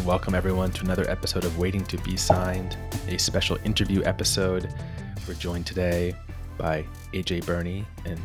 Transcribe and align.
Hello, 0.00 0.12
and 0.12 0.18
welcome 0.18 0.34
everyone 0.34 0.70
to 0.70 0.84
another 0.84 1.08
episode 1.10 1.44
of 1.44 1.58
Waiting 1.58 1.84
to 1.84 1.98
Be 1.98 2.16
Signed, 2.16 2.74
a 3.08 3.18
special 3.18 3.58
interview 3.64 4.02
episode. 4.04 4.72
We're 5.28 5.34
joined 5.34 5.66
today 5.66 6.14
by 6.56 6.86
AJ 7.12 7.44
Berni 7.44 7.84
and 8.06 8.18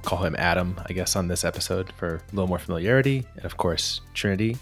call 0.00 0.24
him 0.24 0.34
Adam, 0.38 0.80
I 0.86 0.94
guess, 0.94 1.14
on 1.14 1.28
this 1.28 1.44
episode 1.44 1.92
for 1.98 2.14
a 2.14 2.20
little 2.34 2.46
more 2.46 2.58
familiarity, 2.58 3.26
and 3.36 3.44
of 3.44 3.58
course, 3.58 4.00
Trinity. 4.14 4.56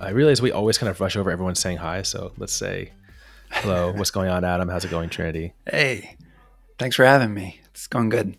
I 0.00 0.10
realize 0.10 0.40
we 0.40 0.50
always 0.50 0.78
kind 0.78 0.88
of 0.88 0.98
rush 0.98 1.14
over 1.14 1.30
everyone 1.30 1.56
saying 1.56 1.76
hi, 1.76 2.00
so 2.00 2.32
let's 2.38 2.54
say 2.54 2.92
hello. 3.50 3.92
What's 3.96 4.10
going 4.10 4.30
on, 4.30 4.46
Adam? 4.46 4.70
How's 4.70 4.86
it 4.86 4.90
going, 4.90 5.10
Trinity? 5.10 5.52
Hey, 5.70 6.16
thanks 6.78 6.96
for 6.96 7.04
having 7.04 7.34
me. 7.34 7.60
It's 7.66 7.86
going 7.86 8.08
good. 8.08 8.38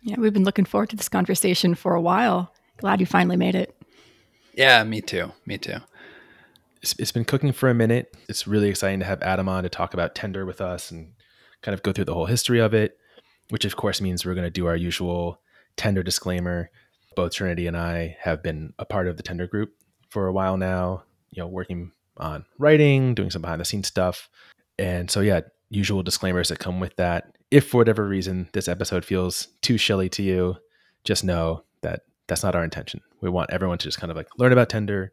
Yeah, 0.00 0.16
we've 0.18 0.32
been 0.32 0.44
looking 0.44 0.64
forward 0.64 0.88
to 0.90 0.96
this 0.96 1.10
conversation 1.10 1.74
for 1.74 1.94
a 1.94 2.00
while. 2.00 2.50
Glad 2.78 3.00
you 3.00 3.06
finally 3.06 3.36
made 3.36 3.56
it. 3.56 3.76
Yeah, 4.54 4.82
me 4.84 5.02
too. 5.02 5.32
Me 5.44 5.58
too. 5.58 5.76
It's, 6.82 6.94
it's 6.98 7.12
been 7.12 7.24
cooking 7.24 7.52
for 7.52 7.68
a 7.68 7.74
minute. 7.74 8.14
It's 8.28 8.46
really 8.46 8.68
exciting 8.68 9.00
to 9.00 9.06
have 9.06 9.22
Adam 9.22 9.48
on 9.48 9.62
to 9.62 9.68
talk 9.68 9.94
about 9.94 10.14
Tender 10.14 10.44
with 10.44 10.60
us 10.60 10.90
and 10.90 11.12
kind 11.62 11.74
of 11.74 11.82
go 11.82 11.92
through 11.92 12.06
the 12.06 12.14
whole 12.14 12.26
history 12.26 12.60
of 12.60 12.74
it, 12.74 12.98
which 13.50 13.64
of 13.64 13.76
course 13.76 14.00
means 14.00 14.26
we're 14.26 14.34
going 14.34 14.46
to 14.46 14.50
do 14.50 14.66
our 14.66 14.76
usual 14.76 15.40
Tender 15.76 16.02
disclaimer. 16.02 16.70
Both 17.14 17.34
Trinity 17.34 17.66
and 17.66 17.76
I 17.76 18.16
have 18.20 18.42
been 18.42 18.72
a 18.78 18.84
part 18.84 19.06
of 19.06 19.16
the 19.16 19.22
Tender 19.22 19.46
group 19.46 19.74
for 20.10 20.26
a 20.26 20.32
while 20.32 20.56
now, 20.56 21.04
you 21.30 21.42
know, 21.42 21.46
working 21.46 21.92
on 22.16 22.44
writing, 22.58 23.14
doing 23.14 23.30
some 23.30 23.42
behind 23.42 23.60
the 23.60 23.64
scenes 23.64 23.88
stuff. 23.88 24.28
And 24.78 25.10
so, 25.10 25.20
yeah, 25.20 25.42
usual 25.70 26.02
disclaimers 26.02 26.48
that 26.48 26.58
come 26.58 26.80
with 26.80 26.96
that. 26.96 27.36
If 27.50 27.68
for 27.68 27.78
whatever 27.78 28.06
reason 28.06 28.48
this 28.52 28.68
episode 28.68 29.04
feels 29.04 29.48
too 29.60 29.78
shilly 29.78 30.08
to 30.10 30.22
you, 30.22 30.56
just 31.04 31.22
know 31.22 31.64
that 31.82 32.02
that's 32.26 32.42
not 32.42 32.54
our 32.54 32.64
intention. 32.64 33.00
We 33.20 33.28
want 33.28 33.50
everyone 33.50 33.78
to 33.78 33.84
just 33.84 34.00
kind 34.00 34.10
of 34.10 34.16
like 34.16 34.28
learn 34.38 34.52
about 34.52 34.68
Tender, 34.68 35.12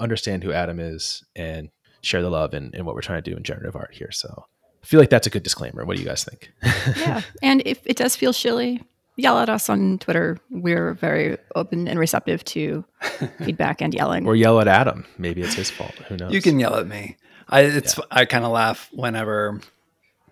understand 0.00 0.42
who 0.42 0.52
Adam 0.52 0.80
is, 0.80 1.24
and 1.36 1.70
share 2.02 2.22
the 2.22 2.30
love 2.30 2.54
and, 2.54 2.74
in 2.74 2.84
what 2.84 2.94
we're 2.94 3.02
trying 3.02 3.22
to 3.22 3.30
do 3.30 3.36
in 3.36 3.42
generative 3.42 3.76
art 3.76 3.94
here. 3.94 4.10
So 4.10 4.46
I 4.82 4.86
feel 4.86 4.98
like 5.00 5.10
that's 5.10 5.26
a 5.26 5.30
good 5.30 5.42
disclaimer. 5.42 5.84
What 5.84 5.96
do 5.96 6.02
you 6.02 6.08
guys 6.08 6.24
think? 6.24 6.50
yeah. 6.98 7.22
And 7.42 7.62
if 7.66 7.80
it 7.86 7.96
does 7.96 8.16
feel 8.16 8.32
shilly, 8.32 8.82
yell 9.16 9.38
at 9.38 9.48
us 9.48 9.68
on 9.68 9.98
Twitter. 9.98 10.38
We're 10.50 10.94
very 10.94 11.36
open 11.54 11.86
and 11.86 11.98
receptive 11.98 12.42
to 12.44 12.84
feedback 13.44 13.80
and 13.80 13.94
yelling. 13.94 14.26
or 14.26 14.34
yell 14.34 14.60
at 14.60 14.68
Adam. 14.68 15.04
Maybe 15.18 15.42
it's 15.42 15.54
his 15.54 15.70
fault. 15.70 15.94
Who 16.08 16.16
knows? 16.16 16.32
You 16.32 16.42
can 16.42 16.58
yell 16.58 16.76
at 16.76 16.86
me. 16.86 17.16
I 17.48 17.62
it's 17.62 17.98
I 18.10 18.24
kind 18.26 18.44
of 18.44 18.52
laugh 18.52 18.88
whenever 18.92 19.60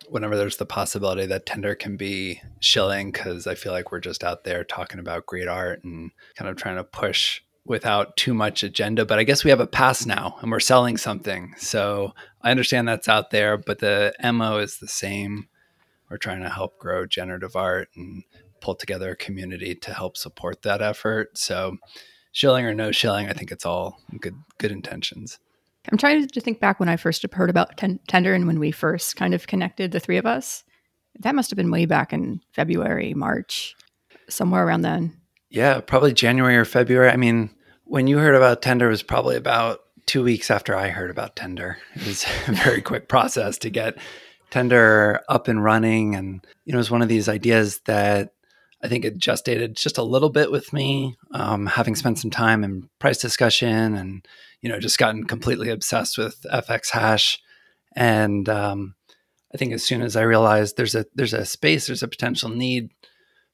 whenever 0.09 0.37
there's 0.37 0.57
the 0.57 0.65
possibility 0.65 1.27
that 1.27 1.47
Tender 1.47 1.75
can 1.75 1.97
be 1.97 2.41
shilling 2.61 3.11
because 3.11 3.47
I 3.47 3.55
feel 3.55 3.73
like 3.73 3.93
we're 3.93 4.01
just 4.01 4.25
out 4.25 4.45
there 4.45 4.65
talking 4.65 5.01
about 5.01 5.27
great 5.27 5.49
art 5.49 5.85
and 5.85 6.13
kind 6.37 6.49
of 6.49 6.57
trying 6.57 6.77
to 6.77 6.85
push 6.85 7.43
without 7.69 8.17
too 8.17 8.35
much 8.35 8.63
agenda. 8.63 9.05
But 9.05 9.19
I 9.19 9.25
guess 9.25 9.45
we 9.45 9.51
have 9.51 9.61
a 9.61 9.67
pass 9.67 10.07
now 10.07 10.37
and 10.41 10.51
we're 10.51 10.59
selling 10.59 10.97
something. 10.97 11.55
So 11.59 12.15
I 12.43 12.51
understand 12.51 12.89
that's 12.89 13.09
out 13.09 13.31
there, 13.31 13.59
but 13.59 13.79
the 13.79 14.15
MO 14.33 14.59
is 14.59 14.79
the 14.79 14.89
same. 14.89 15.49
We're 16.11 16.17
trying 16.17 16.43
to 16.43 16.49
help 16.49 16.79
grow 16.79 17.07
generative 17.07 17.55
art 17.55 17.91
and 17.95 18.25
pull 18.61 18.75
together 18.75 19.11
a 19.11 19.17
community 19.17 19.75
to 19.75 19.93
help 19.93 20.17
support 20.17 20.63
that 20.63 20.81
effort. 20.81 21.37
So 21.37 21.77
shilling 22.33 22.65
or 22.65 22.75
no 22.75 22.91
shilling, 22.91 23.29
I 23.29 23.35
think 23.35 23.53
it's 23.53 23.67
all 23.67 24.01
good 24.19 24.37
good 24.57 24.73
intentions. 24.73 25.39
I'm 25.91 25.99
trying 25.99 26.27
to 26.27 26.41
think 26.41 26.61
back 26.61 26.81
when 26.81 26.89
I 26.89 26.97
first 26.97 27.25
heard 27.33 27.51
about 27.51 27.77
ten- 27.77 28.01
Tender 28.09 28.35
and 28.35 28.47
when 28.47 28.59
we 28.59 28.71
first 28.71 29.17
kind 29.17 29.35
of 29.35 29.47
connected, 29.47 29.93
the 29.93 30.01
three 30.01 30.17
of 30.17 30.27
us. 30.27 30.65
That 31.21 31.34
must 31.34 31.51
have 31.51 31.57
been 31.57 31.71
way 31.71 31.84
back 31.87 32.12
in 32.12 32.41
February, 32.53 33.12
March, 33.15 33.75
somewhere 34.28 34.67
around 34.67 34.83
then. 34.83 35.17
Yeah, 35.51 35.81
probably 35.81 36.12
January 36.12 36.57
or 36.57 36.65
February. 36.65 37.11
I 37.11 37.17
mean, 37.17 37.51
when 37.88 38.06
you 38.06 38.19
heard 38.19 38.34
about 38.34 38.62
Tender 38.62 38.88
was 38.88 39.03
probably 39.03 39.37
about 39.37 39.81
two 40.06 40.22
weeks 40.22 40.50
after 40.50 40.76
I 40.76 40.88
heard 40.88 41.10
about 41.10 41.37
Tender. 41.37 41.78
It 41.94 42.06
was 42.06 42.25
a 42.47 42.53
very 42.53 42.82
quick 42.82 43.09
process 43.09 43.59
to 43.59 43.71
get 43.71 43.99
Tender 44.50 45.21
up 45.28 45.49
and 45.49 45.62
running. 45.65 46.15
And, 46.15 46.47
you 46.65 46.72
know, 46.72 46.78
it 46.78 46.81
was 46.81 46.91
one 46.91 47.03
of 47.03 47.09
these 47.09 47.28
ideas 47.28 47.81
that 47.87 48.32
I 48.82 48.88
think 48.88 49.04
it 49.04 49.19
gestated 49.19 49.75
just 49.75 49.98
a 49.98 50.03
little 50.03 50.31
bit 50.31 50.53
with 50.53 50.72
me, 50.72 51.16
um, 51.32 51.66
having 51.66 51.97
spent 51.97 52.19
some 52.19 52.31
time 52.31 52.62
in 52.62 52.88
price 52.98 53.19
discussion 53.19 53.94
and, 53.94 54.27
you 54.60 54.69
know, 54.69 54.78
just 54.78 54.98
gotten 54.98 55.25
completely 55.25 55.71
obsessed 55.71 56.16
with 56.16 56.44
FX 56.53 56.91
hash. 56.91 57.41
And 57.97 58.48
um, 58.48 58.94
I 59.53 59.56
think 59.56 59.72
as 59.72 59.82
soon 59.82 60.03
as 60.03 60.15
I 60.15 60.22
realized 60.22 60.77
there's 60.77 60.94
a 60.94 61.06
there's 61.15 61.34
a 61.34 61.44
space, 61.44 61.87
there's 61.87 62.03
a 62.03 62.09
potential 62.09 62.50
need 62.50 62.91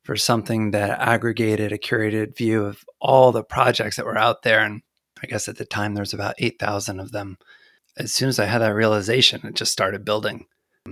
for 0.04 0.16
something 0.16 0.70
that 0.70 1.00
aggregated 1.00 1.72
a 1.72 1.78
curated 1.78 2.36
view 2.36 2.64
of 2.64 2.84
all 3.00 3.32
the 3.32 3.42
projects 3.42 3.96
that 3.96 4.06
were 4.06 4.18
out 4.18 4.42
there. 4.42 4.60
And 4.60 4.82
I 5.22 5.26
guess 5.26 5.48
at 5.48 5.56
the 5.56 5.64
time 5.64 5.94
there 5.94 6.02
was 6.02 6.14
about 6.14 6.34
8,000 6.38 7.00
of 7.00 7.12
them. 7.12 7.38
As 7.96 8.12
soon 8.12 8.28
as 8.28 8.38
I 8.38 8.44
had 8.44 8.58
that 8.60 8.74
realization, 8.74 9.40
it 9.44 9.54
just 9.54 9.72
started 9.72 10.04
building. 10.04 10.46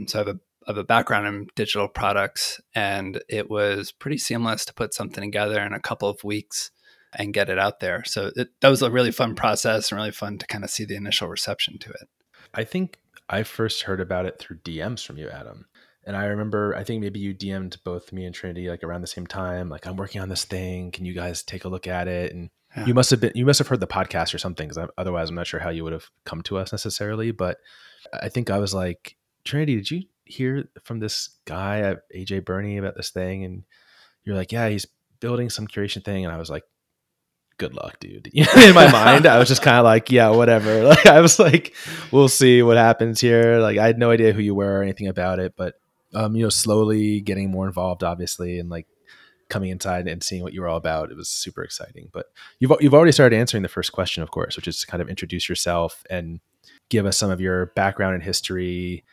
So 0.07 0.19
I 0.19 0.25
have 0.25 0.37
a 0.37 0.41
of 0.67 0.77
a 0.79 0.85
background 0.85 1.27
in 1.27 1.47
digital 1.55 1.89
products, 1.89 2.61
and 2.75 3.23
it 3.29 3.51
was 3.51 3.93
pretty 3.93 4.19
seamless 4.19 4.65
to 4.67 4.75
put 4.75 4.95
something 4.95 5.23
together 5.23 5.61
in 5.61 5.73
a 5.73 5.81
couple 5.81 6.09
of 6.09 6.23
weeks 6.25 6.71
and 7.15 7.35
get 7.35 7.51
it 7.51 7.59
out 7.59 7.81
there. 7.81 8.05
So 8.05 8.31
it, 8.37 8.49
that 8.61 8.69
was 8.69 8.83
a 8.83 8.91
really 8.91 9.11
fun 9.11 9.35
process 9.35 9.91
and 9.91 9.99
really 9.99 10.13
fun 10.13 10.39
to 10.39 10.47
kind 10.47 10.65
of 10.65 10.71
see 10.71 10.85
the 10.85 10.97
initial 10.97 11.29
reception 11.29 11.79
to 11.79 11.91
it. 11.91 12.09
I 12.55 12.65
think 12.65 12.99
I 13.29 13.43
first 13.43 13.83
heard 13.83 14.01
about 14.01 14.27
it 14.27 14.39
through 14.39 14.59
DMs 14.59 15.05
from 15.05 15.19
you, 15.19 15.29
Adam. 15.29 15.67
And 16.05 16.17
I 16.17 16.25
remember, 16.25 16.75
I 16.75 16.83
think 16.85 17.01
maybe 17.01 17.21
you 17.21 17.35
DM'd 17.35 17.79
both 17.85 18.13
me 18.13 18.25
and 18.25 18.35
Trinity 18.35 18.69
like 18.69 18.83
around 18.83 19.03
the 19.03 19.07
same 19.07 19.27
time. 19.27 19.69
Like, 19.69 19.87
I'm 19.87 19.97
working 19.97 20.21
on 20.21 20.29
this 20.29 20.45
thing. 20.45 20.91
Can 20.91 21.05
you 21.05 21.15
guys 21.15 21.43
take 21.43 21.65
a 21.65 21.69
look 21.69 21.87
at 21.87 22.09
it? 22.09 22.33
And 22.35 22.51
yeah. 22.77 22.87
you 22.87 22.95
must 22.95 23.11
have 23.11 23.21
been, 23.21 23.33
you 23.35 23.47
must 23.47 23.59
have 23.59 23.69
heard 23.69 23.81
the 23.81 23.87
podcast 23.87 24.35
or 24.35 24.39
something, 24.39 24.69
because 24.69 24.89
otherwise, 24.99 25.29
I'm 25.29 25.37
not 25.37 25.47
sure 25.47 25.61
how 25.61 25.71
you 25.71 25.85
would 25.85 25.93
have 25.93 26.11
come 26.25 26.43
to 26.43 26.59
us 26.59 26.73
necessarily. 26.73 27.31
But 27.31 27.59
I 28.13 28.29
think 28.29 28.51
I 28.51 28.59
was 28.59 28.75
like, 28.75 29.17
Trinity, 29.45 29.77
did 29.77 29.91
you 29.91 30.03
hear 30.25 30.69
from 30.83 30.99
this 30.99 31.39
guy 31.45 31.97
AJ 32.15 32.45
Berni 32.45 32.79
about 32.79 32.97
this 32.97 33.11
thing? 33.11 33.45
And 33.45 33.63
you're 34.25 34.37
like, 34.37 34.51
yeah, 34.51 34.69
he's 34.69 34.87
building 35.21 35.51
some 35.51 35.69
curation 35.69 36.05
thing. 36.05 36.25
And 36.25 36.35
I 36.35 36.39
was 36.39 36.51
like, 36.51 36.65
good 37.59 37.75
luck, 37.75 38.01
dude. 38.01 38.29
in 38.35 38.75
my 38.75 38.91
mind, 38.91 39.27
I 39.27 39.39
was 39.39 39.49
just 39.49 39.63
kind 39.63 39.77
of 39.77 39.85
like, 39.85 40.11
yeah, 40.11 40.31
whatever. 40.31 40.83
Like, 40.93 41.07
I 41.07 41.21
was 41.21 41.39
like, 41.39 41.75
we'll 42.11 42.29
see 42.29 42.61
what 42.63 42.77
happens 42.77 43.21
here. 43.21 43.59
Like, 43.59 43.79
I 43.79 43.87
had 43.87 43.99
no 43.99 44.11
idea 44.11 44.33
who 44.33 44.43
you 44.43 44.55
were 44.55 44.81
or 44.81 44.83
anything 44.83 45.07
about 45.07 45.39
it, 45.39 45.55
but, 45.57 45.75
um, 46.15 46.37
you 46.37 46.43
know, 46.43 46.49
slowly 46.49 47.21
getting 47.21 47.51
more 47.51 47.67
involved, 47.67 48.03
obviously, 48.05 48.59
and 48.59 48.69
like 48.69 48.87
coming 49.49 49.71
inside 49.71 50.09
and 50.09 50.23
seeing 50.23 50.43
what 50.43 50.53
you 50.53 50.63
were 50.63 50.69
all 50.69 50.77
about, 50.77 51.11
it 51.11 51.17
was 51.17 51.29
super 51.29 51.63
exciting. 51.63 52.09
But 52.13 52.27
you've, 52.59 52.73
you've 52.81 52.95
already 52.95 53.13
started 53.13 53.37
answering 53.37 53.63
the 53.63 53.69
first 53.69 53.93
question, 53.93 54.23
of 54.23 54.31
course, 54.31 54.57
which 54.57 54.67
is 54.67 54.81
to 54.81 54.87
kind 54.87 55.03
of 55.03 55.09
introduce 55.09 55.49
yourself 55.49 56.05
and 56.09 56.41
give 56.89 57.07
us 57.07 57.19
some 57.19 57.31
of 57.31 57.41
your 57.41 57.67
background 57.67 58.15
and 58.15 58.23
history, 58.23 59.05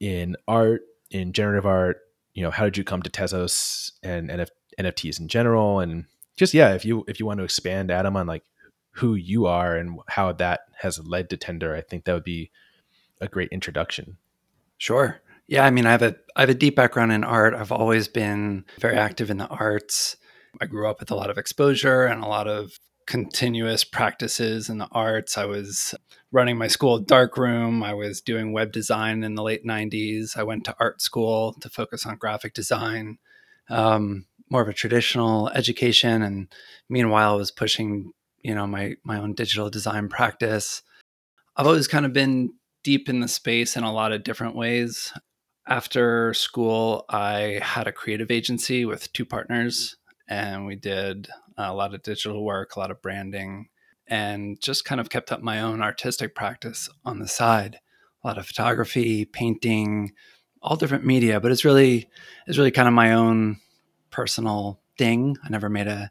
in 0.00 0.36
art, 0.48 0.82
in 1.10 1.32
generative 1.32 1.64
art, 1.64 2.00
you 2.34 2.42
know, 2.42 2.50
how 2.50 2.64
did 2.64 2.76
you 2.76 2.84
come 2.84 3.02
to 3.02 3.10
Tezos 3.10 3.92
and 4.02 4.30
NF- 4.30 4.48
NFTs 4.80 5.20
in 5.20 5.28
general? 5.28 5.78
And 5.78 6.06
just, 6.36 6.54
yeah, 6.54 6.74
if 6.74 6.84
you, 6.84 7.04
if 7.06 7.20
you 7.20 7.26
want 7.26 7.38
to 7.38 7.44
expand 7.44 7.90
Adam 7.90 8.16
on 8.16 8.26
like 8.26 8.42
who 8.92 9.14
you 9.14 9.46
are 9.46 9.76
and 9.76 10.00
how 10.08 10.32
that 10.32 10.62
has 10.80 10.98
led 11.06 11.30
to 11.30 11.36
Tender, 11.36 11.74
I 11.76 11.82
think 11.82 12.04
that 12.04 12.14
would 12.14 12.24
be 12.24 12.50
a 13.20 13.28
great 13.28 13.50
introduction. 13.50 14.16
Sure. 14.78 15.20
Yeah, 15.48 15.64
I 15.64 15.70
mean, 15.70 15.86
I 15.86 15.90
have 15.90 16.02
a 16.02 16.16
I 16.36 16.40
have 16.40 16.50
a 16.50 16.54
deep 16.54 16.76
background 16.76 17.12
in 17.12 17.24
art. 17.24 17.54
I've 17.54 17.72
always 17.72 18.08
been 18.08 18.64
very 18.80 18.96
active 18.96 19.30
in 19.30 19.38
the 19.38 19.48
arts. 19.48 20.16
I 20.60 20.66
grew 20.66 20.88
up 20.88 21.00
with 21.00 21.10
a 21.10 21.14
lot 21.14 21.30
of 21.30 21.38
exposure 21.38 22.04
and 22.04 22.22
a 22.22 22.28
lot 22.28 22.46
of 22.46 22.78
continuous 23.06 23.84
practices 23.84 24.68
in 24.68 24.78
the 24.78 24.88
arts. 24.92 25.36
I 25.36 25.44
was 25.44 25.94
running 26.30 26.56
my 26.56 26.68
school 26.68 26.98
darkroom. 26.98 27.82
I 27.82 27.94
was 27.94 28.20
doing 28.20 28.52
web 28.52 28.72
design 28.72 29.22
in 29.22 29.34
the 29.34 29.42
late 29.42 29.64
90s. 29.66 30.36
I 30.36 30.42
went 30.42 30.64
to 30.64 30.76
art 30.78 31.02
school 31.02 31.54
to 31.60 31.68
focus 31.68 32.06
on 32.06 32.16
graphic 32.16 32.54
design, 32.54 33.18
um, 33.68 34.26
more 34.50 34.62
of 34.62 34.68
a 34.68 34.72
traditional 34.72 35.48
education. 35.50 36.22
And 36.22 36.52
meanwhile, 36.88 37.34
I 37.34 37.36
was 37.36 37.50
pushing, 37.50 38.12
you 38.42 38.54
know, 38.54 38.66
my, 38.66 38.94
my 39.04 39.18
own 39.18 39.34
digital 39.34 39.68
design 39.68 40.08
practice. 40.08 40.82
I've 41.56 41.66
always 41.66 41.88
kind 41.88 42.06
of 42.06 42.12
been 42.12 42.54
deep 42.82 43.08
in 43.08 43.20
the 43.20 43.28
space 43.28 43.76
in 43.76 43.84
a 43.84 43.92
lot 43.92 44.12
of 44.12 44.24
different 44.24 44.56
ways. 44.56 45.12
After 45.66 46.34
school, 46.34 47.04
I 47.08 47.60
had 47.62 47.86
a 47.86 47.92
creative 47.92 48.30
agency 48.30 48.84
with 48.84 49.12
two 49.12 49.24
partners, 49.24 49.96
and 50.28 50.66
we 50.66 50.74
did 50.74 51.28
a 51.56 51.72
lot 51.72 51.94
of 51.94 52.02
digital 52.02 52.44
work, 52.44 52.74
a 52.74 52.80
lot 52.80 52.90
of 52.90 53.00
branding, 53.00 53.68
and 54.08 54.60
just 54.60 54.84
kind 54.84 55.00
of 55.00 55.08
kept 55.08 55.30
up 55.30 55.40
my 55.40 55.60
own 55.60 55.80
artistic 55.80 56.34
practice 56.34 56.88
on 57.04 57.20
the 57.20 57.28
side. 57.28 57.78
A 58.24 58.26
lot 58.26 58.38
of 58.38 58.46
photography, 58.46 59.24
painting, 59.24 60.12
all 60.62 60.76
different 60.76 61.04
media, 61.04 61.40
but 61.40 61.52
it's 61.52 61.64
really 61.64 62.08
it's 62.46 62.58
really 62.58 62.70
kind 62.72 62.88
of 62.88 62.94
my 62.94 63.12
own 63.12 63.58
personal 64.10 64.80
thing. 64.98 65.36
I 65.44 65.48
never 65.48 65.68
made 65.68 65.86
a 65.86 66.10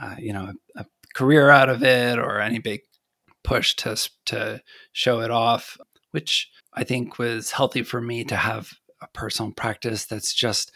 uh, 0.00 0.16
you 0.18 0.32
know 0.32 0.52
a, 0.76 0.80
a 0.80 0.86
career 1.14 1.50
out 1.50 1.68
of 1.68 1.82
it 1.82 2.18
or 2.18 2.40
any 2.40 2.60
big 2.60 2.82
push 3.42 3.74
to 3.76 3.96
to 4.26 4.62
show 4.92 5.20
it 5.20 5.30
off, 5.30 5.78
which 6.12 6.50
I 6.72 6.84
think 6.84 7.18
was 7.18 7.52
healthy 7.52 7.82
for 7.82 8.00
me 8.00 8.24
to 8.24 8.36
have 8.36 8.72
a 9.04 9.08
personal 9.12 9.52
practice 9.52 10.06
that's 10.06 10.34
just 10.34 10.72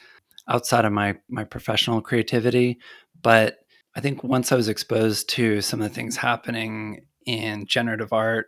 outside 0.48 0.84
of 0.84 0.92
my 0.92 1.16
my 1.28 1.44
professional 1.44 2.00
creativity, 2.00 2.78
but 3.22 3.58
I 3.96 4.00
think 4.00 4.22
once 4.22 4.52
I 4.52 4.56
was 4.56 4.68
exposed 4.68 5.28
to 5.30 5.60
some 5.60 5.82
of 5.82 5.88
the 5.88 5.94
things 5.94 6.16
happening 6.16 7.06
in 7.26 7.66
generative 7.66 8.12
art, 8.12 8.46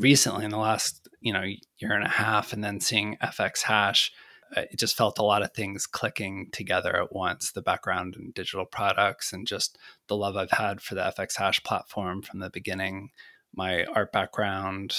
recently 0.00 0.44
in 0.44 0.50
the 0.50 0.58
last 0.58 1.08
you 1.20 1.32
know 1.32 1.42
year 1.78 1.92
and 1.92 2.04
a 2.04 2.08
half 2.08 2.52
and 2.52 2.62
then 2.62 2.80
seeing 2.80 3.16
fx 3.22 3.62
hash 3.62 4.12
uh, 4.56 4.62
it 4.70 4.78
just 4.78 4.96
felt 4.96 5.18
a 5.18 5.24
lot 5.24 5.42
of 5.42 5.52
things 5.52 5.86
clicking 5.86 6.48
together 6.52 6.96
at 7.00 7.12
once 7.12 7.52
the 7.52 7.62
background 7.62 8.16
in 8.16 8.30
digital 8.32 8.64
products 8.64 9.32
and 9.32 9.46
just 9.46 9.78
the 10.06 10.16
love 10.16 10.36
i've 10.36 10.50
had 10.52 10.80
for 10.80 10.94
the 10.94 11.12
fx 11.16 11.36
hash 11.36 11.62
platform 11.62 12.22
from 12.22 12.40
the 12.40 12.50
beginning 12.50 13.10
my 13.54 13.84
art 13.84 14.12
background 14.12 14.94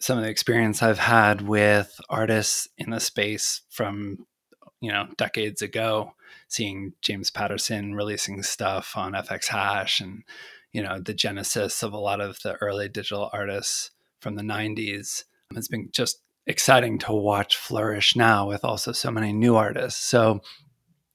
some 0.00 0.18
of 0.18 0.24
the 0.24 0.30
experience 0.30 0.82
i've 0.82 0.98
had 0.98 1.42
with 1.42 2.00
artists 2.08 2.68
in 2.78 2.90
the 2.90 3.00
space 3.00 3.62
from 3.70 4.26
you 4.80 4.90
know 4.90 5.06
decades 5.16 5.62
ago 5.62 6.12
seeing 6.48 6.92
james 7.00 7.30
paterson 7.30 7.94
releasing 7.94 8.42
stuff 8.42 8.94
on 8.96 9.12
fx 9.12 9.48
hash 9.48 10.00
and 10.00 10.22
you 10.72 10.82
know 10.82 10.98
the 11.00 11.14
genesis 11.14 11.82
of 11.82 11.92
a 11.92 11.98
lot 11.98 12.20
of 12.20 12.38
the 12.42 12.54
early 12.56 12.88
digital 12.88 13.30
artists 13.32 13.90
from 14.20 14.34
the 14.34 14.42
90s 14.42 15.24
it's 15.56 15.68
been 15.68 15.88
just 15.92 16.20
exciting 16.46 16.98
to 16.98 17.12
watch 17.12 17.56
flourish 17.56 18.16
now 18.16 18.48
with 18.48 18.64
also 18.64 18.92
so 18.92 19.10
many 19.10 19.32
new 19.32 19.56
artists. 19.56 20.00
So 20.00 20.40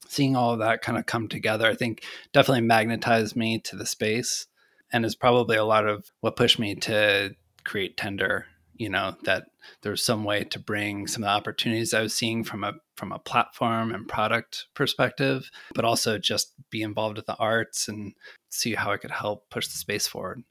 seeing 0.07 0.35
all 0.35 0.53
of 0.53 0.59
that 0.59 0.81
kind 0.81 0.97
of 0.97 1.05
come 1.05 1.27
together, 1.27 1.67
I 1.67 1.75
think 1.75 2.03
definitely 2.33 2.61
magnetized 2.61 3.35
me 3.35 3.59
to 3.59 3.75
the 3.75 3.85
space 3.85 4.47
and 4.91 5.05
is 5.05 5.15
probably 5.15 5.57
a 5.57 5.65
lot 5.65 5.87
of 5.87 6.11
what 6.19 6.35
pushed 6.35 6.57
me 6.57 6.75
to 6.75 7.35
create 7.63 7.95
Tender, 7.95 8.47
you 8.79 8.89
know, 8.89 9.13
that 9.25 9.43
there's 9.83 10.01
some 10.01 10.23
way 10.23 10.45
to 10.45 10.57
bring 10.57 11.05
some 11.05 11.21
of 11.21 11.27
the 11.27 11.31
opportunities 11.31 11.93
I 11.93 12.01
was 12.01 12.15
seeing 12.15 12.43
from 12.43 12.63
a 12.63 12.73
from 12.95 13.11
a 13.11 13.19
platform 13.19 13.93
and 13.93 14.07
product 14.07 14.67
perspective, 14.73 15.51
but 15.75 15.85
also 15.85 16.17
just 16.17 16.53
be 16.71 16.81
involved 16.81 17.17
with 17.17 17.27
the 17.27 17.35
arts 17.35 17.87
and 17.87 18.13
see 18.49 18.73
how 18.73 18.91
I 18.91 18.97
could 18.97 19.11
help 19.11 19.49
push 19.49 19.67
the 19.67 19.77
space 19.77 20.07
forward. 20.07 20.43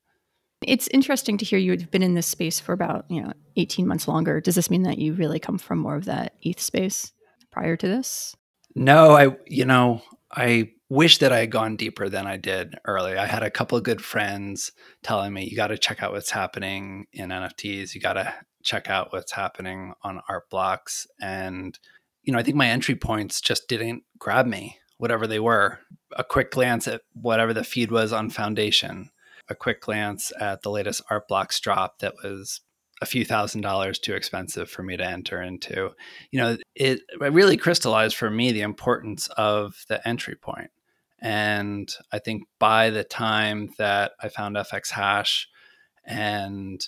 It's 0.63 0.89
interesting 0.89 1.39
to 1.39 1.45
hear 1.45 1.59
you've 1.59 1.91
been 1.91 2.03
in 2.03 2.15
this 2.15 2.27
space 2.27 2.61
for 2.61 2.73
about, 2.73 3.07
you 3.09 3.23
know, 3.23 3.33
18 3.57 3.87
months 3.87 4.09
longer. 4.09 4.41
Does 4.41 4.57
this 4.57 4.71
mean 4.71 4.83
that 4.83 4.99
you 4.99 5.15
really 5.15 5.39
come 5.39 5.59
from 5.59 5.79
more 5.79 5.95
of 5.97 6.05
that 6.07 6.35
ETH 6.43 6.61
space 6.61 7.13
prior 7.51 7.77
to 7.77 7.89
this? 7.89 8.37
No, 8.75 9.17
I 9.17 9.37
you 9.47 9.65
know, 9.65 10.03
I 10.31 10.71
wish 10.89 11.19
that 11.19 11.33
I 11.33 11.41
had 11.41 11.51
gone 11.51 11.77
deeper 11.77 12.09
than 12.09 12.27
I 12.27 12.37
did 12.37 12.77
early. 12.85 13.17
I 13.17 13.27
had 13.27 13.43
a 13.43 13.51
couple 13.51 13.77
of 13.77 13.85
good 13.85 14.03
friends 14.03 14.73
telling 15.03 15.33
me 15.33 15.45
you 15.45 15.57
got 15.57 15.69
to 15.69 15.79
check 15.79 16.03
out 16.03 16.13
what's 16.13 16.31
happening 16.31 17.07
in 17.13 17.31
NFTs, 17.31 17.95
you 17.95 18.01
got 18.01 18.15
to 18.15 18.35
check 18.63 18.89
out 18.91 19.13
what's 19.13 19.33
happening 19.33 19.95
on 20.03 20.21
art 20.29 20.51
blocks 20.51 21.07
and 21.21 21.79
you 22.23 22.33
know, 22.33 22.39
I 22.39 22.43
think 22.43 22.57
my 22.57 22.69
entry 22.69 22.95
points 22.95 23.41
just 23.41 23.69
didn't 23.69 24.03
grab 24.19 24.45
me, 24.45 24.77
whatever 24.99 25.27
they 25.27 25.41
were. 25.41 25.79
A 26.15 26.25
quick 26.25 26.51
glance 26.51 26.87
at 26.87 27.01
whatever 27.15 27.55
the 27.55 27.65
feed 27.65 27.91
was 27.91 28.13
on 28.13 28.29
Foundation 28.29 29.11
a 29.49 29.55
quick 29.55 29.81
glance 29.81 30.33
at 30.39 30.63
the 30.63 30.71
latest 30.71 31.03
art 31.11 31.29
blocks 31.29 31.59
drop 31.61 31.99
that 31.99 32.15
was 32.23 32.61
a 33.01 33.07
few 33.07 33.25
thousand 33.25 33.61
dollars 33.61 33.99
too 33.99 34.15
expensive 34.15 34.69
for 34.69 34.83
me 34.83 34.97
to 34.97 35.05
enter 35.05 35.41
into. 35.41 35.91
You 36.31 36.41
know, 36.41 36.57
it, 36.75 37.01
it 37.11 37.33
really 37.33 37.57
crystallized 37.57 38.17
for 38.17 38.31
me 38.31 38.53
the 38.53 38.63
importance 38.63 39.29
of 39.37 39.85
the 39.89 40.07
entry 40.07 40.35
point. 40.35 40.71
And 41.21 41.93
I 42.13 42.19
think 42.19 42.45
by 42.59 42.91
the 42.91 43.05
time 43.05 43.71
that 43.79 44.13
I 44.21 44.29
found 44.29 44.57
FX 44.57 44.91
Hash 44.91 45.49
and 46.05 46.87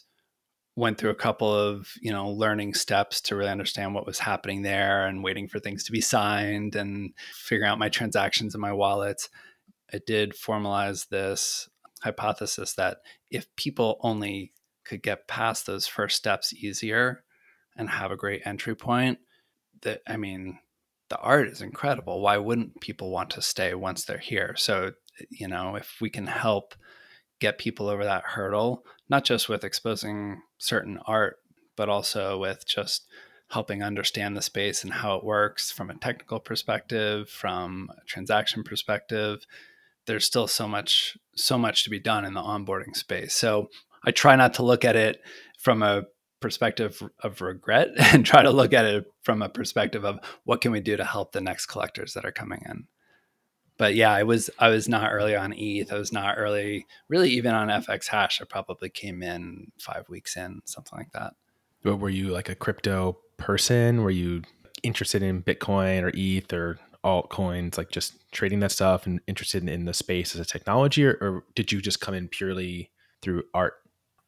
went 0.77 0.99
through 0.99 1.11
a 1.11 1.17
couple 1.17 1.53
of 1.53 1.93
you 2.01 2.13
know 2.13 2.29
learning 2.31 2.75
steps 2.75 3.21
to 3.21 3.37
really 3.37 3.51
understand 3.51 3.95
what 3.95 4.07
was 4.07 4.21
happening 4.21 4.63
there 4.63 5.07
and 5.07 5.25
waiting 5.25 5.49
for 5.49 5.59
things 5.59 5.85
to 5.85 5.93
be 5.93 6.01
signed 6.01 6.77
and 6.77 7.13
figuring 7.35 7.69
out 7.69 7.79
my 7.79 7.89
transactions 7.89 8.55
in 8.55 8.61
my 8.61 8.73
wallets 8.73 9.29
i 9.93 9.99
did 10.07 10.33
formalize 10.33 11.09
this 11.09 11.69
hypothesis 12.03 12.75
that 12.75 12.99
if 13.31 13.55
people 13.57 13.99
only 14.01 14.53
could 14.85 15.03
get 15.03 15.29
past 15.29 15.67
those 15.67 15.87
first 15.87 16.17
steps 16.17 16.53
easier 16.53 17.23
and 17.77 17.89
have 17.89 18.11
a 18.11 18.17
great 18.17 18.43
entry 18.45 18.75
point, 18.75 19.19
that 19.83 20.01
I 20.07 20.17
mean, 20.17 20.59
the 21.11 21.19
art 21.19 21.49
is 21.49 21.61
incredible. 21.61 22.21
Why 22.21 22.39
wouldn't 22.39 22.81
people 22.81 23.11
want 23.11 23.31
to 23.31 23.43
stay 23.43 23.75
once 23.75 24.05
they're 24.05 24.19
here? 24.19 24.55
So, 24.57 24.93
you 25.29 25.49
know, 25.49 25.77
if 25.77 25.97
we 26.01 26.09
can 26.09 26.29
help 26.29 26.75
get 27.41 27.59
people 27.59 27.89
over 27.89 28.05
that 28.05 28.25
hurdle, 28.25 28.85
not 29.09 29.25
just 29.25 29.49
with 29.49 29.65
exposing 29.65 30.41
certain 30.59 30.99
art, 31.07 31.37
but 31.77 31.89
also 31.89 32.39
with 32.39 32.67
just 32.67 33.07
helping 33.51 33.83
understand 33.83 34.37
the 34.37 34.43
space 34.43 34.85
and 34.85 34.93
how 34.93 35.17
it 35.17 35.25
works 35.25 35.73
from 35.73 35.91
a 35.91 35.99
technical 35.99 36.39
perspective, 36.39 37.29
from 37.29 37.91
a 38.01 38.05
transaction 38.07 38.63
perspective, 38.63 39.45
there's 40.07 40.25
still 40.25 40.47
so 40.47 40.69
much 40.69 41.19
so 41.35 41.59
much 41.59 41.83
to 41.85 41.91
be 41.91 41.99
done 41.99 42.25
in 42.25 42.35
the 42.35 42.41
onboarding 42.41 42.95
space. 42.95 43.35
So 43.35 43.69
I 44.05 44.13
try 44.13 44.37
not 44.37 44.55
to 44.55 44.63
look 44.63 44.85
at 44.85 44.97
it 44.97 45.21
from 45.59 45.83
a 45.83 46.05
perspective 46.41 47.03
of 47.21 47.41
regret 47.41 47.91
and 47.99 48.25
try 48.25 48.43
to 48.43 48.51
look 48.51 48.73
at 48.73 48.85
it 48.85 49.05
from 49.23 49.43
a 49.43 49.49
perspective 49.49 50.05
of 50.05 50.19
what 50.45 50.61
can 50.61 50.73
we 50.73 50.81
do 50.81 50.97
to 50.97 51.05
help 51.05 51.33
the 51.33 51.41
next 51.41 51.67
collectors 51.67 52.15
that 52.15 52.25
are 52.25 52.33
coming 52.33 52.63
in. 52.69 52.87
But 53.79 53.95
yeah, 53.95 54.13
I 54.13 54.25
was 54.25 54.51
I 54.59 54.69
was 54.69 54.89
not 54.89 55.11
early 55.11 55.35
on 55.35 55.55
ETH. 55.57 55.91
I 55.91 55.97
was 55.97 56.13
not 56.13 56.35
early, 56.37 56.87
really 57.09 57.31
even 57.31 57.55
on 57.55 57.69
FX 57.69 58.09
Hash. 58.09 58.41
I 58.41 58.45
probably 58.45 58.91
came 58.91 59.23
in 59.23 59.73
five 59.79 60.07
weeks 60.09 60.37
in, 60.37 60.61
something 60.67 60.99
like 60.99 61.13
that. 61.13 61.33
But 61.83 61.97
were 61.97 62.11
you 62.11 62.29
like 62.29 62.51
a 62.51 62.55
crypto 62.55 63.19
person? 63.39 64.03
Were 64.03 64.11
you 64.11 64.43
interested 64.83 65.23
in 65.23 65.43
Bitcoin 65.43 66.03
or 66.03 66.13
ETH 66.15 66.53
or 66.53 66.79
altcoins, 67.05 67.79
like 67.79 67.91
just 67.91 68.31
trading 68.33 68.61
that 68.61 68.73
stuff 68.73 69.07
and 69.07 69.21
interested 69.27 69.63
in, 69.63 69.69
in 69.69 69.85
the 69.85 69.95
space 69.95 70.35
as 70.35 70.41
a 70.41 70.45
technology, 70.45 71.05
or, 71.05 71.17
or 71.21 71.45
did 71.55 71.73
you 71.73 71.81
just 71.81 72.01
come 72.01 72.15
in 72.15 72.29
purely 72.29 72.91
through 73.23 73.45
art? 73.55 73.75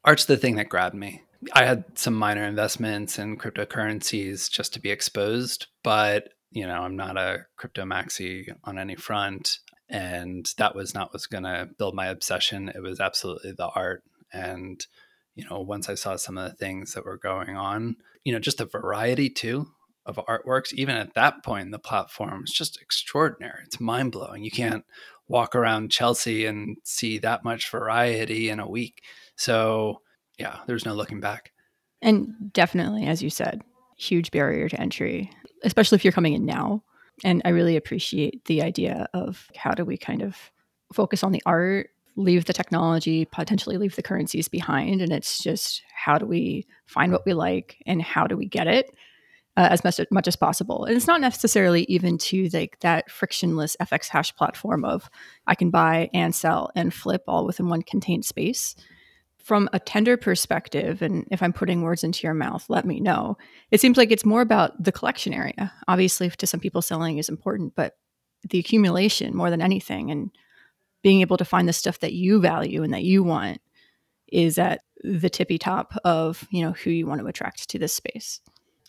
Art's 0.05 0.25
the 0.25 0.37
thing 0.37 0.57
that 0.57 0.69
grabbed 0.69 0.95
me. 0.95 1.23
I 1.53 1.65
had 1.65 1.85
some 1.99 2.15
minor 2.15 2.45
investments 2.45 3.19
in 3.19 3.37
cryptocurrencies 3.37 4.51
just 4.51 4.73
to 4.75 4.81
be 4.81 4.91
exposed, 4.91 5.67
but 5.83 6.29
you 6.53 6.67
know, 6.67 6.83
I'm 6.83 6.97
not 6.97 7.17
a 7.17 7.47
crypto 7.57 7.85
maxi 7.85 8.55
on 8.65 8.79
any 8.79 8.95
front. 8.95 9.59
And 9.89 10.51
that 10.59 10.75
was 10.75 10.95
not 10.95 11.13
what's 11.13 11.27
going 11.27 11.45
to 11.45 11.69
build 11.79 11.95
my 11.95 12.07
obsession. 12.07 12.71
It 12.75 12.83
was 12.83 13.01
absolutely 13.01 13.53
the 13.53 13.69
art. 13.69 14.05
And, 14.33 14.87
you 15.35 15.45
know, 15.49 15.61
once 15.61 15.89
I 15.89 15.95
saw 15.95 16.17
some 16.17 16.39
of 16.39 16.51
the 16.51 16.57
things 16.57 16.93
that 16.93 17.05
were 17.05 17.19
going 17.19 17.57
on, 17.57 17.97
you 18.25 18.33
know, 18.33 18.39
just 18.39 18.59
the 18.59 18.65
variety 18.65 19.29
too 19.29 19.69
of 20.05 20.17
artworks, 20.17 20.73
even 20.73 20.97
at 20.97 21.15
that 21.15 21.45
point 21.45 21.67
in 21.67 21.71
the 21.71 21.79
platform, 21.79 22.45
is 22.45 22.53
just 22.53 22.81
extraordinary. 22.81 23.63
It's 23.65 23.81
mind 23.81 24.13
blowing. 24.13 24.45
You 24.45 24.51
mm-hmm. 24.51 24.71
can't 24.71 24.85
walk 25.29 25.55
around 25.55 25.91
Chelsea 25.91 26.47
and 26.47 26.79
see 26.85 27.19
that 27.19 27.45
much 27.45 27.71
variety 27.71 28.49
in 28.49 28.61
a 28.61 28.69
week. 28.69 29.03
So, 29.37 30.01
yeah, 30.43 30.59
there's 30.67 30.85
no 30.85 30.95
looking 30.95 31.21
back. 31.21 31.53
And 32.03 32.53
definitely, 32.53 33.07
as 33.07 33.23
you 33.23 33.31
said, 33.31 33.63
huge 33.97 34.31
barrier 34.31 34.69
to 34.69 34.81
entry, 34.81 35.31
especially 35.65 35.97
if 35.97 36.05
you're 36.05 36.13
coming 36.13 36.35
in 36.35 36.45
now. 36.45 36.83
And 37.25 37.43
I 37.45 37.51
really 37.51 37.77
appreciate 37.77 38.45
the 38.47 38.63
idea 38.63 39.09
of 39.15 39.49
how 39.57 39.73
do 39.73 39.85
we 39.85 39.97
kind 39.97 40.23
of 40.23 40.37
focus 40.93 41.23
on 41.23 41.33
the 41.33 41.43
art, 41.47 41.91
leave 42.17 42.45
the 42.45 42.53
technology, 42.53 43.25
potentially 43.25 43.79
leave 43.79 43.97
the 43.97 44.03
currencies 44.03 44.49
behind. 44.49 45.01
And 45.01 45.13
it's 45.13 45.43
just 45.43 45.83
how 45.95 46.19
do 46.19 46.27
we 46.27 46.67
find 46.87 47.13
what 47.13 47.25
we 47.25 47.35
like 47.35 47.77
and 47.87 48.03
how 48.03 48.27
do 48.27 48.37
we 48.37 48.47
get 48.47 48.67
it? 48.67 48.91
uh, 49.57 49.69
as 49.71 49.85
much, 49.85 50.01
much 50.11 50.29
as 50.29 50.37
possible. 50.37 50.85
And 50.85 50.97
it's 50.97 51.07
not 51.07 51.21
necessarily 51.21 51.85
even 51.85 52.19
to 52.19 52.49
like 52.53 52.79
that 52.81 53.11
frictionless 53.11 53.77
FX 53.81 54.09
hash 54.09 54.35
platform 54.35 54.85
of 54.85 55.11
I 55.47 55.55
can 55.55 55.71
buy 55.71 56.09
and 56.15 56.35
sell 56.35 56.71
and 56.75 56.93
flip 56.93 57.23
all 57.29 57.47
within 57.47 57.69
one 57.69 57.83
contained 57.83 58.25
space. 58.25 58.75
From 59.43 59.69
a 59.73 59.81
tender 59.81 60.17
perspective, 60.17 61.03
and 61.03 61.27
if 61.31 61.43
I'm 61.43 61.53
putting 61.53 61.83
words 61.83 62.05
into 62.05 62.27
your 62.27 62.35
mouth, 62.35 62.65
let 62.69 62.85
me 62.85 63.01
know. 63.01 63.37
It 63.71 63.81
seems 63.81 63.97
like 63.97 64.13
it's 64.13 64.25
more 64.25 64.41
about 64.41 64.83
the 64.83 64.93
collection 64.93 65.33
area. 65.33 65.73
Obviously, 65.89 66.31
to 66.31 66.47
some 66.47 66.61
people, 66.61 66.81
selling 66.81 67.19
is 67.19 67.29
important, 67.29 67.75
but 67.75 67.97
the 68.49 68.59
accumulation 68.59 69.37
more 69.37 69.51
than 69.51 69.61
anything, 69.61 70.11
and 70.11 70.31
being 71.03 71.21
able 71.21 71.37
to 71.37 71.45
find 71.45 71.69
the 71.69 71.73
stuff 71.73 71.99
that 72.01 72.13
you 72.13 72.41
value 72.41 72.83
and 72.83 72.93
that 72.95 73.03
you 73.03 73.23
want 73.23 73.61
is 74.29 74.59
at 74.59 74.83
the 75.03 75.31
tippy 75.31 75.59
top 75.59 75.95
of 76.05 76.47
you 76.51 76.65
know 76.65 76.73
who 76.73 76.91
you 76.91 77.07
want 77.07 77.21
to 77.21 77.27
attract 77.27 77.69
to 77.69 77.79
this 77.79 77.93
space 77.93 78.41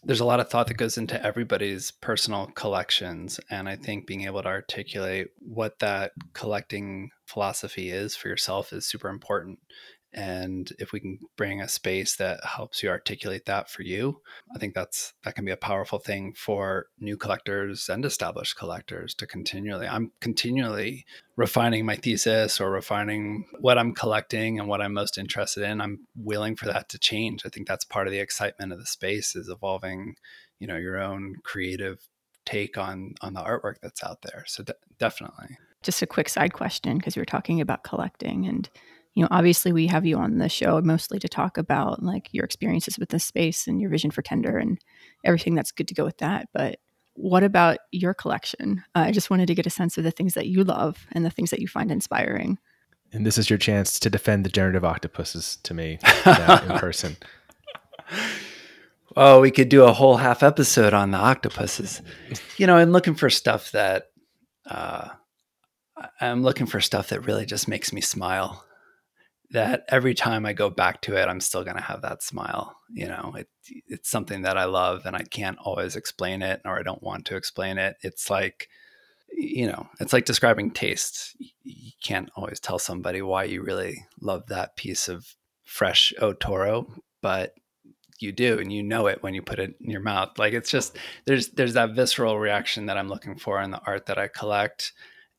there's 0.05 0.19
a 0.19 0.25
lot 0.25 0.41
of 0.41 0.50
thought 0.50 0.67
that 0.67 0.75
goes 0.75 0.98
into 0.98 1.24
everybody's 1.25 1.91
personal 1.91 2.48
collections 2.55 3.39
and 3.50 3.67
i 3.67 3.75
think 3.75 4.05
being 4.05 4.25
able 4.25 4.41
to 4.41 4.48
articulate 4.48 5.27
what 5.39 5.79
that 5.79 6.12
collecting 6.33 7.10
philosophy 7.25 7.89
is 7.89 8.15
for 8.15 8.27
yourself 8.27 8.72
is 8.72 8.86
super 8.86 9.10
important 9.10 9.60
and 10.13 10.72
if 10.79 10.91
we 10.91 11.00
can 11.00 11.20
bring 11.36 11.62
a 11.62 11.67
space 11.67 12.15
that 12.15 12.43
helps 12.43 12.82
you 12.82 12.89
articulate 12.89 13.46
that 13.46 13.70
for 13.70 13.82
you 13.82 14.22
i 14.55 14.58
think 14.58 14.74
that's 14.74 15.13
that 15.24 15.36
can 15.36 15.46
be 15.46 15.51
a 15.51 15.58
powerful 15.58 16.00
thing 16.00 16.34
for 16.34 16.88
new 17.00 17.17
collectors 17.17 17.89
and 17.89 18.05
established 18.05 18.58
collectors 18.58 19.13
to 19.13 19.27
continually 19.27 19.88
i'm 19.88 20.12
continually 20.22 21.05
refining 21.36 21.86
my 21.86 21.96
thesis 21.96 22.62
or 22.62 22.72
refining 22.72 23.46
what 23.60 23.77
i'm 23.77 23.93
collecting 23.93 24.60
and 24.60 24.67
what 24.67 24.82
i'm 24.82 24.93
most 24.93 25.17
interested 25.17 25.63
in. 25.63 25.82
I'm 25.82 26.08
willing 26.15 26.55
for 26.55 26.65
that 26.67 26.89
to 26.89 27.00
change. 27.00 27.46
I 27.46 27.50
think 27.50 27.67
that's 27.67 27.84
part 27.84 28.08
of 28.08 28.13
the 28.13 28.20
excitement 28.20 28.72
of 28.72 28.79
the 28.79 28.86
space 28.86 29.36
is 29.36 29.50
evolving 29.50 30.15
you 30.60 30.67
know 30.67 30.77
your 30.77 31.01
own 31.01 31.36
creative 31.43 32.08
take 32.46 32.77
on 32.77 33.15
on 33.22 33.34
the 33.34 33.41
artwork 33.41 33.75
that's 33.82 34.03
out 34.03 34.22
there. 34.22 34.46
So 34.48 34.63
de- 34.63 34.75
definitely. 35.00 35.58
Just 35.82 36.01
a 36.01 36.08
quick 36.08 36.29
side 36.29 36.53
question 36.53 36.98
because 36.98 37.15
we 37.15 37.22
were 37.22 37.25
talking 37.25 37.60
about 37.60 37.84
collecting 37.84 38.46
and 38.46 38.70
you 39.13 39.22
know, 39.22 39.27
obviously 39.32 39.72
we 39.72 39.88
have 39.88 40.05
you 40.05 40.17
on 40.17 40.38
the 40.38 40.50
show 40.50 40.82
mostly 40.82 41.20
to 41.20 41.29
talk 41.29 41.58
about 41.58 42.01
like 42.01 42.29
your 42.32 42.46
experiences 42.46 42.98
with 42.98 43.10
the 43.10 43.20
space 43.20 43.67
and 43.67 43.79
your 43.79 43.89
vision 43.89 44.12
for 44.12 44.22
Tender 44.22 44.58
and 44.58 44.79
everything 45.24 45.55
that's 45.55 45.72
good 45.72 45.88
to 45.88 45.93
go 45.93 46.03
with 46.03 46.17
that. 46.17 46.48
But 46.53 46.79
what 47.15 47.43
about 47.43 47.77
your 47.91 48.13
collection? 48.13 48.84
Uh, 48.96 49.05
I 49.08 49.12
just 49.12 49.29
wanted 49.29 49.48
to 49.48 49.55
get 49.55 49.67
a 49.67 49.72
sense 49.72 49.98
of 49.98 50.03
the 50.03 50.12
things 50.12 50.34
that 50.34 50.48
you 50.48 50.63
love 50.63 51.05
and 51.12 51.24
the 51.24 51.29
things 51.29 51.51
that 51.51 51.60
you 51.60 51.67
find 51.67 51.91
inspiring. 51.91 52.58
And 53.12 53.25
this 53.25 53.38
is 53.38 53.50
your 53.50 53.60
chance 53.60 54.00
to 54.00 54.10
defend 54.10 54.43
the 54.43 54.50
generative 54.50 54.84
octopuses 54.84 55.58
to 55.63 55.75
me 55.75 56.00
in 56.25 56.77
person. 56.79 57.15
Oh, 59.15 59.41
we 59.41 59.51
could 59.51 59.70
do 59.70 59.84
a 59.84 59.93
whole 59.93 60.17
half 60.17 60.41
episode 60.41 60.96
on 60.96 61.12
the 61.12 61.20
octopuses. 61.20 62.01
You 62.58 62.65
know, 62.65 62.77
I'm 62.77 62.91
looking 62.91 63.13
for 63.13 63.29
stuff 63.29 63.72
that 63.74 64.08
uh, 64.65 65.10
I'm 66.20 66.41
looking 66.41 66.65
for 66.65 66.82
stuff 66.82 67.10
that 67.10 67.27
really 67.27 67.46
just 67.46 67.67
makes 67.67 67.93
me 67.93 68.01
smile. 68.01 68.65
That 69.53 69.86
every 69.89 70.13
time 70.13 70.45
I 70.45 70.53
go 70.53 70.69
back 70.69 71.01
to 71.01 71.15
it, 71.15 71.27
I'm 71.27 71.39
still 71.39 71.63
going 71.63 71.77
to 71.77 71.83
have 71.83 72.01
that 72.01 72.24
smile. 72.24 72.75
You 72.91 73.07
know, 73.07 73.33
it, 73.38 73.48
it's 73.88 74.10
something 74.10 74.41
that 74.41 74.57
I 74.57 74.65
love, 74.65 75.05
and 75.05 75.15
I 75.15 75.24
can't 75.24 75.57
always 75.60 75.95
explain 75.95 76.41
it, 76.41 76.62
or 76.65 76.77
I 76.77 76.83
don't 76.83 77.03
want 77.03 77.25
to 77.27 77.36
explain 77.36 77.77
it. 77.77 77.95
It's 78.01 78.29
like, 78.29 78.67
you 79.31 79.67
know, 79.67 79.88
it's 80.00 80.12
like 80.12 80.25
describing 80.25 80.72
taste. 80.72 81.36
You 81.63 81.91
can't 82.03 82.29
always 82.36 82.60
tell 82.60 82.79
somebody 82.79 83.22
why 83.22 83.45
you 83.45 83.63
really 83.63 84.05
love 84.19 84.48
that 84.48 84.75
piece 84.75 85.07
of 85.07 85.36
fresh 85.63 86.13
Otoro, 86.19 86.91
but 87.22 87.53
you 88.19 88.31
do 88.31 88.57
and 88.60 88.72
you 88.72 88.81
know 88.81 89.07
it 89.07 89.22
when 89.22 89.33
you 89.33 89.41
put 89.41 89.60
it 89.60 89.75
in 89.81 89.89
your 89.89 90.01
mouth 90.01 90.29
like 90.39 90.53
it's 90.53 90.72
just 90.72 90.98
there's 91.25 91.50
there's 91.50 91.74
that 91.74 91.91
visceral 91.91 92.39
reaction 92.39 92.86
that 92.86 92.98
i'm 92.98 93.10
looking 93.10 93.38
for 93.38 93.62
in 93.62 93.72
the 93.72 93.81
art 93.86 94.05
that 94.05 94.17
i 94.17 94.27
collect 94.27 94.93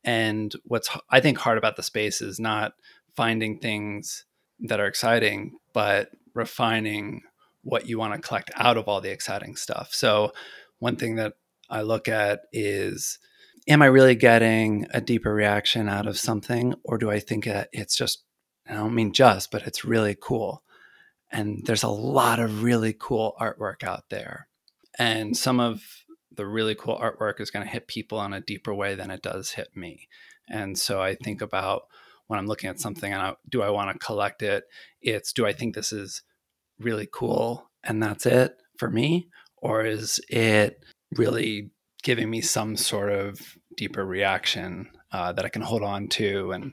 and 0.04 0.54
what's 0.64 0.90
i 1.10 1.18
think 1.18 1.38
hard 1.38 1.58
about 1.58 1.76
the 1.76 1.82
space 1.82 2.20
is 2.20 2.38
not 2.38 2.74
finding 3.16 3.58
things 3.58 4.24
that 4.60 4.80
are 4.80 4.86
exciting 4.86 5.52
but 5.72 6.10
refining 6.34 7.22
what 7.62 7.88
you 7.88 7.98
want 7.98 8.14
to 8.14 8.26
collect 8.26 8.50
out 8.56 8.76
of 8.76 8.88
all 8.88 9.00
the 9.00 9.10
exciting 9.10 9.56
stuff 9.56 9.92
so 9.92 10.32
one 10.78 10.96
thing 10.96 11.16
that 11.16 11.34
i 11.70 11.82
look 11.82 12.08
at 12.08 12.40
is 12.52 13.18
am 13.68 13.82
i 13.82 13.86
really 13.86 14.14
getting 14.14 14.86
a 14.92 15.00
deeper 15.00 15.32
reaction 15.32 15.88
out 15.88 16.06
of 16.06 16.18
something 16.18 16.74
or 16.84 16.98
do 16.98 17.10
i 17.10 17.18
think 17.18 17.46
it's 17.46 17.96
just 17.96 18.22
i 18.68 18.74
don't 18.74 18.94
mean 18.94 19.12
just 19.12 19.50
but 19.50 19.62
it's 19.66 19.84
really 19.84 20.16
cool 20.18 20.64
and 21.34 21.66
there's 21.66 21.82
a 21.82 21.88
lot 21.88 22.38
of 22.38 22.62
really 22.62 22.94
cool 22.96 23.34
artwork 23.40 23.82
out 23.82 24.04
there. 24.08 24.46
And 25.00 25.36
some 25.36 25.58
of 25.58 25.82
the 26.30 26.46
really 26.46 26.76
cool 26.76 26.96
artwork 26.96 27.40
is 27.40 27.50
going 27.50 27.66
to 27.66 27.72
hit 27.72 27.88
people 27.88 28.22
in 28.22 28.32
a 28.32 28.40
deeper 28.40 28.72
way 28.72 28.94
than 28.94 29.10
it 29.10 29.20
does 29.20 29.50
hit 29.50 29.76
me. 29.76 30.08
And 30.48 30.78
so 30.78 31.02
I 31.02 31.16
think 31.16 31.42
about 31.42 31.86
when 32.26 32.38
I'm 32.38 32.46
looking 32.46 32.70
at 32.70 32.80
something 32.80 33.12
and 33.12 33.20
I, 33.20 33.34
do 33.48 33.62
I 33.62 33.70
want 33.70 33.92
to 33.92 34.04
collect 34.04 34.42
it? 34.42 34.64
It's 35.00 35.32
do 35.32 35.46
I 35.46 35.52
think 35.52 35.74
this 35.74 35.92
is 35.92 36.22
really 36.78 37.08
cool 37.12 37.70
and 37.82 38.02
that's 38.02 38.26
it 38.26 38.56
for 38.78 38.90
me? 38.90 39.28
Or 39.58 39.84
is 39.84 40.20
it 40.28 40.84
really 41.16 41.70
giving 42.02 42.30
me 42.30 42.40
some 42.40 42.76
sort 42.76 43.12
of 43.12 43.40
deeper 43.76 44.04
reaction 44.04 44.90
uh, 45.12 45.32
that 45.32 45.44
I 45.44 45.48
can 45.48 45.62
hold 45.62 45.82
on 45.82 46.08
to 46.08 46.52
and 46.52 46.72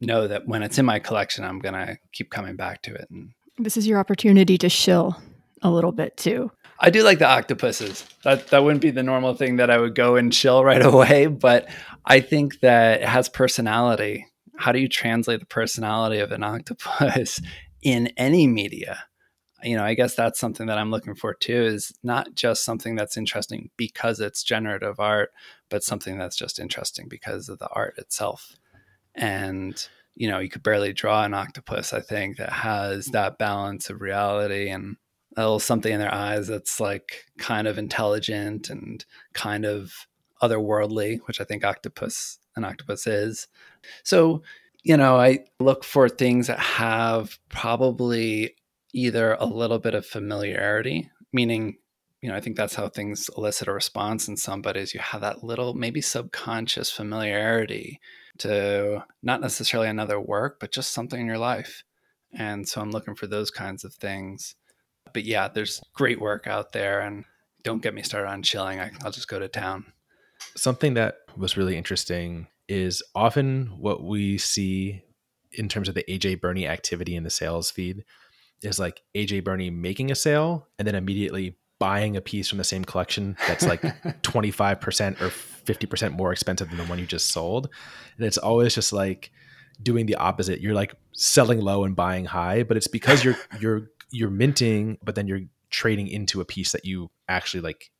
know 0.00 0.26
that 0.28 0.46
when 0.46 0.62
it's 0.62 0.78
in 0.78 0.84
my 0.84 0.98
collection, 0.98 1.44
I'm 1.44 1.60
going 1.60 1.74
to 1.74 1.96
keep 2.12 2.30
coming 2.30 2.56
back 2.56 2.82
to 2.82 2.94
it 2.94 3.08
and 3.10 3.30
this 3.58 3.76
is 3.76 3.86
your 3.86 3.98
opportunity 3.98 4.58
to 4.58 4.68
shill 4.68 5.16
a 5.62 5.70
little 5.70 5.92
bit 5.92 6.16
too. 6.16 6.50
I 6.78 6.90
do 6.90 7.02
like 7.02 7.18
the 7.18 7.26
octopuses. 7.26 8.06
That 8.22 8.48
that 8.48 8.62
wouldn't 8.62 8.82
be 8.82 8.90
the 8.90 9.02
normal 9.02 9.34
thing 9.34 9.56
that 9.56 9.70
I 9.70 9.78
would 9.78 9.94
go 9.94 10.16
and 10.16 10.32
chill 10.32 10.62
right 10.62 10.82
away, 10.84 11.26
but 11.26 11.68
I 12.04 12.20
think 12.20 12.60
that 12.60 13.02
it 13.02 13.08
has 13.08 13.28
personality. 13.28 14.26
How 14.56 14.72
do 14.72 14.78
you 14.78 14.88
translate 14.88 15.40
the 15.40 15.46
personality 15.46 16.18
of 16.18 16.32
an 16.32 16.42
octopus 16.42 17.40
in 17.82 18.08
any 18.16 18.46
media? 18.46 19.04
You 19.62 19.76
know, 19.76 19.84
I 19.84 19.94
guess 19.94 20.14
that's 20.14 20.38
something 20.38 20.66
that 20.66 20.78
I'm 20.78 20.90
looking 20.90 21.14
for 21.14 21.34
too 21.34 21.62
is 21.62 21.92
not 22.02 22.34
just 22.34 22.64
something 22.64 22.94
that's 22.94 23.16
interesting 23.16 23.70
because 23.76 24.20
it's 24.20 24.42
generative 24.42 25.00
art, 25.00 25.30
but 25.70 25.82
something 25.82 26.18
that's 26.18 26.36
just 26.36 26.58
interesting 26.58 27.08
because 27.08 27.48
of 27.48 27.58
the 27.58 27.68
art 27.72 27.98
itself. 27.98 28.56
And 29.14 29.86
you 30.16 30.30
know, 30.30 30.38
you 30.38 30.48
could 30.48 30.62
barely 30.62 30.94
draw 30.94 31.24
an 31.24 31.34
octopus, 31.34 31.92
I 31.92 32.00
think, 32.00 32.38
that 32.38 32.52
has 32.52 33.08
mm. 33.08 33.12
that 33.12 33.38
balance 33.38 33.90
of 33.90 34.00
reality 34.00 34.68
and 34.70 34.96
a 35.36 35.42
little 35.42 35.58
something 35.58 35.92
in 35.92 36.00
their 36.00 36.12
eyes 36.12 36.48
that's 36.48 36.80
like 36.80 37.26
kind 37.38 37.68
of 37.68 37.76
intelligent 37.76 38.70
and 38.70 39.04
kind 39.34 39.66
of 39.66 39.92
otherworldly, 40.42 41.18
which 41.26 41.40
I 41.40 41.44
think 41.44 41.64
octopus 41.64 42.38
an 42.56 42.64
octopus 42.64 43.06
is. 43.06 43.48
So, 44.02 44.42
you 44.82 44.96
know, 44.96 45.16
I 45.16 45.40
look 45.60 45.84
for 45.84 46.08
things 46.08 46.46
that 46.46 46.58
have 46.58 47.38
probably 47.48 48.54
either 48.92 49.34
a 49.34 49.46
little 49.46 49.78
bit 49.78 49.94
of 49.94 50.06
familiarity, 50.06 51.10
meaning, 51.32 51.76
you 52.22 52.30
know, 52.30 52.36
I 52.36 52.40
think 52.40 52.56
that's 52.56 52.74
how 52.74 52.88
things 52.88 53.28
elicit 53.36 53.68
a 53.68 53.72
response 53.72 54.26
in 54.26 54.36
somebody 54.36 54.80
is 54.80 54.94
you 54.94 55.00
have 55.00 55.20
that 55.20 55.44
little 55.44 55.74
maybe 55.74 56.00
subconscious 56.00 56.90
familiarity 56.90 58.00
to 58.38 59.04
not 59.22 59.40
necessarily 59.40 59.88
another 59.88 60.20
work, 60.20 60.58
but 60.60 60.72
just 60.72 60.92
something 60.92 61.20
in 61.20 61.26
your 61.26 61.38
life. 61.38 61.84
And 62.32 62.68
so 62.68 62.80
I'm 62.80 62.90
looking 62.90 63.14
for 63.14 63.26
those 63.26 63.50
kinds 63.50 63.84
of 63.84 63.94
things. 63.94 64.54
But 65.12 65.24
yeah, 65.24 65.48
there's 65.48 65.80
great 65.94 66.20
work 66.20 66.46
out 66.46 66.72
there. 66.72 67.00
And 67.00 67.24
don't 67.62 67.82
get 67.82 67.94
me 67.94 68.02
started 68.02 68.28
on 68.28 68.42
chilling. 68.42 68.80
I, 68.80 68.90
I'll 69.04 69.10
just 69.10 69.28
go 69.28 69.38
to 69.38 69.48
town. 69.48 69.92
Something 70.54 70.94
that 70.94 71.16
was 71.36 71.56
really 71.56 71.76
interesting 71.76 72.48
is 72.68 73.02
often 73.14 73.66
what 73.78 74.02
we 74.02 74.38
see 74.38 75.02
in 75.52 75.68
terms 75.68 75.88
of 75.88 75.94
the 75.94 76.04
AJ 76.08 76.40
Berni 76.40 76.66
activity 76.66 77.16
in 77.16 77.22
the 77.22 77.30
sales 77.30 77.70
feed 77.70 78.04
is 78.62 78.78
like 78.78 79.02
AJ 79.14 79.44
Berni 79.44 79.70
making 79.70 80.10
a 80.10 80.14
sale 80.14 80.66
and 80.78 80.86
then 80.86 80.94
immediately 80.94 81.56
buying 81.78 82.16
a 82.16 82.20
piece 82.20 82.48
from 82.48 82.58
the 82.58 82.64
same 82.64 82.84
collection 82.84 83.36
that's 83.46 83.66
like 83.66 83.82
25% 84.22 85.20
or 85.20 85.28
50% 85.28 86.12
more 86.12 86.32
expensive 86.32 86.68
than 86.68 86.78
the 86.78 86.84
one 86.84 86.98
you 86.98 87.06
just 87.06 87.30
sold. 87.30 87.68
And 88.16 88.26
it's 88.26 88.38
always 88.38 88.74
just 88.74 88.92
like 88.92 89.30
doing 89.82 90.06
the 90.06 90.14
opposite. 90.16 90.60
You're 90.60 90.74
like 90.74 90.94
selling 91.12 91.60
low 91.60 91.84
and 91.84 91.94
buying 91.94 92.24
high, 92.24 92.62
but 92.62 92.76
it's 92.76 92.88
because 92.88 93.24
you're 93.24 93.36
you're 93.60 93.90
you're 94.10 94.30
minting, 94.30 94.98
but 95.02 95.14
then 95.14 95.26
you're 95.26 95.40
trading 95.70 96.08
into 96.08 96.40
a 96.40 96.44
piece 96.44 96.72
that 96.72 96.84
you 96.84 97.10
actually 97.28 97.60
like 97.60 97.90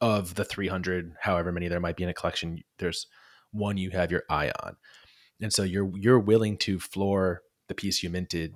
of 0.00 0.36
the 0.36 0.44
300 0.44 1.14
however 1.22 1.50
many 1.50 1.68
there 1.68 1.80
might 1.80 1.96
be 1.96 2.04
in 2.04 2.08
a 2.08 2.14
collection 2.14 2.62
there's 2.78 3.06
one 3.52 3.76
you 3.76 3.90
have 3.90 4.10
your 4.10 4.24
eye 4.28 4.52
on. 4.62 4.76
And 5.40 5.52
so 5.52 5.62
you're 5.62 5.90
you're 5.96 6.18
willing 6.18 6.56
to 6.58 6.78
floor 6.78 7.42
the 7.68 7.74
piece 7.74 8.02
you 8.02 8.10
minted 8.10 8.54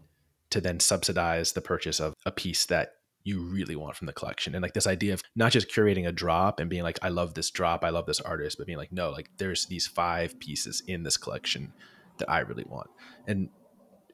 to 0.51 0.61
then 0.61 0.81
subsidize 0.81 1.53
the 1.53 1.61
purchase 1.61 2.01
of 2.01 2.15
a 2.27 2.33
piece 2.33 2.67
that 2.67 2.95
you 3.25 3.41
really 3.41 3.77
want 3.77 3.97
from 3.97 4.07
the 4.07 4.13
collection. 4.13 4.55
And 4.55 4.63
like 4.63 4.75
this 4.75 4.87
idea 4.87 5.15
of 5.15 5.23
not 5.37 5.53
just 5.53 5.71
curating 5.71 6.07
a 6.07 6.13
drop 6.13 6.59
and 6.59 6.69
being 6.69 6.83
like 6.83 6.99
i 7.03 7.09
love 7.09 7.35
this 7.35 7.51
drop 7.51 7.85
i 7.85 7.91
love 7.91 8.07
this 8.07 8.21
artist 8.21 8.59
but 8.59 8.67
being 8.67 8.79
like 8.79 8.93
no 8.93 9.11
like 9.11 9.31
there's 9.39 9.67
these 9.67 9.87
five 9.87 10.39
pieces 10.41 10.83
in 10.87 11.05
this 11.05 11.17
collection 11.17 11.73
that 12.19 12.31
i 12.31 12.41
really 12.41 12.65
want. 12.65 12.91
And 13.27 13.49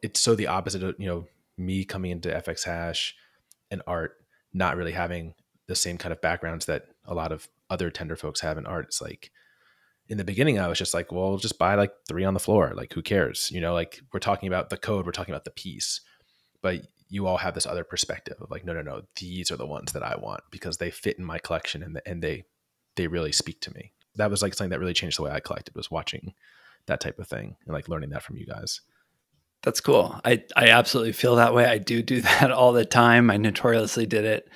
it's 0.02 0.20
so 0.20 0.34
the 0.34 0.46
opposite 0.46 0.82
of 0.82 0.94
you 0.98 1.06
know 1.06 1.26
me 1.56 1.84
coming 1.84 2.10
into 2.10 2.28
fx 2.28 2.64
hash 2.64 3.14
and 3.70 3.82
art 3.86 4.16
not 4.52 4.76
really 4.76 4.92
having 4.92 5.34
the 5.66 5.74
same 5.74 5.98
kind 5.98 6.12
of 6.12 6.20
backgrounds 6.20 6.66
that 6.66 6.84
a 7.08 7.14
lot 7.14 7.32
of 7.32 7.48
other 7.68 7.90
tender 7.90 8.16
folks 8.16 8.40
have 8.40 8.56
in 8.56 8.66
art 8.66 8.86
it's 8.86 9.02
like 9.02 9.30
in 10.08 10.16
the 10.16 10.24
beginning 10.24 10.58
i 10.58 10.68
was 10.68 10.78
just 10.78 10.94
like 10.94 11.10
well 11.10 11.36
just 11.36 11.58
buy 11.58 11.74
like 11.74 11.92
three 12.08 12.24
on 12.24 12.34
the 12.34 12.40
floor 12.40 12.72
like 12.74 12.92
who 12.92 13.02
cares 13.02 13.50
you 13.52 13.60
know 13.60 13.74
like 13.74 14.00
we're 14.12 14.20
talking 14.20 14.46
about 14.46 14.70
the 14.70 14.76
code 14.76 15.04
we're 15.04 15.12
talking 15.12 15.34
about 15.34 15.44
the 15.44 15.50
piece 15.50 16.00
but 16.62 16.86
you 17.08 17.26
all 17.26 17.38
have 17.38 17.54
this 17.54 17.66
other 17.66 17.84
perspective 17.84 18.36
of 18.40 18.50
like, 18.50 18.64
no, 18.64 18.72
no, 18.72 18.82
no, 18.82 19.02
these 19.16 19.50
are 19.50 19.56
the 19.56 19.66
ones 19.66 19.92
that 19.92 20.02
I 20.02 20.16
want 20.18 20.42
because 20.50 20.76
they 20.76 20.90
fit 20.90 21.18
in 21.18 21.24
my 21.24 21.38
collection 21.38 21.82
and 21.82 22.00
and 22.04 22.22
they 22.22 22.44
they 22.96 23.06
really 23.06 23.32
speak 23.32 23.60
to 23.62 23.74
me. 23.74 23.92
That 24.16 24.30
was 24.30 24.42
like 24.42 24.54
something 24.54 24.70
that 24.70 24.80
really 24.80 24.94
changed 24.94 25.18
the 25.18 25.22
way 25.22 25.30
I 25.30 25.40
collected 25.40 25.74
was 25.74 25.90
watching 25.90 26.34
that 26.86 27.00
type 27.00 27.18
of 27.18 27.28
thing 27.28 27.56
and 27.64 27.74
like 27.74 27.88
learning 27.88 28.10
that 28.10 28.22
from 28.22 28.36
you 28.36 28.46
guys. 28.46 28.80
That's 29.62 29.80
cool. 29.80 30.20
I 30.24 30.44
I 30.56 30.68
absolutely 30.68 31.12
feel 31.12 31.36
that 31.36 31.54
way. 31.54 31.64
I 31.64 31.78
do 31.78 32.02
do 32.02 32.20
that 32.22 32.50
all 32.50 32.72
the 32.72 32.84
time. 32.84 33.30
I 33.30 33.36
notoriously 33.36 34.06
did 34.06 34.24
it 34.24 34.48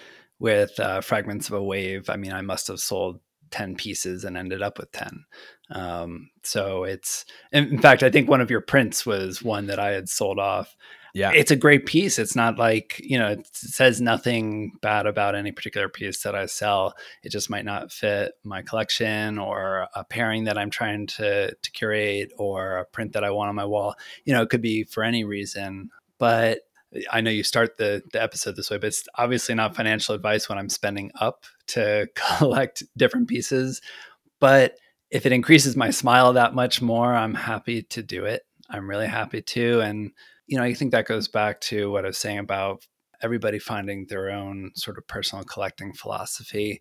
with 0.42 0.80
uh, 0.80 1.00
fragments 1.00 1.46
of 1.46 1.54
a 1.54 1.62
wave. 1.62 2.10
I 2.10 2.16
mean, 2.16 2.32
I 2.32 2.40
must 2.40 2.66
have 2.66 2.80
sold 2.80 3.20
10 3.52 3.76
pieces 3.76 4.24
and 4.24 4.36
ended 4.36 4.60
up 4.60 4.76
with 4.76 4.90
10. 4.90 5.24
Um, 5.70 6.30
so 6.42 6.82
it's, 6.82 7.24
in 7.52 7.78
fact, 7.78 8.02
I 8.02 8.10
think 8.10 8.28
one 8.28 8.40
of 8.40 8.50
your 8.50 8.60
prints 8.60 9.06
was 9.06 9.40
one 9.40 9.68
that 9.68 9.78
I 9.78 9.92
had 9.92 10.08
sold 10.08 10.40
off. 10.40 10.74
Yeah. 11.14 11.30
It's 11.32 11.52
a 11.52 11.56
great 11.56 11.86
piece. 11.86 12.18
It's 12.18 12.34
not 12.34 12.58
like 12.58 12.98
you 13.04 13.18
know 13.18 13.28
it 13.28 13.46
says 13.52 14.00
nothing 14.00 14.72
bad 14.80 15.06
about 15.06 15.34
any 15.34 15.52
particular 15.52 15.86
piece 15.90 16.22
that 16.22 16.34
i 16.34 16.46
sell. 16.46 16.94
It 17.22 17.28
just 17.28 17.50
might 17.50 17.66
not 17.66 17.92
fit 17.92 18.32
my 18.44 18.62
collection 18.62 19.38
or 19.38 19.88
a 19.94 20.04
pairing 20.04 20.44
that 20.44 20.56
i'm 20.56 20.70
trying 20.70 21.06
to 21.08 21.54
to 21.54 21.70
curate 21.72 22.32
or 22.38 22.78
a 22.78 22.86
print 22.86 23.12
that 23.12 23.24
i 23.24 23.30
want 23.30 23.50
on 23.50 23.54
my 23.54 23.66
wall. 23.66 23.94
You 24.24 24.32
know 24.32 24.40
it 24.40 24.48
could 24.48 24.62
be 24.62 24.84
for 24.84 25.04
any 25.04 25.22
reason. 25.24 25.90
But 26.16 26.60
I 27.10 27.20
know 27.20 27.30
you 27.30 27.42
start 27.42 27.76
the, 27.76 28.02
the 28.12 28.22
episode 28.22 28.56
this 28.56 28.70
way, 28.70 28.78
but 28.78 28.88
it's 28.88 29.04
obviously 29.16 29.54
not 29.54 29.74
financial 29.74 30.14
advice 30.14 30.48
when 30.48 30.58
I'm 30.58 30.68
spending 30.68 31.10
up 31.20 31.44
to 31.68 32.08
collect 32.14 32.82
different 32.96 33.28
pieces. 33.28 33.80
But 34.40 34.76
if 35.10 35.26
it 35.26 35.32
increases 35.32 35.76
my 35.76 35.90
smile 35.90 36.32
that 36.34 36.54
much 36.54 36.82
more, 36.82 37.14
I'm 37.14 37.34
happy 37.34 37.82
to 37.82 38.02
do 38.02 38.24
it. 38.24 38.42
I'm 38.70 38.88
really 38.88 39.06
happy 39.06 39.42
to. 39.42 39.80
And, 39.80 40.10
you 40.46 40.56
know, 40.56 40.64
I 40.64 40.74
think 40.74 40.92
that 40.92 41.06
goes 41.06 41.28
back 41.28 41.60
to 41.62 41.90
what 41.90 42.04
I 42.04 42.08
was 42.08 42.18
saying 42.18 42.38
about 42.38 42.86
everybody 43.22 43.58
finding 43.58 44.06
their 44.06 44.30
own 44.30 44.72
sort 44.74 44.98
of 44.98 45.06
personal 45.06 45.44
collecting 45.44 45.92
philosophy. 45.92 46.80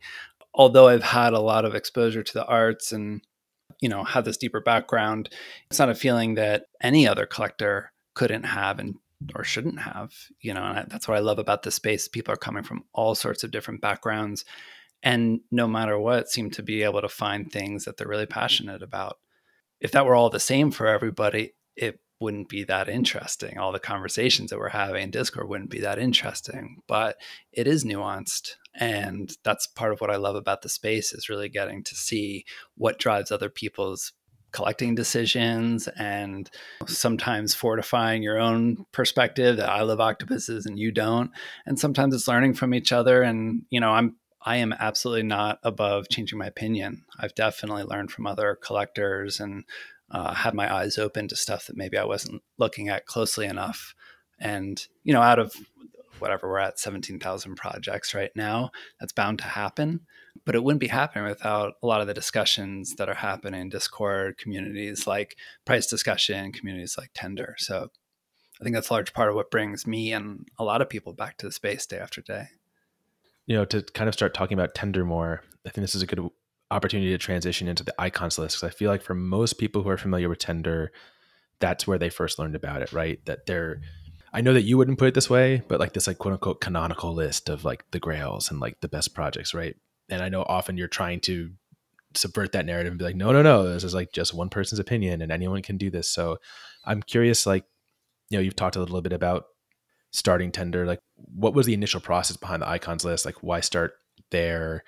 Although 0.53 0.87
I've 0.87 1.03
had 1.03 1.33
a 1.33 1.39
lot 1.39 1.65
of 1.65 1.75
exposure 1.75 2.23
to 2.23 2.33
the 2.33 2.45
arts 2.45 2.91
and, 2.91 3.21
you 3.79 3.89
know, 3.89 4.03
have 4.03 4.25
this 4.25 4.37
deeper 4.37 4.59
background, 4.59 5.29
it's 5.69 5.79
not 5.79 5.89
a 5.89 5.95
feeling 5.95 6.35
that 6.35 6.65
any 6.81 7.07
other 7.07 7.25
collector 7.25 7.91
couldn't 8.13 8.43
have 8.43 8.79
and 8.79 8.95
or 9.35 9.43
shouldn't 9.43 9.79
have, 9.79 10.13
you 10.39 10.53
know, 10.53 10.63
and 10.63 10.89
that's 10.89 11.07
what 11.07 11.17
I 11.17 11.21
love 11.21 11.39
about 11.39 11.63
the 11.63 11.71
space. 11.71 12.07
People 12.07 12.33
are 12.33 12.37
coming 12.37 12.63
from 12.63 12.83
all 12.93 13.15
sorts 13.15 13.43
of 13.43 13.51
different 13.51 13.81
backgrounds 13.81 14.45
and 15.03 15.41
no 15.51 15.67
matter 15.67 15.97
what 15.97 16.29
seem 16.29 16.51
to 16.51 16.63
be 16.63 16.83
able 16.83 17.01
to 17.01 17.09
find 17.09 17.51
things 17.51 17.85
that 17.85 17.97
they're 17.97 18.07
really 18.07 18.25
passionate 18.25 18.83
about. 18.83 19.17
If 19.79 19.91
that 19.91 20.05
were 20.05 20.15
all 20.15 20.29
the 20.29 20.39
same 20.39 20.71
for 20.71 20.87
everybody, 20.87 21.53
it 21.75 21.99
wouldn't 22.19 22.49
be 22.49 22.63
that 22.65 22.87
interesting. 22.87 23.57
All 23.57 23.71
the 23.71 23.79
conversations 23.79 24.51
that 24.51 24.59
we're 24.59 24.69
having 24.69 25.01
in 25.01 25.11
Discord 25.11 25.49
wouldn't 25.49 25.71
be 25.71 25.79
that 25.79 25.97
interesting, 25.97 26.81
but 26.87 27.17
it 27.51 27.67
is 27.67 27.83
nuanced. 27.83 28.51
And 28.75 29.35
that's 29.43 29.65
part 29.65 29.91
of 29.91 30.01
what 30.01 30.11
I 30.11 30.17
love 30.17 30.35
about 30.35 30.61
the 30.61 30.69
space 30.69 31.13
is 31.13 31.29
really 31.29 31.49
getting 31.49 31.83
to 31.83 31.95
see 31.95 32.45
what 32.75 32.99
drives 32.99 33.31
other 33.31 33.49
people's 33.49 34.13
collecting 34.51 34.95
decisions 34.95 35.87
and 35.97 36.49
sometimes 36.87 37.53
fortifying 37.53 38.21
your 38.21 38.39
own 38.39 38.85
perspective 38.91 39.57
that 39.57 39.69
I 39.69 39.81
love 39.81 39.99
octopuses 39.99 40.65
and 40.65 40.77
you 40.77 40.91
don't. 40.91 41.31
And 41.65 41.79
sometimes 41.79 42.13
it's 42.13 42.27
learning 42.27 42.55
from 42.55 42.73
each 42.73 42.91
other. 42.91 43.21
And, 43.21 43.63
you 43.69 43.79
know, 43.79 43.91
I'm 43.91 44.15
I 44.43 44.57
am 44.57 44.73
absolutely 44.73 45.23
not 45.23 45.59
above 45.63 46.09
changing 46.09 46.39
my 46.39 46.47
opinion. 46.47 47.03
I've 47.19 47.35
definitely 47.35 47.83
learned 47.83 48.11
from 48.11 48.25
other 48.25 48.57
collectors 48.59 49.39
and 49.39 49.65
uh, 50.09 50.33
had 50.33 50.55
my 50.55 50.73
eyes 50.73 50.97
open 50.97 51.27
to 51.27 51.35
stuff 51.35 51.67
that 51.67 51.77
maybe 51.77 51.97
I 51.97 52.05
wasn't 52.05 52.41
looking 52.57 52.89
at 52.89 53.05
closely 53.05 53.45
enough. 53.45 53.93
And, 54.39 54.85
you 55.03 55.13
know, 55.13 55.21
out 55.21 55.37
of 55.37 55.53
whatever 56.17 56.49
we're 56.49 56.57
at 56.57 56.79
17,000 56.79 57.55
projects 57.55 58.13
right 58.13 58.31
now, 58.35 58.71
that's 58.99 59.13
bound 59.13 59.39
to 59.39 59.45
happen. 59.45 60.01
But 60.45 60.55
it 60.55 60.63
wouldn't 60.63 60.79
be 60.79 60.87
happening 60.87 61.25
without 61.25 61.73
a 61.83 61.87
lot 61.87 62.01
of 62.01 62.07
the 62.07 62.13
discussions 62.13 62.95
that 62.95 63.09
are 63.09 63.15
happening 63.15 63.61
in 63.61 63.69
Discord 63.69 64.37
communities 64.37 65.05
like 65.05 65.37
price 65.65 65.87
discussion, 65.87 66.51
communities 66.51 66.95
like 66.97 67.11
Tender. 67.13 67.55
So 67.57 67.89
I 68.59 68.63
think 68.63 68.75
that's 68.75 68.89
a 68.89 68.93
large 68.93 69.13
part 69.13 69.29
of 69.29 69.35
what 69.35 69.51
brings 69.51 69.87
me 69.87 70.13
and 70.13 70.47
a 70.57 70.63
lot 70.63 70.81
of 70.81 70.89
people 70.89 71.13
back 71.13 71.37
to 71.37 71.47
the 71.47 71.51
space 71.51 71.85
day 71.85 71.97
after 71.97 72.21
day. 72.21 72.47
You 73.45 73.57
know, 73.57 73.65
to 73.65 73.81
kind 73.81 74.07
of 74.07 74.13
start 74.13 74.33
talking 74.33 74.57
about 74.57 74.75
Tender 74.75 75.03
more, 75.03 75.41
I 75.65 75.69
think 75.69 75.83
this 75.83 75.95
is 75.95 76.01
a 76.01 76.07
good 76.07 76.29
opportunity 76.69 77.09
to 77.11 77.17
transition 77.17 77.67
into 77.67 77.83
the 77.83 77.93
icons 77.99 78.37
list 78.37 78.57
because 78.57 78.73
I 78.73 78.75
feel 78.75 78.89
like 78.89 79.01
for 79.01 79.15
most 79.15 79.53
people 79.53 79.83
who 79.83 79.89
are 79.89 79.97
familiar 79.97 80.29
with 80.29 80.39
Tender, 80.39 80.91
that's 81.59 81.85
where 81.85 81.97
they 81.97 82.09
first 82.09 82.39
learned 82.39 82.55
about 82.55 82.81
it, 82.81 82.93
right? 82.93 83.23
That 83.25 83.45
they're 83.45 83.81
I 84.33 84.41
know 84.41 84.53
that 84.53 84.61
you 84.61 84.77
wouldn't 84.77 84.97
put 84.97 85.09
it 85.09 85.13
this 85.13 85.29
way, 85.29 85.61
but 85.67 85.79
like 85.79 85.93
this 85.93 86.07
like 86.07 86.17
quote 86.17 86.33
unquote 86.33 86.61
canonical 86.61 87.13
list 87.13 87.49
of 87.49 87.65
like 87.65 87.83
the 87.91 87.99
grails 87.99 88.49
and 88.49 88.59
like 88.59 88.79
the 88.81 88.87
best 88.87 89.13
projects, 89.13 89.53
right? 89.53 89.75
And 90.11 90.21
I 90.21 90.29
know 90.29 90.43
often 90.43 90.77
you're 90.77 90.87
trying 90.87 91.21
to 91.21 91.51
subvert 92.13 92.51
that 92.51 92.65
narrative 92.65 92.91
and 92.91 92.99
be 92.99 93.05
like, 93.05 93.15
no, 93.15 93.31
no, 93.31 93.41
no, 93.41 93.71
this 93.71 93.83
is 93.83 93.93
like 93.93 94.11
just 94.11 94.33
one 94.33 94.49
person's 94.49 94.79
opinion 94.79 95.21
and 95.21 95.31
anyone 95.31 95.61
can 95.61 95.77
do 95.77 95.89
this. 95.89 96.09
So 96.09 96.37
I'm 96.85 97.01
curious, 97.01 97.45
like, 97.45 97.63
you 98.29 98.37
know, 98.37 98.41
you've 98.41 98.55
talked 98.55 98.75
a 98.75 98.79
little 98.79 99.01
bit 99.01 99.13
about 99.13 99.45
starting 100.11 100.51
Tender. 100.51 100.85
Like, 100.85 100.99
what 101.15 101.53
was 101.53 101.65
the 101.65 101.73
initial 101.73 102.01
process 102.01 102.37
behind 102.37 102.61
the 102.61 102.69
icons 102.69 103.05
list? 103.05 103.25
Like, 103.25 103.41
why 103.41 103.61
start 103.61 103.93
there? 104.29 104.83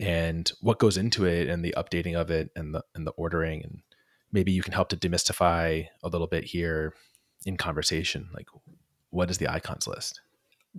and 0.00 0.52
what 0.60 0.78
goes 0.78 0.96
into 0.96 1.24
it 1.24 1.48
and 1.48 1.64
the 1.64 1.74
updating 1.76 2.14
of 2.14 2.30
it 2.30 2.50
and 2.56 2.74
the 2.74 2.82
and 2.94 3.06
the 3.06 3.12
ordering 3.12 3.62
and 3.62 3.82
maybe 4.32 4.52
you 4.52 4.62
can 4.62 4.72
help 4.72 4.88
to 4.88 4.96
demystify 4.96 5.86
a 6.02 6.08
little 6.08 6.26
bit 6.26 6.44
here 6.44 6.94
in 7.46 7.56
conversation 7.56 8.28
like 8.34 8.48
what 9.10 9.30
is 9.30 9.38
the 9.38 9.50
icons 9.50 9.86
list 9.86 10.20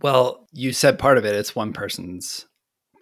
well 0.02 0.48
you 0.52 0.74
said 0.74 1.00
part 1.00 1.18
of 1.18 1.26
it 1.26 1.36
it's 1.36 1.56
one 1.56 1.74
person's 1.74 2.46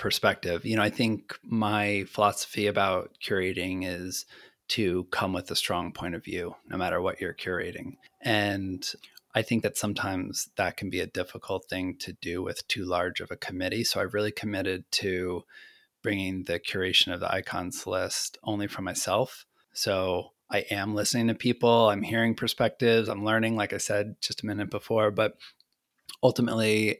perspective 0.04 0.66
you 0.66 0.76
know 0.76 0.84
i 0.84 0.89
think 0.89 1.39
my 1.44 2.04
philosophy 2.10 2.68
about 2.68 3.12
curating 3.26 3.88
is 3.88 4.26
to 4.68 5.06
come 5.12 5.32
with 5.32 5.50
a 5.50 5.56
strong 5.56 5.94
point 5.94 6.13
of 6.13 6.26
view 6.26 6.54
no 6.70 6.76
matter 6.78 7.02
what 7.02 7.22
you're 7.22 7.34
curating 7.34 7.96
and 8.20 8.96
I 9.36 9.42
think 9.42 9.63
that 9.63 9.78
sometimes 9.78 10.50
that 10.58 10.78
can 10.78 10.92
be 10.92 11.00
a 11.00 11.08
difficult 11.08 11.66
thing 11.68 11.96
to 12.02 12.13
do 12.13 12.44
with 12.44 12.68
too 12.68 12.86
large 12.86 13.20
of 13.20 13.32
a 13.32 13.36
committee. 13.36 13.84
So 13.84 14.00
I've 14.00 14.13
really 14.13 14.32
committed 14.32 14.84
to 14.92 15.44
bringing 16.04 16.44
the 16.44 16.60
curation 16.60 17.12
of 17.12 17.20
the 17.20 17.34
icons 17.34 17.88
list 17.88 18.38
only 18.44 18.68
for 18.68 18.84
myself. 18.84 19.48
So 19.74 20.34
I 20.52 20.66
am 20.70 20.94
listening 20.94 21.30
to 21.30 21.34
people, 21.34 21.89
I'm 21.89 22.04
hearing 22.04 22.36
perspectives, 22.36 23.10
I'm 23.10 23.26
learning, 23.26 23.56
like 23.56 23.74
I 23.74 23.80
said 23.80 24.18
just 24.22 24.44
a 24.44 24.46
minute 24.46 24.70
before, 24.70 25.10
but 25.10 25.36
ultimately, 26.22 27.00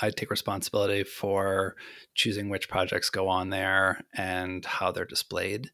I 0.00 0.10
take 0.10 0.30
responsibility 0.30 1.04
for 1.04 1.76
choosing 2.14 2.48
which 2.48 2.68
projects 2.68 3.10
go 3.10 3.28
on 3.28 3.50
there 3.50 4.04
and 4.14 4.64
how 4.64 4.92
they're 4.92 5.04
displayed. 5.04 5.70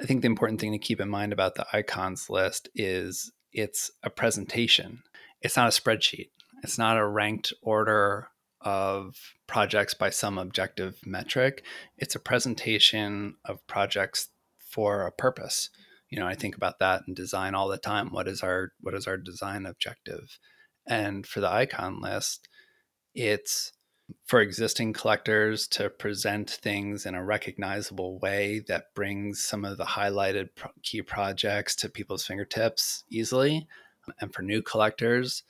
I 0.00 0.04
think 0.04 0.22
the 0.22 0.26
important 0.26 0.60
thing 0.60 0.72
to 0.72 0.78
keep 0.78 1.00
in 1.00 1.08
mind 1.08 1.32
about 1.32 1.54
the 1.54 1.66
icons 1.72 2.28
list 2.28 2.68
is 2.74 3.32
it's 3.52 3.90
a 4.02 4.10
presentation. 4.10 5.02
It's 5.40 5.56
not 5.56 5.68
a 5.68 5.80
spreadsheet. 5.80 6.30
It's 6.62 6.78
not 6.78 6.96
a 6.96 7.06
ranked 7.06 7.52
order 7.62 8.28
of 8.60 9.16
projects 9.46 9.94
by 9.94 10.10
some 10.10 10.38
objective 10.38 11.00
metric. 11.04 11.64
It's 11.98 12.14
a 12.14 12.20
presentation 12.20 13.36
of 13.44 13.66
projects 13.66 14.28
for 14.58 15.02
a 15.02 15.12
purpose. 15.12 15.70
You 16.08 16.20
know, 16.20 16.26
I 16.26 16.34
think 16.34 16.56
about 16.56 16.78
that 16.78 17.02
in 17.06 17.14
design 17.14 17.54
all 17.54 17.68
the 17.68 17.78
time. 17.78 18.10
What 18.10 18.28
is 18.28 18.42
our 18.42 18.72
what 18.80 18.94
is 18.94 19.06
our 19.06 19.16
design 19.16 19.66
objective? 19.66 20.38
And 20.86 21.26
for 21.26 21.40
the 21.40 21.50
icon 21.50 22.00
list, 22.00 22.48
it's 23.14 23.72
for 24.26 24.40
existing 24.40 24.92
collectors 24.92 25.66
to 25.68 25.88
present 25.88 26.50
things 26.50 27.06
in 27.06 27.14
a 27.14 27.24
recognizable 27.24 28.18
way 28.18 28.62
that 28.68 28.94
brings 28.94 29.42
some 29.42 29.64
of 29.64 29.78
the 29.78 29.84
highlighted 29.84 30.48
key 30.82 31.02
projects 31.02 31.74
to 31.76 31.88
people's 31.88 32.26
fingertips 32.26 33.04
easily. 33.10 33.66
And 34.20 34.34
for 34.34 34.42
new 34.42 34.62
collectors, 34.62 35.44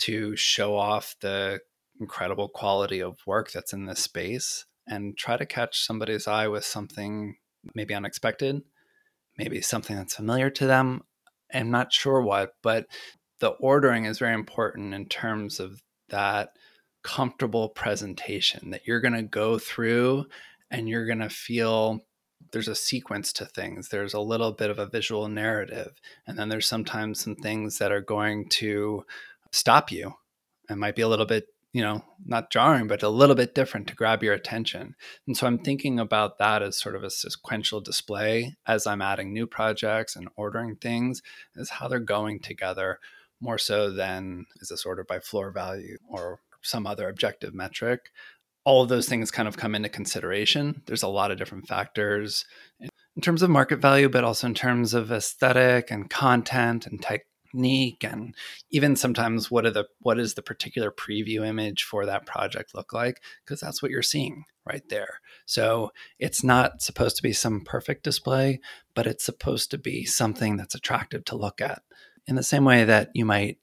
to 0.00 0.34
show 0.34 0.76
off 0.76 1.14
the 1.20 1.60
incredible 2.00 2.48
quality 2.48 3.00
of 3.00 3.18
work 3.26 3.52
that's 3.52 3.74
in 3.74 3.84
this 3.84 4.00
space 4.00 4.64
and 4.86 5.16
try 5.16 5.36
to 5.36 5.46
catch 5.46 5.84
somebody's 5.84 6.26
eye 6.26 6.48
with 6.48 6.64
something 6.64 7.36
maybe 7.74 7.94
unexpected, 7.94 8.62
maybe 9.36 9.60
something 9.60 9.96
that's 9.96 10.16
familiar 10.16 10.48
to 10.50 10.66
them. 10.66 11.02
I'm 11.52 11.70
not 11.70 11.92
sure 11.92 12.22
what, 12.22 12.54
but 12.62 12.86
the 13.40 13.48
ordering 13.48 14.06
is 14.06 14.18
very 14.18 14.34
important 14.34 14.94
in 14.94 15.06
terms 15.06 15.60
of 15.60 15.82
that 16.08 16.56
comfortable 17.02 17.68
presentation 17.68 18.70
that 18.70 18.86
you're 18.86 19.00
going 19.00 19.14
to 19.14 19.22
go 19.22 19.58
through 19.58 20.26
and 20.70 20.88
you're 20.88 21.06
going 21.06 21.20
to 21.20 21.30
feel 21.30 22.00
there's 22.52 22.68
a 22.68 22.74
sequence 22.74 23.32
to 23.34 23.44
things. 23.44 23.88
There's 23.88 24.14
a 24.14 24.20
little 24.20 24.52
bit 24.52 24.70
of 24.70 24.78
a 24.78 24.86
visual 24.86 25.28
narrative. 25.28 26.00
And 26.26 26.38
then 26.38 26.48
there's 26.48 26.66
sometimes 26.66 27.20
some 27.20 27.36
things 27.36 27.78
that 27.78 27.92
are 27.92 28.00
going 28.00 28.48
to 28.50 29.04
stop 29.52 29.92
you. 29.92 30.14
It 30.68 30.76
might 30.76 30.96
be 30.96 31.02
a 31.02 31.08
little 31.08 31.26
bit 31.26 31.48
you 31.72 31.82
know, 31.82 32.02
not 32.26 32.50
jarring, 32.50 32.88
but 32.88 33.02
a 33.02 33.08
little 33.08 33.36
bit 33.36 33.54
different 33.54 33.86
to 33.86 33.94
grab 33.94 34.22
your 34.22 34.34
attention. 34.34 34.96
And 35.26 35.36
so 35.36 35.46
I'm 35.46 35.58
thinking 35.58 36.00
about 36.00 36.38
that 36.38 36.62
as 36.62 36.76
sort 36.76 36.96
of 36.96 37.04
a 37.04 37.10
sequential 37.10 37.80
display 37.80 38.56
as 38.66 38.86
I'm 38.86 39.02
adding 39.02 39.32
new 39.32 39.46
projects 39.46 40.16
and 40.16 40.28
ordering 40.36 40.76
things, 40.76 41.22
is 41.54 41.70
how 41.70 41.86
they're 41.86 42.00
going 42.00 42.40
together 42.40 42.98
more 43.40 43.58
so 43.58 43.90
than 43.90 44.46
is 44.60 44.68
this 44.68 44.84
ordered 44.84 45.06
by 45.06 45.20
floor 45.20 45.50
value 45.52 45.96
or 46.08 46.40
some 46.62 46.86
other 46.86 47.08
objective 47.08 47.54
metric. 47.54 48.10
All 48.64 48.82
of 48.82 48.88
those 48.88 49.08
things 49.08 49.30
kind 49.30 49.48
of 49.48 49.56
come 49.56 49.74
into 49.74 49.88
consideration. 49.88 50.82
There's 50.86 51.02
a 51.02 51.08
lot 51.08 51.30
of 51.30 51.38
different 51.38 51.66
factors 51.66 52.44
in 52.80 53.22
terms 53.22 53.42
of 53.42 53.50
market 53.50 53.80
value, 53.80 54.08
but 54.08 54.24
also 54.24 54.46
in 54.46 54.54
terms 54.54 54.94
of 54.94 55.10
aesthetic 55.10 55.90
and 55.90 56.08
content 56.08 56.86
and 56.86 57.02
technique 57.02 58.04
and 58.04 58.34
even 58.70 58.96
sometimes 58.96 59.50
what 59.50 59.66
are 59.66 59.70
the 59.70 59.84
what 60.00 60.18
is 60.18 60.34
the 60.34 60.42
particular 60.42 60.90
preview 60.90 61.46
image 61.46 61.82
for 61.82 62.06
that 62.06 62.26
project 62.26 62.74
look 62.74 62.92
like 62.92 63.20
because 63.44 63.60
that's 63.60 63.82
what 63.82 63.90
you're 63.90 64.02
seeing 64.02 64.44
right 64.64 64.88
there 64.88 65.20
so 65.46 65.90
it's 66.18 66.44
not 66.44 66.80
supposed 66.80 67.16
to 67.16 67.22
be 67.22 67.32
some 67.32 67.62
perfect 67.62 68.04
display 68.04 68.60
but 68.94 69.06
it's 69.06 69.24
supposed 69.24 69.70
to 69.70 69.78
be 69.78 70.04
something 70.04 70.56
that's 70.56 70.76
attractive 70.76 71.24
to 71.24 71.36
look 71.36 71.60
at 71.60 71.82
in 72.26 72.36
the 72.36 72.42
same 72.42 72.64
way 72.64 72.84
that 72.84 73.10
you 73.14 73.24
might 73.24 73.58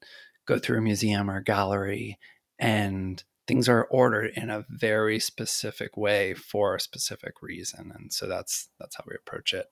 go 0.46 0.58
through 0.58 0.78
a 0.78 0.82
museum 0.82 1.30
or 1.30 1.40
gallery 1.40 2.18
and 2.58 3.24
things 3.46 3.68
are 3.68 3.84
ordered 3.84 4.32
in 4.36 4.50
a 4.50 4.64
very 4.68 5.18
specific 5.18 5.96
way 5.96 6.34
for 6.34 6.74
a 6.74 6.80
specific 6.80 7.34
reason 7.42 7.92
and 7.94 8.12
so 8.12 8.26
that's 8.26 8.68
that's 8.78 8.96
how 8.96 9.04
we 9.06 9.14
approach 9.14 9.52
it 9.52 9.66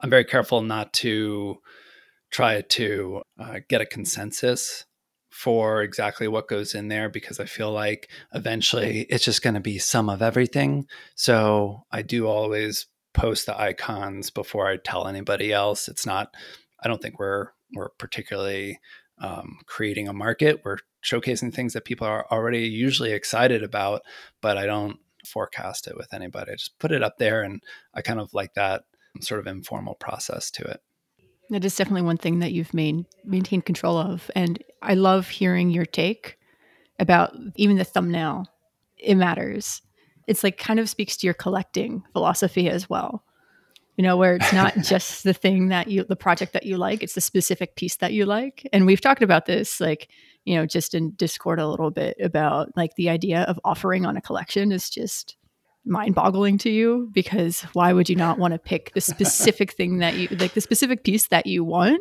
i'm 0.00 0.10
very 0.10 0.24
careful 0.24 0.62
not 0.62 0.92
to 0.92 1.58
try 2.30 2.60
to 2.60 3.22
uh, 3.38 3.60
get 3.68 3.80
a 3.80 3.86
consensus 3.86 4.84
for 5.36 5.82
exactly 5.82 6.26
what 6.26 6.48
goes 6.48 6.74
in 6.74 6.88
there 6.88 7.10
because 7.10 7.38
I 7.38 7.44
feel 7.44 7.70
like 7.70 8.08
eventually 8.32 9.02
it's 9.10 9.24
just 9.24 9.42
going 9.42 9.52
to 9.52 9.60
be 9.60 9.78
some 9.78 10.08
of 10.08 10.22
everything. 10.22 10.86
So 11.14 11.84
I 11.92 12.00
do 12.00 12.26
always 12.26 12.86
post 13.12 13.44
the 13.44 13.60
icons 13.60 14.30
before 14.30 14.66
I 14.66 14.78
tell 14.78 15.06
anybody 15.06 15.52
else. 15.52 15.88
It's 15.88 16.06
not, 16.06 16.34
I 16.82 16.88
don't 16.88 17.02
think 17.02 17.18
we're 17.18 17.48
we're 17.74 17.90
particularly 17.98 18.80
um, 19.18 19.58
creating 19.66 20.08
a 20.08 20.14
market. 20.14 20.62
We're 20.64 20.78
showcasing 21.06 21.54
things 21.54 21.72
that 21.72 21.84
people 21.84 22.06
are 22.06 22.26
already 22.30 22.66
usually 22.66 23.12
excited 23.12 23.62
about, 23.62 24.02
but 24.40 24.58
I 24.58 24.66
don't 24.66 24.98
forecast 25.24 25.86
it 25.86 25.96
with 25.96 26.12
anybody. 26.12 26.52
I 26.52 26.56
just 26.56 26.78
put 26.78 26.92
it 26.92 27.02
up 27.02 27.18
there, 27.18 27.42
and 27.42 27.62
I 27.94 28.02
kind 28.02 28.20
of 28.20 28.34
like 28.34 28.54
that 28.54 28.82
sort 29.20 29.40
of 29.40 29.46
informal 29.46 29.94
process 29.94 30.50
to 30.52 30.64
it. 30.64 30.80
That 31.50 31.64
is 31.64 31.76
definitely 31.76 32.02
one 32.02 32.16
thing 32.16 32.40
that 32.40 32.52
you've 32.52 32.74
main, 32.74 33.06
maintained 33.24 33.64
control 33.64 33.96
of. 33.96 34.30
And 34.34 34.62
I 34.82 34.94
love 34.94 35.28
hearing 35.28 35.70
your 35.70 35.86
take 35.86 36.38
about 36.98 37.32
even 37.54 37.76
the 37.76 37.84
thumbnail. 37.84 38.46
It 38.98 39.14
matters. 39.14 39.82
It's 40.26 40.42
like 40.42 40.58
kind 40.58 40.80
of 40.80 40.90
speaks 40.90 41.16
to 41.18 41.26
your 41.26 41.34
collecting 41.34 42.02
philosophy 42.12 42.68
as 42.68 42.90
well. 42.90 43.22
You 43.96 44.02
know, 44.02 44.16
where 44.16 44.34
it's 44.34 44.52
not 44.52 44.76
just 44.82 45.22
the 45.22 45.32
thing 45.32 45.68
that 45.68 45.86
you, 45.88 46.04
the 46.04 46.16
project 46.16 46.52
that 46.52 46.66
you 46.66 46.76
like, 46.76 47.02
it's 47.02 47.14
the 47.14 47.20
specific 47.20 47.76
piece 47.76 47.96
that 47.96 48.12
you 48.12 48.26
like. 48.26 48.68
And 48.72 48.84
we've 48.84 49.00
talked 49.00 49.22
about 49.22 49.46
this, 49.46 49.80
like, 49.80 50.08
you 50.46 50.54
know, 50.54 50.64
just 50.64 50.94
in 50.94 51.10
Discord 51.10 51.58
a 51.58 51.68
little 51.68 51.90
bit 51.90 52.16
about 52.22 52.74
like 52.76 52.94
the 52.94 53.10
idea 53.10 53.42
of 53.42 53.60
offering 53.64 54.06
on 54.06 54.16
a 54.16 54.22
collection 54.22 54.72
is 54.72 54.88
just 54.88 55.36
mind 55.84 56.14
boggling 56.14 56.56
to 56.58 56.70
you 56.70 57.10
because 57.12 57.62
why 57.72 57.92
would 57.92 58.08
you 58.08 58.16
not 58.16 58.38
want 58.38 58.54
to 58.54 58.58
pick 58.58 58.92
the 58.94 59.00
specific 59.00 59.72
thing 59.72 59.98
that 59.98 60.14
you 60.14 60.28
like 60.38 60.54
the 60.54 60.60
specific 60.60 61.02
piece 61.04 61.28
that 61.28 61.46
you 61.46 61.64
want? 61.64 62.00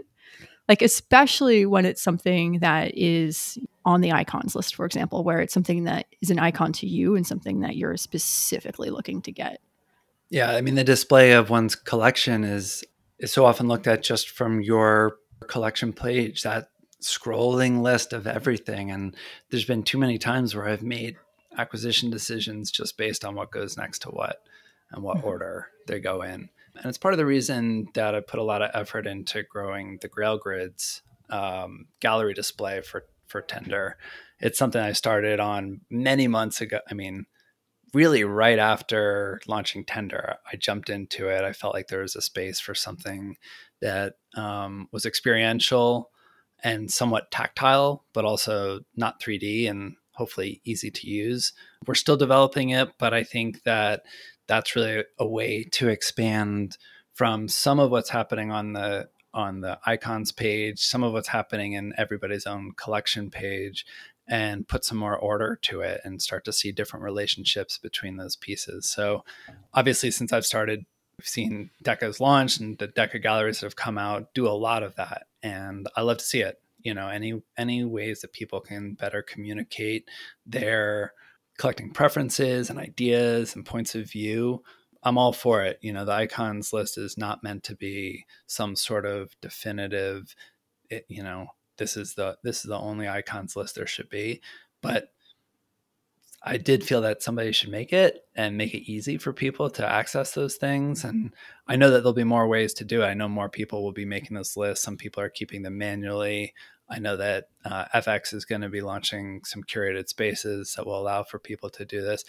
Like 0.69 0.83
especially 0.83 1.65
when 1.65 1.85
it's 1.85 2.01
something 2.01 2.59
that 2.59 2.95
is 2.95 3.57
on 3.83 4.01
the 4.01 4.11
icons 4.11 4.55
list 4.55 4.75
for 4.75 4.85
example 4.85 5.23
where 5.23 5.39
it's 5.39 5.53
something 5.53 5.83
that 5.83 6.05
is 6.21 6.29
an 6.29 6.39
icon 6.39 6.71
to 6.73 6.87
you 6.87 7.15
and 7.15 7.25
something 7.25 7.61
that 7.61 7.75
you're 7.75 7.97
specifically 7.97 8.89
looking 8.91 9.21
to 9.23 9.31
get. 9.31 9.59
Yeah 10.29 10.51
i 10.51 10.61
mean 10.61 10.75
the 10.75 10.83
display 10.83 11.33
of 11.33 11.49
one's 11.49 11.75
collection 11.75 12.43
is 12.43 12.83
is 13.19 13.31
so 13.31 13.45
often 13.45 13.67
looked 13.67 13.87
at 13.87 14.03
just 14.03 14.29
from 14.29 14.61
your 14.61 15.17
collection 15.47 15.93
page 15.93 16.43
that 16.43 16.69
scrolling 17.05 17.81
list 17.81 18.13
of 18.13 18.25
everything 18.27 18.91
and 18.91 19.15
there's 19.49 19.65
been 19.65 19.83
too 19.83 19.97
many 19.97 20.17
times 20.17 20.55
where 20.55 20.67
i've 20.67 20.83
made 20.83 21.17
acquisition 21.57 22.09
decisions 22.09 22.71
just 22.71 22.97
based 22.97 23.23
on 23.23 23.35
what 23.35 23.51
goes 23.51 23.77
next 23.77 24.01
to 24.01 24.09
what 24.09 24.41
and 24.91 25.03
what 25.03 25.17
mm-hmm. 25.17 25.27
order 25.27 25.67
they 25.87 25.99
go 25.99 26.21
in. 26.21 26.49
And 26.75 26.85
it's 26.85 26.97
part 26.97 27.13
of 27.13 27.17
the 27.17 27.25
reason 27.25 27.87
that 27.93 28.15
I 28.15 28.19
put 28.19 28.39
a 28.39 28.43
lot 28.43 28.61
of 28.61 28.71
effort 28.73 29.07
into 29.07 29.43
growing 29.43 29.97
the 30.01 30.07
Grail 30.07 30.37
Grids 30.37 31.01
um, 31.29 31.87
gallery 31.99 32.33
display 32.33 32.81
for 32.81 33.05
for 33.27 33.41
Tender. 33.41 33.97
It's 34.39 34.59
something 34.59 34.81
I 34.81 34.91
started 34.91 35.39
on 35.39 35.81
many 35.89 36.27
months 36.27 36.61
ago. 36.61 36.79
I 36.89 36.93
mean, 36.93 37.25
really 37.93 38.23
right 38.23 38.59
after 38.59 39.41
launching 39.47 39.85
Tender, 39.85 40.35
I 40.51 40.57
jumped 40.57 40.89
into 40.89 41.29
it. 41.29 41.43
I 41.43 41.53
felt 41.53 41.73
like 41.73 41.87
there 41.87 42.01
was 42.01 42.15
a 42.15 42.21
space 42.21 42.59
for 42.59 42.75
something 42.75 43.37
that 43.81 44.15
um, 44.35 44.89
was 44.91 45.05
experiential 45.05 46.11
and 46.65 46.91
somewhat 46.91 47.29
tactile, 47.29 48.03
but 48.11 48.25
also 48.25 48.79
not 48.95 49.21
3D 49.21 49.69
and 49.69 49.95
hopefully 50.13 50.61
easy 50.65 50.89
to 50.89 51.07
use. 51.07 51.53
We're 51.85 51.93
still 51.93 52.17
developing 52.17 52.71
it, 52.71 52.89
but 52.97 53.13
I 53.13 53.23
think 53.23 53.61
that 53.63 54.01
that's 54.47 54.75
really 54.75 55.03
a 55.19 55.27
way 55.27 55.63
to 55.73 55.89
expand 55.89 56.77
from 57.13 57.47
some 57.47 57.79
of 57.79 57.91
what's 57.91 58.09
happening 58.09 58.51
on 58.51 58.73
the 58.73 59.09
on 59.31 59.61
the 59.61 59.77
icons 59.85 60.31
page, 60.31 60.79
some 60.79 61.03
of 61.03 61.13
what's 61.13 61.27
happening 61.27 61.73
in 61.73 61.93
everybody's 61.97 62.47
own 62.47 62.71
collection 62.77 63.29
page 63.29 63.85
and 64.27 64.67
put 64.67 64.83
some 64.85 64.97
more 64.97 65.17
order 65.17 65.59
to 65.61 65.81
it 65.81 66.01
and 66.03 66.21
start 66.21 66.45
to 66.45 66.53
see 66.53 66.71
different 66.71 67.03
relationships 67.03 67.77
between 67.77 68.15
those 68.15 68.37
pieces. 68.37 68.89
So 68.89 69.23
obviously 69.73 70.09
since 70.09 70.33
I've 70.33 70.45
started 70.45 70.85
we've 71.17 71.27
seen 71.27 71.69
Deca's 71.83 72.19
launched 72.19 72.59
and 72.59 72.77
the 72.77 72.87
Deca 72.87 73.21
galleries 73.21 73.59
that 73.59 73.67
have 73.67 73.75
come 73.75 73.97
out 73.97 74.33
do 74.33 74.47
a 74.47 74.49
lot 74.49 74.83
of 74.83 74.95
that 74.95 75.27
and 75.41 75.87
I 75.95 76.01
love 76.01 76.17
to 76.17 76.25
see 76.25 76.41
it 76.41 76.59
you 76.85 76.93
know 76.93 77.09
any 77.09 77.41
any 77.57 77.83
ways 77.83 78.21
that 78.21 78.33
people 78.33 78.61
can 78.61 78.93
better 78.93 79.21
communicate 79.21 80.09
their 80.45 81.13
collecting 81.57 81.91
preferences 81.91 82.69
and 82.69 82.79
ideas 82.79 83.55
and 83.55 83.65
points 83.65 83.95
of 83.95 84.09
view 84.09 84.63
i'm 85.03 85.17
all 85.17 85.33
for 85.33 85.63
it. 85.63 85.79
You 85.81 85.93
know 85.93 86.05
the 86.05 86.11
icons 86.11 86.73
list 86.73 86.97
is 86.97 87.17
not 87.17 87.43
meant 87.43 87.63
to 87.65 87.75
be 87.75 88.25
some 88.47 88.75
sort 88.75 89.05
of 89.05 89.35
definitive 89.41 90.35
it, 90.89 91.05
you 91.09 91.23
know 91.23 91.47
this 91.77 91.97
is 91.97 92.13
the 92.13 92.37
this 92.43 92.57
is 92.57 92.69
the 92.69 92.77
only 92.77 93.07
icons 93.07 93.55
list 93.55 93.75
there 93.75 93.87
should 93.87 94.09
be 94.09 94.41
but 94.81 95.09
I 96.47 96.57
did 96.57 96.83
feel 96.83 97.01
that 97.01 97.23
somebody 97.23 97.51
should 97.51 97.71
make 97.71 97.91
it 97.91 98.23
and 98.35 98.55
make 98.55 98.75
it 98.75 98.89
easy 98.89 99.17
for 99.17 99.33
people 99.33 99.67
to 99.71 99.85
access 99.85 100.33
those 100.33 100.55
things. 100.55 101.03
And 101.03 101.33
I 101.67 101.75
know 101.75 101.89
that 101.89 102.01
there'll 102.01 102.13
be 102.13 102.23
more 102.23 102.47
ways 102.47 102.71
to 102.75 102.85
do 102.85 103.01
it. 103.01 103.07
I 103.07 103.15
know 103.15 103.27
more 103.27 103.49
people 103.49 103.83
will 103.83 103.93
be 103.93 104.05
making 104.05 104.37
this 104.37 104.55
list. 104.55 104.83
Some 104.83 104.95
people 104.95 105.23
are 105.23 105.29
keeping 105.29 105.63
them 105.63 105.79
manually. 105.79 106.53
I 106.87 106.99
know 106.99 107.17
that 107.17 107.45
uh, 107.65 107.85
FX 107.95 108.31
is 108.31 108.45
going 108.45 108.61
to 108.61 108.69
be 108.69 108.81
launching 108.81 109.41
some 109.43 109.63
curated 109.63 110.07
spaces 110.07 110.75
that 110.77 110.85
will 110.85 110.99
allow 110.99 111.23
for 111.23 111.39
people 111.39 111.71
to 111.71 111.83
do 111.83 112.01
this. 112.01 112.23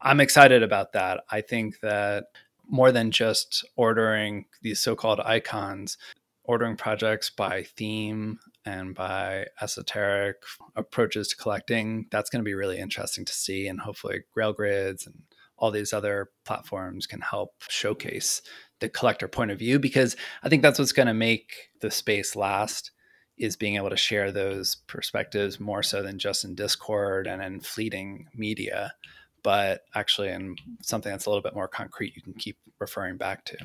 I'm 0.00 0.20
excited 0.20 0.62
about 0.62 0.92
that. 0.94 1.22
I 1.30 1.42
think 1.42 1.80
that 1.80 2.24
more 2.66 2.92
than 2.92 3.10
just 3.10 3.62
ordering 3.76 4.46
these 4.62 4.80
so 4.80 4.96
called 4.96 5.20
icons, 5.20 5.98
ordering 6.44 6.76
projects 6.76 7.28
by 7.28 7.62
theme 7.62 8.38
and 8.64 8.94
by 8.94 9.46
esoteric 9.60 10.36
approaches 10.74 11.28
to 11.28 11.36
collecting, 11.36 12.06
that's 12.10 12.30
going 12.30 12.40
to 12.40 12.48
be 12.48 12.54
really 12.54 12.78
interesting 12.78 13.24
to 13.24 13.32
see. 13.32 13.66
And 13.66 13.80
hopefully, 13.80 14.20
Grail 14.32 14.52
Grids 14.52 15.06
and 15.06 15.22
all 15.56 15.70
these 15.70 15.92
other 15.92 16.30
platforms 16.44 17.06
can 17.06 17.20
help 17.20 17.54
showcase 17.68 18.42
the 18.80 18.88
collector 18.88 19.28
point 19.28 19.50
of 19.50 19.58
view 19.58 19.78
because 19.78 20.16
I 20.42 20.48
think 20.48 20.62
that's 20.62 20.78
what's 20.78 20.92
going 20.92 21.06
to 21.06 21.14
make 21.14 21.70
the 21.80 21.90
space 21.90 22.34
last 22.34 22.90
is 23.36 23.56
being 23.56 23.76
able 23.76 23.90
to 23.90 23.96
share 23.96 24.30
those 24.30 24.76
perspectives 24.86 25.58
more 25.58 25.82
so 25.82 26.02
than 26.02 26.18
just 26.18 26.44
in 26.44 26.54
Discord 26.54 27.26
and 27.26 27.42
in 27.42 27.60
fleeting 27.60 28.28
media, 28.34 28.94
but 29.42 29.82
actually 29.94 30.28
in 30.28 30.56
something 30.82 31.10
that's 31.10 31.26
a 31.26 31.30
little 31.30 31.42
bit 31.42 31.54
more 31.54 31.68
concrete 31.68 32.14
you 32.14 32.22
can 32.22 32.34
keep 32.34 32.58
referring 32.78 33.16
back 33.16 33.44
to. 33.46 33.56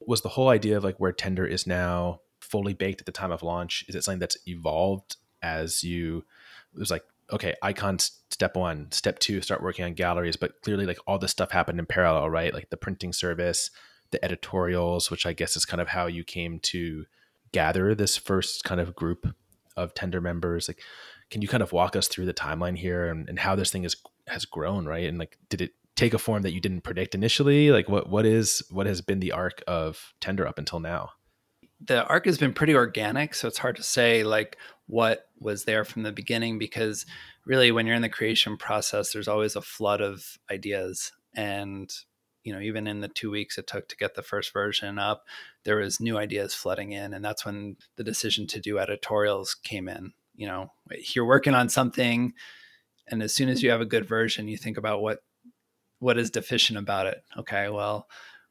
Was 0.00 0.22
the 0.22 0.30
whole 0.30 0.48
idea 0.48 0.76
of 0.76 0.84
like 0.84 0.98
where 0.98 1.12
Tender 1.12 1.46
is 1.46 1.66
now 1.66 2.20
fully 2.46 2.74
baked 2.74 3.00
at 3.00 3.06
the 3.06 3.12
time 3.12 3.32
of 3.32 3.42
launch? 3.42 3.84
Is 3.88 3.94
it 3.94 4.04
something 4.04 4.20
that's 4.20 4.38
evolved 4.46 5.16
as 5.42 5.84
you 5.84 6.24
it 6.74 6.78
was 6.78 6.90
like, 6.90 7.04
okay, 7.32 7.54
icons 7.62 8.20
step 8.30 8.56
one, 8.56 8.90
step 8.92 9.18
two, 9.18 9.40
start 9.40 9.62
working 9.62 9.84
on 9.84 9.94
galleries, 9.94 10.36
but 10.36 10.60
clearly 10.62 10.84
like 10.84 10.98
all 11.06 11.18
this 11.18 11.30
stuff 11.30 11.50
happened 11.50 11.78
in 11.78 11.86
parallel, 11.86 12.28
right? 12.28 12.52
Like 12.52 12.70
the 12.70 12.76
printing 12.76 13.12
service, 13.12 13.70
the 14.10 14.22
editorials, 14.24 15.10
which 15.10 15.24
I 15.24 15.32
guess 15.32 15.56
is 15.56 15.64
kind 15.64 15.80
of 15.80 15.88
how 15.88 16.06
you 16.06 16.22
came 16.22 16.60
to 16.60 17.06
gather 17.52 17.94
this 17.94 18.16
first 18.16 18.64
kind 18.64 18.80
of 18.80 18.94
group 18.94 19.34
of 19.76 19.94
tender 19.94 20.20
members 20.20 20.68
like 20.68 20.80
can 21.30 21.42
you 21.42 21.48
kind 21.48 21.62
of 21.62 21.72
walk 21.72 21.96
us 21.96 22.08
through 22.08 22.26
the 22.26 22.34
timeline 22.34 22.78
here 22.78 23.06
and, 23.06 23.28
and 23.28 23.38
how 23.38 23.54
this 23.54 23.70
thing 23.70 23.84
is 23.84 23.96
has 24.26 24.44
grown 24.44 24.86
right 24.86 25.08
and 25.08 25.18
like 25.18 25.38
did 25.48 25.60
it 25.60 25.72
take 25.94 26.14
a 26.14 26.18
form 26.18 26.42
that 26.42 26.52
you 26.52 26.60
didn't 26.60 26.82
predict 26.82 27.14
initially 27.14 27.70
like 27.70 27.88
what 27.88 28.08
what 28.08 28.26
is 28.26 28.62
what 28.70 28.86
has 28.86 29.00
been 29.00 29.20
the 29.20 29.32
arc 29.32 29.62
of 29.66 30.12
tender 30.20 30.46
up 30.46 30.58
until 30.58 30.80
now 30.80 31.10
the 31.80 32.06
arc 32.06 32.24
has 32.24 32.38
been 32.38 32.54
pretty 32.54 32.74
organic 32.74 33.34
so 33.34 33.46
it's 33.46 33.58
hard 33.58 33.76
to 33.76 33.82
say 33.82 34.22
like 34.22 34.56
what 34.86 35.28
was 35.38 35.64
there 35.64 35.84
from 35.84 36.02
the 36.02 36.12
beginning 36.12 36.58
because 36.58 37.04
really 37.44 37.72
when 37.72 37.86
you're 37.86 37.96
in 37.96 38.02
the 38.02 38.08
creation 38.08 38.56
process 38.56 39.12
there's 39.12 39.28
always 39.28 39.56
a 39.56 39.62
flood 39.62 40.00
of 40.00 40.38
ideas. 40.50 41.12
And 41.34 41.92
you 42.44 42.52
know 42.52 42.60
even 42.60 42.86
in 42.86 43.00
the 43.00 43.08
two 43.08 43.30
weeks 43.30 43.58
it 43.58 43.66
took 43.66 43.88
to 43.88 43.96
get 43.96 44.14
the 44.14 44.22
first 44.22 44.52
version 44.52 45.00
up 45.00 45.24
there 45.64 45.78
was 45.78 46.00
new 46.00 46.16
ideas 46.16 46.54
flooding 46.54 46.92
in 46.92 47.12
and 47.12 47.24
that's 47.24 47.44
when 47.44 47.76
the 47.96 48.04
decision 48.04 48.46
to 48.46 48.60
do 48.60 48.78
editorials 48.78 49.54
came 49.54 49.88
in. 49.88 50.12
You 50.34 50.46
know 50.46 50.72
you're 51.14 51.26
working 51.26 51.54
on 51.54 51.68
something 51.68 52.32
and 53.08 53.22
as 53.22 53.34
soon 53.34 53.48
as 53.48 53.62
you 53.62 53.70
have 53.70 53.80
a 53.80 53.86
good 53.86 54.06
version 54.06 54.48
you 54.48 54.56
think 54.56 54.76
about 54.76 55.02
what 55.02 55.18
what 55.98 56.18
is 56.18 56.30
deficient 56.30 56.78
about 56.78 57.06
it. 57.06 57.22
Okay 57.36 57.68
well 57.68 58.06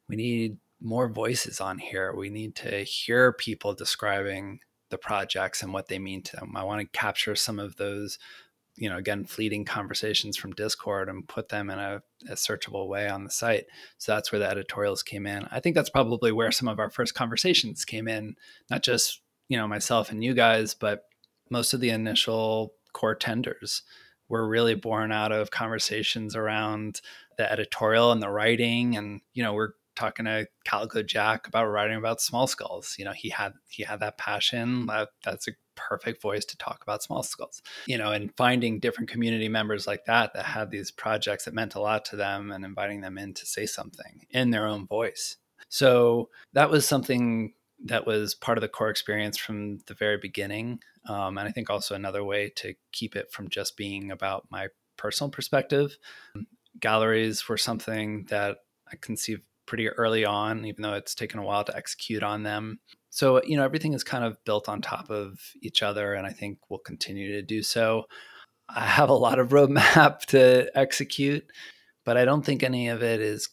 we 0.08 0.16
need 0.16 0.58
more 0.82 1.10
voices 1.10 1.62
on 1.62 1.80
here. 1.80 2.14
We 2.14 2.30
need 2.30 2.56
to 2.58 2.84
hear 2.84 3.32
people 3.32 3.74
describing 3.74 4.60
the 4.90 4.98
projects 4.98 5.64
and 5.64 5.74
what 5.74 5.88
they 5.88 6.00
mean 6.00 6.22
to 6.24 6.36
them. 6.36 6.56
I 6.56 6.64
want 6.64 6.82
to 6.82 6.98
capture 6.98 7.36
some 7.36 7.60
of 7.60 7.76
those 7.78 8.20
you 8.78 8.90
know 8.90 8.98
again 8.98 9.24
fleeting 9.24 9.64
conversations 9.64 10.36
from 10.36 10.52
discord 10.52 11.08
and 11.08 11.28
put 11.28 11.50
them 11.50 11.70
in 11.70 11.80
a, 11.80 12.02
a, 12.30 12.34
searchable 12.34 12.88
way 12.88 13.08
on 13.08 13.24
the 13.24 13.32
site. 13.32 13.66
So 13.98 14.14
that's 14.14 14.32
where 14.32 14.40
the 14.40 14.50
editorials 14.50 15.02
came 15.02 15.26
in. 15.26 15.48
I 15.52 15.60
think 15.60 15.76
that's 15.76 15.90
probably 15.90 16.32
where 16.32 16.52
some 16.52 16.68
of 16.68 16.80
our 16.80 16.90
first 16.90 17.16
conversations 17.16 17.86
came 17.86 18.08
in 18.08 18.36
not 18.70 18.84
just 18.84 19.22
you 19.48 19.58
know 19.58 19.68
myself 19.68 20.12
and 20.12 20.24
you 20.24 20.34
guys 20.34 20.74
but 20.74 21.06
most 21.50 21.74
of 21.74 21.80
the 21.80 21.90
initial 21.90 22.74
core 22.94 23.16
tenders 23.16 23.84
were 24.28 24.48
really 24.48 24.76
born 24.76 25.12
out 25.12 25.32
of 25.32 25.52
conversations 25.52 26.36
around 26.36 27.02
the 27.38 27.50
editorial 27.50 28.12
and 28.12 28.22
the 28.22 28.30
writing 28.30 28.98
and 28.98 29.22
you 29.34 29.44
know 29.44 29.54
we're 29.54 29.74
talking 29.96 30.26
to 30.26 30.48
Calico 30.66 31.02
Jack 31.02 31.48
about 31.48 31.66
writing 31.66 31.98
about 31.98 32.22
small 32.22 32.48
skulls. 32.48 32.96
You 32.98 33.06
know, 33.06 33.14
he 33.14 33.30
had 33.30 33.54
he 33.70 33.84
had 33.84 34.00
that 34.02 34.18
passion. 34.18 34.86
That, 34.88 35.10
that's 35.24 35.48
a 35.48 35.52
perfect 35.76 36.22
voice 36.22 36.46
to 36.46 36.58
talk 36.58 36.82
about 36.84 37.04
small 37.04 37.24
skulls. 37.24 37.62
You 37.86 37.98
know, 37.98 38.12
and 38.12 38.32
finding 38.38 38.80
different 38.80 39.10
community 39.10 39.50
members 39.50 39.88
like 39.88 40.06
that 40.06 40.34
that 40.34 40.46
had 40.46 40.72
these 40.72 40.92
projects 40.92 41.46
that 41.46 41.54
meant 41.54 41.76
a 41.76 41.82
lot 41.82 42.06
to 42.06 42.16
them 42.16 42.52
and 42.52 42.66
inviting 42.66 43.02
them 43.02 43.18
in 43.18 43.34
to 43.34 43.46
say 43.46 43.66
something 43.66 44.26
in 44.30 44.52
their 44.52 44.68
own 44.68 44.88
voice. 44.88 45.38
So 45.70 46.30
that 46.54 46.70
was 46.70 46.88
something 46.88 47.54
that 47.86 48.08
was 48.08 48.34
part 48.36 48.58
of 48.58 48.62
the 48.62 48.68
core 48.70 48.90
experience 48.90 49.38
from 49.38 49.80
the 49.88 49.94
very 49.94 50.18
beginning. 50.18 50.80
Um, 51.08 51.38
and 51.38 51.48
I 51.48 51.52
think 51.52 51.70
also 51.70 51.96
another 51.96 52.24
way 52.24 52.50
to 52.58 52.74
keep 52.92 53.16
it 53.16 53.32
from 53.32 53.50
just 53.50 53.78
being 53.78 54.12
about 54.12 54.48
my 54.50 54.68
personal 54.98 55.30
perspective. 55.30 55.98
Galleries 56.80 57.48
were 57.48 57.58
something 57.58 58.26
that 58.30 58.58
I 58.92 58.96
conceived 58.96 59.44
pretty 59.66 59.90
early 59.90 60.26
on, 60.26 60.66
even 60.66 60.82
though 60.82 60.94
it's 60.94 61.16
taken 61.16 61.40
a 61.40 61.44
while 61.44 61.64
to 61.64 61.76
execute 61.76 62.24
on 62.24 62.44
them. 62.44 62.80
So, 63.10 63.42
you 63.44 63.58
know, 63.58 63.64
everything 63.64 63.94
is 63.94 64.04
kind 64.04 64.24
of 64.24 64.44
built 64.46 64.68
on 64.68 64.82
top 64.82 65.10
of 65.10 65.40
each 65.62 65.82
other, 65.82 66.14
and 66.14 66.28
I 66.28 66.32
think 66.32 66.60
we'll 66.70 66.80
continue 66.80 67.32
to 67.34 67.42
do 67.42 67.64
so. 67.64 68.06
I 68.68 68.86
have 68.86 69.10
a 69.10 69.14
lot 69.14 69.40
of 69.40 69.50
roadmap 69.50 70.20
to 70.28 70.70
execute, 70.78 71.46
but 72.04 72.18
I 72.18 72.26
don't 72.26 72.46
think 72.46 72.64
any 72.64 72.90
of 72.90 73.04
it 73.04 73.22
is 73.22 73.50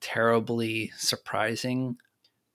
terribly 0.00 0.92
surprising 0.96 1.96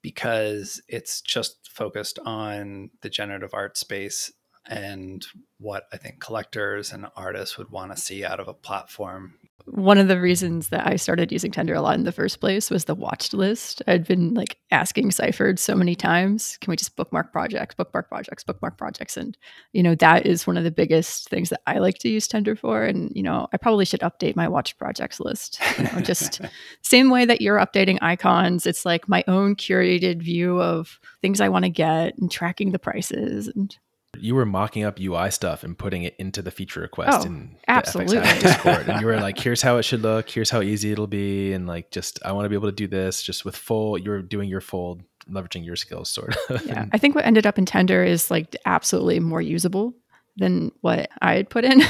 because 0.02 0.80
it's 0.88 1.20
just 1.20 1.70
focused 1.72 2.18
on 2.24 2.90
the 3.02 3.08
generative 3.08 3.54
art 3.54 3.76
space 3.76 4.32
and 4.66 5.26
what 5.58 5.84
I 5.92 5.96
think 5.96 6.20
collectors 6.20 6.92
and 6.92 7.06
artists 7.16 7.56
would 7.56 7.70
want 7.70 7.94
to 7.94 8.00
see 8.00 8.24
out 8.24 8.38
of 8.38 8.48
a 8.48 8.54
platform 8.54 9.34
one 9.64 9.98
of 9.98 10.08
the 10.08 10.20
reasons 10.20 10.68
that 10.68 10.86
I 10.86 10.96
started 10.96 11.30
using 11.30 11.50
Tender 11.50 11.74
a 11.74 11.82
lot 11.82 11.96
in 11.96 12.04
the 12.04 12.12
first 12.12 12.40
place 12.40 12.70
was 12.70 12.84
the 12.84 12.94
watched 12.94 13.34
list. 13.34 13.82
I'd 13.86 14.06
been 14.06 14.34
like 14.34 14.56
asking 14.70 15.10
ciphrd 15.10 15.58
so 15.58 15.74
many 15.74 15.94
times, 15.94 16.56
can 16.60 16.70
we 16.70 16.76
just 16.76 16.96
bookmark 16.96 17.32
projects, 17.32 17.74
bookmark 17.74 18.08
projects, 18.08 18.44
bookmark 18.44 18.78
projects? 18.78 19.16
And, 19.16 19.36
you 19.72 19.82
know, 19.82 19.94
that 19.96 20.26
is 20.26 20.46
one 20.46 20.56
of 20.56 20.64
the 20.64 20.70
biggest 20.70 21.28
things 21.28 21.50
that 21.50 21.60
I 21.66 21.78
like 21.78 21.98
to 21.98 22.08
use 22.08 22.28
Tender 22.28 22.56
for. 22.56 22.84
And, 22.84 23.12
you 23.14 23.22
know, 23.22 23.46
I 23.52 23.56
probably 23.56 23.84
should 23.84 24.00
update 24.00 24.36
my 24.36 24.48
watched 24.48 24.78
projects 24.78 25.20
list. 25.20 25.60
You 25.76 25.84
know, 25.84 26.00
just 26.00 26.40
same 26.82 27.10
way 27.10 27.24
that 27.24 27.40
you're 27.40 27.58
updating 27.58 27.98
icons. 28.00 28.66
It's 28.66 28.86
like 28.86 29.08
my 29.08 29.22
own 29.28 29.54
curated 29.54 30.22
view 30.22 30.60
of 30.60 30.98
things 31.20 31.40
I 31.40 31.48
want 31.48 31.64
to 31.64 31.70
get 31.70 32.16
and 32.18 32.30
tracking 32.30 32.72
the 32.72 32.78
prices 32.78 33.48
and 33.48 33.76
you 34.16 34.34
were 34.34 34.46
mocking 34.46 34.84
up 34.84 34.98
UI 34.98 35.30
stuff 35.30 35.62
and 35.62 35.78
putting 35.78 36.02
it 36.02 36.14
into 36.18 36.42
the 36.42 36.50
feature 36.50 36.80
request 36.80 37.20
oh, 37.22 37.26
in 37.26 37.56
absolutely. 37.68 38.18
Discord. 38.40 38.88
and 38.88 39.00
you 39.00 39.06
were 39.06 39.20
like, 39.20 39.38
here's 39.42 39.62
how 39.62 39.76
it 39.76 39.82
should 39.82 40.02
look, 40.02 40.28
here's 40.28 40.50
how 40.50 40.60
easy 40.60 40.92
it'll 40.92 41.06
be, 41.06 41.52
and 41.52 41.66
like 41.66 41.90
just 41.90 42.18
I 42.24 42.32
want 42.32 42.46
to 42.46 42.48
be 42.48 42.56
able 42.56 42.68
to 42.68 42.74
do 42.74 42.86
this 42.86 43.22
just 43.22 43.44
with 43.44 43.56
full 43.56 43.98
you're 43.98 44.22
doing 44.22 44.48
your 44.48 44.60
full 44.60 45.00
leveraging 45.30 45.64
your 45.64 45.76
skills 45.76 46.08
sort 46.08 46.36
of. 46.48 46.64
Yeah. 46.66 46.86
I 46.92 46.98
think 46.98 47.14
what 47.14 47.26
ended 47.26 47.46
up 47.46 47.58
in 47.58 47.66
Tender 47.66 48.02
is 48.02 48.30
like 48.30 48.56
absolutely 48.64 49.20
more 49.20 49.42
usable 49.42 49.94
than 50.36 50.72
what 50.80 51.10
I 51.20 51.34
had 51.34 51.50
put 51.50 51.64
in. 51.64 51.82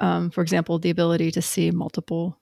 um, 0.00 0.30
for 0.30 0.42
example, 0.42 0.78
the 0.78 0.90
ability 0.90 1.30
to 1.32 1.42
see 1.42 1.70
multiple 1.70 2.38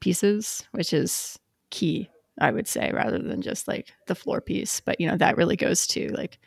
pieces, 0.00 0.64
which 0.72 0.92
is 0.92 1.38
key, 1.70 2.08
I 2.40 2.50
would 2.50 2.68
say, 2.68 2.90
rather 2.92 3.18
than 3.18 3.42
just 3.42 3.66
like 3.66 3.92
the 4.06 4.14
floor 4.14 4.40
piece. 4.40 4.80
But 4.80 5.00
you 5.00 5.08
know, 5.08 5.16
that 5.16 5.36
really 5.36 5.56
goes 5.56 5.86
to 5.88 6.08
like 6.12 6.38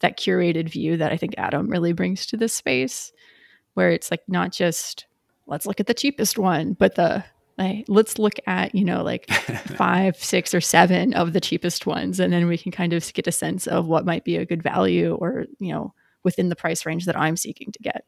that 0.00 0.18
curated 0.18 0.68
view 0.68 0.96
that 0.96 1.12
I 1.12 1.16
think 1.16 1.34
Adam 1.38 1.68
really 1.68 1.92
brings 1.92 2.26
to 2.26 2.36
this 2.36 2.52
space, 2.52 3.12
where 3.74 3.90
it's 3.90 4.10
like 4.10 4.22
not 4.28 4.52
just 4.52 5.06
let's 5.46 5.66
look 5.66 5.80
at 5.80 5.86
the 5.86 5.94
cheapest 5.94 6.38
one, 6.38 6.74
but 6.74 6.94
the 6.94 7.24
like, 7.58 7.86
let's 7.88 8.18
look 8.18 8.34
at 8.46 8.74
you 8.74 8.84
know 8.84 9.02
like 9.02 9.30
five, 9.76 10.16
six, 10.16 10.52
or 10.52 10.60
seven 10.60 11.14
of 11.14 11.32
the 11.32 11.40
cheapest 11.40 11.86
ones, 11.86 12.20
and 12.20 12.32
then 12.32 12.46
we 12.46 12.58
can 12.58 12.72
kind 12.72 12.92
of 12.92 13.12
get 13.14 13.26
a 13.26 13.32
sense 13.32 13.66
of 13.66 13.86
what 13.86 14.04
might 14.04 14.24
be 14.24 14.36
a 14.36 14.46
good 14.46 14.62
value 14.62 15.14
or 15.14 15.46
you 15.58 15.72
know 15.72 15.94
within 16.22 16.48
the 16.48 16.56
price 16.56 16.84
range 16.84 17.06
that 17.06 17.18
I'm 17.18 17.36
seeking 17.36 17.72
to 17.72 17.78
get. 17.82 18.04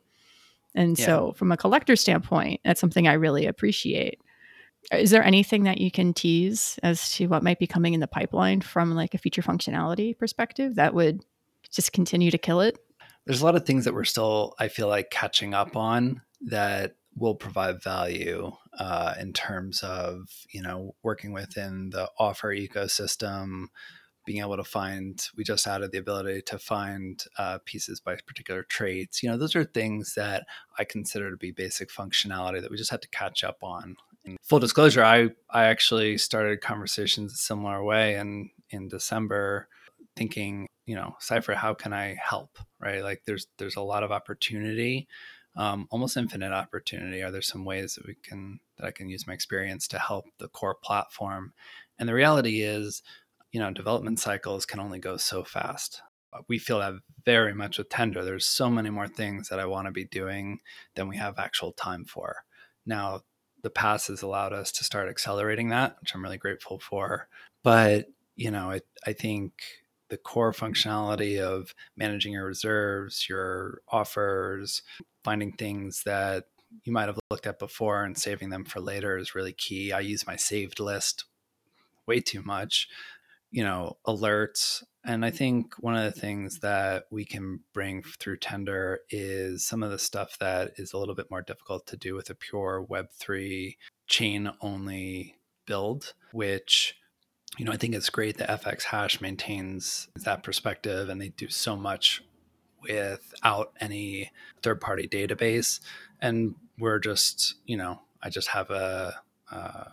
And 0.75 0.99
yeah. 0.99 1.07
so, 1.07 1.33
from 1.37 1.51
a 1.51 1.57
collector 1.57 1.97
standpoint, 1.97 2.61
that's 2.65 2.81
something 2.81 3.09
I 3.09 3.15
really 3.15 3.47
appreciate. 3.47 4.21
Is 4.93 5.11
there 5.11 5.25
anything 5.25 5.65
that 5.65 5.79
you 5.79 5.91
can 5.91 6.15
tease 6.15 6.79
as 6.83 7.13
to 7.15 7.27
what 7.27 7.43
might 7.43 7.59
be 7.59 7.67
coming 7.67 7.95
in 7.95 8.01
the 8.01 8.07
pipeline 8.07 8.61
from 8.61 8.95
like 8.95 9.15
a 9.15 9.19
feature 9.19 9.43
functionality 9.43 10.17
perspective 10.17 10.77
that 10.77 10.95
would 10.95 11.25
just 11.71 11.93
continue 11.93 12.31
to 12.31 12.39
kill 12.39 12.61
it? 12.61 12.79
There's 13.27 13.43
a 13.43 13.45
lot 13.45 13.57
of 13.57 13.67
things 13.67 13.85
that 13.85 13.95
we're 13.95 14.05
still, 14.05 14.55
I 14.59 14.69
feel 14.69 14.89
like, 14.89 15.11
catching 15.11 15.53
up 15.53 15.77
on 15.77 16.23
that 16.43 16.95
will 17.19 17.35
provide 17.35 17.83
value 17.83 18.53
uh, 18.79 19.15
in 19.19 19.33
terms 19.33 19.83
of 19.83 20.29
you 20.51 20.63
know 20.63 20.95
working 21.03 21.33
within 21.33 21.91
the 21.91 22.09
offer 22.19 22.55
ecosystem 22.55 23.67
being 24.25 24.41
able 24.41 24.57
to 24.57 24.65
find 24.65 25.27
we 25.37 25.43
just 25.43 25.67
added 25.67 25.91
the 25.91 25.99
ability 25.99 26.43
to 26.43 26.59
find 26.59 27.25
uh, 27.39 27.59
pieces 27.65 28.01
by 28.01 28.15
particular 28.27 28.63
traits 28.63 29.23
you 29.23 29.29
know 29.29 29.37
those 29.37 29.57
are 29.57 29.65
things 29.65 30.15
that 30.15 30.45
i 30.79 30.85
consider 30.85 31.31
to 31.31 31.37
be 31.37 31.51
basic 31.51 31.91
functionality 31.91 32.61
that 32.61 32.71
we 32.71 32.77
just 32.77 32.91
had 32.91 33.03
to 33.03 33.09
catch 33.09 33.43
up 33.43 33.59
on 33.63 33.97
in 34.25 34.37
full 34.43 34.61
disclosure 34.61 35.03
i 35.03 35.29
i 35.51 35.65
actually 35.65 36.17
started 36.19 36.61
conversations 36.61 37.33
a 37.33 37.37
similar 37.37 37.83
way 37.83 38.17
in 38.17 38.51
in 38.71 38.87
december 38.89 39.69
thinking 40.15 40.69
you 40.89 40.97
know 40.97 41.15
ciphrd 41.21 41.55
how 41.55 41.75
can 41.75 41.93
i 41.93 42.17
help 42.21 42.59
right? 42.81 43.03
Like 43.03 43.23
there's 43.27 43.47
there's 43.59 43.77
a 43.77 43.83
lot 43.83 44.03
of 44.03 44.13
opportunity 44.13 45.09
um, 45.57 45.89
almost 45.91 46.17
infinite 46.17 46.53
opportunity. 46.53 47.21
Are 47.21 47.33
there 47.33 47.43
some 47.43 47.65
ways 47.65 47.95
that 47.95 48.07
we 48.07 48.15
can 48.15 48.61
that 48.77 48.87
i 48.87 48.91
can 48.93 49.09
use 49.09 49.27
my 49.27 49.33
experience 49.33 49.89
to 49.89 49.99
help 49.99 50.27
the 50.39 50.49
core 50.49 50.77
platform? 50.83 51.53
And 51.99 52.09
the 52.09 52.15
reality 52.15 52.63
is 52.63 53.03
you 53.53 53.61
know 53.61 53.73
development 53.73 54.21
cycles 54.21 54.67
can 54.67 54.81
only 54.81 54.99
go 54.99 55.17
so 55.17 55.45
fast. 55.45 56.03
We 56.49 56.59
feel 56.59 56.79
that 56.81 56.95
very 57.25 57.55
much 57.55 57.79
with 57.79 57.89
tender. 57.89 58.25
There's 58.25 58.47
so 58.47 58.71
many 58.71 58.91
more 58.91 59.09
things 59.09 59.49
that 59.49 59.59
i 59.59 59.67
want 59.67 59.87
to 59.87 59.93
be 59.93 60.05
doing 60.05 60.61
than 60.95 61.09
we 61.09 61.17
have 61.17 61.39
actual 61.39 61.73
time 61.73 62.05
for. 62.05 62.45
Now 62.87 63.23
the 63.63 63.71
past 63.71 64.07
has 64.09 64.23
allowed 64.23 64.53
us 64.53 64.71
to 64.71 64.85
start 64.85 65.09
accelerating 65.09 65.71
that 65.71 65.97
which 66.01 66.15
i'm 66.15 66.23
really 66.23 66.39
grateful 66.39 66.79
for. 66.79 67.29
But 67.65 68.07
you 68.37 68.51
know 68.53 68.71
I, 68.71 68.81
I 69.07 69.13
think 69.15 69.53
the 70.09 70.17
core 70.17 70.53
functionality 70.53 71.39
of 71.41 71.75
managing 71.97 72.33
your 72.33 72.47
reserves, 72.47 73.29
your 73.29 73.81
offers, 73.89 74.83
finding 75.23 75.53
things 75.53 76.03
that 76.05 76.45
you 76.85 76.93
might 76.93 77.07
have 77.07 77.19
looked 77.31 77.47
at 77.47 77.59
before 77.59 78.05
and 78.05 78.19
saving 78.19 78.51
them 78.51 78.65
for 78.65 78.81
later 78.81 79.17
is 79.17 79.35
really 79.35 79.53
key. 79.53 79.93
I 79.93 80.01
use 80.01 80.27
my 80.27 80.37
saved 80.37 80.81
list 80.81 81.25
way 82.07 82.21
too 82.21 82.43
much, 82.43 82.89
you 83.51 83.63
know, 83.63 83.97
alerts. 84.07 84.83
And 85.05 85.25
I 85.25 85.31
think 85.31 85.75
one 85.79 85.97
of 85.97 86.05
the 86.05 86.21
things 86.21 86.61
that 86.61 87.05
we 87.11 87.25
can 87.25 87.61
bring 87.73 88.03
through 88.19 88.39
Tender 88.39 89.01
is 89.11 89.67
some 89.67 89.83
of 89.83 89.91
the 89.91 89.99
stuff 89.99 90.39
that 90.39 90.73
is 90.77 90.93
a 90.93 90.99
little 90.99 91.15
bit 91.15 91.31
more 91.31 91.43
difficult 91.43 91.87
to 91.87 91.97
do 91.97 92.15
with 92.15 92.29
a 92.29 92.35
pure 92.35 92.87
Web3 92.89 93.77
chain 94.07 94.51
only 94.61 95.37
build, 95.67 96.15
which 96.33 96.98
you 97.59 97.65
know, 97.65 97.73
I 97.73 97.77
think 97.77 97.95
it's 97.95 98.09
great 98.09 98.39
that 98.39 98.63
FX 98.63 98.85
Hash 98.85 99.21
maintains 99.21 100.09
that 100.15 100.45
perspective 100.45 101.09
and 101.09 101.21
they 101.21 101.31
do 101.31 101.49
so 101.49 101.77
much 101.77 102.23
without 102.83 103.73
any 103.81 104.31
third 104.63 104.81
party 104.81 105.09
database. 105.09 105.81
And 106.21 106.55
we're 106.79 107.01
just, 107.01 107.57
you 107.67 107.77
know, 107.77 108.01
I 108.23 108.31
just 108.31 108.49
have 108.49 108.71
a, 108.71 109.21
uh, 109.51 109.85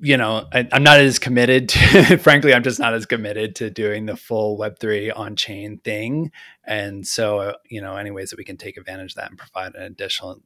you 0.00 0.16
know, 0.16 0.48
I, 0.52 0.66
am 0.72 0.82
not 0.82 0.98
as 0.98 1.20
committed 1.20 1.68
to, 1.68 2.16
frankly, 2.22 2.52
I'm 2.52 2.64
just 2.64 2.80
not 2.80 2.94
as 2.94 3.06
committed 3.06 3.54
to 3.56 3.70
doing 3.70 4.06
the 4.06 4.16
full 4.16 4.58
Web3 4.58 5.16
on 5.16 5.36
chain 5.36 5.78
thing. 5.78 6.32
And 6.64 7.06
so, 7.06 7.54
you 7.68 7.80
know, 7.80 7.96
any 7.96 8.10
ways 8.10 8.30
that 8.30 8.38
we 8.38 8.44
can 8.44 8.56
take 8.56 8.76
advantage 8.76 9.12
of 9.12 9.16
that 9.16 9.30
and 9.30 9.38
provide 9.38 9.76
an 9.76 9.82
additional 9.82 10.42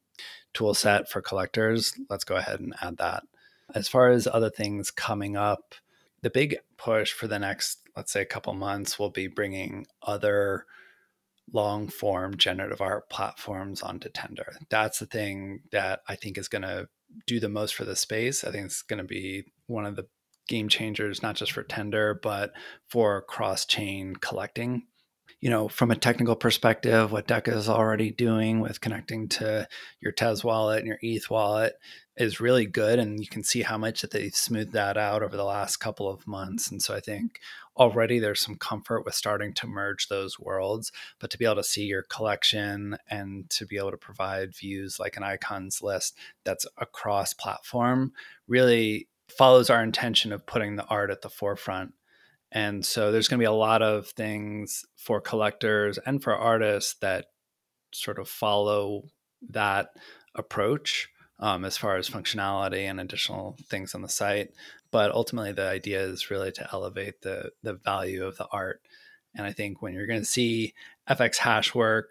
tool 0.53 0.75
set 0.75 1.09
for 1.09 1.23
collectors, 1.23 1.95
let's 2.11 2.25
go 2.25 2.37
ahead 2.37 2.61
and 2.61 2.75
add 2.83 2.99
that. 2.99 3.23
As 3.75 3.89
far 3.89 4.11
as 4.11 4.27
other 4.27 4.51
things 4.51 4.91
coming 4.91 5.37
up, 5.37 5.75
the 6.25 6.31
big 6.31 6.57
push 6.79 7.13
for 7.13 7.29
the 7.29 7.39
next, 7.39 7.81
let's 7.95 8.11
say, 8.11 8.23
a 8.23 8.27
couple 8.27 8.55
months 8.55 8.99
will 8.99 9.11
be 9.11 9.27
bringing 9.27 9.87
other 10.03 10.65
long 11.53 11.87
form 11.87 12.35
generative 12.39 12.81
art 12.81 13.11
platforms 13.11 13.83
onto 13.83 14.09
Tender. 14.09 14.55
That's 14.71 14.99
the 15.01 15.07
thing 15.07 15.61
that 15.71 16.01
I 16.09 16.17
think 16.17 16.39
is 16.39 16.49
going 16.49 16.63
to 16.63 16.89
do 17.27 17.39
the 17.39 17.51
most 17.51 17.75
for 17.75 17.85
the 17.85 17.95
space. 17.95 18.43
I 18.43 18.51
think 18.51 18.65
it's 18.65 18.81
going 18.81 18.99
to 18.99 19.05
be 19.05 19.45
one 19.67 19.85
of 19.85 19.97
the 19.97 20.07
game 20.49 20.71
changers, 20.71 21.23
not 21.23 21.37
just 21.37 21.53
for 21.53 21.63
Tender, 21.63 22.19
but 22.23 22.53
for 22.89 23.21
cross 23.21 23.67
chain 23.67 24.17
collecting 24.17 24.85
you 25.45 25.51
know, 25.51 25.69
from 25.69 25.91
a 25.91 25.97
technical 25.97 26.35
perspective, 26.35 27.13
what 27.13 27.29
Deca 27.29 27.55
is 27.55 27.69
already 27.69 28.11
doing 28.11 28.61
with 28.61 28.81
connecting 28.81 29.29
to 29.29 29.69
your 30.01 30.11
Tez 30.11 30.43
wallet 30.43 30.79
and 30.79 30.87
your 30.87 30.97
ETH 31.03 31.29
wallet 31.29 31.75
is 32.17 32.41
really 32.41 32.65
good. 32.65 32.99
And 32.99 33.21
you 33.21 33.27
can 33.27 33.45
see 33.45 33.61
how 33.61 33.77
much 33.77 34.01
that 34.01 34.11
they've 34.11 34.35
smoothed 34.35 34.73
that 34.73 34.97
out 34.97 35.23
over 35.23 35.37
the 35.37 35.45
last 35.45 35.77
couple 35.77 36.09
of 36.09 36.27
months. 36.27 36.71
And 36.71 36.81
so 36.81 36.95
I 36.95 37.01
think 37.01 37.41
already 37.77 38.19
there's 38.19 38.41
some 38.41 38.57
comfort 38.57 39.05
with 39.05 39.15
starting 39.15 39.53
to 39.53 39.67
merge 39.67 40.09
those 40.09 40.41
worlds. 40.41 40.91
But 41.21 41.31
to 41.33 41.37
be 41.37 41.45
able 41.45 41.57
to 41.57 41.63
see 41.63 41.85
your 41.85 42.05
collection 42.05 42.97
and 43.11 43.51
to 43.51 43.67
be 43.67 43.77
able 43.77 43.91
to 43.91 43.99
provide 43.99 44.57
views 44.57 44.99
like 44.99 45.19
an 45.19 45.25
icons 45.25 45.83
list 45.83 46.17
that's 46.45 46.65
across 46.79 47.35
platform 47.35 48.15
really 48.49 49.09
follows 49.29 49.69
our 49.69 49.83
intention 49.83 50.33
of 50.33 50.47
putting 50.47 50.77
the 50.77 50.87
art 50.87 51.11
at 51.11 51.21
the 51.21 51.29
forefront 51.29 51.93
and 52.55 52.87
so 52.87 53.11
there's 53.11 53.27
going 53.27 53.39
to 53.39 53.43
be 53.43 53.47
a 53.47 53.53
lot 53.53 53.83
of 53.83 54.07
things 54.09 54.85
for 54.97 55.21
collectors 55.21 55.99
and 56.07 56.23
for 56.23 56.35
artists 56.35 56.95
that 57.01 57.27
sort 57.93 58.19
of 58.19 58.29
follow 58.29 59.03
that 59.51 59.89
approach 60.37 61.09
um, 61.41 61.65
as 61.65 61.77
far 61.77 61.97
as 61.97 62.09
functionality 62.09 62.89
and 62.89 63.01
additional 63.01 63.57
things 63.69 63.95
on 63.95 64.03
the 64.03 64.09
site. 64.09 64.51
But 64.93 65.11
ultimately, 65.11 65.51
the 65.51 65.69
idea 65.69 66.01
is 66.03 66.31
really 66.31 66.53
to 66.53 66.69
elevate 66.73 67.23
the 67.23 67.51
the 67.63 67.75
value 67.75 68.25
of 68.25 68.37
the 68.37 68.47
art. 68.53 68.81
And 69.35 69.45
I 69.45 69.53
think 69.53 69.83
when 69.83 69.93
you're 69.93 70.07
going 70.07 70.21
to 70.21 70.25
see 70.25 70.75
FX 71.11 71.39
hash 71.39 71.75
work 71.75 72.11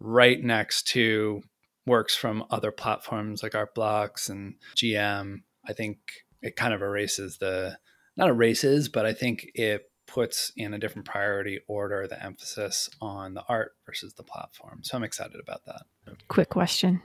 right 0.00 0.42
next 0.42 0.88
to 0.88 1.42
works 1.86 2.16
from 2.16 2.44
other 2.50 2.72
platforms 2.72 3.42
like 3.42 3.52
Artblocks 3.52 4.30
and 4.30 4.54
GM, 4.74 5.42
I 5.68 5.74
think 5.74 5.98
it 6.40 6.56
kind 6.56 6.72
of 6.72 6.80
erases 6.80 7.36
the, 7.36 7.76
not 8.16 8.28
erases, 8.28 8.88
but 8.88 9.06
I 9.06 9.12
think 9.12 9.50
it 9.54 9.90
puts 10.06 10.52
in 10.56 10.74
a 10.74 10.78
different 10.78 11.06
priority 11.06 11.60
order 11.66 12.06
the 12.06 12.22
emphasis 12.22 12.90
on 13.00 13.34
the 13.34 13.44
art 13.48 13.72
versus 13.86 14.14
the 14.14 14.22
platform. 14.22 14.80
So 14.82 14.96
I'm 14.96 15.04
excited 15.04 15.40
about 15.40 15.64
that. 15.66 15.82
Quick 16.28 16.50
question 16.50 17.02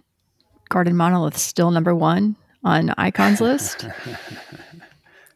Garden 0.70 0.96
Monolith 0.96 1.38
still 1.38 1.72
number 1.72 1.96
one 1.96 2.36
on 2.64 2.94
icons 2.98 3.42
list? 3.42 3.88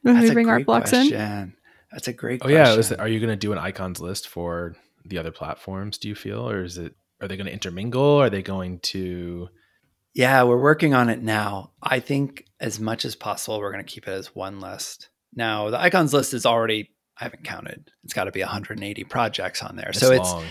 When 0.03 0.19
we 0.19 0.31
bring 0.31 0.49
art 0.49 0.65
blocks 0.65 0.91
question. 0.91 1.17
in? 1.17 1.53
That's 1.91 2.09
a 2.09 2.13
great. 2.13 2.41
Oh 2.43 2.49
question. 2.49 2.97
yeah, 2.97 3.01
are 3.01 3.07
you 3.07 3.19
going 3.19 3.29
to 3.29 3.37
do 3.37 3.53
an 3.53 3.57
icons 3.57 4.01
list 4.01 4.27
for 4.27 4.75
the 5.05 5.17
other 5.17 5.31
platforms? 5.31 5.97
Do 5.97 6.09
you 6.09 6.15
feel, 6.15 6.49
or 6.49 6.63
is 6.63 6.77
it? 6.77 6.95
Are 7.21 7.27
they 7.29 7.37
going 7.37 7.47
to 7.47 7.53
intermingle? 7.53 8.21
Are 8.21 8.29
they 8.29 8.41
going 8.41 8.79
to? 8.79 9.47
Yeah, 10.13 10.43
we're 10.43 10.61
working 10.61 10.93
on 10.93 11.09
it 11.09 11.21
now. 11.23 11.71
I 11.81 12.01
think 12.01 12.45
as 12.59 12.79
much 12.79 13.05
as 13.05 13.15
possible, 13.15 13.59
we're 13.59 13.71
going 13.71 13.83
to 13.83 13.91
keep 13.91 14.07
it 14.07 14.11
as 14.11 14.35
one 14.35 14.59
list. 14.59 15.09
Now, 15.35 15.69
the 15.69 15.79
icons 15.79 16.13
list 16.13 16.33
is 16.33 16.45
already. 16.45 16.89
I 17.19 17.25
haven't 17.25 17.43
counted. 17.43 17.91
It's 18.03 18.13
got 18.13 18.23
to 18.23 18.31
be 18.31 18.41
180 18.41 19.03
projects 19.03 19.61
on 19.61 19.75
there, 19.75 19.89
it's 19.89 19.99
so 19.99 20.11
it's 20.11 20.31
long. 20.31 20.45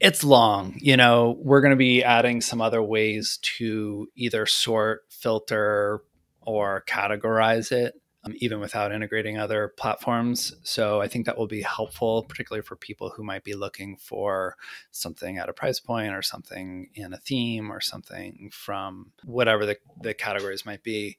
it's 0.00 0.24
long. 0.24 0.76
You 0.80 0.96
know, 0.96 1.36
we're 1.40 1.60
going 1.60 1.72
to 1.72 1.76
be 1.76 2.04
adding 2.04 2.40
some 2.40 2.60
other 2.60 2.82
ways 2.82 3.38
to 3.58 4.06
either 4.16 4.46
sort, 4.46 5.02
filter, 5.10 6.00
or 6.40 6.84
categorize 6.88 7.72
it 7.72 7.94
Um, 8.28 8.34
even 8.38 8.60
without 8.60 8.92
integrating 8.92 9.38
other 9.38 9.68
platforms. 9.76 10.54
So 10.62 11.00
I 11.00 11.08
think 11.08 11.26
that 11.26 11.38
will 11.38 11.46
be 11.46 11.62
helpful, 11.62 12.24
particularly 12.24 12.62
for 12.62 12.76
people 12.76 13.10
who 13.10 13.22
might 13.22 13.44
be 13.44 13.54
looking 13.54 13.96
for 13.96 14.56
something 14.90 15.38
at 15.38 15.48
a 15.48 15.52
price 15.52 15.80
point 15.80 16.14
or 16.14 16.22
something 16.22 16.90
in 16.94 17.12
a 17.12 17.18
theme 17.18 17.70
or 17.70 17.80
something 17.80 18.50
from 18.52 19.12
whatever 19.24 19.66
the, 19.66 19.76
the 20.02 20.14
categories 20.14 20.66
might 20.66 20.82
be. 20.82 21.16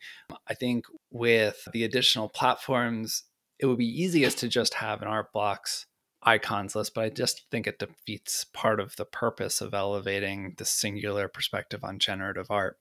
I 0.48 0.54
think 0.54 0.86
with 1.12 1.68
the 1.74 1.84
additional 1.84 2.30
platforms, 2.30 3.24
it 3.60 3.66
would 3.66 3.78
be 3.78 4.02
easiest 4.02 4.38
to 4.40 4.48
just 4.48 4.76
have 4.76 5.02
an 5.02 5.08
art 5.08 5.34
blocks 5.34 5.86
icons 6.22 6.76
list, 6.76 6.94
but 6.94 7.06
I 7.06 7.10
just 7.10 7.50
think 7.50 7.66
it 7.66 7.80
defeats 7.80 8.46
part 8.54 8.80
of 8.80 8.96
the 8.98 9.06
purpose 9.06 9.62
of 9.62 9.74
elevating 9.74 10.56
the 10.58 10.66
singular 10.66 11.28
perspective 11.28 11.84
on 11.84 11.98
generative 12.00 12.48
art. 12.50 12.78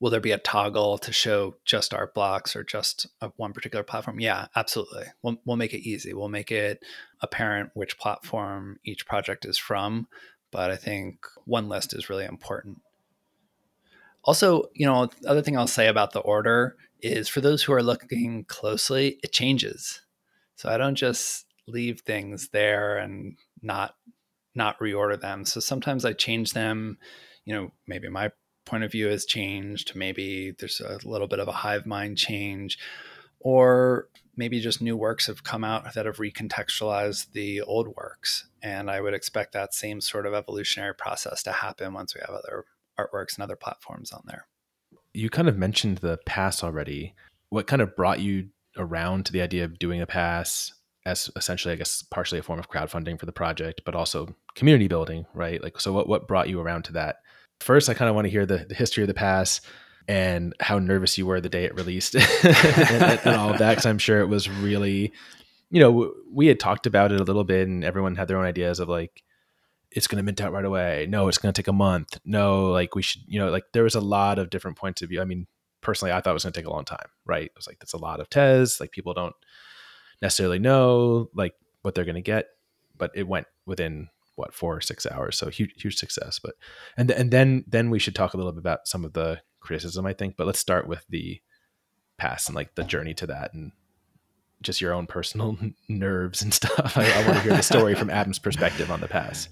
Will 0.00 0.10
there 0.10 0.20
be 0.20 0.32
a 0.32 0.38
toggle 0.38 0.98
to 0.98 1.12
show 1.12 1.56
just 1.64 1.92
art 1.92 2.14
blocks 2.14 2.56
or 2.56 2.64
just 2.64 3.06
one 3.36 3.52
particular 3.52 3.82
platform? 3.82 4.20
Yeah, 4.20 4.46
absolutely. 4.56 5.04
We'll, 5.22 5.36
we'll 5.44 5.56
make 5.56 5.74
it 5.74 5.86
easy. 5.86 6.14
We'll 6.14 6.28
make 6.28 6.50
it 6.50 6.82
apparent 7.20 7.70
which 7.74 7.98
platform 7.98 8.78
each 8.84 9.06
project 9.06 9.44
is 9.44 9.58
from. 9.58 10.08
But 10.50 10.70
I 10.70 10.76
think 10.76 11.26
one 11.44 11.68
list 11.68 11.94
is 11.94 12.08
really 12.08 12.24
important. 12.24 12.80
Also, 14.24 14.64
you 14.74 14.86
know, 14.86 15.06
the 15.06 15.28
other 15.28 15.42
thing 15.42 15.56
I'll 15.56 15.66
say 15.66 15.88
about 15.88 16.12
the 16.12 16.20
order 16.20 16.76
is 17.00 17.28
for 17.28 17.40
those 17.40 17.62
who 17.62 17.72
are 17.72 17.82
looking 17.82 18.44
closely, 18.44 19.18
it 19.22 19.32
changes. 19.32 20.02
So 20.56 20.68
I 20.68 20.76
don't 20.76 20.96
just 20.96 21.46
leave 21.66 22.00
things 22.00 22.48
there 22.48 22.96
and 22.98 23.36
not 23.62 23.94
not 24.54 24.78
reorder 24.80 25.20
them. 25.20 25.44
So 25.44 25.60
sometimes 25.60 26.04
I 26.04 26.12
change 26.14 26.52
them, 26.52 26.98
you 27.44 27.54
know, 27.54 27.70
maybe 27.86 28.08
my 28.08 28.32
point 28.68 28.84
of 28.84 28.92
view 28.92 29.08
has 29.08 29.24
changed. 29.24 29.96
Maybe 29.96 30.54
there's 30.58 30.80
a 30.80 30.98
little 31.04 31.26
bit 31.26 31.40
of 31.40 31.48
a 31.48 31.52
hive 31.52 31.86
mind 31.86 32.18
change, 32.18 32.78
or 33.40 34.08
maybe 34.36 34.60
just 34.60 34.80
new 34.80 34.96
works 34.96 35.26
have 35.26 35.42
come 35.42 35.64
out 35.64 35.94
that 35.94 36.06
have 36.06 36.18
recontextualized 36.18 37.32
the 37.32 37.60
old 37.62 37.88
works. 37.96 38.46
And 38.62 38.90
I 38.90 39.00
would 39.00 39.14
expect 39.14 39.52
that 39.52 39.74
same 39.74 40.00
sort 40.00 40.26
of 40.26 40.34
evolutionary 40.34 40.94
process 40.94 41.42
to 41.44 41.52
happen 41.52 41.92
once 41.92 42.14
we 42.14 42.20
have 42.20 42.34
other 42.34 42.64
artworks 42.98 43.34
and 43.34 43.42
other 43.42 43.56
platforms 43.56 44.12
on 44.12 44.22
there. 44.26 44.46
You 45.12 45.30
kind 45.30 45.48
of 45.48 45.56
mentioned 45.56 45.98
the 45.98 46.18
pass 46.26 46.62
already. 46.62 47.14
What 47.50 47.66
kind 47.66 47.82
of 47.82 47.96
brought 47.96 48.20
you 48.20 48.50
around 48.76 49.26
to 49.26 49.32
the 49.32 49.40
idea 49.40 49.64
of 49.64 49.78
doing 49.78 50.00
a 50.00 50.06
pass 50.06 50.72
as 51.06 51.30
essentially, 51.36 51.72
I 51.72 51.76
guess, 51.76 52.02
partially 52.02 52.38
a 52.38 52.42
form 52.42 52.58
of 52.58 52.68
crowdfunding 52.68 53.18
for 53.18 53.26
the 53.26 53.32
project, 53.32 53.80
but 53.84 53.94
also 53.94 54.36
community 54.54 54.88
building, 54.88 55.24
right? 55.32 55.62
Like, 55.62 55.80
so 55.80 55.92
what, 55.92 56.06
what 56.06 56.28
brought 56.28 56.48
you 56.50 56.60
around 56.60 56.84
to 56.84 56.92
that? 56.92 57.16
First, 57.60 57.88
I 57.88 57.94
kind 57.94 58.08
of 58.08 58.14
want 58.14 58.26
to 58.26 58.30
hear 58.30 58.46
the, 58.46 58.66
the 58.68 58.74
history 58.74 59.02
of 59.02 59.08
the 59.08 59.14
pass 59.14 59.60
and 60.06 60.54
how 60.58 60.78
nervous 60.78 61.18
you 61.18 61.26
were 61.26 61.40
the 61.40 61.48
day 61.48 61.64
it 61.64 61.74
released 61.74 62.14
and, 62.44 63.20
and, 63.24 63.36
all 63.36 63.50
of 63.50 63.58
that. 63.58 63.70
Because 63.70 63.86
I'm 63.86 63.98
sure 63.98 64.20
it 64.20 64.28
was 64.28 64.48
really, 64.48 65.12
you 65.70 65.80
know, 65.80 66.14
we 66.32 66.46
had 66.46 66.58
talked 66.58 66.86
about 66.86 67.12
it 67.12 67.20
a 67.20 67.24
little 67.24 67.44
bit, 67.44 67.68
and 67.68 67.84
everyone 67.84 68.16
had 68.16 68.28
their 68.28 68.38
own 68.38 68.46
ideas 68.46 68.80
of 68.80 68.88
like, 68.88 69.22
it's 69.90 70.06
going 70.06 70.16
to 70.18 70.22
mint 70.22 70.40
out 70.40 70.52
right 70.52 70.64
away. 70.64 71.06
No, 71.08 71.28
it's 71.28 71.38
going 71.38 71.52
to 71.52 71.58
take 71.58 71.68
a 71.68 71.72
month. 71.72 72.18
No, 72.24 72.70
like 72.70 72.94
we 72.94 73.02
should, 73.02 73.22
you 73.26 73.38
know, 73.38 73.50
like 73.50 73.64
there 73.72 73.84
was 73.84 73.94
a 73.94 74.00
lot 74.00 74.38
of 74.38 74.50
different 74.50 74.76
points 74.76 75.02
of 75.02 75.08
view. 75.08 75.20
I 75.20 75.24
mean, 75.24 75.46
personally, 75.80 76.12
I 76.12 76.20
thought 76.20 76.30
it 76.30 76.34
was 76.34 76.44
going 76.44 76.52
to 76.52 76.60
take 76.60 76.66
a 76.66 76.72
long 76.72 76.84
time, 76.84 77.08
right? 77.26 77.46
It 77.46 77.52
was 77.56 77.66
like, 77.66 77.78
that's 77.78 77.94
a 77.94 77.98
lot 77.98 78.20
of 78.20 78.28
tez. 78.28 78.80
Like 78.80 78.90
people 78.90 79.14
don't 79.14 79.34
necessarily 80.20 80.58
know 80.58 81.30
like 81.34 81.54
what 81.82 81.94
they're 81.94 82.04
going 82.04 82.14
to 82.16 82.20
get, 82.20 82.46
but 82.96 83.10
it 83.14 83.26
went 83.26 83.46
within 83.66 84.08
what 84.38 84.54
four 84.54 84.76
or 84.76 84.80
six 84.80 85.06
hours. 85.06 85.36
So 85.36 85.50
huge, 85.50 85.80
huge 85.82 85.96
success. 85.96 86.38
But 86.38 86.54
and 86.96 87.10
and 87.10 87.30
then 87.30 87.64
then 87.66 87.90
we 87.90 87.98
should 87.98 88.14
talk 88.14 88.34
a 88.34 88.36
little 88.36 88.52
bit 88.52 88.60
about 88.60 88.86
some 88.86 89.04
of 89.04 89.12
the 89.12 89.40
criticism, 89.60 90.06
I 90.06 90.12
think. 90.12 90.36
But 90.36 90.46
let's 90.46 90.58
start 90.58 90.86
with 90.86 91.04
the 91.08 91.40
past 92.16 92.48
and 92.48 92.56
like 92.56 92.74
the 92.74 92.84
journey 92.84 93.14
to 93.14 93.26
that 93.28 93.54
and 93.54 93.72
just 94.62 94.80
your 94.80 94.92
own 94.92 95.06
personal 95.06 95.56
nerves 95.88 96.42
and 96.42 96.52
stuff. 96.54 96.96
I, 96.96 97.10
I 97.10 97.26
want 97.26 97.38
to 97.38 97.42
hear 97.42 97.56
the 97.56 97.62
story 97.62 97.94
from 97.94 98.10
Adam's 98.10 98.38
perspective 98.38 98.90
on 98.90 99.00
the 99.00 99.08
pass. 99.08 99.48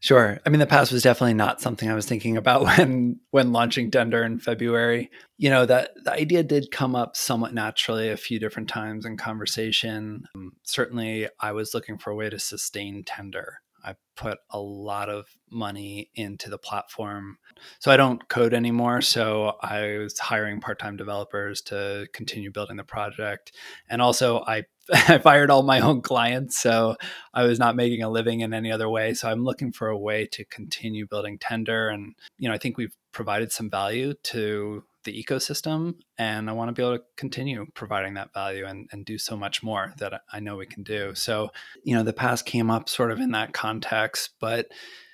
Sure. 0.00 0.38
I 0.46 0.50
mean, 0.50 0.60
the 0.60 0.66
pass 0.66 0.92
was 0.92 1.02
definitely 1.02 1.34
not 1.34 1.60
something 1.60 1.90
I 1.90 1.94
was 1.94 2.06
thinking 2.06 2.36
about 2.36 2.62
when 2.78 3.18
when 3.30 3.52
launching 3.52 3.90
Tender 3.90 4.22
in 4.22 4.38
February. 4.38 5.10
You 5.38 5.50
know 5.50 5.66
that 5.66 5.90
the 6.04 6.12
idea 6.12 6.42
did 6.42 6.70
come 6.70 6.94
up 6.94 7.16
somewhat 7.16 7.52
naturally 7.52 8.08
a 8.08 8.16
few 8.16 8.38
different 8.38 8.68
times 8.68 9.04
in 9.04 9.16
conversation. 9.16 10.24
Um, 10.34 10.52
certainly, 10.62 11.28
I 11.40 11.52
was 11.52 11.74
looking 11.74 11.98
for 11.98 12.10
a 12.10 12.14
way 12.14 12.30
to 12.30 12.38
sustain 12.38 13.02
Tender. 13.04 13.60
I 13.84 13.94
put 14.16 14.38
a 14.50 14.58
lot 14.58 15.08
of 15.08 15.26
money 15.50 16.10
into 16.14 16.50
the 16.50 16.58
platform. 16.58 17.38
So 17.78 17.90
I 17.90 17.96
don't 17.96 18.28
code 18.28 18.54
anymore. 18.54 19.00
So 19.00 19.56
I 19.62 19.98
was 19.98 20.18
hiring 20.18 20.60
part 20.60 20.78
time 20.78 20.96
developers 20.96 21.62
to 21.62 22.06
continue 22.12 22.50
building 22.50 22.76
the 22.76 22.84
project. 22.84 23.52
And 23.88 24.02
also, 24.02 24.40
I, 24.40 24.64
I 24.92 25.18
fired 25.18 25.50
all 25.50 25.62
my 25.62 25.80
own 25.80 26.02
clients. 26.02 26.58
So 26.58 26.96
I 27.32 27.44
was 27.44 27.58
not 27.58 27.76
making 27.76 28.02
a 28.02 28.10
living 28.10 28.40
in 28.40 28.52
any 28.52 28.72
other 28.72 28.88
way. 28.88 29.14
So 29.14 29.30
I'm 29.30 29.44
looking 29.44 29.72
for 29.72 29.88
a 29.88 29.98
way 29.98 30.26
to 30.32 30.44
continue 30.44 31.06
building 31.06 31.38
Tender. 31.38 31.88
And, 31.88 32.14
you 32.38 32.48
know, 32.48 32.54
I 32.54 32.58
think 32.58 32.76
we've 32.76 32.96
provided 33.12 33.52
some 33.52 33.70
value 33.70 34.14
to 34.24 34.84
the 35.08 35.24
ecosystem 35.24 35.94
and 36.18 36.50
i 36.50 36.52
want 36.52 36.68
to 36.68 36.72
be 36.72 36.82
able 36.82 36.98
to 36.98 37.04
continue 37.16 37.66
providing 37.74 38.14
that 38.14 38.32
value 38.34 38.66
and, 38.66 38.88
and 38.92 39.06
do 39.06 39.16
so 39.16 39.36
much 39.36 39.62
more 39.62 39.94
that 39.98 40.20
i 40.32 40.38
know 40.38 40.56
we 40.56 40.66
can 40.66 40.82
do 40.82 41.14
so 41.14 41.50
you 41.82 41.94
know 41.94 42.02
the 42.02 42.12
past 42.12 42.44
came 42.44 42.70
up 42.70 42.88
sort 42.88 43.10
of 43.10 43.18
in 43.18 43.32
that 43.32 43.52
context 43.52 44.30
but 44.38 44.68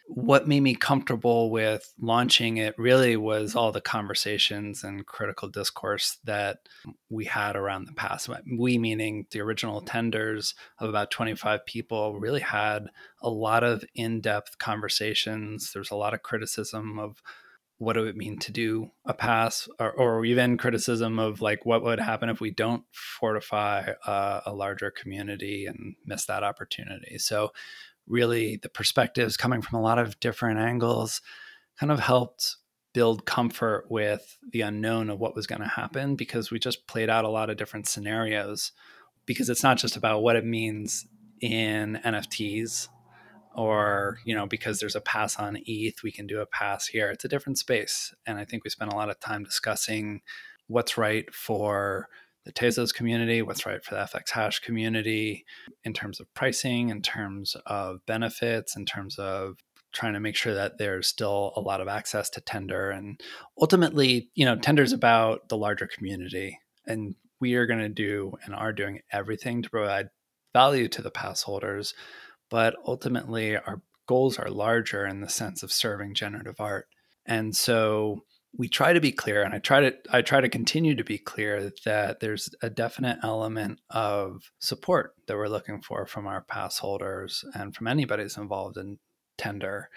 what 0.06 0.46
made 0.46 0.60
me 0.60 0.74
comfortable 0.74 1.50
with 1.50 1.94
launching 1.98 2.58
it 2.58 2.74
really 2.76 3.16
was 3.16 3.56
all 3.56 3.72
the 3.72 3.80
conversations 3.80 4.84
and 4.84 5.06
critical 5.06 5.48
discourse 5.48 6.18
that 6.24 6.58
we 7.08 7.24
had 7.24 7.56
around 7.56 7.86
the 7.86 7.94
past. 7.94 8.28
We, 8.58 8.76
meaning 8.76 9.26
the 9.30 9.40
original 9.40 9.80
tenders 9.80 10.54
of 10.78 10.90
about 10.90 11.10
25 11.10 11.64
people, 11.64 12.20
really 12.20 12.42
had 12.42 12.88
a 13.22 13.30
lot 13.30 13.64
of 13.64 13.82
in 13.94 14.20
depth 14.20 14.58
conversations. 14.58 15.72
There's 15.72 15.90
a 15.90 15.96
lot 15.96 16.12
of 16.12 16.22
criticism 16.22 16.98
of 16.98 17.22
what 17.84 17.94
do 17.94 18.04
it 18.04 18.16
mean 18.16 18.38
to 18.38 18.52
do 18.52 18.90
a 19.04 19.14
pass 19.14 19.68
or, 19.78 19.92
or 19.92 20.24
even 20.24 20.56
criticism 20.56 21.18
of 21.18 21.40
like 21.40 21.64
what 21.64 21.82
would 21.82 22.00
happen 22.00 22.28
if 22.28 22.40
we 22.40 22.50
don't 22.50 22.84
fortify 22.92 23.92
uh, 24.06 24.40
a 24.46 24.52
larger 24.52 24.90
community 24.90 25.66
and 25.66 25.94
miss 26.04 26.26
that 26.26 26.42
opportunity. 26.42 27.18
So 27.18 27.52
really 28.06 28.56
the 28.56 28.68
perspectives 28.68 29.36
coming 29.36 29.62
from 29.62 29.78
a 29.78 29.82
lot 29.82 29.98
of 29.98 30.18
different 30.20 30.58
angles 30.58 31.20
kind 31.78 31.92
of 31.92 32.00
helped 32.00 32.56
build 32.92 33.26
comfort 33.26 33.86
with 33.90 34.38
the 34.52 34.60
unknown 34.60 35.10
of 35.10 35.18
what 35.18 35.34
was 35.34 35.46
going 35.46 35.60
to 35.60 35.66
happen 35.66 36.14
because 36.14 36.50
we 36.50 36.58
just 36.58 36.86
played 36.86 37.10
out 37.10 37.24
a 37.24 37.30
lot 37.30 37.50
of 37.50 37.56
different 37.56 37.88
scenarios 37.88 38.72
because 39.26 39.50
it's 39.50 39.62
not 39.62 39.78
just 39.78 39.96
about 39.96 40.22
what 40.22 40.36
it 40.36 40.44
means 40.44 41.06
in 41.40 42.00
nfts 42.04 42.88
or 43.54 44.18
you 44.24 44.34
know 44.34 44.46
because 44.46 44.80
there's 44.80 44.96
a 44.96 45.00
pass 45.00 45.36
on 45.36 45.58
eth 45.66 46.02
we 46.02 46.12
can 46.12 46.26
do 46.26 46.40
a 46.40 46.46
pass 46.46 46.86
here. 46.86 47.10
It's 47.10 47.24
a 47.24 47.28
different 47.28 47.58
space 47.58 48.14
and 48.26 48.38
i 48.38 48.44
think 48.44 48.64
we 48.64 48.70
spent 48.70 48.92
a 48.92 48.96
lot 48.96 49.10
of 49.10 49.20
time 49.20 49.44
discussing 49.44 50.22
what's 50.66 50.96
right 50.96 51.32
for 51.34 52.08
the 52.44 52.52
tezos 52.52 52.94
community 52.94 53.42
what's 53.42 53.66
right 53.66 53.84
for 53.84 53.94
the 53.94 54.02
fxhash 54.02 54.60
community 54.62 55.44
in 55.84 55.92
terms 55.92 56.20
of 56.20 56.32
pricing 56.34 56.90
in 56.90 57.02
terms 57.02 57.56
of 57.66 58.04
benefits 58.06 58.76
in 58.76 58.84
terms 58.84 59.18
of 59.18 59.56
trying 59.94 60.14
to 60.14 60.20
make 60.20 60.36
sure 60.36 60.54
that 60.54 60.76
there's 60.76 61.06
still 61.06 61.52
a 61.56 61.60
lot 61.60 61.80
of 61.80 61.88
access 61.88 62.28
to 62.28 62.40
tender. 62.40 62.90
And 62.90 63.20
ultimately 63.58 64.30
you 64.34 64.44
know 64.44 64.56
tender's 64.56 64.92
about 64.92 65.48
the 65.48 65.56
larger 65.56 65.86
community 65.86 66.58
and 66.86 67.14
we 67.40 67.54
are 67.54 67.66
going 67.66 67.80
to 67.80 67.88
do 67.88 68.32
and 68.44 68.54
are 68.54 68.72
doing 68.72 69.00
everything 69.10 69.62
to 69.62 69.70
provide 69.70 70.08
value 70.52 70.88
to 70.88 71.02
the 71.02 71.10
pass 71.10 71.42
holders 71.42 71.94
but 72.50 72.76
ultimately 72.86 73.56
our 73.56 73.82
goals 74.06 74.38
are 74.38 74.50
larger 74.50 75.06
in 75.06 75.20
the 75.20 75.28
sense 75.28 75.62
of 75.62 75.72
serving 75.72 76.14
generative 76.14 76.60
art. 76.60 76.86
And 77.26 77.56
so 77.56 78.24
we 78.56 78.68
try 78.68 78.92
to 78.92 79.00
be 79.00 79.12
clear 79.12 79.42
and 79.42 79.54
I 79.54 79.58
try 79.58 79.80
to 79.80 79.94
I 80.10 80.22
try 80.22 80.40
to 80.40 80.48
continue 80.48 80.94
to 80.94 81.04
be 81.04 81.18
clear 81.18 81.72
that 81.84 82.20
there's 82.20 82.50
a 82.62 82.70
definite 82.70 83.18
element 83.22 83.80
of 83.90 84.52
support 84.60 85.14
that 85.26 85.36
we're 85.36 85.48
looking 85.48 85.80
for 85.80 86.06
from 86.06 86.26
our 86.26 86.42
pass 86.42 86.78
holders 86.78 87.44
and 87.54 87.74
from 87.74 87.88
anybody 87.88 88.22
who's 88.22 88.36
involved 88.36 88.76
in 88.76 88.98
tender 89.38 89.88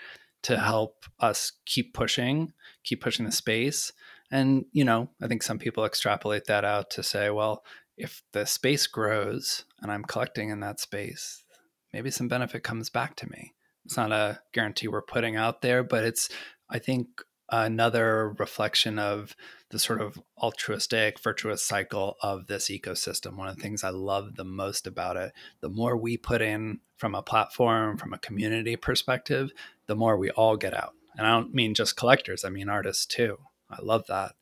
to 0.44 0.58
help 0.58 1.06
us 1.20 1.52
keep 1.66 1.94
pushing, 1.94 2.54
keep 2.84 3.02
pushing 3.02 3.26
the 3.26 3.32
space. 3.32 3.92
And, 4.32 4.66
you 4.72 4.84
know, 4.84 5.10
I 5.22 5.28
think 5.28 5.44
some 5.44 5.60
people 5.60 5.86
extrapolate 5.86 6.46
that 6.46 6.66
out 6.66 6.90
to 6.92 7.04
say, 7.04 7.30
well, 7.30 7.64
if 7.98 8.24
the 8.34 8.46
space 8.46 8.88
grows 8.88 9.66
and 9.82 9.92
I'm 9.92 10.04
collecting 10.04 10.50
in 10.50 10.60
that 10.62 10.80
space, 10.80 11.44
maybe 11.98 12.12
some 12.12 12.28
benefit 12.28 12.62
comes 12.62 12.92
back 12.92 13.16
to 13.16 13.28
me. 13.28 13.56
It's 13.84 13.98
not 13.98 14.12
a 14.12 14.40
guarantee 14.54 14.88
we're 14.88 15.02
putting 15.02 15.36
out 15.36 15.64
there, 15.64 15.82
but 15.82 16.04
it's, 16.04 16.30
I 16.70 16.78
think, 16.78 17.08
another 17.50 18.36
reflection 18.38 19.00
of 19.00 19.36
the 19.72 19.80
sort 19.80 20.00
of 20.00 20.22
altruistic, 20.38 21.20
virtuous 21.20 21.64
cycle 21.64 22.16
of 22.22 22.46
this 22.46 22.70
ecosystem. 22.70 23.36
One 23.36 23.48
of 23.48 23.56
the 23.56 23.64
things 23.64 23.84
I 23.84 23.90
love 23.90 24.36
the 24.36 24.44
most 24.44 24.86
about 24.86 25.18
it, 25.18 25.32
the 25.60 25.70
more 25.70 25.98
we 25.98 26.18
put 26.18 26.40
in 26.40 26.82
from 26.98 27.16
a 27.16 27.24
platform, 27.24 27.98
from 27.98 28.14
a 28.14 28.20
community 28.20 28.76
perspective, 28.76 29.50
the 29.88 29.96
more 29.96 30.18
we 30.18 30.30
all 30.30 30.56
get 30.56 30.76
out. 30.76 30.94
And 31.18 31.26
I 31.26 31.32
don't 31.32 31.56
mean 31.56 31.74
just 31.74 31.98
collectors, 31.98 32.46
I 32.46 32.50
mean 32.50 32.70
artists 32.70 33.08
too. 33.08 33.40
I 33.72 33.78
love 33.82 34.06
that. 34.08 34.34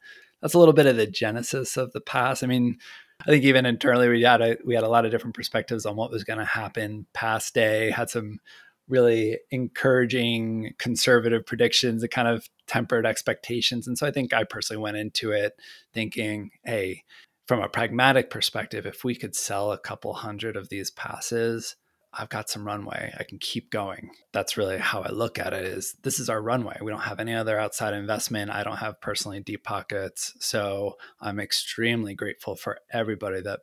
That's 0.42 0.56
a 0.56 0.60
little 0.60 0.74
bit 0.74 0.88
of 0.88 0.98
the 0.98 1.08
genesis 1.08 1.78
of 1.78 1.94
the 1.94 2.02
past. 2.02 2.44
I 2.44 2.48
mean, 2.48 2.80
I 3.26 3.30
think 3.30 3.44
even 3.44 3.66
internally 3.66 4.08
we 4.08 4.22
had 4.22 4.42
a, 4.42 4.58
we 4.64 4.76
had 4.76 4.84
a 4.84 4.90
lot 4.90 5.06
of 5.06 5.12
different 5.12 5.36
perspectives 5.36 5.86
on 5.86 5.96
what 5.96 6.12
was 6.12 6.24
going 6.24 6.40
to 6.40 6.46
happen. 6.46 7.08
Pass 7.14 7.50
day 7.52 7.90
had 7.90 8.10
some 8.10 8.40
really 8.88 9.40
encouraging 9.50 10.74
conservative 10.78 11.46
predictions 11.46 12.02
that 12.02 12.10
kind 12.10 12.28
of 12.28 12.48
tempered 12.68 13.06
expectations. 13.06 13.88
And 13.88 13.98
so 13.98 14.06
I 14.06 14.12
think 14.12 14.34
I 14.34 14.44
personally 14.44 14.82
went 14.82 14.98
into 14.98 15.32
it 15.32 15.54
thinking, 15.94 16.52
hey, 16.64 17.04
from 17.48 17.62
a 17.62 17.70
pragmatic 17.70 18.30
perspective, 18.30 18.86
if 18.86 19.04
we 19.04 19.16
could 19.16 19.36
sell 19.36 19.72
a 19.72 19.80
couple 19.80 20.14
hundred 20.14 20.56
of 20.56 20.70
these 20.70 20.92
passes, 20.92 21.76
I've 22.18 22.30
got 22.30 22.50
some 22.50 22.66
runway. 22.66 23.14
I 23.20 23.24
can 23.24 23.40
keep 23.40 23.70
going. 23.70 24.12
That's 24.32 24.58
really 24.58 24.78
how 24.78 25.02
I 25.02 25.10
look 25.10 25.38
at 25.38 25.54
it 25.54 25.66
is 25.66 25.96
this 26.04 26.20
is 26.20 26.30
our 26.30 26.42
runway. 26.42 26.78
We 26.82 26.92
don't 26.92 27.02
have 27.02 27.20
any 27.20 27.34
other 27.34 27.60
outside 27.60 27.94
investment. 27.94 28.52
I 28.52 28.64
don't 28.64 28.78
have 28.78 29.02
personally 29.02 29.42
deep 29.42 29.64
pockets. 29.64 30.34
So 30.40 30.96
I'm 31.20 31.40
extremely 31.40 32.14
grateful 32.14 32.56
for 32.56 32.80
everybody 32.92 33.42
that 33.42 33.62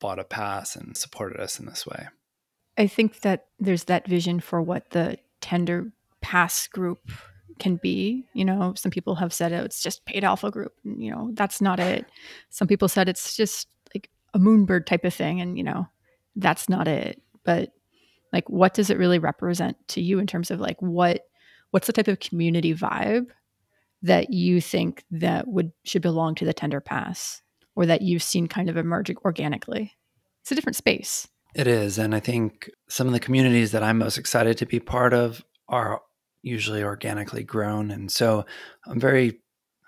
bought 0.00 0.18
a 0.18 0.24
pass 0.24 0.76
and 0.76 0.96
supported 0.96 1.40
us 1.40 1.58
in 1.58 1.66
this 1.66 1.86
way. 1.86 2.08
I 2.76 2.86
think 2.86 3.20
that 3.20 3.46
there's 3.58 3.84
that 3.84 4.06
vision 4.06 4.40
for 4.40 4.60
what 4.60 4.90
the 4.90 5.16
tender 5.40 5.92
pass 6.20 6.66
group 6.66 7.10
can 7.58 7.76
be. 7.76 8.26
You 8.34 8.44
know, 8.44 8.74
some 8.76 8.90
people 8.90 9.14
have 9.14 9.32
said 9.32 9.52
oh, 9.52 9.62
it's 9.62 9.82
just 9.82 10.04
paid 10.04 10.24
alpha 10.24 10.50
group. 10.50 10.74
And, 10.84 11.02
you 11.02 11.10
know, 11.10 11.30
that's 11.32 11.60
not 11.60 11.80
it. 11.80 12.04
Some 12.50 12.68
people 12.68 12.88
said 12.88 13.08
it's 13.08 13.36
just 13.36 13.68
like 13.94 14.10
a 14.34 14.38
moonbird 14.38 14.86
type 14.86 15.04
of 15.04 15.14
thing. 15.14 15.40
And, 15.40 15.56
you 15.56 15.64
know, 15.64 15.86
that's 16.36 16.68
not 16.68 16.88
it. 16.88 17.22
But 17.44 17.70
like 18.34 18.50
what 18.50 18.74
does 18.74 18.90
it 18.90 18.98
really 18.98 19.20
represent 19.20 19.76
to 19.86 20.02
you 20.02 20.18
in 20.18 20.26
terms 20.26 20.50
of 20.50 20.60
like 20.60 20.76
what 20.82 21.22
what's 21.70 21.86
the 21.86 21.92
type 21.92 22.08
of 22.08 22.18
community 22.18 22.74
vibe 22.74 23.26
that 24.02 24.32
you 24.32 24.60
think 24.60 25.04
that 25.12 25.46
would 25.46 25.70
should 25.84 26.02
belong 26.02 26.34
to 26.34 26.44
the 26.44 26.52
tender 26.52 26.80
pass 26.80 27.40
or 27.76 27.86
that 27.86 28.02
you've 28.02 28.22
seen 28.22 28.48
kind 28.48 28.68
of 28.68 28.76
emerging 28.76 29.16
organically? 29.24 29.94
It's 30.42 30.52
a 30.52 30.54
different 30.54 30.76
space. 30.76 31.28
It 31.54 31.68
is 31.68 31.98
and 31.98 32.16
i 32.16 32.18
think 32.18 32.68
some 32.88 33.06
of 33.06 33.12
the 33.12 33.20
communities 33.20 33.70
that 33.70 33.84
i'm 33.84 33.98
most 33.98 34.18
excited 34.18 34.58
to 34.58 34.66
be 34.66 34.80
part 34.80 35.14
of 35.14 35.44
are 35.68 36.00
usually 36.42 36.82
organically 36.82 37.44
grown 37.44 37.92
and 37.92 38.10
so 38.10 38.44
i'm 38.88 38.98
very 38.98 39.38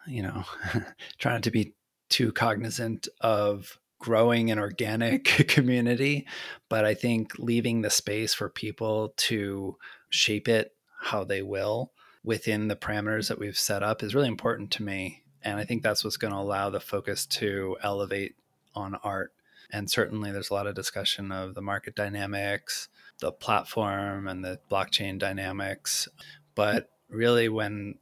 you 0.06 0.22
know 0.22 0.44
trying 1.18 1.42
to 1.42 1.50
be 1.50 1.74
too 2.08 2.30
cognizant 2.30 3.08
of 3.20 3.80
growing 3.98 4.50
an 4.50 4.58
organic 4.58 5.24
community, 5.48 6.26
but 6.68 6.84
I 6.84 6.94
think 6.94 7.38
leaving 7.38 7.82
the 7.82 7.90
space 7.90 8.34
for 8.34 8.48
people 8.48 9.14
to 9.16 9.76
shape 10.10 10.48
it 10.48 10.72
how 11.00 11.24
they 11.24 11.42
will 11.42 11.92
within 12.24 12.68
the 12.68 12.76
parameters 12.76 13.28
that 13.28 13.38
we've 13.38 13.58
set 13.58 13.82
up 13.82 14.02
is 14.02 14.14
really 14.14 14.28
important 14.28 14.70
to 14.72 14.82
me. 14.82 15.22
And 15.42 15.58
I 15.58 15.64
think 15.64 15.82
that's 15.82 16.02
what's 16.02 16.16
going 16.16 16.32
to 16.32 16.40
allow 16.40 16.70
the 16.70 16.80
focus 16.80 17.24
to 17.26 17.76
elevate 17.82 18.34
on 18.74 18.96
art. 19.04 19.32
And 19.70 19.90
certainly 19.90 20.32
there's 20.32 20.50
a 20.50 20.54
lot 20.54 20.66
of 20.66 20.74
discussion 20.74 21.30
of 21.30 21.54
the 21.54 21.62
market 21.62 21.94
dynamics, 21.94 22.88
the 23.20 23.32
platform, 23.32 24.26
and 24.26 24.44
the 24.44 24.58
blockchain 24.70 25.18
dynamics. 25.18 26.08
But 26.54 26.90
really, 27.08 27.48
when 27.48 27.96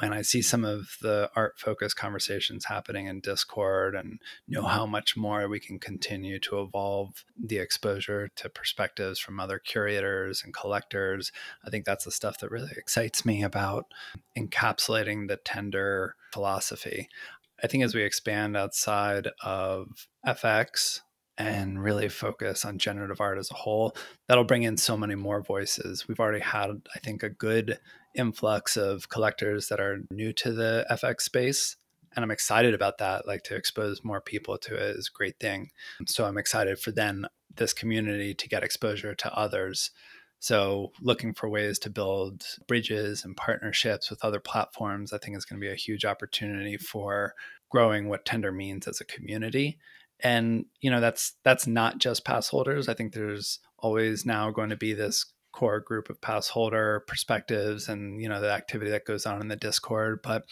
when 0.00 0.14
I 0.14 0.22
see 0.22 0.40
some 0.40 0.64
of 0.64 0.96
the 1.02 1.30
art 1.36 1.58
focused 1.58 1.96
conversations 1.96 2.64
happening 2.64 3.06
in 3.06 3.20
Discord 3.20 3.94
and 3.94 4.18
know 4.48 4.62
how 4.62 4.86
much 4.86 5.16
more 5.16 5.46
we 5.46 5.60
can 5.60 5.78
continue 5.78 6.38
to 6.40 6.60
evolve 6.60 7.24
the 7.38 7.58
exposure 7.58 8.28
to 8.36 8.48
perspectives 8.48 9.18
from 9.18 9.38
other 9.38 9.58
curators 9.58 10.42
and 10.42 10.54
collectors, 10.54 11.32
I 11.66 11.70
think 11.70 11.84
that's 11.84 12.06
the 12.06 12.10
stuff 12.10 12.38
that 12.38 12.50
really 12.50 12.72
excites 12.76 13.26
me 13.26 13.42
about 13.42 13.86
encapsulating 14.36 15.28
the 15.28 15.36
tender 15.36 16.16
philosophy. 16.32 17.08
I 17.62 17.66
think 17.66 17.84
as 17.84 17.94
we 17.94 18.02
expand 18.02 18.56
outside 18.56 19.28
of 19.42 20.08
FX 20.26 21.00
and 21.36 21.82
really 21.82 22.08
focus 22.08 22.64
on 22.64 22.78
generative 22.78 23.20
art 23.20 23.38
as 23.38 23.50
a 23.50 23.54
whole, 23.54 23.94
that'll 24.28 24.44
bring 24.44 24.62
in 24.62 24.78
so 24.78 24.96
many 24.96 25.14
more 25.14 25.42
voices. 25.42 26.08
We've 26.08 26.20
already 26.20 26.40
had, 26.40 26.70
I 26.94 26.98
think, 27.00 27.22
a 27.22 27.28
good 27.28 27.78
influx 28.14 28.76
of 28.76 29.08
collectors 29.08 29.68
that 29.68 29.80
are 29.80 30.00
new 30.10 30.32
to 30.34 30.52
the 30.52 30.86
FX 30.90 31.22
space. 31.22 31.76
And 32.14 32.24
I'm 32.24 32.30
excited 32.30 32.74
about 32.74 32.98
that. 32.98 33.26
Like 33.26 33.42
to 33.44 33.54
expose 33.54 34.02
more 34.02 34.20
people 34.20 34.58
to 34.58 34.74
it 34.74 34.96
is 34.96 35.10
a 35.12 35.16
great 35.16 35.38
thing. 35.38 35.70
So 36.06 36.24
I'm 36.24 36.38
excited 36.38 36.78
for 36.78 36.90
then 36.90 37.26
this 37.54 37.72
community 37.72 38.34
to 38.34 38.48
get 38.48 38.64
exposure 38.64 39.14
to 39.14 39.34
others. 39.34 39.90
So 40.40 40.92
looking 41.02 41.34
for 41.34 41.48
ways 41.48 41.78
to 41.80 41.90
build 41.90 42.44
bridges 42.66 43.24
and 43.24 43.36
partnerships 43.36 44.10
with 44.10 44.24
other 44.24 44.40
platforms, 44.40 45.12
I 45.12 45.18
think 45.18 45.36
is 45.36 45.44
going 45.44 45.60
to 45.60 45.66
be 45.66 45.72
a 45.72 45.76
huge 45.76 46.04
opportunity 46.04 46.78
for 46.78 47.34
growing 47.70 48.08
what 48.08 48.24
Tender 48.24 48.50
means 48.50 48.88
as 48.88 49.00
a 49.00 49.04
community. 49.04 49.78
And 50.22 50.66
you 50.80 50.90
know 50.90 51.00
that's 51.00 51.34
that's 51.44 51.66
not 51.66 51.98
just 51.98 52.26
pass 52.26 52.48
holders. 52.48 52.88
I 52.88 52.94
think 52.94 53.12
there's 53.12 53.58
always 53.78 54.26
now 54.26 54.50
going 54.50 54.70
to 54.70 54.76
be 54.76 54.92
this 54.92 55.24
core 55.52 55.80
group 55.80 56.10
of 56.10 56.20
pass 56.20 56.48
holder 56.48 57.04
perspectives 57.06 57.88
and 57.88 58.20
you 58.22 58.28
know 58.28 58.40
the 58.40 58.50
activity 58.50 58.90
that 58.90 59.04
goes 59.04 59.26
on 59.26 59.40
in 59.40 59.48
the 59.48 59.56
discord 59.56 60.20
but 60.22 60.44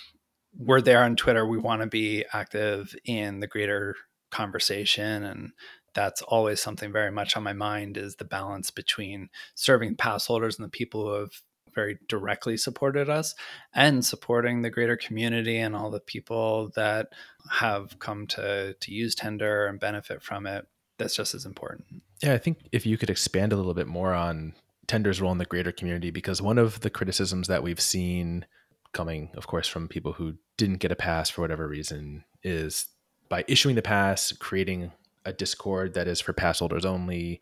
we're 0.56 0.80
there 0.80 1.04
on 1.04 1.14
twitter. 1.14 1.46
We 1.46 1.58
want 1.58 1.82
to 1.82 1.86
be 1.86 2.24
active 2.32 2.94
in 3.04 3.40
the 3.40 3.46
greater 3.46 3.94
conversation 4.30 5.24
and 5.24 5.52
that's 5.94 6.22
always 6.22 6.60
something 6.60 6.92
very 6.92 7.10
much 7.10 7.36
on 7.36 7.42
my 7.42 7.52
mind 7.52 7.96
is 7.96 8.16
the 8.16 8.24
balance 8.24 8.70
between 8.70 9.30
serving 9.54 9.96
pass 9.96 10.26
holders 10.26 10.58
and 10.58 10.64
the 10.64 10.70
people 10.70 11.06
who 11.06 11.20
have 11.20 11.42
very 11.74 11.98
directly 12.08 12.56
supported 12.56 13.08
us 13.08 13.34
and 13.74 14.04
supporting 14.04 14.62
the 14.62 14.70
greater 14.70 14.96
community 14.96 15.58
and 15.58 15.76
all 15.76 15.90
the 15.90 16.00
people 16.00 16.70
that 16.74 17.08
have 17.50 17.98
come 17.98 18.26
to 18.26 18.74
to 18.80 18.92
use 18.92 19.14
tender 19.14 19.66
and 19.66 19.80
benefit 19.80 20.22
from 20.22 20.46
it. 20.46 20.66
That's 20.98 21.16
just 21.16 21.34
as 21.34 21.46
important. 21.46 22.02
Yeah 22.22 22.34
i 22.34 22.38
think 22.38 22.58
if 22.72 22.84
you 22.84 22.98
could 22.98 23.10
expand 23.10 23.52
a 23.52 23.56
little 23.56 23.74
bit 23.74 23.86
more 23.86 24.12
on 24.12 24.54
Tender's 24.88 25.20
role 25.20 25.32
in 25.32 25.38
the 25.38 25.44
greater 25.44 25.70
community 25.70 26.10
because 26.10 26.42
one 26.42 26.58
of 26.58 26.80
the 26.80 26.90
criticisms 26.90 27.46
that 27.46 27.62
we've 27.62 27.80
seen 27.80 28.46
coming, 28.92 29.30
of 29.36 29.46
course, 29.46 29.68
from 29.68 29.86
people 29.86 30.14
who 30.14 30.34
didn't 30.56 30.78
get 30.78 30.90
a 30.90 30.96
pass 30.96 31.30
for 31.30 31.42
whatever 31.42 31.68
reason 31.68 32.24
is 32.42 32.86
by 33.28 33.44
issuing 33.46 33.76
the 33.76 33.82
pass, 33.82 34.32
creating 34.32 34.90
a 35.24 35.32
Discord 35.32 35.94
that 35.94 36.08
is 36.08 36.20
for 36.20 36.32
pass 36.32 36.58
holders 36.58 36.86
only, 36.86 37.40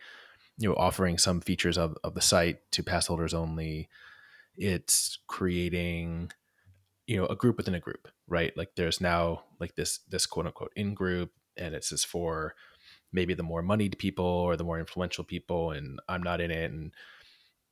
you 0.58 0.68
know, 0.68 0.74
offering 0.74 1.18
some 1.18 1.40
features 1.40 1.78
of, 1.78 1.96
of 2.02 2.14
the 2.14 2.20
site 2.20 2.58
to 2.72 2.82
pass 2.82 3.06
holders 3.06 3.32
only. 3.32 3.88
It's 4.56 5.18
creating, 5.28 6.32
you 7.06 7.16
know, 7.16 7.26
a 7.26 7.36
group 7.36 7.56
within 7.58 7.74
a 7.74 7.80
group, 7.80 8.08
right? 8.26 8.56
Like 8.56 8.74
there's 8.74 9.00
now 9.00 9.44
like 9.60 9.76
this 9.76 10.00
this 10.08 10.26
quote 10.26 10.46
unquote 10.46 10.72
in 10.74 10.94
group, 10.94 11.30
and 11.56 11.74
it's 11.74 11.90
just 11.90 12.06
for 12.06 12.54
maybe 13.12 13.34
the 13.34 13.42
more 13.44 13.62
moneyed 13.62 13.98
people 13.98 14.24
or 14.24 14.56
the 14.56 14.64
more 14.64 14.80
influential 14.80 15.22
people, 15.22 15.70
and 15.70 16.00
I'm 16.08 16.22
not 16.22 16.40
in 16.40 16.50
it, 16.50 16.72
and 16.72 16.92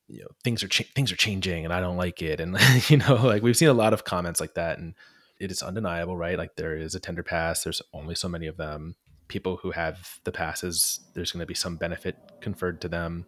you 0.09 0.20
know 0.20 0.28
things 0.42 0.62
are 0.62 0.68
cha- 0.68 0.84
things 0.94 1.11
are 1.12 1.16
changing 1.16 1.64
and 1.64 1.72
I 1.72 1.80
don't 1.80 1.96
like 1.96 2.22
it 2.22 2.40
and 2.40 2.57
you 2.88 2.98
know 2.98 3.14
like 3.14 3.42
we've 3.42 3.57
seen 3.57 3.68
a 3.68 3.74
lot 3.74 3.92
of 3.92 4.05
comments 4.05 4.40
like 4.40 4.55
that 4.55 4.78
and 4.78 4.94
it 5.40 5.50
is 5.50 5.62
undeniable 5.62 6.16
right? 6.16 6.38
Like 6.38 6.57
there 6.57 6.76
is 6.76 6.94
a 6.94 7.00
tender 7.00 7.22
pass 7.22 7.64
there's 7.64 7.82
only 7.92 8.14
so 8.14 8.28
many 8.28 8.46
of 8.46 8.57
them. 8.57 8.96
People 9.28 9.57
who 9.57 9.70
have 9.70 10.18
the 10.24 10.32
passes 10.32 11.00
there's 11.14 11.32
going 11.32 11.40
to 11.40 11.46
be 11.46 11.55
some 11.55 11.76
benefit 11.76 12.16
conferred 12.40 12.80
to 12.82 12.88
them. 12.88 13.26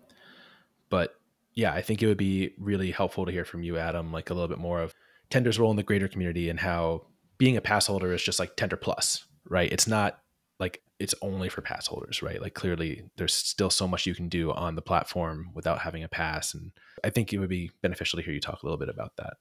But 0.90 1.14
yeah 1.54 1.72
I 1.72 1.82
think 1.82 2.02
it 2.02 2.06
would 2.06 2.18
be 2.18 2.52
really 2.58 2.90
helpful 2.90 3.26
to 3.26 3.32
hear 3.32 3.44
from 3.44 3.62
you 3.62 3.78
Adam 3.78 4.12
like 4.12 4.30
a 4.30 4.34
little 4.34 4.48
bit 4.48 4.58
more 4.58 4.80
of 4.80 4.94
tender's 5.30 5.58
role 5.58 5.70
in 5.70 5.76
the 5.76 5.82
greater 5.82 6.08
community 6.08 6.48
and 6.48 6.60
how 6.60 7.06
being 7.38 7.56
a 7.56 7.60
pass 7.60 7.86
holder 7.86 8.12
is 8.12 8.22
just 8.22 8.38
like 8.38 8.56
tender 8.56 8.76
plus 8.76 9.24
right? 9.48 9.72
It's 9.72 9.86
not 9.86 10.18
it's 10.98 11.14
only 11.20 11.48
for 11.48 11.60
pass 11.60 11.86
holders, 11.86 12.22
right? 12.22 12.40
Like 12.40 12.54
clearly 12.54 13.04
there's 13.16 13.34
still 13.34 13.70
so 13.70 13.86
much 13.86 14.06
you 14.06 14.14
can 14.14 14.28
do 14.28 14.52
on 14.52 14.74
the 14.74 14.82
platform 14.82 15.50
without 15.54 15.80
having 15.80 16.02
a 16.02 16.08
pass. 16.08 16.54
And 16.54 16.72
I 17.04 17.10
think 17.10 17.32
it 17.32 17.38
would 17.38 17.50
be 17.50 17.70
beneficial 17.82 18.18
to 18.18 18.24
hear 18.24 18.34
you 18.34 18.40
talk 18.40 18.62
a 18.62 18.66
little 18.66 18.78
bit 18.78 18.88
about 18.88 19.16
that. 19.16 19.34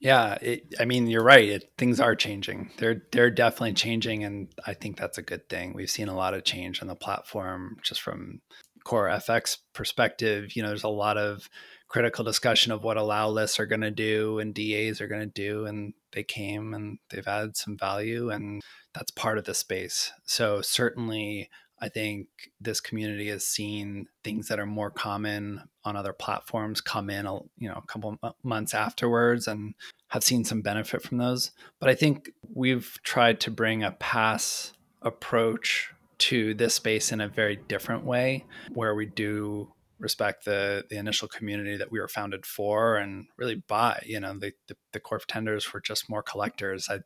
Yeah, 0.00 0.34
it, 0.42 0.74
I 0.80 0.84
mean, 0.84 1.06
you're 1.06 1.22
right. 1.22 1.48
It, 1.48 1.72
things 1.78 2.00
are 2.00 2.16
changing. 2.16 2.70
They're 2.78 3.02
they're 3.12 3.30
definitely 3.30 3.74
changing, 3.74 4.24
and 4.24 4.48
I 4.66 4.74
think 4.74 4.96
that's 4.96 5.16
a 5.16 5.22
good 5.22 5.48
thing. 5.48 5.74
We've 5.74 5.88
seen 5.88 6.08
a 6.08 6.16
lot 6.16 6.34
of 6.34 6.42
change 6.42 6.82
on 6.82 6.88
the 6.88 6.96
platform 6.96 7.76
just 7.84 8.00
from 8.00 8.40
core 8.82 9.08
FX 9.08 9.58
perspective. 9.72 10.56
You 10.56 10.62
know, 10.62 10.68
there's 10.68 10.82
a 10.82 10.88
lot 10.88 11.18
of 11.18 11.48
critical 11.86 12.24
discussion 12.24 12.72
of 12.72 12.82
what 12.82 12.96
allow 12.96 13.28
lists 13.28 13.60
are 13.60 13.66
going 13.66 13.82
to 13.82 13.92
do 13.92 14.40
and 14.40 14.54
DAs 14.54 15.00
are 15.00 15.06
going 15.06 15.20
to 15.20 15.26
do, 15.26 15.66
and 15.66 15.94
they 16.12 16.24
came 16.24 16.74
and 16.74 16.98
they've 17.10 17.28
added 17.28 17.56
some 17.56 17.78
value, 17.78 18.30
and 18.30 18.60
that's 18.94 19.10
part 19.10 19.38
of 19.38 19.44
the 19.44 19.54
space. 19.54 20.12
So 20.24 20.60
certainly, 20.60 21.50
I 21.80 21.88
think 21.88 22.28
this 22.60 22.80
community 22.80 23.28
has 23.28 23.44
seen 23.44 24.06
things 24.22 24.48
that 24.48 24.60
are 24.60 24.66
more 24.66 24.90
common 24.90 25.62
on 25.84 25.96
other 25.96 26.12
platforms 26.12 26.80
come 26.80 27.10
in, 27.10 27.26
you 27.58 27.68
know, 27.68 27.82
a 27.82 27.86
couple 27.86 28.16
months 28.44 28.72
afterwards, 28.72 29.48
and 29.48 29.74
have 30.08 30.22
seen 30.22 30.44
some 30.44 30.62
benefit 30.62 31.02
from 31.02 31.18
those. 31.18 31.50
But 31.80 31.88
I 31.88 31.94
think 31.96 32.30
we've 32.54 32.98
tried 33.02 33.40
to 33.40 33.50
bring 33.50 33.82
a 33.82 33.90
pass 33.90 34.72
approach 35.00 35.92
to 36.18 36.54
this 36.54 36.74
space 36.74 37.10
in 37.10 37.20
a 37.20 37.28
very 37.28 37.56
different 37.56 38.04
way, 38.04 38.44
where 38.74 38.94
we 38.94 39.06
do 39.06 39.72
respect 40.02 40.44
the 40.44 40.84
the 40.90 40.96
initial 40.96 41.28
community 41.28 41.76
that 41.76 41.90
we 41.90 42.00
were 42.00 42.08
founded 42.08 42.44
for 42.44 42.96
and 42.96 43.26
really 43.36 43.62
by 43.68 44.02
you 44.04 44.20
know 44.20 44.38
the, 44.38 44.52
the, 44.68 44.76
the 44.92 45.00
core 45.00 45.20
tenders 45.26 45.72
were 45.72 45.80
just 45.80 46.10
more 46.10 46.22
collectors. 46.22 46.88
I 46.90 47.00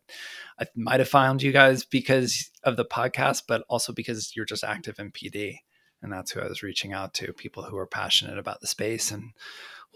i 0.59 0.67
might 0.75 1.01
have 1.01 1.09
found 1.09 1.43
you 1.43 1.53
guys 1.53 1.85
because 1.85 2.51
of 2.65 2.77
the 2.77 2.85
podcast 2.85 3.43
but 3.47 3.65
also 3.69 3.93
because 3.93 4.35
you're 4.35 4.45
just 4.45 4.65
active 4.65 4.99
in 4.99 5.13
pd 5.13 5.59
and 6.03 6.13
that's 6.13 6.31
who 6.33 6.41
i 6.41 6.49
was 6.49 6.63
reaching 6.63 6.93
out 6.93 7.15
to 7.15 7.33
people 7.33 7.65
who 7.65 7.77
are 7.77 7.87
passionate 7.87 8.39
about 8.39 8.61
the 8.61 8.67
space 8.67 9.11
and 9.11 9.33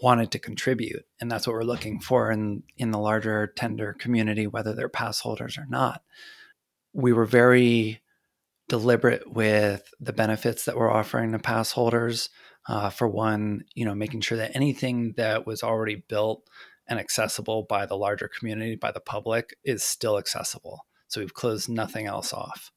wanted 0.01 0.31
to 0.31 0.39
contribute. 0.39 1.05
And 1.19 1.31
that's 1.31 1.47
what 1.47 1.53
we're 1.53 1.63
looking 1.63 1.99
for 1.99 2.31
in 2.31 2.63
in 2.77 2.91
the 2.91 2.99
larger 2.99 3.47
tender 3.55 3.93
community 3.93 4.47
whether 4.47 4.73
they're 4.73 4.89
pass 4.89 5.19
holders 5.19 5.57
or 5.57 5.65
not. 5.69 6.01
We 6.93 7.13
were 7.13 7.25
very 7.25 8.01
deliberate 8.67 9.31
with 9.31 9.93
the 9.99 10.13
benefits 10.13 10.65
that 10.65 10.77
we're 10.77 10.91
offering 10.91 11.31
to 11.31 11.39
pass 11.39 11.71
holders 11.71 12.29
uh, 12.67 12.89
for 12.89 13.07
one, 13.07 13.65
you 13.73 13.85
know, 13.85 13.95
making 13.95 14.21
sure 14.21 14.37
that 14.37 14.55
anything 14.55 15.13
that 15.17 15.45
was 15.45 15.63
already 15.63 15.95
built 15.95 16.47
and 16.87 16.99
accessible 16.99 17.63
by 17.63 17.85
the 17.85 17.97
larger 17.97 18.27
community, 18.27 18.75
by 18.75 18.91
the 18.91 18.99
public, 18.99 19.55
is 19.63 19.83
still 19.83 20.17
accessible. 20.17 20.85
So 21.07 21.21
we've 21.21 21.33
closed 21.33 21.69
nothing 21.69 22.05
else 22.05 22.33
off. 22.33 22.71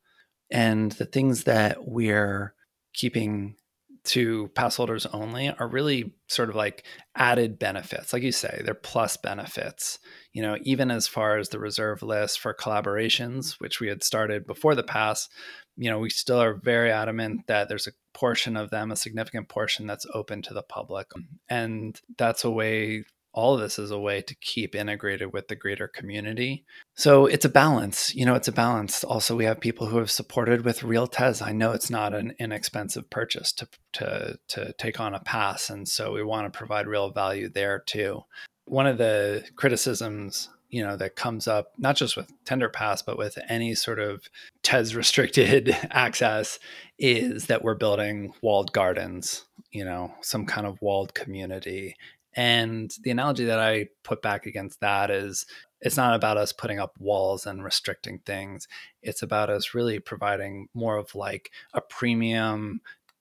And 0.51 0.93
the 0.93 1.07
things 1.07 1.45
that 1.45 1.87
we're 1.87 2.55
keeping 2.93 3.57
to 4.05 4.49
pass 4.55 4.77
holders 4.77 5.07
only 5.07 5.49
are 5.49 5.69
really 5.69 6.13
sort 6.29 6.51
of 6.51 6.55
like 6.55 6.85
added 7.17 7.59
benefits. 7.59 8.13
Like 8.13 8.23
you 8.23 8.33
say, 8.33 8.61
they're 8.65 8.75
plus 8.75 9.17
benefits. 9.17 9.99
You 10.33 10.43
know, 10.43 10.59
even 10.63 10.91
as 10.91 11.09
far 11.09 11.39
as 11.39 11.49
the 11.49 11.59
reserve 11.59 12.03
list 12.03 12.41
for 12.41 12.55
collaborations, 12.55 13.61
which 13.61 13.81
we 13.81 13.89
had 13.89 14.03
started 14.03 14.47
before 14.47 14.75
the 14.75 14.83
pass, 14.83 15.29
you 15.77 15.91
know, 15.91 15.99
we 15.99 16.11
still 16.11 16.41
are 16.41 16.55
very 16.55 16.93
adamant 16.93 17.47
that 17.47 17.69
there's 17.69 17.87
a 17.87 17.93
portion 18.13 18.57
of 18.57 18.71
them, 18.71 18.93
a 18.93 18.97
significant 18.97 19.49
portion 19.49 19.87
that's 19.87 20.07
open 20.13 20.43
to 20.43 20.55
the 20.55 20.63
public. 20.63 21.11
And 21.49 21.99
that's 22.19 22.45
a 22.45 22.51
way 22.51 23.05
all 23.35 23.55
of 23.55 23.61
this 23.61 23.81
is 23.81 23.91
a 23.91 23.99
way 23.99 24.23
to 24.23 24.35
keep 24.37 24.77
integrated 24.77 25.33
with 25.33 25.49
the 25.49 25.57
greater 25.57 25.89
community. 25.89 26.65
So 26.95 27.27
it's 27.27 27.45
a 27.45 27.49
balance. 27.49 28.15
You 28.15 28.25
know, 28.25 28.37
it's 28.37 28.49
a 28.49 28.53
balance. 28.53 29.03
Also, 29.03 29.35
we 29.35 29.45
have 29.45 29.61
people 29.61 29.89
who 29.89 29.99
have 29.99 30.11
supported 30.11 30.65
with 30.65 30.85
real 30.85 31.09
Tez. 31.09 31.43
I 31.43 31.51
know 31.51 31.73
it's 31.73 31.91
not 31.91 32.15
an 32.15 32.35
inexpensive 32.39 33.11
purchase 33.11 33.53
to 33.55 33.69
to 33.95 34.39
to 34.49 34.73
take 34.75 35.01
on 35.01 35.15
a 35.15 35.21
pass, 35.21 35.69
and 35.69 35.89
so 35.89 36.13
we 36.13 36.23
want 36.23 36.51
to 36.51 36.57
provide 36.57 36.87
real 36.87 37.11
value 37.11 37.49
there 37.49 37.81
too. 37.81 38.23
One 38.67 38.87
of 38.87 38.99
the 38.99 39.45
criticisms 39.57 40.49
you 40.71 40.83
know 40.83 40.97
that 40.97 41.15
comes 41.15 41.47
up 41.47 41.73
not 41.79 41.95
just 41.95 42.17
with 42.17 42.33
tender 42.45 42.69
pass 42.69 43.01
but 43.01 43.17
with 43.17 43.39
any 43.49 43.77
sort 43.77 44.01
of 44.01 44.25
tez 44.65 44.97
restricted 44.97 45.71
access 45.91 46.59
is 46.99 47.47
that 47.47 47.63
we're 47.63 47.77
building 47.77 48.33
walled 48.43 48.73
gardens 48.73 49.45
you 49.71 49.85
know 49.85 50.13
some 50.21 50.45
kind 50.45 50.67
of 50.67 50.81
walled 50.83 51.15
community 51.15 51.95
and 52.37 52.93
the 53.03 53.11
analogy 53.11 53.45
that 53.45 53.59
i 53.59 53.87
put 54.03 54.23
back 54.23 54.47
against 54.47 54.81
that 54.81 55.11
is 55.11 55.47
it's 55.85 55.99
not 55.99 56.15
about 56.15 56.39
us 56.39 56.51
putting 56.51 56.81
up 56.81 56.97
walls 56.99 57.45
and 57.45 57.63
restricting 57.63 58.19
things. 58.21 58.67
It's 59.03 59.23
about 59.23 59.51
us 59.51 59.75
really 59.75 59.99
providing 59.99 60.69
more 60.73 60.97
of 60.97 61.15
like 61.15 61.51
a 61.75 61.83
premium 61.83 62.81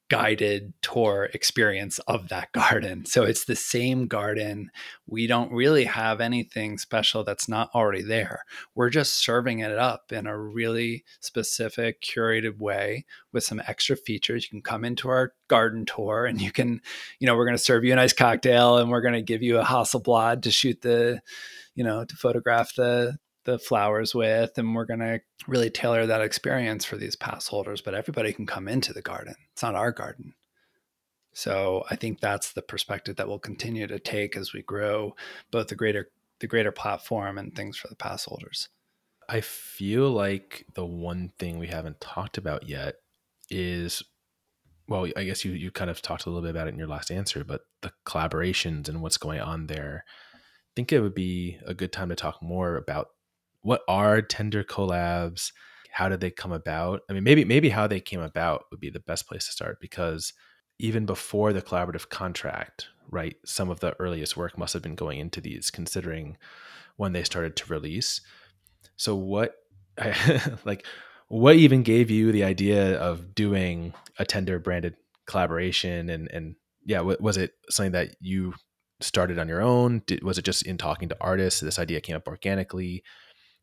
guided 0.09 0.73
tour 0.81 1.29
experience 1.33 1.99
of 1.99 2.29
that 2.29 2.51
garden. 2.53 3.05
So 3.05 3.23
it's 3.23 3.45
the 3.45 3.55
same 3.55 4.07
garden. 4.07 4.69
We 5.07 5.27
don't 5.27 5.51
really 5.51 5.85
have 5.85 6.21
anything 6.21 6.77
special 6.77 7.23
that's 7.23 7.47
not 7.47 7.69
already 7.73 8.03
there. 8.03 8.43
We're 8.75 8.89
just 8.89 9.23
serving 9.23 9.59
it 9.59 9.71
up 9.71 10.11
in 10.11 10.27
a 10.27 10.37
really 10.37 11.03
specific, 11.19 12.01
curated 12.01 12.59
way 12.59 13.05
with 13.31 13.43
some 13.43 13.61
extra 13.67 13.95
features. 13.95 14.43
You 14.43 14.49
can 14.49 14.61
come 14.61 14.85
into 14.85 15.09
our 15.09 15.33
garden 15.47 15.85
tour 15.85 16.25
and 16.25 16.41
you 16.41 16.51
can, 16.51 16.81
you 17.19 17.27
know, 17.27 17.35
we're 17.35 17.45
going 17.45 17.57
to 17.57 17.63
serve 17.63 17.83
you 17.83 17.93
a 17.93 17.95
nice 17.95 18.13
cocktail 18.13 18.77
and 18.77 18.89
we're 18.89 19.01
going 19.01 19.13
to 19.13 19.21
give 19.21 19.41
you 19.41 19.59
a 19.59 19.63
Hasselblad 19.63 20.43
to 20.43 20.51
shoot 20.51 20.81
the, 20.81 21.21
you 21.75 21.83
know, 21.83 22.05
to 22.05 22.15
photograph 22.15 22.75
the 22.75 23.17
the 23.45 23.59
flowers 23.59 24.15
with 24.15 24.57
and 24.57 24.73
we're 24.73 24.85
going 24.85 24.99
to 24.99 25.19
really 25.47 25.69
tailor 25.69 26.05
that 26.05 26.21
experience 26.21 26.85
for 26.85 26.97
these 26.97 27.15
pass 27.15 27.47
holders 27.47 27.81
but 27.81 27.93
everybody 27.93 28.33
can 28.33 28.45
come 28.45 28.67
into 28.67 28.93
the 28.93 29.01
garden. 29.01 29.35
It's 29.51 29.63
not 29.63 29.75
our 29.75 29.91
garden. 29.91 30.33
So 31.33 31.83
i 31.89 31.95
think 31.95 32.19
that's 32.19 32.53
the 32.53 32.61
perspective 32.61 33.15
that 33.15 33.27
we'll 33.27 33.39
continue 33.39 33.87
to 33.87 33.99
take 33.99 34.37
as 34.37 34.53
we 34.53 34.61
grow 34.61 35.15
both 35.51 35.67
the 35.67 35.75
greater 35.75 36.09
the 36.39 36.47
greater 36.47 36.71
platform 36.71 37.37
and 37.37 37.55
things 37.55 37.77
for 37.77 37.87
the 37.87 37.95
pass 37.95 38.25
holders. 38.25 38.69
I 39.29 39.39
feel 39.41 40.11
like 40.11 40.65
the 40.73 40.85
one 40.85 41.31
thing 41.39 41.57
we 41.57 41.67
haven't 41.67 42.01
talked 42.01 42.37
about 42.37 42.67
yet 42.67 42.95
is 43.49 44.03
well 44.87 45.07
i 45.15 45.23
guess 45.23 45.45
you 45.45 45.51
you 45.51 45.71
kind 45.71 45.89
of 45.89 46.01
talked 46.01 46.25
a 46.25 46.29
little 46.29 46.41
bit 46.41 46.51
about 46.51 46.67
it 46.67 46.73
in 46.73 46.77
your 46.79 46.87
last 46.87 47.11
answer 47.11 47.43
but 47.43 47.61
the 47.83 47.91
collaborations 48.05 48.89
and 48.89 49.01
what's 49.01 49.17
going 49.17 49.39
on 49.39 49.67
there. 49.67 50.03
I 50.33 50.71
think 50.75 50.91
it 50.91 51.01
would 51.01 51.13
be 51.13 51.59
a 51.67 51.75
good 51.75 51.91
time 51.91 52.09
to 52.09 52.15
talk 52.15 52.41
more 52.41 52.75
about 52.77 53.09
what 53.63 53.81
are 53.87 54.21
tender 54.21 54.63
collabs? 54.63 55.51
How 55.91 56.09
did 56.09 56.21
they 56.21 56.31
come 56.31 56.51
about? 56.51 57.01
I 57.09 57.13
mean, 57.13 57.23
maybe 57.23 57.43
maybe 57.45 57.69
how 57.69 57.87
they 57.87 57.99
came 57.99 58.21
about 58.21 58.65
would 58.69 58.79
be 58.79 58.89
the 58.89 58.99
best 58.99 59.27
place 59.27 59.45
to 59.45 59.51
start 59.51 59.79
because 59.81 60.33
even 60.79 61.05
before 61.05 61.53
the 61.53 61.61
collaborative 61.61 62.09
contract, 62.09 62.87
right, 63.09 63.35
some 63.45 63.69
of 63.69 63.79
the 63.79 63.95
earliest 63.99 64.35
work 64.35 64.57
must 64.57 64.73
have 64.73 64.81
been 64.81 64.95
going 64.95 65.19
into 65.19 65.39
these, 65.39 65.71
considering 65.71 66.37
when 66.97 67.13
they 67.13 67.23
started 67.23 67.55
to 67.55 67.71
release. 67.71 68.21
So 68.95 69.15
what, 69.15 69.55
like, 70.65 70.85
what 71.27 71.55
even 71.55 71.83
gave 71.83 72.11
you 72.11 72.31
the 72.31 72.43
idea 72.43 72.99
of 72.99 73.33
doing 73.33 73.93
a 74.19 74.25
tender 74.25 74.59
branded 74.59 74.95
collaboration 75.25 76.09
and 76.09 76.29
and 76.31 76.55
yeah, 76.85 76.99
was 76.99 77.37
it 77.37 77.53
something 77.69 77.93
that 77.93 78.15
you 78.19 78.53
started 78.99 79.39
on 79.39 79.47
your 79.47 79.61
own? 79.61 80.01
Did, 80.05 80.21
was 80.21 80.37
it 80.37 80.43
just 80.43 80.63
in 80.63 80.77
talking 80.77 81.07
to 81.09 81.17
artists? 81.21 81.61
This 81.61 81.79
idea 81.79 82.01
came 82.01 82.17
up 82.17 82.27
organically 82.27 83.03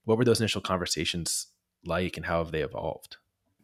what 0.05 0.19
were 0.19 0.25
those 0.25 0.41
initial 0.41 0.61
conversations 0.61 1.49
like 1.85 2.17
and 2.17 2.27
how 2.27 2.43
have 2.43 2.53
they 2.53 2.63
evolved? 2.63 3.17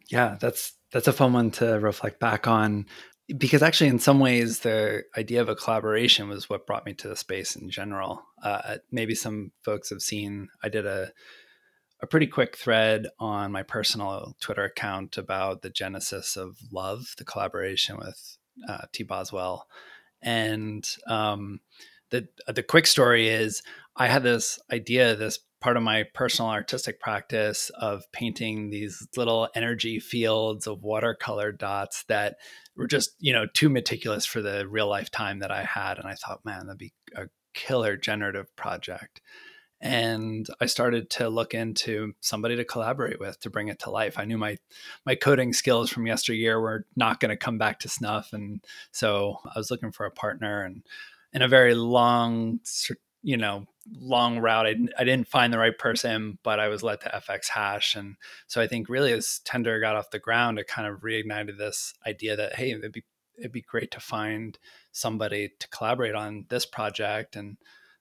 Yeah, 0.09 0.37
that's 0.41 0.75
that's 0.93 1.09
a 1.09 1.13
fun 1.13 1.33
one 1.33 1.51
to 1.53 1.81
reflect 1.81 2.21
back 2.21 2.47
on 2.47 2.87
because 3.39 3.63
actually 3.63 3.89
in 3.89 3.99
some 3.99 4.21
ways 4.21 4.61
the 4.61 5.03
idea 5.17 5.41
of 5.41 5.49
a 5.49 5.57
collaboration 5.57 6.29
was 6.29 6.49
what 6.49 6.67
brought 6.67 6.87
me 6.87 6.95
to 6.95 7.09
the 7.09 7.17
space 7.17 7.57
in 7.57 7.69
general. 7.71 8.23
Uh, 8.43 8.77
maybe 8.93 9.15
some 9.15 9.51
folks 9.63 9.91
have 9.91 10.01
seen 10.01 10.49
i 10.63 10.69
did 10.69 10.87
a, 10.87 11.11
a 12.01 12.07
pretty 12.07 12.27
quick 12.27 12.57
thread 12.57 13.09
on 13.19 13.51
my 13.51 13.63
personal 13.63 14.37
twitter 14.41 14.65
account 14.65 15.19
about 15.19 15.63
the 15.63 15.71
genesis 15.71 16.37
of 16.37 16.57
love 16.71 17.15
the 17.19 17.25
collaboration 17.25 17.97
with 17.97 18.39
uh, 18.69 18.83
t. 18.93 19.03
Boswell. 19.03 19.67
And 20.23 20.89
um, 21.07 21.61
the 22.11 22.29
the 22.47 22.63
quick 22.63 22.87
story 22.87 23.29
is 23.29 23.63
i 23.97 24.07
had 24.07 24.23
this 24.23 24.61
idea 24.71 25.17
this 25.17 25.41
part 25.61 25.77
of 25.77 25.83
my 25.83 26.05
personal 26.15 26.51
artistic 26.51 27.01
practice 27.01 27.71
of 27.71 28.05
painting 28.13 28.71
these 28.71 29.07
little 29.17 29.49
energy 29.55 29.99
fields 29.99 30.67
of 30.67 30.83
watercolor 30.83 31.53
dots 31.53 32.05
that 32.09 32.37
were 32.77 32.87
just, 32.87 33.15
you 33.19 33.33
know, 33.33 33.47
too 33.55 33.69
meticulous 33.69 34.27
for 34.27 34.43
the 34.43 34.69
real 34.69 34.89
life 34.89 35.11
time 35.11 35.39
that 35.39 35.51
I 35.51 35.65
had. 35.65 35.99
And 35.99 36.07
I 36.07 36.15
thought, 36.15 36.45
man, 36.45 36.67
that'd 36.67 36.79
be 36.79 36.93
a 37.15 37.27
killer 37.55 37.97
generative 37.97 38.55
project. 38.55 39.23
And 39.81 40.47
I 40.61 40.67
started 40.67 41.11
to 41.11 41.29
look 41.29 41.53
into 41.53 42.15
somebody 42.21 42.57
to 42.57 42.65
collaborate 42.65 43.21
with 43.21 43.39
to 43.41 43.51
bring 43.51 43.69
it 43.69 43.79
to 43.81 43.91
life. 43.91 44.19
I 44.19 44.25
knew 44.25 44.39
my 44.39 44.57
my 45.05 45.15
coding 45.15 45.53
skills 45.53 45.91
from 45.91 46.07
yesteryear 46.07 46.59
were 46.59 46.87
not 46.97 47.21
going 47.21 47.31
to 47.31 47.37
come 47.37 47.59
back 47.59 47.81
to 47.81 47.89
snuff, 47.89 48.33
and 48.33 48.65
so 48.91 49.39
I 49.45 49.59
was 49.59 49.71
looking 49.71 49.93
for 49.93 50.07
a 50.07 50.11
partner. 50.11 50.63
And 50.63 50.83
in 51.35 51.43
a 51.43 51.49
very 51.49 51.75
long 51.75 52.61
you 53.27 53.37
know, 53.37 53.67
long 53.99 54.39
route. 54.39 54.67
I 54.67 54.73
didn't, 54.73 54.93
I 54.97 55.03
didn't 55.03 55.27
find 55.27 55.53
the 55.53 55.59
right 55.59 55.77
person, 55.77 56.39
but 56.45 56.61
I 56.61 56.69
was 56.69 56.85
led 56.85 57.01
to 57.01 57.23
fxhash. 57.29 57.97
And 57.97 58.15
so 58.47 58.61
I 58.61 58.69
think 58.69 58.89
really 58.89 59.13
as 59.13 59.41
Tender 59.45 59.81
got 59.81 59.97
off 59.97 60.11
the 60.11 60.21
ground, 60.21 60.61
it 60.61 60.69
kind 60.69 60.87
of 60.87 61.01
reignited 61.01 61.59
this 61.59 61.93
idea 62.07 62.37
that, 62.37 62.55
hey, 62.55 62.71
it'd 62.71 62.93
be, 62.93 63.03
it'd 63.37 63.51
be 63.51 63.63
great 63.63 63.91
to 63.91 64.01
find 64.01 64.57
somebody 64.93 65.51
to 65.59 65.69
collaborate 65.71 66.15
on 66.15 66.45
this 66.51 66.65
project 66.65 67.35
and 67.35 67.57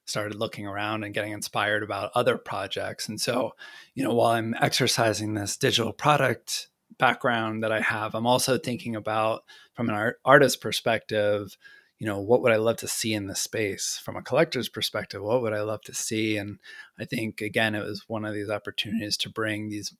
started 0.05 0.35
looking 0.35 0.67
around 0.67 1.03
and 1.03 1.15
getting 1.15 1.31
inspired 1.31 1.81
about 1.81 2.11
other 2.13 2.37
projects. 2.37 3.09
And 3.09 3.19
so, 3.19 3.55
you 3.95 4.03
know, 4.03 4.13
while 4.13 4.33
I'm 4.33 4.53
exercising 4.61 5.33
this 5.33 5.57
digital 5.57 5.91
product 5.91 6.67
background 6.99 7.63
that 7.63 7.71
I 7.71 7.81
have, 7.81 8.13
I'm 8.13 8.27
also 8.27 8.59
thinking 8.59 8.95
about 8.95 9.43
from 9.73 9.89
an 9.89 9.95
art, 9.95 10.19
artist 10.23 10.61
perspective, 10.61 11.57
you 11.99 12.07
know, 12.07 12.19
what 12.19 12.41
would 12.41 12.51
I 12.51 12.57
love 12.57 12.77
to 12.77 12.87
see 12.87 13.13
in 13.13 13.27
the 13.27 13.35
space 13.35 13.99
from 14.03 14.15
a 14.15 14.21
collector's 14.21 14.69
perspective? 14.69 15.21
What 15.21 15.41
would 15.41 15.53
I 15.53 15.61
love 15.61 15.81
to 15.83 15.93
see? 15.93 16.37
And 16.37 16.59
I 16.99 17.05
think 17.05 17.41
again, 17.41 17.75
it 17.75 17.83
was 17.83 18.03
one 18.07 18.25
of 18.25 18.33
these 18.33 18.49
opportunities 18.49 19.17
to 19.17 19.29
bring 19.29 19.69
these 19.69 19.95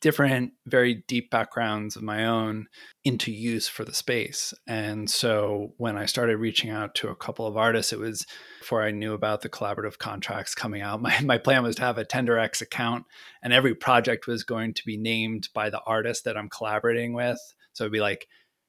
different, 0.00 0.52
very 0.66 1.04
deep 1.08 1.30
backgrounds 1.30 1.96
of 1.96 2.02
my 2.02 2.26
own 2.26 2.66
into 3.04 3.32
use 3.32 3.68
for 3.68 3.84
the 3.84 3.94
space. 3.94 4.52
And 4.66 5.08
so 5.08 5.72
when 5.78 5.96
I 5.96 6.06
started 6.06 6.36
reaching 6.36 6.70
out 6.70 6.94
to 6.96 7.08
a 7.08 7.16
couple 7.16 7.46
of 7.46 7.56
artists, 7.56 7.92
it 7.92 7.98
was 7.98 8.26
before 8.58 8.82
I 8.82 8.90
knew 8.90 9.14
about 9.14 9.40
the 9.40 9.48
collaborative 9.48 9.98
contracts 9.98 10.54
coming 10.54 10.82
out. 10.82 11.00
My, 11.10 11.18
my 11.22 11.38
plan 11.38 11.62
was 11.62 11.76
to 11.76 11.82
have 11.82 11.98
a 11.98 12.04
TenderX 12.04 12.60
account, 12.60 13.04
and 13.42 13.52
every 13.52 13.74
project 13.74 14.26
was 14.26 14.44
going 14.44 14.74
to 14.74 14.84
be 14.84 14.96
named 14.96 15.48
by 15.54 15.70
the 15.70 15.80
artist 15.86 16.24
that 16.24 16.36
I'm 16.36 16.48
collaborating 16.48 17.14
with. 17.14 17.38
So 17.72 17.84
it'd 17.84 17.92
be 17.92 18.00
like 18.00 18.26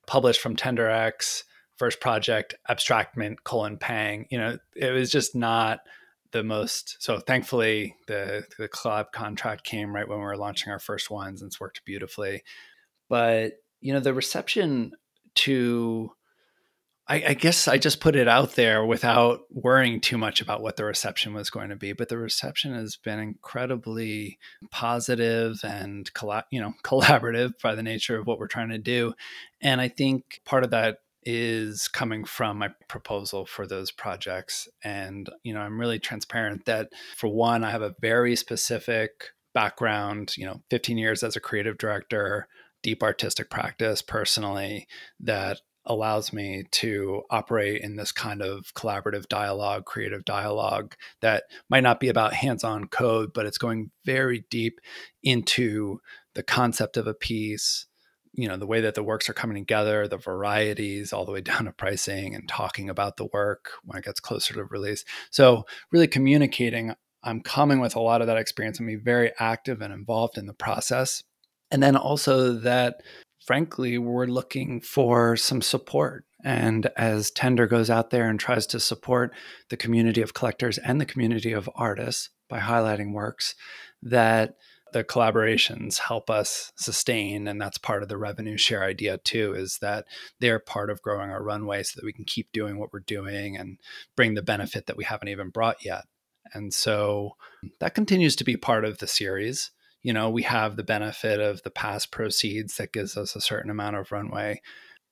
published 0.08 0.42
from 0.42 0.56
TenderX, 0.56 1.44
first 1.82 2.00
project, 2.00 2.54
Abstractment, 2.70 3.44
colon 3.44 3.76
Pang. 3.76 4.28
You 4.30 4.38
know, 4.38 4.58
it 4.76 4.92
was 4.92 5.10
just 5.10 5.36
not 5.36 5.80
the 6.32 6.44
most 6.44 7.02
so 7.02 7.18
thankfully 7.20 7.96
the 8.08 8.46
the 8.60 8.70
collab 8.70 9.12
contract 9.12 9.64
came 9.64 9.94
right 9.94 10.08
when 10.08 10.20
we 10.20 10.24
were 10.24 10.38
launching 10.38 10.72
our 10.72 10.80
first 10.80 11.10
ones 11.10 11.42
and 11.42 11.50
it's 11.50 11.60
worked 11.60 11.84
beautifully 11.84 12.42
but 13.10 13.56
you 13.82 13.92
know 13.92 14.00
the 14.00 14.14
reception 14.14 14.94
to 15.36 16.10
I, 17.08 17.24
I, 17.30 17.34
guess 17.34 17.68
I 17.68 17.78
just 17.78 18.00
put 18.00 18.16
it 18.16 18.30
out 18.30 18.56
there 18.56 18.86
without 18.86 19.42
worrying 19.50 20.00
too 20.00 20.18
much 20.18 20.40
about 20.40 20.62
what 20.62 20.78
the 20.78 20.86
reception 20.86 21.34
was 21.34 21.50
going 21.50 21.68
to 21.68 21.76
be. 21.76 21.92
But 21.92 22.08
the 22.08 22.18
reception 22.18 22.74
has 22.74 22.96
been 22.96 23.20
incredibly 23.20 24.38
positive 24.70 25.60
and 25.64 26.10
you 26.52 26.62
know 26.62 26.74
collaborative 26.86 27.54
by 27.62 27.76
the 27.76 27.84
nature 27.84 28.18
of 28.18 28.28
what 28.28 28.40
we're 28.40 28.48
trying 28.48 28.70
to 28.70 28.78
do. 28.78 29.14
And 29.60 29.82
I 29.82 29.90
think 29.90 30.40
part 30.46 30.64
of 30.64 30.70
that 30.70 31.00
is 31.24 31.88
coming 31.88 32.24
from 32.24 32.60
my 32.60 32.70
proposal 32.88 33.46
for 33.46 33.68
those 33.68 33.92
projects. 33.92 34.68
And, 34.84 35.30
you 35.44 35.54
know, 35.54 35.62
I'm 35.62 35.80
really 35.80 36.00
transparent 36.00 36.66
that 36.66 36.90
for 37.16 37.28
one, 37.28 37.64
I 37.64 37.72
have 37.72 37.82
a 37.82 37.96
very 38.02 38.36
specific 38.36 39.30
background, 39.54 40.36
you 40.38 40.46
know, 40.46 40.62
15 40.70 40.98
years 40.98 41.24
as 41.24 41.36
a 41.36 41.42
creative 41.42 41.78
director, 41.78 42.48
deep 42.82 43.04
artistic 43.04 43.50
practice 43.50 44.02
personally 44.02 44.88
that 45.20 45.60
allows 45.86 46.32
me 46.32 46.64
to 46.72 47.24
operate 47.32 47.82
in 47.82 47.96
this 47.96 48.12
kind 48.12 48.42
of 48.42 48.74
collaborative 48.76 49.28
dialogue, 49.28 49.86
creative 49.86 50.24
dialogue 50.26 50.96
that 51.22 51.44
might 51.70 51.84
not 51.84 52.00
be 52.00 52.08
about 52.08 52.34
hands 52.34 52.64
on 52.64 52.88
code, 52.88 53.32
but 53.34 53.46
it's 53.46 53.58
going 53.58 53.90
very 54.06 54.46
deep 54.50 54.80
into 55.24 56.00
the 56.36 56.44
concept 56.44 56.98
of 56.98 57.08
a 57.08 57.14
piece, 57.14 57.88
you 58.34 58.48
know 58.48 58.58
the 58.58 58.68
way 58.68 58.82
that 58.82 58.96
the 58.96 59.04
works 59.04 59.30
are 59.30 59.34
coming 59.34 59.56
together 59.56 60.08
the 60.08 60.18
varieties 60.18 61.12
all 61.12 61.26
the 61.26 61.32
way 61.32 61.42
down 61.42 61.66
to 61.66 61.72
pricing 61.72 62.36
and 62.36 62.48
talking 62.48 62.90
about 62.90 63.18
the 63.18 63.28
work 63.34 63.72
when 63.84 63.98
it 63.98 64.06
gets 64.06 64.20
closer 64.20 64.54
to 64.54 64.66
release. 64.66 65.04
So 65.30 65.66
really 65.92 66.08
communicating 66.08 66.94
i'm 67.24 67.42
coming 67.42 67.80
with 67.80 67.96
a 67.96 68.00
lot 68.00 68.22
of 68.22 68.28
that 68.28 68.38
experience 68.38 68.80
and 68.80 68.88
be 68.88 68.96
very 68.96 69.32
active 69.40 69.82
and 69.82 69.94
involved 69.94 70.38
in 70.38 70.48
the 70.48 70.54
process. 70.54 71.24
And 71.70 71.82
then 71.82 71.96
also 71.96 72.54
that 72.54 73.02
frankly 73.46 73.98
we're 73.98 74.26
looking 74.26 74.82
for 74.82 75.36
some 75.36 75.62
support. 75.62 76.26
And 76.44 76.88
as 76.98 77.30
tender 77.30 77.68
goes 77.68 77.90
out 77.90 78.10
there 78.10 78.28
and 78.28 78.40
tries 78.40 78.66
to 78.68 78.80
support 78.80 79.34
the 79.70 79.78
community 79.78 80.22
of 80.22 80.34
collectors 80.34 80.80
and 80.80 81.00
the 81.00 81.06
community 81.06 81.52
of 81.52 81.70
artists 81.76 82.30
by 82.50 82.60
highlighting 82.60 83.14
works 83.14 83.56
that 84.02 84.56
the 84.94 85.04
collaborations 85.04 86.00
help 86.00 86.30
us 86.30 86.72
sustain 86.76 87.48
and 87.48 87.62
that's 87.62 87.78
part 87.78 88.04
of 88.04 88.10
the 88.10 88.18
revenue 88.18 88.58
share 88.58 88.84
idea 88.84 89.18
too 89.18 89.54
is 89.54 89.80
that 89.82 90.06
they're 90.40 90.60
part 90.60 90.90
of 90.90 91.02
growing 91.02 91.30
our 91.30 91.44
runway 91.44 91.84
so 91.84 91.94
that 91.96 92.06
we 92.06 92.14
can 92.14 92.26
keep 92.26 92.52
doing 92.52 92.78
what 92.78 92.92
we're 92.92 93.00
doing 93.00 93.56
and 93.56 93.78
bring 94.16 94.34
the 94.34 94.42
benefit 94.42 94.86
that 94.88 94.98
we 94.98 95.04
haven't 95.04 95.30
even 95.30 95.50
brought 95.50 95.84
yet. 95.84 96.04
And 96.54 96.74
so 96.74 97.38
that 97.80 97.96
continues 97.96 98.36
to 98.38 98.44
be 98.44 98.58
part 98.58 98.84
of 98.84 98.98
the 98.98 99.08
series. 99.08 99.72
You 100.02 100.14
know 100.14 100.30
we 100.30 100.44
have 100.44 100.76
the 100.76 100.84
benefit 100.84 101.40
of 101.40 101.64
the 101.64 101.72
past 101.72 102.12
proceeds 102.12 102.78
that 102.78 102.94
gives 102.94 103.16
us 103.16 103.36
a 103.36 103.42
certain 103.42 103.72
amount 103.72 103.98
of 103.98 104.12
runway. 104.12 104.62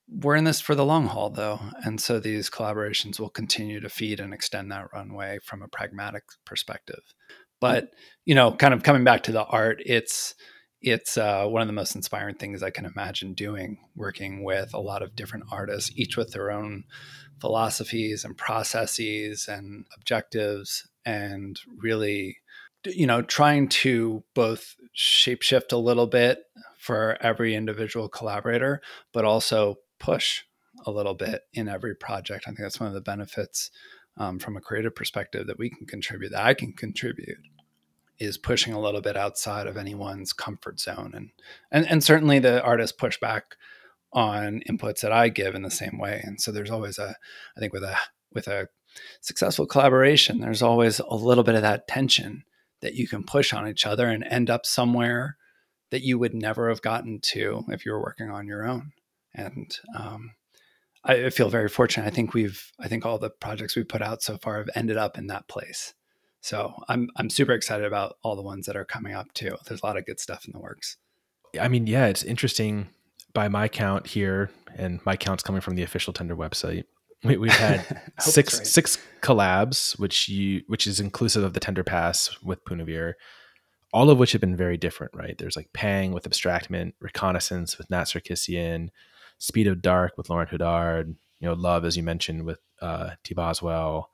We're 0.08 0.34
in 0.34 0.44
this 0.44 0.60
for 0.60 0.74
the 0.74 0.84
long 0.84 1.06
haul 1.06 1.30
though 1.30 1.60
and 1.84 2.00
so 2.00 2.18
these 2.18 2.50
collaborations 2.50 3.20
will 3.20 3.30
continue 3.30 3.80
to 3.80 3.88
feed 3.88 4.20
and 4.20 4.34
extend 4.34 4.70
that 4.72 4.92
runway 4.92 5.38
from 5.44 5.62
a 5.62 5.68
pragmatic 5.68 6.24
perspective 6.44 7.14
but 7.60 7.90
you 8.24 8.34
know, 8.34 8.52
kind 8.52 8.74
of 8.74 8.82
coming 8.82 9.04
back 9.04 9.24
to 9.24 9.32
the 9.32 9.44
art, 9.44 9.82
it's 9.84 10.34
it's 10.82 11.18
uh, 11.18 11.46
one 11.46 11.60
of 11.60 11.68
the 11.68 11.74
most 11.74 11.94
inspiring 11.94 12.36
things 12.36 12.62
I 12.62 12.70
can 12.70 12.86
imagine 12.86 13.34
doing, 13.34 13.78
working 13.94 14.44
with 14.44 14.72
a 14.72 14.80
lot 14.80 15.02
of 15.02 15.14
different 15.14 15.44
artists, 15.52 15.90
each 15.94 16.16
with 16.16 16.32
their 16.32 16.50
own 16.50 16.84
philosophies 17.40 18.24
and 18.24 18.36
processes 18.36 19.46
and 19.46 19.84
objectives, 19.94 20.88
and 21.04 21.60
really, 21.76 22.38
you 22.86 23.06
know, 23.06 23.20
trying 23.20 23.68
to 23.68 24.24
both 24.34 24.76
shapeshift 24.96 25.72
a 25.72 25.76
little 25.76 26.06
bit 26.06 26.38
for 26.78 27.18
every 27.20 27.54
individual 27.54 28.08
collaborator, 28.08 28.80
but 29.12 29.24
also 29.24 29.76
push 29.98 30.42
a 30.86 30.90
little 30.90 31.14
bit 31.14 31.42
in 31.52 31.68
every 31.68 31.94
project. 31.94 32.44
I 32.46 32.50
think 32.50 32.60
that's 32.60 32.80
one 32.80 32.88
of 32.88 32.94
the 32.94 33.00
benefits 33.02 33.70
um, 34.16 34.38
from 34.38 34.56
a 34.56 34.60
creative 34.60 34.94
perspective 34.94 35.46
that 35.46 35.58
we 35.58 35.70
can 35.70 35.86
contribute, 35.86 36.30
that 36.30 36.44
I 36.44 36.54
can 36.54 36.72
contribute, 36.72 37.38
is 38.18 38.36
pushing 38.36 38.72
a 38.72 38.80
little 38.80 39.00
bit 39.00 39.16
outside 39.16 39.66
of 39.66 39.76
anyone's 39.76 40.32
comfort 40.32 40.78
zone. 40.78 41.12
And 41.14 41.30
and, 41.70 41.86
and 41.86 42.04
certainly 42.04 42.38
the 42.38 42.62
artists 42.62 42.96
push 42.96 43.18
back 43.18 43.56
on 44.12 44.60
inputs 44.68 45.00
that 45.00 45.12
I 45.12 45.28
give 45.28 45.54
in 45.54 45.62
the 45.62 45.70
same 45.70 45.98
way. 45.98 46.20
And 46.24 46.40
so 46.40 46.50
there's 46.50 46.70
always 46.70 46.98
a, 46.98 47.16
I 47.56 47.60
think 47.60 47.72
with 47.72 47.84
a 47.84 47.96
with 48.32 48.48
a 48.48 48.68
successful 49.20 49.66
collaboration, 49.66 50.40
there's 50.40 50.62
always 50.62 50.98
a 50.98 51.14
little 51.14 51.44
bit 51.44 51.54
of 51.54 51.62
that 51.62 51.86
tension 51.88 52.44
that 52.80 52.94
you 52.94 53.06
can 53.06 53.22
push 53.22 53.52
on 53.52 53.68
each 53.68 53.86
other 53.86 54.08
and 54.08 54.24
end 54.24 54.50
up 54.50 54.66
somewhere 54.66 55.36
that 55.90 56.02
you 56.02 56.18
would 56.18 56.34
never 56.34 56.68
have 56.68 56.82
gotten 56.82 57.20
to 57.20 57.64
if 57.68 57.84
you 57.84 57.92
were 57.92 58.02
working 58.02 58.30
on 58.30 58.46
your 58.46 58.66
own. 58.66 58.92
And 59.34 59.76
um, 59.96 60.32
I 61.04 61.30
feel 61.30 61.48
very 61.48 61.68
fortunate. 61.68 62.06
I 62.06 62.10
think 62.10 62.34
we've, 62.34 62.70
I 62.78 62.88
think 62.88 63.06
all 63.06 63.18
the 63.18 63.30
projects 63.30 63.74
we 63.74 63.84
put 63.84 64.02
out 64.02 64.22
so 64.22 64.36
far 64.36 64.58
have 64.58 64.68
ended 64.74 64.98
up 64.98 65.16
in 65.16 65.28
that 65.28 65.48
place. 65.48 65.94
So 66.40 66.74
I'm 66.88 67.08
I'm 67.16 67.30
super 67.30 67.52
excited 67.52 67.86
about 67.86 68.16
all 68.22 68.36
the 68.36 68.42
ones 68.42 68.66
that 68.66 68.76
are 68.76 68.84
coming 68.84 69.14
up 69.14 69.32
too. 69.34 69.56
There's 69.66 69.82
a 69.82 69.86
lot 69.86 69.96
of 69.96 70.06
good 70.06 70.20
stuff 70.20 70.46
in 70.46 70.52
the 70.52 70.58
works. 70.58 70.96
I 71.60 71.68
mean, 71.68 71.86
yeah, 71.86 72.06
it's 72.06 72.22
interesting. 72.22 72.88
By 73.32 73.48
my 73.48 73.68
count 73.68 74.08
here, 74.08 74.50
and 74.74 75.00
my 75.06 75.16
count's 75.16 75.42
coming 75.42 75.60
from 75.60 75.76
the 75.76 75.82
official 75.82 76.12
Tender 76.12 76.34
website. 76.34 76.84
We, 77.22 77.48
have 77.50 77.84
had 77.84 78.02
six 78.20 78.58
right. 78.58 78.66
six 78.66 78.98
collabs, 79.20 79.98
which 79.98 80.28
you 80.28 80.62
which 80.66 80.86
is 80.86 80.98
inclusive 80.98 81.44
of 81.44 81.52
the 81.52 81.60
Tender 81.60 81.84
Pass 81.84 82.36
with 82.42 82.64
Punavir, 82.64 83.14
all 83.92 84.10
of 84.10 84.18
which 84.18 84.32
have 84.32 84.40
been 84.40 84.56
very 84.56 84.78
different. 84.78 85.14
Right? 85.14 85.36
There's 85.36 85.56
like 85.56 85.72
Pang 85.72 86.12
with 86.12 86.26
Abstractment, 86.26 86.94
Reconnaissance 86.98 87.76
with 87.78 87.90
Nat 87.90 88.04
Sarkissian, 88.04 88.88
Speed 89.40 89.66
of 89.66 89.80
Dark 89.80 90.16
with 90.18 90.28
Laurent 90.28 90.50
Houdard, 90.50 91.16
you 91.40 91.48
know, 91.48 91.54
Love, 91.54 91.86
as 91.86 91.96
you 91.96 92.02
mentioned, 92.02 92.44
with 92.44 92.60
uh, 92.82 93.12
T. 93.24 93.34
Boswell, 93.34 94.10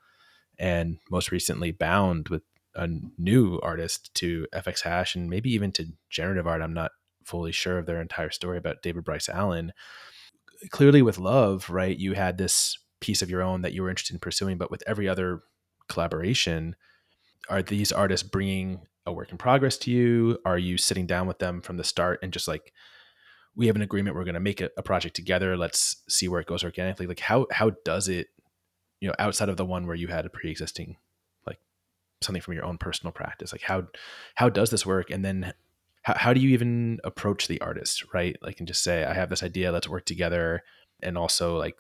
and 0.59 0.99
most 1.11 1.33
recently 1.33 1.73
Bound 1.73 2.29
with 2.29 2.43
a 2.77 2.89
new 3.19 3.59
artist 3.63 4.15
to 4.15 4.47
fxhash 4.55 5.17
and 5.17 5.29
maybe 5.29 5.51
even 5.53 5.73
to 5.73 5.87
generative 6.11 6.47
art. 6.47 6.63
I'm 6.63 6.75
not 6.75 6.93
fully 7.25 7.51
sure 7.51 7.79
of 7.79 7.87
their 7.87 8.01
entire 8.01 8.31
story 8.31 8.57
about 8.57 8.83
David 8.83 9.05
Bryce 9.05 9.29
Allen. 9.29 9.73
Clearly, 10.71 11.03
with 11.03 11.19
Love, 11.19 11.69
right, 11.71 11.99
you 11.99 12.13
had 12.13 12.39
this 12.39 12.79
piece 13.01 13.21
of 13.21 13.29
your 13.29 13.43
own 13.43 13.63
that 13.63 13.73
you 13.73 13.83
were 13.83 13.91
interested 13.91 14.15
in 14.15 14.21
pursuing, 14.21 14.59
but 14.59 14.71
with 14.71 14.85
every 14.87 15.09
other 15.09 15.43
collaboration, 15.89 16.77
are 17.49 17.63
these 17.63 17.91
artists 17.91 18.27
bringing 18.27 18.83
a 19.05 19.13
work 19.13 19.33
in 19.33 19.39
progress 19.39 19.77
to 19.79 19.91
you? 19.91 20.39
Are 20.45 20.59
you 20.59 20.79
sitting 20.79 21.07
down 21.07 21.27
with 21.27 21.41
them 21.41 21.63
from 21.63 21.79
the 21.79 21.85
start 21.85 22.21
and 22.23 22.33
just 22.33 22.47
like 22.47 22.73
we 23.57 23.67
have 23.67 23.77
an 23.77 23.83
agreement 23.83 24.15
we're 24.15 24.25
going 24.25 24.35
to 24.35 24.41
make 24.41 24.61
a, 24.61 24.71
a, 24.77 24.83
project 24.83 25.17
together 25.17 25.57
let's 25.57 26.03
see 26.09 26.29
where 26.29 26.41
it 26.41 26.47
goes 26.47 26.63
organically 26.63 27.07
like 27.07 27.21
how 27.21 27.47
how 27.51 27.71
does 27.85 28.09
it 28.09 28.29
you 29.01 29.09
know 29.09 29.15
outside 29.19 29.49
of 29.49 29.57
the 29.57 29.65
one 29.65 29.87
where 29.87 29.97
you 29.97 30.09
had 30.09 30.27
a 30.27 30.31
pre-existing 30.31 30.97
like 31.47 31.59
something 32.21 32.43
from 32.43 32.55
your 32.55 32.65
own 32.65 32.79
personal 32.79 33.13
practice 33.13 33.53
like 33.53 33.63
how 33.63 33.85
how 34.35 34.49
does 34.49 34.71
this 34.71 34.87
work? 34.87 35.11
And 35.11 35.25
then 35.25 35.53
how, 36.03 36.15
how 36.17 36.33
do 36.33 36.41
you 36.41 36.51
even 36.51 36.99
approach 37.05 37.49
the 37.49 37.61
artist 37.61 38.05
right? 38.13 38.37
Like 38.43 38.59
and 38.59 38.69
just 38.69 38.83
say 38.83 39.05
i 39.05 39.15
have 39.15 39.31
this 39.31 39.43
idea 39.43 39.73
let's 39.73 39.89
work 39.89 40.07
together 40.07 40.63
and 41.03 41.19
also 41.19 41.57
like 41.57 41.77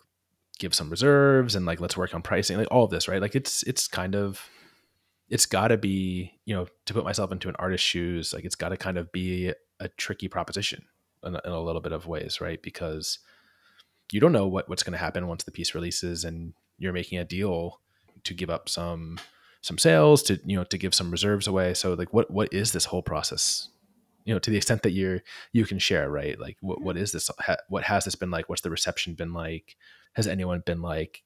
give 0.58 0.74
some 0.74 0.90
reserves 0.90 1.54
and 1.54 1.66
like 1.66 1.80
let's 1.80 1.96
work 1.96 2.14
on 2.14 2.22
pricing 2.22 2.56
like 2.56 2.68
all 2.70 2.84
of 2.84 2.90
this 2.90 3.08
right? 3.08 3.20
Like 3.22 3.34
it's 3.34 3.62
it's 3.64 3.88
kind 3.88 4.14
of 4.14 4.40
it's 5.28 5.46
got 5.46 5.68
to 5.68 5.78
be 5.78 6.32
you 6.44 6.54
know 6.54 6.66
to 6.86 6.94
put 6.94 7.04
myself 7.04 7.32
into 7.32 7.48
an 7.48 7.56
artist's 7.58 7.86
shoes 7.86 8.32
like 8.32 8.44
it's 8.44 8.54
got 8.54 8.70
to 8.70 8.76
kind 8.76 8.98
of 8.98 9.10
be 9.12 9.52
a 9.80 9.88
tricky 9.88 10.28
proposition 10.28 10.84
in 11.26 11.36
a, 11.36 11.40
in 11.44 11.52
a 11.52 11.60
little 11.60 11.80
bit 11.80 11.92
of 11.92 12.06
ways 12.06 12.40
right? 12.40 12.62
Because 12.62 13.18
you 14.12 14.20
don't 14.20 14.32
know 14.32 14.46
what, 14.46 14.68
what's 14.68 14.82
going 14.82 14.92
to 14.92 14.98
happen 14.98 15.26
once 15.26 15.44
the 15.44 15.50
piece 15.50 15.74
releases 15.74 16.24
and 16.24 16.54
you're 16.78 16.92
making 16.92 17.18
a 17.18 17.24
deal 17.24 17.80
to 18.24 18.34
give 18.34 18.50
up 18.50 18.68
some 18.68 19.18
some 19.62 19.78
sales 19.78 20.22
to 20.22 20.38
you 20.44 20.56
know 20.56 20.64
to 20.64 20.78
give 20.78 20.94
some 20.94 21.10
reserves 21.10 21.46
away. 21.46 21.74
So 21.74 21.94
like 21.94 22.12
what 22.12 22.30
what 22.30 22.52
is 22.52 22.72
this 22.72 22.86
whole 22.86 23.02
process? 23.02 23.68
You 24.24 24.34
know 24.34 24.38
to 24.38 24.50
the 24.50 24.56
extent 24.56 24.82
that 24.82 24.92
you're 24.92 25.22
you 25.52 25.64
can 25.64 25.78
share 25.78 26.10
right? 26.10 26.38
Like 26.38 26.56
what, 26.60 26.80
what 26.80 26.96
is 26.96 27.12
this 27.12 27.30
what 27.68 27.84
has 27.84 28.04
this 28.04 28.14
been 28.14 28.30
like? 28.30 28.48
What's 28.48 28.62
the 28.62 28.70
reception 28.70 29.14
been 29.14 29.32
like? 29.32 29.76
Has 30.14 30.26
anyone 30.26 30.62
been 30.64 30.82
like 30.82 31.22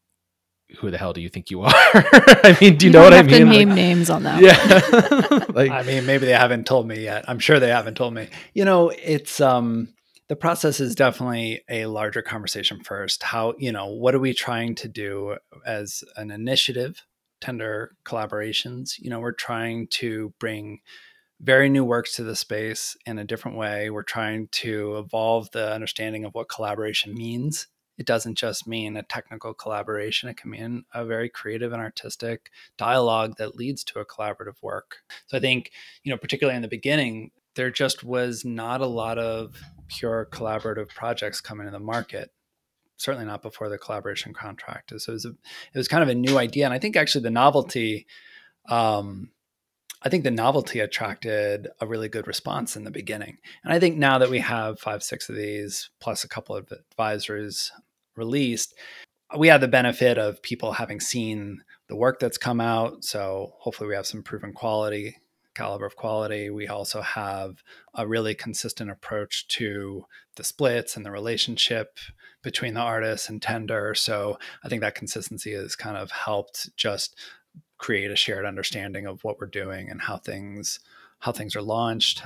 who 0.79 0.91
the 0.91 0.99
hell 0.99 1.13
do 1.13 1.21
you 1.21 1.29
think 1.29 1.51
you 1.51 1.63
are? 1.63 1.73
I 1.75 2.57
mean, 2.61 2.77
do 2.77 2.87
you, 2.87 2.91
you 2.91 2.93
know 2.93 3.03
what 3.03 3.13
I 3.13 3.23
mean? 3.23 3.49
name 3.49 3.69
like, 3.69 3.77
names 3.77 4.11
on 4.11 4.23
that. 4.25 4.41
Yeah. 4.41 5.45
like, 5.55 5.71
I 5.71 5.83
mean, 5.83 6.07
maybe 6.07 6.27
they 6.27 6.33
haven't 6.33 6.67
told 6.67 6.87
me 6.87 7.03
yet. 7.03 7.25
I'm 7.29 7.39
sure 7.39 7.59
they 7.59 7.69
haven't 7.69 7.97
told 7.97 8.15
me. 8.15 8.29
You 8.55 8.65
know, 8.65 8.91
it's 8.91 9.41
um, 9.41 9.89
the 10.29 10.37
process 10.37 10.81
is 10.81 10.95
definitely 10.95 11.63
a 11.69 11.87
larger 11.87 12.23
conversation 12.23 12.83
first. 12.83 13.23
How 13.23 13.55
you 13.59 13.73
know 13.73 13.87
what 13.87 14.15
are 14.15 14.21
we 14.21 14.33
trying 14.33 14.75
to 14.77 14.89
do 14.89 15.37
as 15.67 16.05
an 16.17 16.31
initiative? 16.31 17.05
Tender 17.41 17.97
collaborations. 18.05 18.99
You 18.99 19.11
know, 19.11 19.21
we're 19.21 19.33
trying 19.33 19.89
to 19.89 20.33
bring 20.39 20.81
very 21.41 21.71
new 21.71 21.85
works 21.85 22.17
to 22.17 22.23
the 22.23 22.37
space 22.37 22.97
in 23.07 23.19
a 23.19 23.25
different 23.25 23.57
way. 23.57 23.89
We're 23.89 24.03
trying 24.03 24.49
to 24.53 24.99
evolve 24.99 25.51
the 25.53 25.73
understanding 25.73 26.25
of 26.25 26.35
what 26.35 26.51
collaboration 26.51 27.15
means 27.15 27.67
it 28.01 28.07
doesn't 28.07 28.39
just 28.39 28.67
mean 28.67 28.97
a 28.97 29.03
technical 29.03 29.53
collaboration, 29.53 30.31
it 30.31 30.39
can 30.39 30.51
mean 30.51 30.85
a 30.95 31.05
very 31.05 31.29
creative 31.29 31.71
and 31.71 31.83
artistic 31.83 32.51
dialogue 32.79 33.37
that 33.37 33.57
leads 33.57 33.85
to 33.85 33.99
a 33.99 34.07
collaborative 34.07 34.57
work. 34.63 35.03
So 35.27 35.37
I 35.37 35.41
think, 35.41 35.71
you 36.03 36.11
know, 36.11 36.17
particularly 36.17 36.57
in 36.57 36.63
the 36.63 36.69
beginning, 36.69 37.31
there 37.57 37.71
just 37.71 38.03
was 38.03 38.43
not 38.43 38.81
a 38.81 38.87
lot 38.87 39.19
of 39.19 39.55
pure 39.89 40.27
collaborative 40.33 40.89
projects 40.89 41.43
coming 41.43 41.67
to 41.67 41.71
the 41.71 41.79
market 41.79 42.31
certainly 42.97 43.25
not 43.25 43.41
before 43.41 43.71
the 43.71 43.79
collaboration 43.79 44.35
contract. 44.35 44.93
So 44.99 45.13
it 45.13 45.15
was 45.15 45.25
a, 45.25 45.31
it 45.31 45.79
was 45.79 45.89
kind 45.89 46.03
of 46.03 46.11
a 46.11 46.15
new 46.15 46.37
idea, 46.37 46.67
and 46.67 46.75
I 46.75 46.79
think 46.79 46.97
actually 46.97 47.23
the 47.23 47.31
novelty, 47.31 48.07
um, 48.69 49.31
I 50.03 50.11
think 50.11 50.25
the 50.25 50.31
novelty 50.31 50.81
attracted 50.81 51.69
a 51.81 51.87
really 51.87 52.11
good 52.11 52.27
response 52.27 52.77
in 52.77 52.85
the 52.85 52.91
beginning. 52.91 53.39
And 53.65 53.73
I 53.73 53.79
think 53.79 53.97
now 53.97 54.19
that 54.19 54.29
we 54.29 54.41
have 54.41 54.79
five, 54.81 55.03
six 55.03 55.31
of 55.31 55.37
these 55.37 55.89
plus 55.99 56.25
a 56.25 56.29
couple 56.29 56.55
of 56.55 56.71
advisors 56.73 57.73
released, 58.17 58.75
we 59.39 59.49
have 59.49 59.61
the 59.61 59.69
benefit 59.69 60.19
of 60.19 60.43
people 60.43 60.73
having 60.73 61.01
seen 61.01 61.63
the 61.89 61.97
work 61.97 62.19
that's 62.19 62.39
come 62.39 62.61
out. 62.61 63.05
So 63.05 63.53
hopefully 63.59 63.89
we 63.89 63.95
have 63.95 64.07
some 64.07 64.23
proven 64.23 64.53
quality, 64.53 65.17
caliber 65.55 65.87
of 65.87 65.97
quality. 65.97 66.51
We 66.51 66.69
also 66.69 67.01
have 67.01 67.63
a 67.95 68.07
really 68.07 68.35
consistent 68.35 68.91
approach 68.91 69.47
to 69.49 70.05
the 70.37 70.45
splits 70.45 70.97
and 70.97 71.05
the 71.05 71.11
relationship 71.11 71.99
between 72.43 72.75
the 72.75 72.81
artist 72.81 73.29
and 73.29 73.41
tender. 73.41 73.95
So 73.95 74.39
I 74.65 74.69
think 74.69 74.81
that 74.81 74.95
consistency 74.95 75.53
has 75.53 75.77
kind 75.77 75.97
of 75.97 76.11
helped 76.11 76.71
just 76.77 77.17
create 77.79 78.11
a 78.11 78.17
shared 78.17 78.45
understanding 78.45 79.07
of 79.07 79.23
what 79.25 79.39
we're 79.39 79.47
doing 79.47 79.89
and 79.91 80.03
how 80.03 80.17
things 80.17 80.81
how 81.21 81.33
things 81.33 81.55
are 81.55 81.63
launched. 81.63 82.23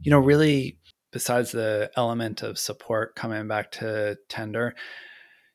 You 0.00 0.10
know, 0.10 0.18
really 0.18 0.76
besides 1.12 1.52
the 1.52 1.90
element 1.96 2.42
of 2.42 2.58
support 2.58 3.14
coming 3.14 3.46
back 3.46 3.70
to 3.70 4.18
tender, 4.28 4.74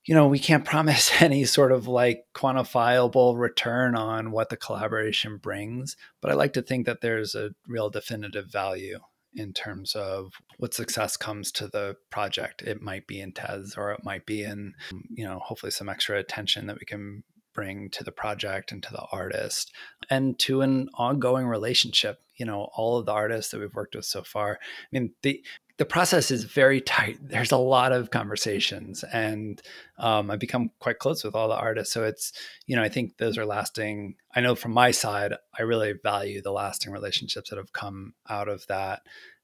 you 0.07 0.15
know, 0.15 0.27
we 0.27 0.39
can't 0.39 0.65
promise 0.65 1.11
any 1.21 1.45
sort 1.45 1.71
of 1.71 1.87
like 1.87 2.23
quantifiable 2.33 3.37
return 3.37 3.95
on 3.95 4.31
what 4.31 4.49
the 4.49 4.57
collaboration 4.57 5.37
brings, 5.37 5.95
but 6.21 6.31
I 6.31 6.33
like 6.33 6.53
to 6.53 6.61
think 6.61 6.85
that 6.87 7.01
there's 7.01 7.35
a 7.35 7.51
real 7.67 7.89
definitive 7.89 8.51
value 8.51 8.99
in 9.35 9.53
terms 9.53 9.93
of 9.93 10.31
what 10.57 10.73
success 10.73 11.17
comes 11.17 11.51
to 11.51 11.67
the 11.67 11.95
project. 12.09 12.61
It 12.63 12.81
might 12.81 13.05
be 13.05 13.19
in 13.19 13.33
tez 13.33 13.75
or 13.77 13.91
it 13.91 14.03
might 14.03 14.25
be 14.25 14.43
in, 14.43 14.73
you 15.09 15.25
know, 15.25 15.39
hopefully 15.39 15.71
some 15.71 15.89
extra 15.89 16.17
attention 16.17 16.65
that 16.67 16.79
we 16.79 16.85
can 16.85 17.23
bring 17.53 17.89
to 17.89 18.03
the 18.03 18.11
project 18.11 18.71
and 18.71 18.81
to 18.83 18.91
the 18.91 19.05
artist 19.11 19.73
and 20.09 20.39
to 20.39 20.61
an 20.61 20.87
ongoing 20.93 21.47
relationship 21.47 22.19
you 22.35 22.45
know 22.45 22.69
all 22.75 22.99
of 22.99 23.07
the 23.07 23.11
artists 23.11 23.51
that 23.51 23.59
we've 23.59 23.73
worked 23.73 23.95
with 23.95 24.05
so 24.05 24.21
far 24.21 24.59
i 24.61 24.87
mean 24.91 25.11
the 25.23 25.43
the 25.77 25.85
process 25.85 26.31
is 26.31 26.43
very 26.43 26.81
tight. 26.81 27.17
There's 27.21 27.51
a 27.51 27.57
lot 27.57 27.91
of 27.91 28.11
conversations, 28.11 29.03
and 29.03 29.61
um, 29.97 30.31
I've 30.31 30.39
become 30.39 30.71
quite 30.79 30.99
close 30.99 31.23
with 31.23 31.35
all 31.35 31.47
the 31.47 31.55
artists. 31.55 31.93
So 31.93 32.03
it's, 32.03 32.33
you 32.65 32.75
know, 32.75 32.83
I 32.83 32.89
think 32.89 33.17
those 33.17 33.37
are 33.37 33.45
lasting. 33.45 34.15
I 34.35 34.41
know 34.41 34.55
from 34.55 34.71
my 34.71 34.91
side, 34.91 35.33
I 35.57 35.63
really 35.63 35.93
value 36.03 36.41
the 36.41 36.51
lasting 36.51 36.91
relationships 36.91 37.49
that 37.49 37.57
have 37.57 37.73
come 37.73 38.13
out 38.29 38.47
of 38.47 38.65
that. 38.67 39.01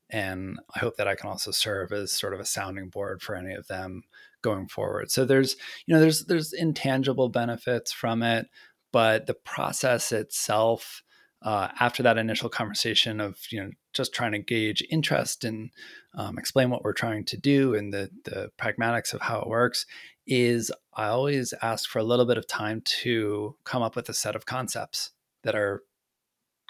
And 0.09 0.59
I 0.75 0.79
hope 0.79 0.97
that 0.97 1.07
I 1.07 1.15
can 1.15 1.29
also 1.29 1.51
serve 1.51 1.91
as 1.91 2.11
sort 2.11 2.33
of 2.33 2.39
a 2.39 2.45
sounding 2.45 2.89
board 2.89 3.21
for 3.21 3.35
any 3.35 3.53
of 3.53 3.67
them 3.67 4.03
going 4.43 4.67
forward. 4.67 5.09
So 5.09 5.25
there's, 5.25 5.55
you 5.85 5.93
know, 5.95 5.99
there's 5.99 6.25
there's 6.25 6.53
intangible 6.53 7.29
benefits 7.29 7.91
from 7.91 8.21
it, 8.21 8.47
but 8.91 9.25
the 9.25 9.33
process 9.33 10.11
itself 10.11 11.01
uh, 11.43 11.67
after 11.79 12.01
that 12.03 12.17
initial 12.17 12.49
conversation 12.49 13.19
of 13.19 13.37
you 13.49 13.61
know 13.61 13.69
just 13.93 14.13
trying 14.13 14.31
to 14.31 14.39
gauge 14.39 14.83
interest 14.89 15.43
and 15.43 15.69
um, 16.15 16.37
explain 16.37 16.69
what 16.69 16.83
we're 16.83 16.93
trying 16.93 17.25
to 17.25 17.37
do 17.37 17.75
and 17.75 17.93
the 17.93 18.09
the 18.23 18.49
pragmatics 18.57 19.13
of 19.13 19.21
how 19.21 19.39
it 19.39 19.47
works 19.47 19.85
is 20.25 20.71
I 20.93 21.07
always 21.07 21.53
ask 21.61 21.89
for 21.89 21.99
a 21.99 22.03
little 22.03 22.25
bit 22.25 22.37
of 22.37 22.47
time 22.47 22.81
to 23.01 23.55
come 23.65 23.81
up 23.83 23.95
with 23.95 24.07
a 24.09 24.13
set 24.13 24.35
of 24.35 24.45
concepts 24.45 25.11
that 25.43 25.55
are 25.55 25.83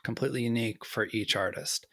completely 0.04 0.44
unique 0.44 0.84
for 0.84 1.08
each 1.12 1.36
artist. 1.36 1.88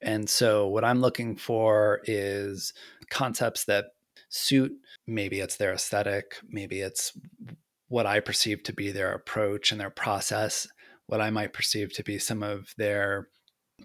And 0.00 0.28
so 0.28 0.68
what 0.68 0.84
I'm 0.84 1.00
looking 1.00 1.36
for 1.36 2.00
is 2.04 2.72
concepts 3.10 3.64
that 3.64 3.86
suit 4.28 4.72
maybe 5.06 5.40
it's 5.40 5.56
their 5.56 5.72
aesthetic, 5.72 6.36
maybe 6.48 6.80
it's 6.80 7.18
what 7.88 8.06
I 8.06 8.20
perceive 8.20 8.62
to 8.64 8.72
be 8.72 8.92
their 8.92 9.12
approach 9.12 9.72
and 9.72 9.80
their 9.80 9.90
process 9.90 10.68
what 11.08 11.20
I 11.20 11.30
might 11.30 11.52
perceive 11.52 11.92
to 11.94 12.04
be 12.04 12.18
some 12.18 12.42
of 12.42 12.74
their 12.76 13.28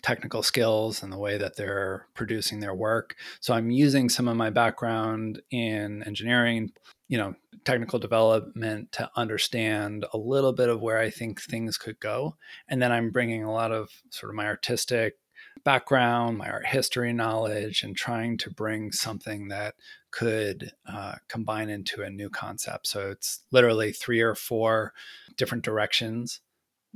technical 0.02 0.44
skills 0.44 1.04
and 1.04 1.12
the 1.12 1.18
way 1.18 1.38
that 1.38 1.56
they're 1.56 2.08
producing 2.14 2.60
their 2.60 2.74
work. 2.74 3.16
So 3.40 3.54
I'm 3.54 3.72
using 3.72 4.10
some 4.10 4.28
of 4.28 4.36
my 4.36 4.50
background 4.50 5.42
in 5.52 6.04
engineering, 6.04 6.72
you 7.08 7.18
know, 7.18 7.36
technical 7.64 8.00
development 8.00 8.92
to 8.94 9.10
understand 9.16 10.06
a 10.14 10.18
little 10.18 10.52
bit 10.52 10.70
of 10.70 10.82
where 10.82 10.98
I 10.98 11.10
think 11.10 11.42
things 11.42 11.78
could 11.78 12.00
go. 12.00 12.36
And 12.68 12.82
then 12.82 12.92
I'm 12.92 13.12
bringing 13.12 13.44
a 13.44 13.54
lot 13.54 13.72
of 13.72 13.90
sort 14.10 14.32
of 14.32 14.36
my 14.36 14.48
artistic 14.48 15.16
background, 15.64 16.40
my 16.40 16.50
art 16.50 16.66
history 16.66 17.14
knowledge, 17.14 17.84
and 17.84 17.96
trying 17.96 18.38
to 18.40 18.50
bring 18.50 18.92
something 18.92 19.48
that 19.50 19.76
could 20.12 20.72
uh, 20.92 21.16
combine 21.30 21.70
into 21.70 22.02
a 22.02 22.10
new 22.10 22.30
concept. 22.30 22.88
So 22.88 23.12
it's 23.12 23.42
literally 23.52 23.94
three 23.94 24.20
or 24.20 24.36
four 24.36 24.94
different 25.38 25.64
directions 25.64 26.42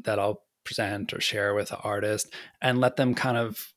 that 0.04 0.20
I'll 0.20 0.43
present 0.64 1.14
or 1.14 1.22
share 1.22 1.54
with 1.54 1.72
an 1.72 1.80
artist 1.84 2.34
and 2.62 2.80
let 2.80 2.98
them 2.98 3.14
kind 3.16 3.38
of 3.38 3.74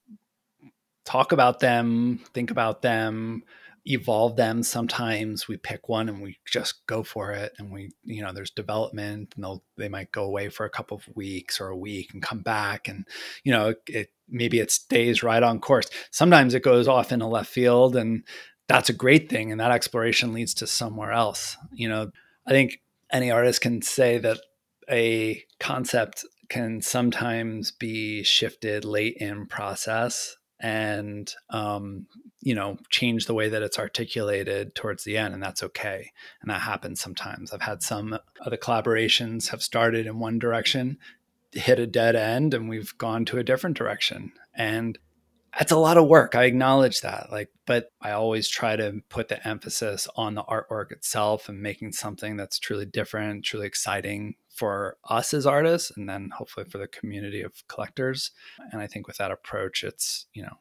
talk 1.05 1.33
about 1.33 1.61
them, 1.61 2.21
think 2.35 2.51
about 2.51 2.83
them, 2.83 3.43
evolve 3.87 4.37
them. 4.37 4.62
Sometimes 4.62 5.49
we 5.49 5.57
pick 5.57 5.89
one 5.89 6.09
and 6.09 6.21
we 6.21 6.39
just 6.47 6.87
go 6.87 7.03
for 7.03 7.33
it 7.33 7.53
and 7.59 7.73
we, 7.73 7.91
you 8.05 8.23
know, 8.23 8.33
there's 8.33 8.51
development 8.51 9.33
and 9.35 9.45
they'll, 9.45 9.62
they 9.77 9.89
might 9.89 10.12
go 10.12 10.25
away 10.25 10.49
for 10.49 10.66
a 10.66 10.71
couple 10.71 10.97
of 10.97 11.09
weeks 11.16 11.61
or 11.61 11.68
a 11.68 11.77
week 11.77 12.12
and 12.12 12.23
come 12.23 12.43
back 12.43 12.89
and, 12.89 13.07
you 13.45 13.53
know, 13.53 13.75
it, 13.87 14.11
maybe 14.29 14.61
it 14.61 14.71
stays 14.71 15.23
right 15.23 15.43
on 15.43 15.61
course. 15.61 15.89
Sometimes 16.11 16.55
it 16.55 16.62
goes 16.62 16.87
off 16.87 17.12
in 17.12 17.23
a 17.23 17.29
left 17.29 17.51
field 17.51 17.97
and 17.97 18.25
that's 18.68 18.91
a 18.91 18.95
great 18.95 19.29
thing. 19.29 19.51
And 19.51 19.61
that 19.61 19.73
exploration 19.73 20.33
leads 20.33 20.55
to 20.55 20.66
somewhere 20.66 21.12
else. 21.12 21.57
You 21.73 21.89
know, 21.89 22.11
I 22.47 22.51
think 22.51 22.81
any 23.11 23.31
artist 23.31 23.61
can 23.61 23.83
say 23.83 24.18
that 24.18 24.39
a 24.89 25.45
concept 25.61 26.24
can 26.48 26.82
sometimes 26.82 27.70
be 27.70 28.22
shifted 28.24 28.84
late 28.84 29.16
in 29.18 29.46
process 29.46 30.36
and 30.58 31.32
um, 31.50 32.06
you 32.40 32.54
know 32.54 32.76
change 32.90 33.26
the 33.26 33.34
way 33.34 33.48
that 33.48 33.62
it's 33.62 33.78
articulated 33.78 34.74
towards 34.74 35.04
the 35.04 35.16
end 35.16 35.32
and 35.32 35.42
that's 35.42 35.62
okay 35.62 36.11
and 36.42 36.50
that 36.50 36.62
happens 36.62 37.00
sometimes. 37.00 37.52
I've 37.52 37.62
had 37.62 37.82
some 37.82 38.14
of 38.14 38.50
the 38.50 38.58
collaborations 38.58 39.48
have 39.50 39.62
started 39.62 40.06
in 40.06 40.18
one 40.18 40.38
direction 40.38 40.98
hit 41.52 41.78
a 41.78 41.86
dead 41.86 42.16
end 42.16 42.54
and 42.54 42.68
we've 42.68 42.96
gone 42.98 43.24
to 43.26 43.38
a 43.38 43.44
different 43.44 43.76
direction. 43.76 44.32
And 44.54 44.98
it's 45.59 45.72
a 45.72 45.76
lot 45.78 45.96
of 45.96 46.07
work. 46.07 46.34
I 46.34 46.44
acknowledge 46.44 47.01
that. 47.01 47.28
Like, 47.32 47.48
but 47.66 47.90
I 48.01 48.12
always 48.12 48.48
try 48.48 48.76
to 48.76 49.01
put 49.09 49.28
the 49.28 49.46
emphasis 49.46 50.07
on 50.16 50.34
the 50.34 50.44
artwork 50.44 50.92
itself 50.92 51.48
and 51.48 51.61
making 51.61 51.92
something 51.92 52.36
that's 52.36 52.59
truly 52.59 52.86
different, 52.86 53.44
truly 53.44 53.66
exciting 53.66 54.34
for 54.55 54.96
us 55.09 55.32
as 55.32 55.46
artists, 55.46 55.90
and 55.96 56.09
then 56.09 56.30
hopefully 56.36 56.66
for 56.68 56.78
the 56.78 56.86
community 56.86 57.42
of 57.42 57.66
collectors. 57.66 58.30
And 58.70 58.80
I 58.80 58.86
think 58.86 59.07
with 59.07 59.16
that 59.16 59.30
approach, 59.30 59.82
it's, 59.82 60.26
you 60.34 60.42
know, 60.42 60.59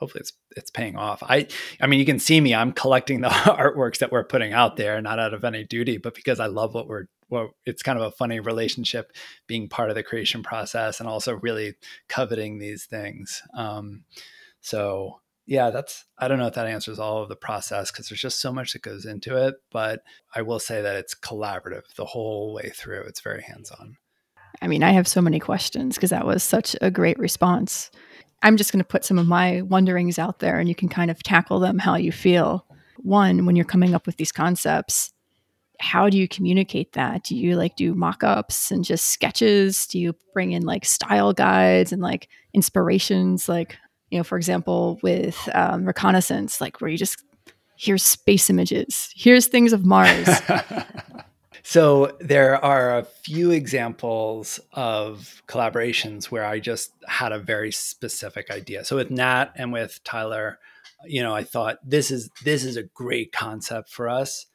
hopefully 0.00 0.20
it's 0.20 0.32
it's 0.56 0.70
paying 0.70 0.96
off. 0.96 1.22
I 1.22 1.46
I 1.80 1.86
mean, 1.86 2.00
you 2.00 2.06
can 2.06 2.18
see 2.18 2.40
me. 2.40 2.54
I'm 2.54 2.72
collecting 2.72 3.20
the 3.20 3.28
artworks 3.28 3.98
that 3.98 4.10
we're 4.10 4.24
putting 4.24 4.52
out 4.52 4.76
there, 4.76 5.00
not 5.00 5.20
out 5.20 5.34
of 5.34 5.44
any 5.44 5.64
duty, 5.64 5.98
but 5.98 6.14
because 6.14 6.40
I 6.40 6.46
love 6.46 6.74
what 6.74 6.88
we're. 6.88 7.04
Well, 7.28 7.50
it's 7.64 7.84
kind 7.84 7.96
of 7.96 8.04
a 8.04 8.10
funny 8.10 8.40
relationship 8.40 9.12
being 9.46 9.68
part 9.68 9.88
of 9.88 9.94
the 9.94 10.02
creation 10.02 10.42
process 10.42 10.98
and 10.98 11.08
also 11.08 11.36
really 11.36 11.74
coveting 12.08 12.58
these 12.58 12.86
things. 12.86 13.40
Um, 13.56 14.02
so 14.60 15.20
yeah, 15.46 15.70
that's 15.70 16.06
I 16.18 16.26
don't 16.26 16.38
know 16.38 16.48
if 16.48 16.54
that 16.54 16.66
answers 16.66 16.98
all 16.98 17.22
of 17.22 17.28
the 17.28 17.36
process 17.36 17.92
because 17.92 18.08
there's 18.08 18.20
just 18.20 18.40
so 18.40 18.52
much 18.52 18.72
that 18.72 18.82
goes 18.82 19.04
into 19.04 19.36
it. 19.36 19.56
But 19.70 20.02
I 20.34 20.42
will 20.42 20.58
say 20.58 20.82
that 20.82 20.96
it's 20.96 21.14
collaborative 21.14 21.94
the 21.94 22.04
whole 22.04 22.52
way 22.52 22.70
through. 22.74 23.02
It's 23.02 23.20
very 23.20 23.42
hands 23.42 23.70
on. 23.70 23.96
I 24.62 24.66
mean, 24.66 24.82
I 24.82 24.90
have 24.92 25.08
so 25.08 25.20
many 25.20 25.38
questions 25.38 25.96
because 25.96 26.10
that 26.10 26.26
was 26.26 26.42
such 26.42 26.76
a 26.80 26.90
great 26.90 27.18
response. 27.18 27.90
I'm 28.42 28.56
just 28.56 28.72
going 28.72 28.82
to 28.82 28.88
put 28.88 29.04
some 29.04 29.18
of 29.18 29.26
my 29.26 29.62
wonderings 29.62 30.18
out 30.18 30.38
there 30.38 30.58
and 30.58 30.68
you 30.68 30.74
can 30.74 30.88
kind 30.88 31.10
of 31.10 31.22
tackle 31.22 31.60
them 31.60 31.78
how 31.78 31.96
you 31.96 32.12
feel. 32.12 32.66
One, 32.98 33.46
when 33.46 33.56
you're 33.56 33.64
coming 33.64 33.94
up 33.94 34.06
with 34.06 34.16
these 34.16 34.32
concepts, 34.32 35.12
how 35.80 36.10
do 36.10 36.18
you 36.18 36.28
communicate 36.28 36.92
that? 36.92 37.24
Do 37.24 37.34
you 37.34 37.56
like 37.56 37.76
do 37.76 37.94
mock 37.94 38.22
ups 38.22 38.70
and 38.70 38.84
just 38.84 39.06
sketches? 39.06 39.86
Do 39.86 39.98
you 39.98 40.14
bring 40.34 40.52
in 40.52 40.62
like 40.62 40.84
style 40.84 41.32
guides 41.32 41.92
and 41.92 42.02
like 42.02 42.28
inspirations? 42.52 43.48
Like, 43.48 43.76
you 44.10 44.18
know, 44.18 44.24
for 44.24 44.36
example, 44.36 44.98
with 45.02 45.48
um, 45.54 45.86
reconnaissance, 45.86 46.60
like 46.60 46.80
where 46.80 46.90
you 46.90 46.98
just 46.98 47.24
here's 47.76 48.02
space 48.02 48.50
images, 48.50 49.10
here's 49.16 49.46
things 49.46 49.72
of 49.72 49.86
Mars. 49.86 50.28
So 51.70 52.16
there 52.18 52.56
are 52.64 52.98
a 52.98 53.04
few 53.04 53.52
examples 53.52 54.58
of 54.72 55.40
collaborations 55.46 56.24
where 56.24 56.44
I 56.44 56.58
just 56.58 56.90
had 57.06 57.30
a 57.30 57.38
very 57.38 57.70
specific 57.70 58.50
idea. 58.50 58.84
So 58.84 58.96
with 58.96 59.12
Nat 59.12 59.52
and 59.54 59.72
with 59.72 60.02
Tyler, 60.02 60.58
you 61.06 61.22
know, 61.22 61.32
I 61.32 61.44
thought 61.44 61.78
this 61.88 62.10
is 62.10 62.28
this 62.42 62.64
is 62.64 62.76
a 62.76 62.82
great 62.82 63.30
concept 63.30 63.88
for 63.88 64.08
us. 64.08 64.46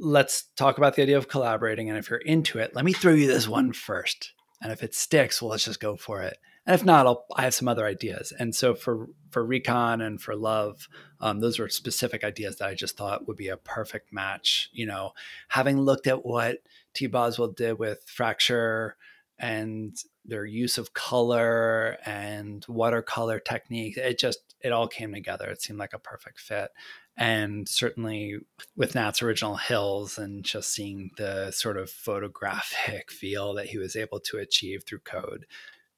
Let's 0.00 0.48
talk 0.54 0.76
about 0.76 0.96
the 0.96 1.02
idea 1.02 1.16
of 1.16 1.28
collaborating 1.28 1.88
and 1.88 1.96
if 1.96 2.10
you're 2.10 2.18
into 2.18 2.58
it, 2.58 2.74
let 2.74 2.84
me 2.84 2.92
throw 2.92 3.14
you 3.14 3.26
this 3.26 3.48
one 3.48 3.72
first. 3.72 4.34
And 4.60 4.70
if 4.70 4.82
it 4.82 4.94
sticks, 4.94 5.40
well 5.40 5.52
let's 5.52 5.64
just 5.64 5.80
go 5.80 5.96
for 5.96 6.20
it 6.20 6.36
and 6.70 6.78
if 6.78 6.86
not, 6.86 7.04
I'll, 7.04 7.24
I 7.34 7.42
have 7.42 7.54
some 7.54 7.66
other 7.66 7.84
ideas. 7.84 8.32
And 8.38 8.54
so 8.54 8.76
for 8.76 9.08
for 9.30 9.44
recon 9.44 10.00
and 10.00 10.22
for 10.22 10.36
love, 10.36 10.86
um, 11.20 11.40
those 11.40 11.58
were 11.58 11.68
specific 11.68 12.22
ideas 12.22 12.58
that 12.58 12.68
I 12.68 12.74
just 12.74 12.96
thought 12.96 13.26
would 13.26 13.36
be 13.36 13.48
a 13.48 13.56
perfect 13.56 14.12
match. 14.12 14.70
You 14.72 14.86
know, 14.86 15.10
having 15.48 15.80
looked 15.80 16.06
at 16.06 16.24
what 16.24 16.58
T. 16.94 17.08
Boswell 17.08 17.48
did 17.48 17.80
with 17.80 18.04
fracture 18.06 18.96
and 19.36 19.96
their 20.24 20.44
use 20.44 20.78
of 20.78 20.94
color 20.94 21.98
and 22.06 22.64
watercolor 22.68 23.40
technique, 23.40 23.96
it 23.96 24.20
just 24.20 24.54
it 24.60 24.70
all 24.70 24.86
came 24.86 25.12
together. 25.12 25.48
It 25.48 25.60
seemed 25.60 25.80
like 25.80 25.92
a 25.92 25.98
perfect 25.98 26.38
fit. 26.38 26.70
And 27.16 27.68
certainly 27.68 28.36
with 28.76 28.94
Nat's 28.94 29.22
original 29.22 29.56
Hills 29.56 30.18
and 30.18 30.44
just 30.44 30.72
seeing 30.72 31.10
the 31.16 31.50
sort 31.50 31.78
of 31.78 31.90
photographic 31.90 33.10
feel 33.10 33.54
that 33.54 33.66
he 33.66 33.78
was 33.78 33.96
able 33.96 34.20
to 34.20 34.38
achieve 34.38 34.84
through 34.86 35.00
code 35.00 35.46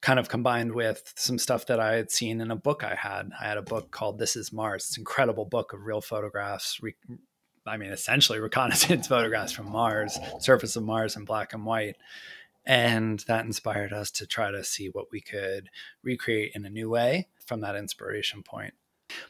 kind 0.03 0.19
of 0.19 0.27
combined 0.27 0.73
with 0.73 1.13
some 1.15 1.39
stuff 1.39 1.65
that 1.67 1.79
I 1.79 1.95
had 1.95 2.11
seen 2.11 2.41
in 2.41 2.51
a 2.51 2.57
book 2.57 2.83
I 2.83 2.93
had. 2.93 3.31
I 3.39 3.45
had 3.45 3.57
a 3.57 3.61
book 3.61 3.89
called 3.89 4.19
This 4.19 4.35
is 4.35 4.51
Mars. 4.51 4.83
It's 4.83 4.97
an 4.97 5.01
incredible 5.01 5.45
book 5.45 5.71
of 5.71 5.85
real 5.85 6.01
photographs. 6.01 6.77
Re- 6.81 6.95
I 7.65 7.77
mean, 7.77 7.91
essentially 7.91 8.39
reconnaissance 8.41 9.07
photographs 9.07 9.53
from 9.53 9.71
Mars, 9.71 10.19
surface 10.39 10.75
of 10.75 10.83
Mars 10.83 11.15
in 11.15 11.23
black 11.23 11.53
and 11.53 11.65
white. 11.65 11.95
And 12.65 13.19
that 13.27 13.45
inspired 13.45 13.93
us 13.93 14.11
to 14.11 14.27
try 14.27 14.51
to 14.51 14.63
see 14.65 14.87
what 14.87 15.05
we 15.09 15.21
could 15.21 15.69
recreate 16.03 16.51
in 16.53 16.65
a 16.65 16.69
new 16.69 16.89
way 16.89 17.29
from 17.45 17.61
that 17.61 17.77
inspiration 17.77 18.43
point. 18.43 18.73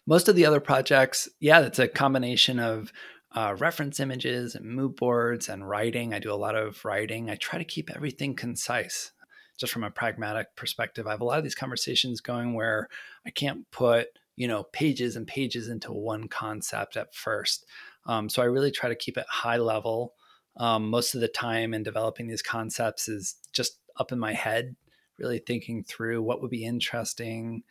Most 0.07 0.27
of 0.27 0.35
the 0.35 0.45
other 0.45 0.59
projects, 0.59 1.29
yeah, 1.39 1.61
it's 1.61 1.79
a 1.79 1.87
combination 1.87 2.57
of 2.57 2.91
uh, 3.31 3.55
reference 3.59 3.99
images 3.99 4.55
and 4.55 4.65
mood 4.65 4.95
boards 4.95 5.49
and 5.49 5.69
writing. 5.69 6.15
I 6.15 6.19
do 6.19 6.33
a 6.33 6.35
lot 6.35 6.55
of 6.55 6.83
writing. 6.83 7.29
I 7.29 7.35
try 7.35 7.59
to 7.59 7.65
keep 7.65 7.91
everything 7.95 8.35
concise 8.35 9.11
just 9.57 9.73
from 9.73 9.83
a 9.83 9.91
pragmatic 9.91 10.55
perspective, 10.55 11.07
I 11.07 11.11
have 11.11 11.21
a 11.21 11.25
lot 11.25 11.37
of 11.37 11.43
these 11.43 11.55
conversations 11.55 12.21
going 12.21 12.53
where 12.53 12.89
I 13.25 13.29
can't 13.29 13.69
put, 13.71 14.07
you 14.35 14.47
know, 14.47 14.63
pages 14.63 15.15
and 15.15 15.27
pages 15.27 15.67
into 15.67 15.91
one 15.91 16.27
concept 16.27 16.97
at 16.97 17.13
first. 17.13 17.65
Um, 18.05 18.29
so 18.29 18.41
I 18.41 18.45
really 18.45 18.71
try 18.71 18.89
to 18.89 18.95
keep 18.95 19.17
it 19.17 19.25
high 19.29 19.57
level. 19.57 20.13
Um, 20.57 20.89
most 20.89 21.15
of 21.15 21.21
the 21.21 21.27
time 21.27 21.73
in 21.73 21.83
developing 21.83 22.27
these 22.27 22.41
concepts 22.41 23.07
is 23.07 23.35
just 23.51 23.77
up 23.97 24.11
in 24.11 24.19
my 24.19 24.33
head, 24.33 24.75
really 25.17 25.39
thinking 25.39 25.83
through 25.83 26.21
what 26.21 26.41
would 26.41 26.51
be 26.51 26.65
interesting, 26.65 27.63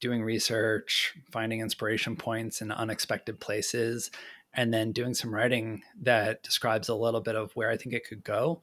doing 0.00 0.22
research, 0.22 1.14
finding 1.30 1.60
inspiration 1.60 2.16
points 2.16 2.60
in 2.60 2.70
unexpected 2.70 3.40
places, 3.40 4.10
and 4.54 4.72
then 4.72 4.92
doing 4.92 5.14
some 5.14 5.34
writing 5.34 5.82
that 6.02 6.42
describes 6.42 6.88
a 6.88 6.94
little 6.94 7.20
bit 7.20 7.36
of 7.36 7.52
where 7.56 7.70
I 7.70 7.76
think 7.76 7.94
it 7.94 8.06
could 8.06 8.22
go 8.22 8.62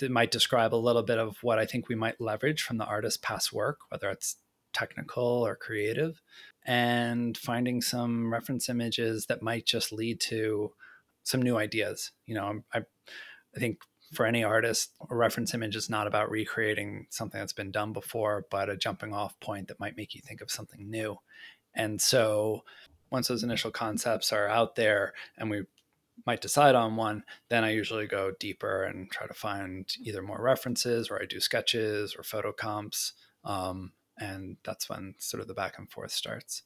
it 0.00 0.10
might 0.10 0.30
describe 0.30 0.74
a 0.74 0.76
little 0.76 1.02
bit 1.02 1.18
of 1.18 1.36
what 1.42 1.58
I 1.58 1.66
think 1.66 1.88
we 1.88 1.94
might 1.94 2.20
leverage 2.20 2.62
from 2.62 2.78
the 2.78 2.84
artist's 2.84 3.18
past 3.18 3.52
work, 3.52 3.78
whether 3.90 4.10
it's 4.10 4.36
technical 4.72 5.24
or 5.46 5.56
creative, 5.56 6.20
and 6.64 7.36
finding 7.36 7.80
some 7.80 8.32
reference 8.32 8.68
images 8.68 9.26
that 9.26 9.42
might 9.42 9.66
just 9.66 9.92
lead 9.92 10.20
to 10.20 10.72
some 11.22 11.42
new 11.42 11.56
ideas. 11.56 12.12
You 12.26 12.34
know, 12.34 12.62
I, 12.72 12.80
I 13.56 13.58
think 13.58 13.78
for 14.12 14.26
any 14.26 14.42
artist, 14.44 14.92
a 15.10 15.14
reference 15.14 15.54
image 15.54 15.76
is 15.76 15.90
not 15.90 16.06
about 16.06 16.30
recreating 16.30 17.06
something 17.10 17.38
that's 17.38 17.52
been 17.52 17.70
done 17.70 17.92
before, 17.92 18.46
but 18.50 18.70
a 18.70 18.76
jumping 18.76 19.12
off 19.12 19.38
point 19.40 19.68
that 19.68 19.80
might 19.80 19.96
make 19.96 20.14
you 20.14 20.20
think 20.22 20.40
of 20.40 20.50
something 20.50 20.90
new. 20.90 21.18
And 21.74 22.00
so 22.00 22.64
once 23.10 23.28
those 23.28 23.42
initial 23.42 23.70
concepts 23.70 24.32
are 24.32 24.48
out 24.48 24.76
there 24.76 25.12
and 25.36 25.50
we 25.50 25.62
might 26.26 26.40
decide 26.40 26.74
on 26.74 26.96
one, 26.96 27.24
then 27.48 27.64
I 27.64 27.70
usually 27.70 28.06
go 28.06 28.32
deeper 28.38 28.82
and 28.84 29.10
try 29.10 29.26
to 29.26 29.34
find 29.34 29.88
either 30.02 30.22
more 30.22 30.40
references 30.40 31.10
or 31.10 31.20
I 31.20 31.26
do 31.26 31.40
sketches 31.40 32.14
or 32.16 32.22
photo 32.22 32.52
comps. 32.52 33.14
Um, 33.44 33.92
and 34.18 34.56
that's 34.64 34.88
when 34.88 35.14
sort 35.18 35.40
of 35.40 35.48
the 35.48 35.54
back 35.54 35.78
and 35.78 35.90
forth 35.90 36.10
starts. 36.10 36.62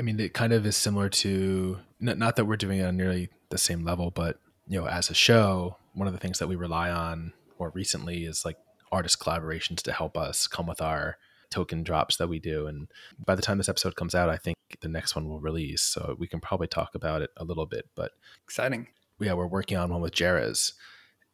I 0.00 0.02
mean, 0.02 0.18
it 0.18 0.34
kind 0.34 0.52
of 0.52 0.66
is 0.66 0.76
similar 0.76 1.08
to 1.10 1.78
not 2.00 2.36
that 2.36 2.44
we're 2.46 2.56
doing 2.56 2.80
it 2.80 2.84
on 2.84 2.96
nearly 2.96 3.30
the 3.50 3.58
same 3.58 3.84
level, 3.84 4.10
but 4.10 4.38
you 4.66 4.80
know, 4.80 4.88
as 4.88 5.10
a 5.10 5.14
show, 5.14 5.76
one 5.94 6.08
of 6.08 6.14
the 6.14 6.20
things 6.20 6.38
that 6.38 6.48
we 6.48 6.56
rely 6.56 6.90
on 6.90 7.32
more 7.58 7.70
recently 7.74 8.24
is 8.24 8.44
like 8.44 8.56
artist 8.90 9.20
collaborations 9.20 9.82
to 9.82 9.92
help 9.92 10.16
us 10.16 10.46
come 10.46 10.66
with 10.66 10.80
our 10.80 11.18
token 11.50 11.82
drops 11.82 12.16
that 12.16 12.28
we 12.28 12.38
do. 12.38 12.66
And 12.66 12.88
by 13.24 13.34
the 13.34 13.42
time 13.42 13.58
this 13.58 13.68
episode 13.68 13.96
comes 13.96 14.14
out, 14.14 14.28
I 14.28 14.36
think 14.36 14.56
the 14.80 14.88
next 14.88 15.14
one 15.14 15.28
will 15.28 15.40
release. 15.40 15.82
So 15.82 16.16
we 16.18 16.26
can 16.26 16.40
probably 16.40 16.66
talk 16.66 16.94
about 16.94 17.22
it 17.22 17.30
a 17.36 17.44
little 17.44 17.66
bit. 17.66 17.88
But 17.94 18.12
exciting. 18.44 18.88
Yeah, 19.18 19.34
we're 19.34 19.46
working 19.46 19.76
on 19.76 19.90
one 19.90 20.02
with 20.02 20.14
Jerez. 20.14 20.74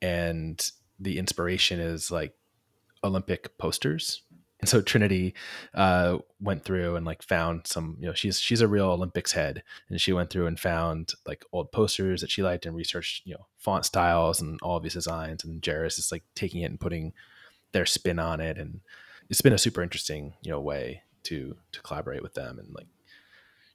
And 0.01 0.65
the 0.99 1.19
inspiration 1.19 1.81
is 1.81 2.11
like 2.11 2.35
Olympic 3.05 3.59
posters. 3.59 4.23
And 4.61 4.69
so 4.69 4.81
Trinity 4.81 5.35
uh, 5.75 6.19
went 6.41 6.65
through 6.65 6.95
and 6.95 7.05
like 7.05 7.23
found 7.23 7.67
some, 7.67 7.97
you 7.99 8.07
know, 8.07 8.15
she's 8.15 8.39
she's 8.39 8.61
a 8.61 8.69
real 8.69 8.91
Olympics 8.91 9.33
head, 9.33 9.65
and 9.89 10.01
she 10.01 10.13
went 10.13 10.31
through 10.31 10.47
and 10.47 10.59
found 10.59 11.15
like 11.27 11.45
old 11.53 11.73
posters 11.73 12.21
that 12.21 12.31
she 12.31 12.45
liked 12.45 12.65
and 12.65 12.77
researched, 12.77 13.27
you 13.27 13.35
know, 13.35 13.47
font 13.59 13.85
styles 13.85 14.41
and 14.41 14.61
all 14.63 14.77
of 14.77 14.85
these 14.85 14.93
designs. 14.93 15.43
And 15.43 15.61
Jerez 15.63 15.99
is 15.99 16.13
like 16.13 16.23
taking 16.37 16.63
it 16.63 16.71
and 16.71 16.79
putting 16.79 17.13
their 17.73 17.85
spin 17.87 18.21
on 18.21 18.41
it, 18.41 18.57
and 18.57 18.83
it's 19.33 19.41
been 19.41 19.53
a 19.53 19.59
super 19.59 19.83
interesting 19.83 20.35
you 20.43 20.51
know 20.53 20.61
way 20.61 21.03
to 21.24 21.57
to 21.72 21.80
collaborate 21.83 22.22
with 22.22 22.35
them 22.35 22.59
and 22.59 22.72
like 22.74 22.87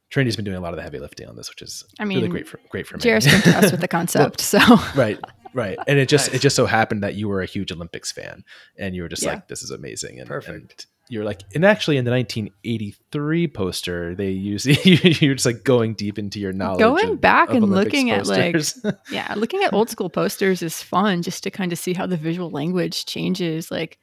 Trinity's 0.10 0.38
been 0.38 0.46
doing 0.46 0.56
a 0.56 0.62
lot 0.62 0.70
of 0.70 0.78
the 0.78 0.84
heavy 0.84 1.00
lifting 1.00 1.28
on 1.28 1.36
this, 1.36 1.50
which 1.50 1.62
is 1.62 1.84
I 2.00 2.06
mean, 2.06 2.20
really 2.20 2.30
great 2.30 2.48
for 2.48 2.62
great 2.70 2.88
for 2.88 2.96
me. 2.96 3.04
Jairus 3.04 3.28
came 3.28 3.42
to 3.42 3.58
us 3.58 3.72
with 3.72 3.82
the 3.82 3.88
concept, 3.90 4.40
so 4.40 4.60
right, 4.96 5.20
right, 5.54 5.78
and 5.86 6.00
it 6.00 6.08
just 6.08 6.30
nice. 6.30 6.38
it 6.38 6.42
just 6.42 6.56
so 6.56 6.66
happened 6.66 7.04
that 7.04 7.16
you 7.16 7.28
were 7.28 7.42
a 7.42 7.46
huge 7.46 7.74
Olympics 7.74 8.10
fan, 8.14 8.46
and 8.78 8.96
you 8.96 9.02
were 9.02 9.10
just 9.10 9.24
yeah. 9.24 9.32
like, 9.32 9.50
"This 9.50 9.64
is 9.64 9.70
amazing," 9.70 10.22
and 10.22 10.30
perfect. 10.30 10.56
And 10.56 10.86
you're 11.10 11.24
like, 11.26 11.42
and 11.56 11.66
actually, 11.66 11.98
in 11.98 12.06
the 12.06 12.12
1983 12.12 13.48
poster, 13.50 14.16
they 14.16 14.30
use 14.30 14.66
you're 15.22 15.36
just 15.36 15.46
like 15.46 15.64
going 15.64 15.94
deep 15.94 16.18
into 16.18 16.40
your 16.40 16.54
knowledge, 16.54 16.80
going 16.80 17.10
of, 17.10 17.22
back 17.22 17.50
of 17.50 17.56
and 17.56 17.66
Olympics 17.66 17.94
looking 17.94 18.10
posters. 18.10 18.78
at 18.78 18.86
like, 18.86 18.96
yeah, 19.12 19.34
looking 19.36 19.64
at 19.64 19.74
old 19.74 19.90
school 19.90 20.10
posters 20.10 20.62
is 20.62 20.82
fun, 20.82 21.22
just 21.22 21.44
to 21.44 21.52
kind 21.52 21.74
of 21.74 21.80
see 21.80 21.94
how 21.94 22.06
the 22.06 22.18
visual 22.18 22.50
language 22.50 23.06
changes, 23.06 23.72
like 23.72 24.00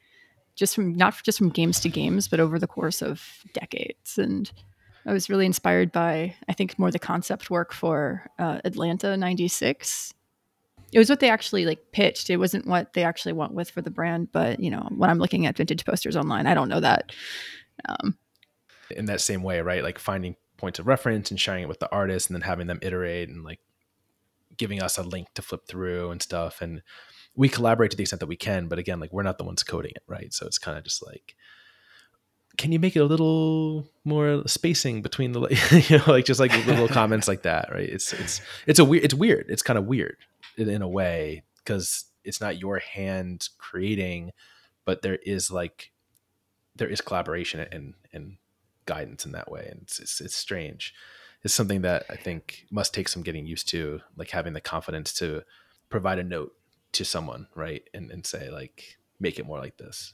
just 0.55 0.75
from 0.75 0.93
not 0.95 1.21
just 1.23 1.37
from 1.37 1.49
games 1.49 1.79
to 1.81 1.89
games, 1.89 2.27
but 2.27 2.39
over 2.39 2.59
the 2.59 2.67
course 2.67 3.01
of 3.01 3.21
decades. 3.53 4.17
And 4.17 4.51
I 5.05 5.13
was 5.13 5.29
really 5.29 5.45
inspired 5.45 5.91
by, 5.91 6.35
I 6.47 6.53
think, 6.53 6.79
more 6.79 6.91
the 6.91 6.99
concept 6.99 7.49
work 7.49 7.73
for 7.73 8.29
uh, 8.39 8.59
Atlanta 8.65 9.15
'96. 9.17 10.13
It 10.91 10.99
was 10.99 11.09
what 11.09 11.19
they 11.19 11.29
actually 11.29 11.65
like 11.65 11.91
pitched. 11.91 12.29
It 12.29 12.37
wasn't 12.37 12.67
what 12.67 12.93
they 12.93 13.03
actually 13.03 13.33
went 13.33 13.53
with 13.53 13.69
for 13.69 13.81
the 13.81 13.91
brand. 13.91 14.31
But 14.31 14.59
you 14.59 14.69
know, 14.71 14.87
when 14.95 15.09
I'm 15.09 15.19
looking 15.19 15.45
at 15.45 15.57
vintage 15.57 15.85
posters 15.85 16.15
online, 16.15 16.47
I 16.47 16.53
don't 16.53 16.69
know 16.69 16.79
that. 16.79 17.11
Um, 17.87 18.17
In 18.95 19.05
that 19.05 19.21
same 19.21 19.43
way, 19.43 19.61
right? 19.61 19.83
Like 19.83 19.99
finding 19.99 20.35
points 20.57 20.79
of 20.79 20.87
reference 20.87 21.31
and 21.31 21.39
sharing 21.39 21.63
it 21.63 21.67
with 21.67 21.79
the 21.79 21.91
artist, 21.91 22.29
and 22.29 22.35
then 22.35 22.41
having 22.41 22.67
them 22.67 22.79
iterate 22.81 23.29
and 23.29 23.43
like 23.43 23.59
giving 24.57 24.81
us 24.81 24.97
a 24.97 25.03
link 25.03 25.27
to 25.33 25.41
flip 25.41 25.67
through 25.67 26.11
and 26.11 26.21
stuff. 26.21 26.61
And 26.61 26.81
we 27.35 27.49
collaborate 27.49 27.91
to 27.91 27.97
the 27.97 28.03
extent 28.03 28.21
that 28.21 28.27
we 28.27 28.35
can, 28.35 28.67
but 28.67 28.79
again, 28.79 28.99
like 28.99 29.11
we're 29.11 29.23
not 29.23 29.37
the 29.37 29.43
ones 29.43 29.63
coding 29.63 29.91
it, 29.95 30.03
right? 30.07 30.33
So 30.33 30.45
it's 30.45 30.57
kind 30.57 30.77
of 30.77 30.83
just 30.83 31.05
like 31.05 31.35
can 32.57 32.71
you 32.71 32.79
make 32.79 32.95
it 32.95 32.99
a 32.99 33.05
little 33.05 33.87
more 34.03 34.43
spacing 34.47 35.01
between 35.01 35.33
the 35.33 35.41
you 35.89 35.97
know 35.97 36.03
like 36.07 36.25
just 36.25 36.39
like 36.39 36.51
little 36.65 36.87
comments 37.01 37.27
like 37.27 37.43
that 37.43 37.69
right? 37.71 37.89
It's 37.89 38.13
it's 38.13 38.41
it's 38.65 38.79
a 38.79 38.85
weird 38.85 39.03
it's 39.03 39.13
weird. 39.13 39.45
It's 39.49 39.61
kind 39.61 39.77
of 39.77 39.85
weird 39.85 40.17
in, 40.57 40.69
in 40.69 40.81
a 40.81 40.87
way 40.87 41.43
because 41.57 42.05
it's 42.23 42.41
not 42.41 42.59
your 42.59 42.79
hand 42.79 43.49
creating 43.57 44.31
but 44.85 45.01
there 45.01 45.19
is 45.25 45.51
like 45.51 45.91
there 46.75 46.87
is 46.87 47.01
collaboration 47.01 47.65
and 47.71 47.93
and 48.13 48.37
guidance 48.85 49.25
in 49.25 49.31
that 49.31 49.51
way 49.51 49.67
and 49.69 49.81
it's, 49.81 49.99
it's, 49.99 50.21
it's 50.21 50.35
strange. 50.35 50.93
It's 51.43 51.53
something 51.53 51.81
that 51.81 52.05
i 52.09 52.15
think 52.15 52.65
must 52.71 52.93
take 52.93 53.07
some 53.07 53.21
getting 53.21 53.45
used 53.45 53.67
to 53.69 54.01
like 54.17 54.31
having 54.31 54.53
the 54.53 54.61
confidence 54.61 55.13
to 55.13 55.43
provide 55.89 56.17
a 56.17 56.23
note 56.23 56.53
to 56.95 57.05
someone 57.05 57.47
right 57.55 57.83
and, 57.93 58.11
and 58.11 58.25
say 58.25 58.49
like 58.49 58.97
make 59.19 59.39
it 59.39 59.45
more 59.45 59.59
like 59.59 59.77
this? 59.77 60.13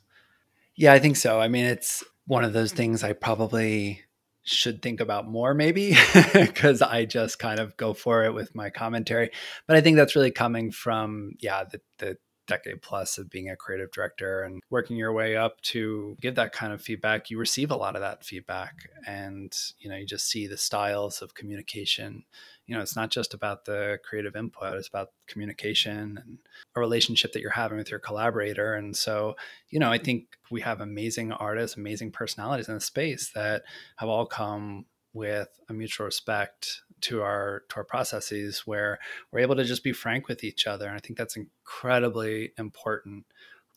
Yeah 0.75 0.93
i 0.93 0.99
think 0.99 1.15
so. 1.15 1.39
I 1.39 1.47
mean 1.47 1.65
it's 1.65 2.03
one 2.27 2.43
of 2.43 2.53
those 2.53 2.71
things 2.71 3.03
i 3.03 3.13
probably 3.13 4.01
should 4.43 4.81
think 4.81 4.99
about 4.99 5.27
more 5.27 5.53
maybe 5.53 5.95
because 6.33 6.81
i 6.81 7.05
just 7.05 7.37
kind 7.37 7.59
of 7.59 7.77
go 7.77 7.93
for 7.93 8.23
it 8.23 8.33
with 8.33 8.53
my 8.55 8.69
commentary. 8.69 9.31
But 9.67 9.75
i 9.77 9.81
think 9.81 9.97
that's 9.97 10.15
really 10.15 10.31
coming 10.31 10.71
from 10.71 11.33
yeah 11.39 11.63
the, 11.63 11.81
the 11.99 12.17
decade 12.51 12.81
plus 12.81 13.17
of 13.17 13.29
being 13.29 13.49
a 13.49 13.55
creative 13.55 13.91
director 13.91 14.43
and 14.43 14.61
working 14.69 14.97
your 14.97 15.13
way 15.13 15.35
up 15.35 15.61
to 15.61 16.17
give 16.21 16.35
that 16.35 16.51
kind 16.51 16.73
of 16.73 16.81
feedback 16.81 17.29
you 17.29 17.37
receive 17.37 17.71
a 17.71 17.75
lot 17.75 17.95
of 17.95 18.01
that 18.01 18.25
feedback. 18.25 18.89
And 19.07 19.55
you 19.79 19.89
know 19.89 19.95
you 19.95 20.05
just 20.05 20.29
see 20.29 20.47
the 20.47 20.57
styles 20.57 21.21
of 21.21 21.33
communication. 21.33 22.23
You 22.65 22.75
know 22.75 22.81
it's 22.81 22.95
not 22.95 23.09
just 23.09 23.33
about 23.33 23.65
the 23.65 23.99
creative 24.07 24.35
input 24.35 24.77
it's 24.77 24.87
about 24.87 25.11
communication 25.27 26.19
and 26.23 26.37
a 26.75 26.79
relationship 26.79 27.33
that 27.33 27.41
you're 27.41 27.51
having 27.51 27.77
with 27.77 27.91
your 27.91 27.99
collaborator. 27.99 28.73
And 28.73 28.95
so 28.95 29.35
you 29.69 29.79
know 29.79 29.89
i 29.89 29.97
think 29.97 30.37
we 30.49 30.61
have 30.61 30.81
amazing 30.81 31.31
artists 31.31 31.77
amazing 31.77 32.11
personalities 32.11 32.67
in 32.67 32.75
the 32.75 32.81
space 32.81 33.31
that 33.33 33.63
have 33.97 34.09
all 34.09 34.25
come 34.25 34.85
with 35.13 35.49
a 35.69 35.73
mutual 35.73 36.05
respect 36.05 36.81
to 37.01 37.21
our 37.21 37.63
to 37.69 37.77
our 37.77 37.83
processes 37.83 38.63
where 38.65 38.99
we're 39.31 39.39
able 39.39 39.55
to 39.55 39.63
just 39.63 39.83
be 39.83 39.93
frank 39.93 40.27
with 40.27 40.43
each 40.43 40.67
other 40.67 40.87
and 40.87 40.95
i 40.95 40.99
think 40.99 41.17
that's 41.17 41.37
incredibly 41.37 42.51
important 42.57 43.25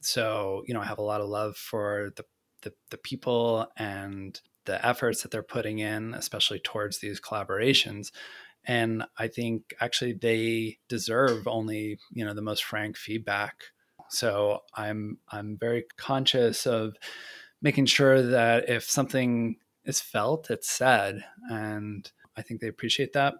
so 0.01 0.62
you 0.66 0.75
know 0.75 0.81
i 0.81 0.85
have 0.85 0.99
a 0.99 1.03
lot 1.03 1.20
of 1.20 1.29
love 1.29 1.57
for 1.57 2.12
the 2.16 2.25
the, 2.62 2.72
the 2.91 2.97
people 2.97 3.66
and 3.77 4.41
the 4.64 4.85
efforts 4.87 5.20
that 5.22 5.31
they're 5.31 5.43
putting 5.43 5.81
in 5.81 6.14
especially 6.14 6.59
towards 6.59 6.99
these 6.99 7.20
collaborations 7.20 8.11
and 8.64 9.05
i 9.18 9.29
think 9.29 9.75
actually 9.81 10.12
they 10.12 10.79
deserve 10.89 11.47
only 11.47 11.99
you 12.11 12.25
know 12.25 12.35
the 12.35 12.43
most 12.43 12.64
frank 12.64 12.97
feedback 12.97 13.64
so 14.09 14.61
i'm 14.75 15.18
i'm 15.31 15.59
very 15.59 15.85
conscious 15.99 16.66
of 16.66 16.95
making 17.61 17.87
sure 17.87 18.22
that 18.22 18.68
if 18.68 18.85
something 18.85 19.57
is 19.85 20.01
felt, 20.01 20.51
it's 20.51 20.68
said. 20.68 21.25
And 21.51 22.11
I 22.37 22.43
think 22.43 22.61
they 22.61 22.68
appreciate 22.68 23.12
that. 23.12 23.35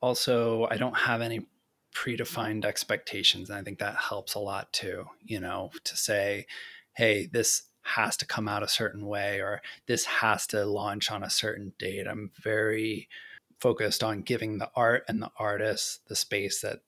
Also, 0.00 0.66
I 0.70 0.76
don't 0.76 0.96
have 0.96 1.20
any 1.20 1.46
predefined 1.94 2.64
expectations. 2.64 3.50
And 3.50 3.58
I 3.58 3.62
think 3.62 3.78
that 3.78 3.96
helps 3.96 4.34
a 4.34 4.38
lot 4.38 4.72
too, 4.72 5.04
you 5.22 5.40
know, 5.40 5.70
to 5.84 5.96
say, 5.96 6.46
hey, 6.94 7.26
this 7.26 7.64
has 7.82 8.16
to 8.18 8.26
come 8.26 8.48
out 8.48 8.62
a 8.62 8.68
certain 8.68 9.06
way 9.06 9.40
or 9.40 9.62
this 9.86 10.04
has 10.04 10.46
to 10.48 10.64
launch 10.64 11.10
on 11.10 11.22
a 11.22 11.30
certain 11.30 11.72
date. 11.78 12.06
I'm 12.06 12.30
very 12.42 13.08
focused 13.58 14.02
on 14.02 14.22
giving 14.22 14.58
the 14.58 14.70
art 14.74 15.04
and 15.08 15.20
the 15.20 15.30
artist 15.38 16.06
the 16.08 16.16
space 16.16 16.60
that 16.60 16.80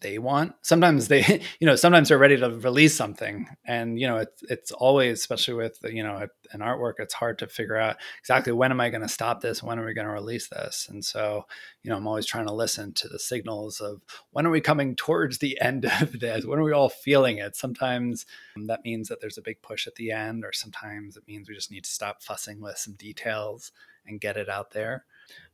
they 0.00 0.18
want. 0.18 0.54
Sometimes 0.62 1.08
they, 1.08 1.42
you 1.60 1.66
know, 1.66 1.76
sometimes 1.76 2.08
they're 2.08 2.18
ready 2.18 2.36
to 2.36 2.50
release 2.50 2.94
something, 2.94 3.48
and 3.64 3.98
you 3.98 4.06
know, 4.06 4.18
it's 4.18 4.42
it's 4.48 4.72
always, 4.72 5.18
especially 5.20 5.54
with 5.54 5.78
you 5.84 6.02
know 6.02 6.26
an 6.52 6.60
artwork, 6.60 6.94
it's 6.98 7.14
hard 7.14 7.38
to 7.38 7.46
figure 7.46 7.76
out 7.76 7.96
exactly 8.18 8.52
when 8.52 8.70
am 8.70 8.80
I 8.80 8.90
going 8.90 9.02
to 9.02 9.08
stop 9.08 9.40
this, 9.40 9.62
when 9.62 9.78
are 9.78 9.84
we 9.84 9.94
going 9.94 10.06
to 10.06 10.12
release 10.12 10.48
this, 10.48 10.86
and 10.88 11.04
so 11.04 11.46
you 11.82 11.90
know, 11.90 11.96
I'm 11.96 12.06
always 12.06 12.26
trying 12.26 12.46
to 12.46 12.54
listen 12.54 12.92
to 12.94 13.08
the 13.08 13.18
signals 13.18 13.80
of 13.80 14.02
when 14.30 14.46
are 14.46 14.50
we 14.50 14.60
coming 14.60 14.94
towards 14.94 15.38
the 15.38 15.58
end 15.60 15.84
of 16.00 16.20
this, 16.20 16.44
when 16.44 16.58
are 16.58 16.64
we 16.64 16.72
all 16.72 16.88
feeling 16.88 17.38
it. 17.38 17.56
Sometimes 17.56 18.26
that 18.66 18.84
means 18.84 19.08
that 19.08 19.20
there's 19.20 19.38
a 19.38 19.42
big 19.42 19.62
push 19.62 19.86
at 19.86 19.94
the 19.94 20.10
end, 20.10 20.44
or 20.44 20.52
sometimes 20.52 21.16
it 21.16 21.24
means 21.26 21.48
we 21.48 21.54
just 21.54 21.70
need 21.70 21.84
to 21.84 21.90
stop 21.90 22.22
fussing 22.22 22.60
with 22.60 22.78
some 22.78 22.94
details 22.94 23.72
and 24.06 24.20
get 24.20 24.36
it 24.36 24.48
out 24.48 24.72
there. 24.72 25.04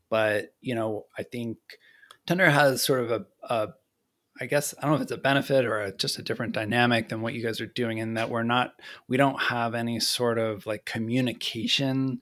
But 0.09 0.55
you 0.61 0.75
know, 0.75 1.07
I 1.19 1.23
think 1.23 1.59
Tender 2.27 2.51
has 2.51 2.83
sort 2.83 3.01
of 3.01 3.11
a, 3.11 3.27
a 3.43 3.69
I 4.41 4.47
guess 4.47 4.75
I 4.79 4.83
don't 4.83 4.91
know 4.91 4.97
if 4.97 5.03
it's 5.03 5.13
a 5.13 5.17
benefit 5.17 5.65
or 5.65 5.81
a, 5.81 5.93
just 5.93 6.19
a 6.19 6.23
different 6.23 6.55
dynamic 6.55 7.09
than 7.09 7.23
what 7.23 7.35
you 7.35 7.43
guys 7.43 7.61
are 7.61 7.67
doing 7.67 7.99
in 7.99 8.15
that 8.15 8.31
we're 8.31 8.43
not 8.43 8.75
we 9.07 9.17
don't 9.17 9.41
have 9.41 9.75
any 9.75 10.01
sort 10.01 10.39
of 10.39 10.67
like 10.67 10.85
communication. 10.85 12.21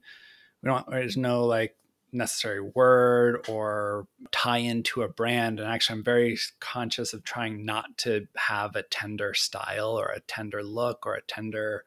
We 0.62 0.68
don't 0.68 0.86
there's 0.90 1.16
no 1.16 1.46
like 1.46 1.76
necessary 2.12 2.60
word 2.60 3.48
or 3.48 4.06
tie 4.30 4.58
into 4.58 5.02
a 5.02 5.08
brand. 5.08 5.58
And 5.58 5.68
actually 5.68 5.98
I'm 5.98 6.04
very 6.04 6.38
conscious 6.60 7.14
of 7.14 7.24
trying 7.24 7.64
not 7.64 7.96
to 7.98 8.26
have 8.36 8.76
a 8.76 8.82
tender 8.82 9.32
style 9.32 9.98
or 9.98 10.08
a 10.08 10.20
tender 10.20 10.62
look 10.62 11.06
or 11.06 11.14
a 11.14 11.22
tender 11.22 11.84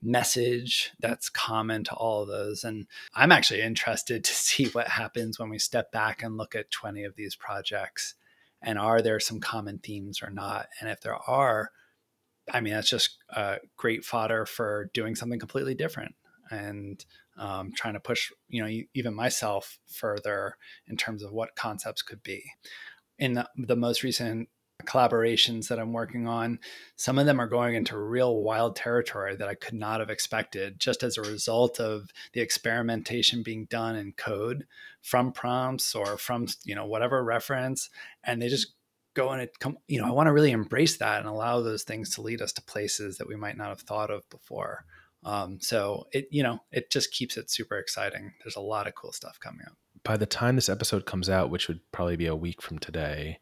message 0.00 0.92
that's 0.98 1.28
common 1.28 1.84
to 1.84 1.94
all 1.94 2.22
of 2.22 2.28
those. 2.28 2.64
And 2.64 2.86
I'm 3.14 3.30
actually 3.30 3.60
interested 3.60 4.24
to 4.24 4.32
see 4.32 4.68
what 4.68 4.88
happens 4.88 5.38
when 5.38 5.50
we 5.50 5.58
step 5.58 5.92
back 5.92 6.22
and 6.22 6.38
look 6.38 6.56
at 6.56 6.70
20 6.70 7.04
of 7.04 7.16
these 7.16 7.36
projects 7.36 8.14
and 8.62 8.78
are 8.78 9.02
there 9.02 9.20
some 9.20 9.40
common 9.40 9.78
themes 9.78 10.22
or 10.22 10.30
not? 10.30 10.68
And 10.80 10.88
if 10.88 11.00
there 11.00 11.16
are 11.16 11.70
i 12.52 12.60
mean 12.60 12.72
that's 12.72 12.90
just 12.90 13.18
uh, 13.36 13.54
great 13.76 14.04
fodder 14.04 14.44
for 14.44 14.90
doing 14.92 15.14
something 15.14 15.38
completely 15.38 15.76
different 15.76 16.12
and 16.50 17.04
um, 17.36 17.72
trying 17.74 17.94
to 17.94 18.00
push 18.00 18.30
you 18.48 18.62
know 18.62 18.84
even 18.94 19.14
myself 19.14 19.78
further 19.86 20.56
in 20.86 20.96
terms 20.96 21.22
of 21.22 21.32
what 21.32 21.56
concepts 21.56 22.02
could 22.02 22.22
be. 22.22 22.44
In 23.18 23.34
the, 23.34 23.48
the 23.56 23.76
most 23.76 24.02
recent 24.02 24.48
collaborations 24.82 25.68
that 25.68 25.78
I'm 25.78 25.92
working 25.92 26.26
on, 26.26 26.58
some 26.96 27.18
of 27.18 27.26
them 27.26 27.40
are 27.40 27.46
going 27.46 27.74
into 27.74 27.98
real 27.98 28.42
wild 28.42 28.76
territory 28.76 29.36
that 29.36 29.48
I 29.48 29.54
could 29.54 29.74
not 29.74 30.00
have 30.00 30.10
expected 30.10 30.78
just 30.78 31.02
as 31.02 31.16
a 31.16 31.22
result 31.22 31.80
of 31.80 32.10
the 32.32 32.40
experimentation 32.40 33.42
being 33.42 33.66
done 33.66 33.96
in 33.96 34.12
code 34.12 34.66
from 35.00 35.32
prompts 35.32 35.94
or 35.94 36.16
from, 36.16 36.46
you 36.64 36.74
know, 36.74 36.86
whatever 36.86 37.22
reference. 37.22 37.90
And 38.24 38.40
they 38.40 38.48
just 38.48 38.74
go 39.14 39.30
and 39.30 39.42
it 39.42 39.58
come, 39.58 39.76
you 39.88 40.00
know, 40.00 40.06
I 40.06 40.12
want 40.12 40.26
to 40.28 40.32
really 40.32 40.52
embrace 40.52 40.96
that 40.98 41.20
and 41.20 41.28
allow 41.28 41.60
those 41.60 41.82
things 41.82 42.10
to 42.14 42.22
lead 42.22 42.40
us 42.40 42.52
to 42.54 42.62
places 42.62 43.18
that 43.18 43.28
we 43.28 43.36
might 43.36 43.56
not 43.56 43.68
have 43.68 43.80
thought 43.80 44.10
of 44.10 44.28
before. 44.30 44.84
Um, 45.24 45.58
so 45.60 46.06
it, 46.12 46.28
you 46.30 46.42
know, 46.42 46.60
it 46.70 46.90
just 46.90 47.12
keeps 47.12 47.36
it 47.36 47.50
super 47.50 47.78
exciting. 47.78 48.32
There's 48.42 48.56
a 48.56 48.60
lot 48.60 48.86
of 48.86 48.94
cool 48.94 49.12
stuff 49.12 49.38
coming 49.38 49.66
up. 49.66 49.76
By 50.04 50.16
the 50.16 50.26
time 50.26 50.56
this 50.56 50.68
episode 50.68 51.06
comes 51.06 51.30
out, 51.30 51.50
which 51.50 51.68
would 51.68 51.80
probably 51.92 52.16
be 52.16 52.26
a 52.26 52.34
week 52.34 52.60
from 52.60 52.78
today, 52.78 53.38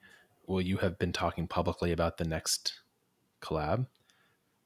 will 0.50 0.60
you 0.60 0.78
have 0.78 0.98
been 0.98 1.12
talking 1.12 1.46
publicly 1.46 1.92
about 1.92 2.18
the 2.18 2.24
next 2.24 2.80
collab? 3.40 3.86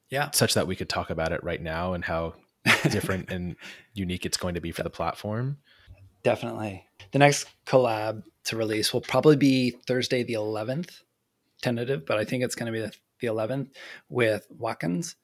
Yeah. 0.09 0.31
Such 0.31 0.55
that 0.55 0.67
we 0.67 0.75
could 0.75 0.89
talk 0.89 1.09
about 1.09 1.31
it 1.31 1.43
right 1.43 1.61
now 1.61 1.93
and 1.93 2.03
how 2.03 2.33
different 2.89 3.29
and 3.29 3.55
unique 3.93 4.25
it's 4.25 4.37
going 4.37 4.55
to 4.55 4.61
be 4.61 4.71
for 4.71 4.83
the 4.83 4.89
platform. 4.89 5.57
Definitely. 6.23 6.83
The 7.11 7.19
next 7.19 7.47
collab 7.67 8.23
to 8.45 8.57
release 8.57 8.93
will 8.93 9.01
probably 9.01 9.35
be 9.35 9.71
Thursday 9.85 10.23
the 10.23 10.33
11th, 10.33 11.01
tentative, 11.61 12.05
but 12.05 12.17
I 12.17 12.25
think 12.25 12.43
it's 12.43 12.55
going 12.55 12.71
to 12.71 12.71
be 12.71 12.81
the, 12.81 12.91
the 13.19 13.27
11th 13.27 13.69
with 14.09 14.47
Watkins. 14.49 15.15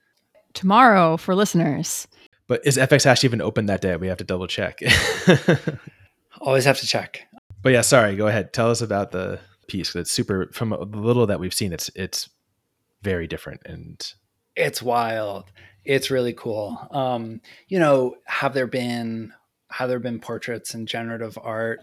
Tomorrow 0.54 1.18
for 1.18 1.34
listeners. 1.34 2.08
But 2.48 2.66
is 2.68 2.78
fxhash 2.78 3.24
even 3.24 3.42
open 3.42 3.66
that 3.68 3.82
day? 3.82 3.96
We 3.96 4.08
have 4.08 4.18
to 4.18 4.24
double 4.24 4.48
check. 4.48 4.80
Always 6.42 6.66
have 6.66 6.80
to 6.82 6.88
check. 6.88 7.28
But 7.64 7.72
yeah, 7.72 7.82
sorry. 7.82 8.16
Go 8.16 8.28
ahead. 8.28 8.54
Tell 8.54 8.70
us 8.70 8.82
about 8.82 9.12
the 9.12 9.40
piece 9.72 9.90
because 9.90 10.02
it's 10.02 10.12
super 10.12 10.50
from 10.54 10.70
the 10.70 10.98
little 10.98 11.26
that 11.28 11.40
we've 11.40 11.54
seen 11.54 11.74
it's 11.74 11.90
it's 11.96 12.30
very 13.02 13.28
different 13.28 13.62
and 13.66 14.14
it's 14.56 14.82
wild. 14.82 15.52
It's 15.86 16.12
really 16.12 16.34
cool. 16.34 16.78
Um 16.92 17.42
you 17.68 17.80
know 17.80 18.16
have 18.26 18.54
there 18.54 18.68
been 18.68 19.34
have 19.72 19.90
there 19.90 20.00
been 20.00 20.20
portraits 20.20 20.74
and 20.74 20.88
generative 20.88 21.38
art? 21.42 21.80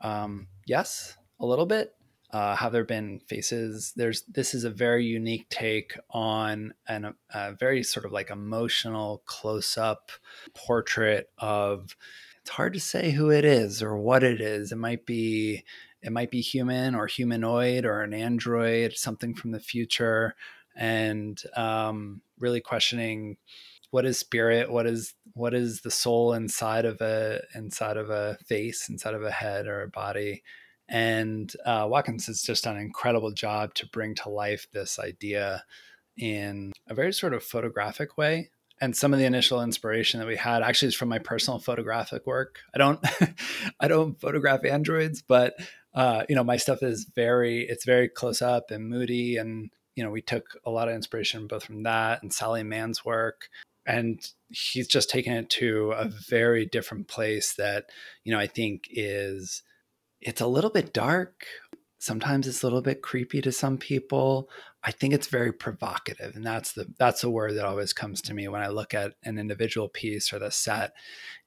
Um 0.00 0.48
yes 0.66 1.16
a 1.38 1.46
little 1.46 1.66
bit. 1.66 1.92
Uh, 2.32 2.56
have 2.56 2.72
there 2.72 2.84
been 2.84 3.20
faces? 3.20 3.92
There's 3.94 4.22
this 4.22 4.52
is 4.52 4.64
a 4.64 4.70
very 4.70 5.04
unique 5.04 5.48
take 5.48 5.96
on 6.10 6.74
an, 6.88 7.14
a 7.32 7.52
very 7.52 7.82
sort 7.84 8.04
of 8.04 8.12
like 8.12 8.30
emotional 8.30 9.22
close-up 9.26 10.10
portrait 10.52 11.30
of 11.38 11.96
it's 12.40 12.50
hard 12.50 12.74
to 12.74 12.80
say 12.80 13.12
who 13.12 13.30
it 13.30 13.44
is 13.44 13.82
or 13.82 13.96
what 13.96 14.22
it 14.22 14.40
is. 14.40 14.72
It 14.72 14.76
might 14.76 15.06
be 15.06 15.64
it 16.06 16.12
might 16.12 16.30
be 16.30 16.40
human 16.40 16.94
or 16.94 17.06
humanoid 17.06 17.84
or 17.84 18.02
an 18.02 18.14
android, 18.14 18.94
something 18.94 19.34
from 19.34 19.50
the 19.50 19.60
future, 19.60 20.36
and 20.76 21.42
um, 21.56 22.22
really 22.38 22.60
questioning 22.60 23.36
what 23.90 24.06
is 24.06 24.18
spirit, 24.18 24.70
what 24.70 24.86
is 24.86 25.14
what 25.32 25.52
is 25.52 25.80
the 25.80 25.90
soul 25.90 26.32
inside 26.32 26.84
of 26.84 27.00
a 27.00 27.40
inside 27.54 27.96
of 27.96 28.10
a 28.10 28.38
face, 28.46 28.88
inside 28.88 29.14
of 29.14 29.22
a 29.22 29.30
head 29.30 29.66
or 29.66 29.82
a 29.82 29.88
body. 29.88 30.42
And 30.88 31.52
uh, 31.64 31.86
Watkins 31.90 32.26
has 32.26 32.42
just 32.42 32.64
done 32.64 32.76
an 32.76 32.82
incredible 32.82 33.32
job 33.32 33.74
to 33.74 33.88
bring 33.88 34.14
to 34.16 34.28
life 34.28 34.68
this 34.72 35.00
idea 35.00 35.64
in 36.16 36.72
a 36.86 36.94
very 36.94 37.12
sort 37.12 37.34
of 37.34 37.42
photographic 37.42 38.16
way 38.16 38.50
and 38.80 38.94
some 38.94 39.12
of 39.12 39.18
the 39.18 39.24
initial 39.24 39.62
inspiration 39.62 40.20
that 40.20 40.26
we 40.26 40.36
had 40.36 40.62
actually 40.62 40.88
is 40.88 40.94
from 40.94 41.08
my 41.08 41.18
personal 41.18 41.58
photographic 41.58 42.26
work. 42.26 42.60
I 42.74 42.78
don't 42.78 43.00
I 43.80 43.88
don't 43.88 44.20
photograph 44.20 44.64
androids, 44.64 45.22
but 45.22 45.54
uh, 45.94 46.24
you 46.28 46.34
know 46.34 46.44
my 46.44 46.56
stuff 46.56 46.82
is 46.82 47.04
very 47.14 47.62
it's 47.62 47.84
very 47.84 48.08
close 48.08 48.42
up 48.42 48.70
and 48.70 48.88
moody, 48.88 49.36
and 49.36 49.70
you 49.94 50.04
know 50.04 50.10
we 50.10 50.22
took 50.22 50.58
a 50.64 50.70
lot 50.70 50.88
of 50.88 50.94
inspiration 50.94 51.46
both 51.46 51.64
from 51.64 51.84
that 51.84 52.22
and 52.22 52.32
Sally 52.32 52.62
Mann's 52.62 53.04
work, 53.04 53.48
and 53.86 54.20
he's 54.50 54.88
just 54.88 55.10
taken 55.10 55.32
it 55.32 55.50
to 55.50 55.92
a 55.92 56.08
very 56.08 56.66
different 56.66 57.08
place 57.08 57.54
that 57.54 57.86
you 58.24 58.32
know 58.32 58.38
I 58.38 58.46
think 58.46 58.88
is 58.90 59.62
it's 60.20 60.40
a 60.40 60.46
little 60.46 60.70
bit 60.70 60.92
dark. 60.92 61.46
Sometimes 61.98 62.46
it's 62.46 62.62
a 62.62 62.66
little 62.66 62.82
bit 62.82 63.02
creepy 63.02 63.40
to 63.40 63.50
some 63.50 63.78
people. 63.78 64.50
I 64.86 64.92
think 64.92 65.12
it's 65.12 65.26
very 65.26 65.52
provocative, 65.52 66.36
and 66.36 66.46
that's 66.46 66.72
the 66.72 66.86
that's 66.96 67.22
the 67.22 67.30
word 67.30 67.56
that 67.56 67.64
always 67.64 67.92
comes 67.92 68.22
to 68.22 68.34
me 68.34 68.46
when 68.46 68.62
I 68.62 68.68
look 68.68 68.94
at 68.94 69.14
an 69.24 69.36
individual 69.36 69.88
piece 69.88 70.32
or 70.32 70.38
the 70.38 70.52
set. 70.52 70.92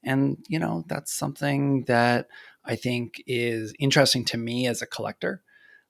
And 0.04 0.44
you 0.50 0.60
know, 0.60 0.84
that's 0.88 1.14
something 1.14 1.86
that 1.86 2.28
I 2.66 2.76
think 2.76 3.24
is 3.26 3.74
interesting 3.80 4.26
to 4.26 4.38
me 4.38 4.68
as 4.68 4.82
a 4.82 4.88
collector, 4.88 5.42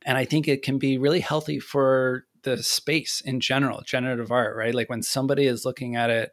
and 0.05 0.15
I 0.15 0.25
think 0.25 0.47
it 0.47 0.61
can 0.61 0.77
be 0.77 0.99
really 0.99 1.21
healthy 1.21 1.59
for 1.59 2.25
the 2.43 2.61
space 2.61 3.19
in 3.19 3.39
general, 3.39 3.81
generative 3.81 4.31
art, 4.31 4.55
right? 4.55 4.75
Like 4.75 4.89
when 4.89 5.01
somebody 5.01 5.47
is 5.47 5.65
looking 5.65 5.95
at 5.95 6.11
it 6.11 6.31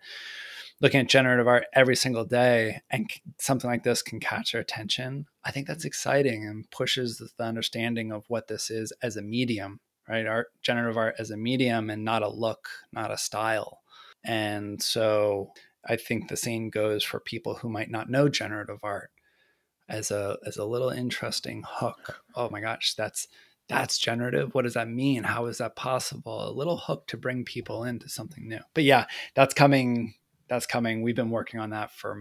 looking 0.83 1.01
at 1.01 1.09
generative 1.09 1.49
art 1.49 1.65
every 1.73 1.97
single 1.97 2.27
day 2.27 2.83
and 2.91 3.11
something 3.41 3.71
like 3.71 3.83
this 3.83 4.03
can 4.03 4.21
catch 4.21 4.53
their 4.53 4.61
attention 4.61 5.25
i 5.43 5.51
think 5.51 5.67
that's 5.67 5.85
mm. 5.85 5.89
exciting 5.89 6.47
and 6.47 6.71
pushes 6.71 7.17
the 7.39 7.43
understanding 7.43 8.13
of 8.13 8.25
what 8.29 8.49
this 8.49 8.71
is 8.71 8.93
as 9.03 9.17
a 9.17 9.23
medium 9.23 9.81
right? 10.09 10.27
Art 10.27 10.49
generative 10.63 10.97
art 10.97 11.17
as 11.19 11.31
a 11.31 11.37
medium 11.37 11.91
and 11.91 12.05
not 12.05 12.23
a 12.23 12.29
look 12.29 12.69
not 12.93 13.11
a 13.11 13.19
style. 13.19 13.83
And 14.25 14.83
so 14.83 15.53
i 15.89 15.95
think 15.95 16.29
the 16.29 16.37
same 16.37 16.69
goes 16.69 17.05
for 17.05 17.21
people 17.21 17.55
who 17.57 17.69
might 17.69 17.91
not 17.91 18.11
know 18.11 18.29
generative 18.29 18.81
art 18.83 19.13
as 19.89 20.11
a 20.11 20.37
as 20.47 20.57
a 20.57 20.65
little 20.65 20.91
interesting 20.91 21.63
hook. 21.67 22.23
Oh 22.35 22.51
my 22.51 22.61
gosh 22.61 22.95
that's 22.95 23.29
that's 23.69 23.99
generative? 23.99 24.55
What 24.55 24.63
does 24.63 24.75
that 24.75 24.89
mean? 24.89 25.25
How 25.25 25.47
is 25.47 25.59
that 25.59 25.75
possible? 25.75 26.49
A 26.49 26.53
little 26.53 26.77
hook 26.77 27.09
to 27.09 27.17
bring 27.17 27.45
people 27.45 27.83
into 27.85 28.09
something 28.09 28.49
new. 28.49 28.61
But 28.75 28.85
yeah 28.85 29.07
that's 29.35 29.55
coming 29.55 30.15
that's 30.49 30.67
coming. 30.67 31.03
We've 31.03 31.17
been 31.17 31.31
working 31.31 31.59
on 31.61 31.71
that 31.71 31.91
for 31.91 32.17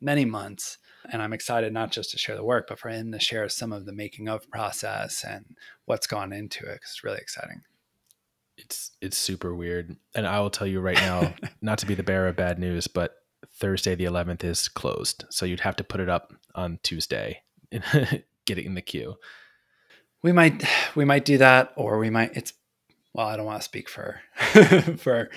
many 0.00 0.24
months. 0.24 0.78
And 1.10 1.22
I'm 1.22 1.32
excited 1.32 1.72
not 1.72 1.90
just 1.90 2.10
to 2.10 2.18
share 2.18 2.36
the 2.36 2.44
work, 2.44 2.66
but 2.68 2.78
for 2.78 2.88
him 2.90 3.10
to 3.12 3.18
share 3.18 3.48
some 3.48 3.72
of 3.72 3.86
the 3.86 3.92
making 3.92 4.28
of 4.28 4.50
process 4.50 5.24
and 5.24 5.56
what's 5.86 6.06
gone 6.06 6.32
into 6.32 6.66
it. 6.66 6.80
It's 6.82 7.02
really 7.02 7.18
exciting. 7.18 7.62
It's 8.56 8.92
it's 9.00 9.16
super 9.16 9.54
weird. 9.54 9.96
And 10.14 10.26
I 10.26 10.40
will 10.40 10.50
tell 10.50 10.66
you 10.66 10.80
right 10.80 10.96
now, 10.96 11.34
not 11.62 11.78
to 11.78 11.86
be 11.86 11.94
the 11.94 12.02
bearer 12.02 12.28
of 12.28 12.36
bad 12.36 12.58
news, 12.58 12.86
but 12.86 13.14
Thursday 13.54 13.94
the 13.94 14.04
11th 14.04 14.44
is 14.44 14.68
closed. 14.68 15.24
So 15.30 15.46
you'd 15.46 15.60
have 15.60 15.76
to 15.76 15.84
put 15.84 16.00
it 16.00 16.08
up 16.08 16.34
on 16.54 16.78
Tuesday 16.82 17.42
and 17.72 17.82
get 18.44 18.58
it 18.58 18.66
in 18.66 18.74
the 18.74 18.82
queue. 18.82 19.16
We 20.22 20.32
might 20.32 20.62
we 20.94 21.06
might 21.06 21.24
do 21.24 21.38
that 21.38 21.72
or 21.76 21.98
we 21.98 22.10
might 22.10 22.36
it's 22.36 22.52
well, 23.14 23.26
I 23.26 23.36
don't 23.36 23.46
want 23.46 23.60
to 23.60 23.64
speak 23.64 23.88
for 23.88 24.20
for 24.98 25.30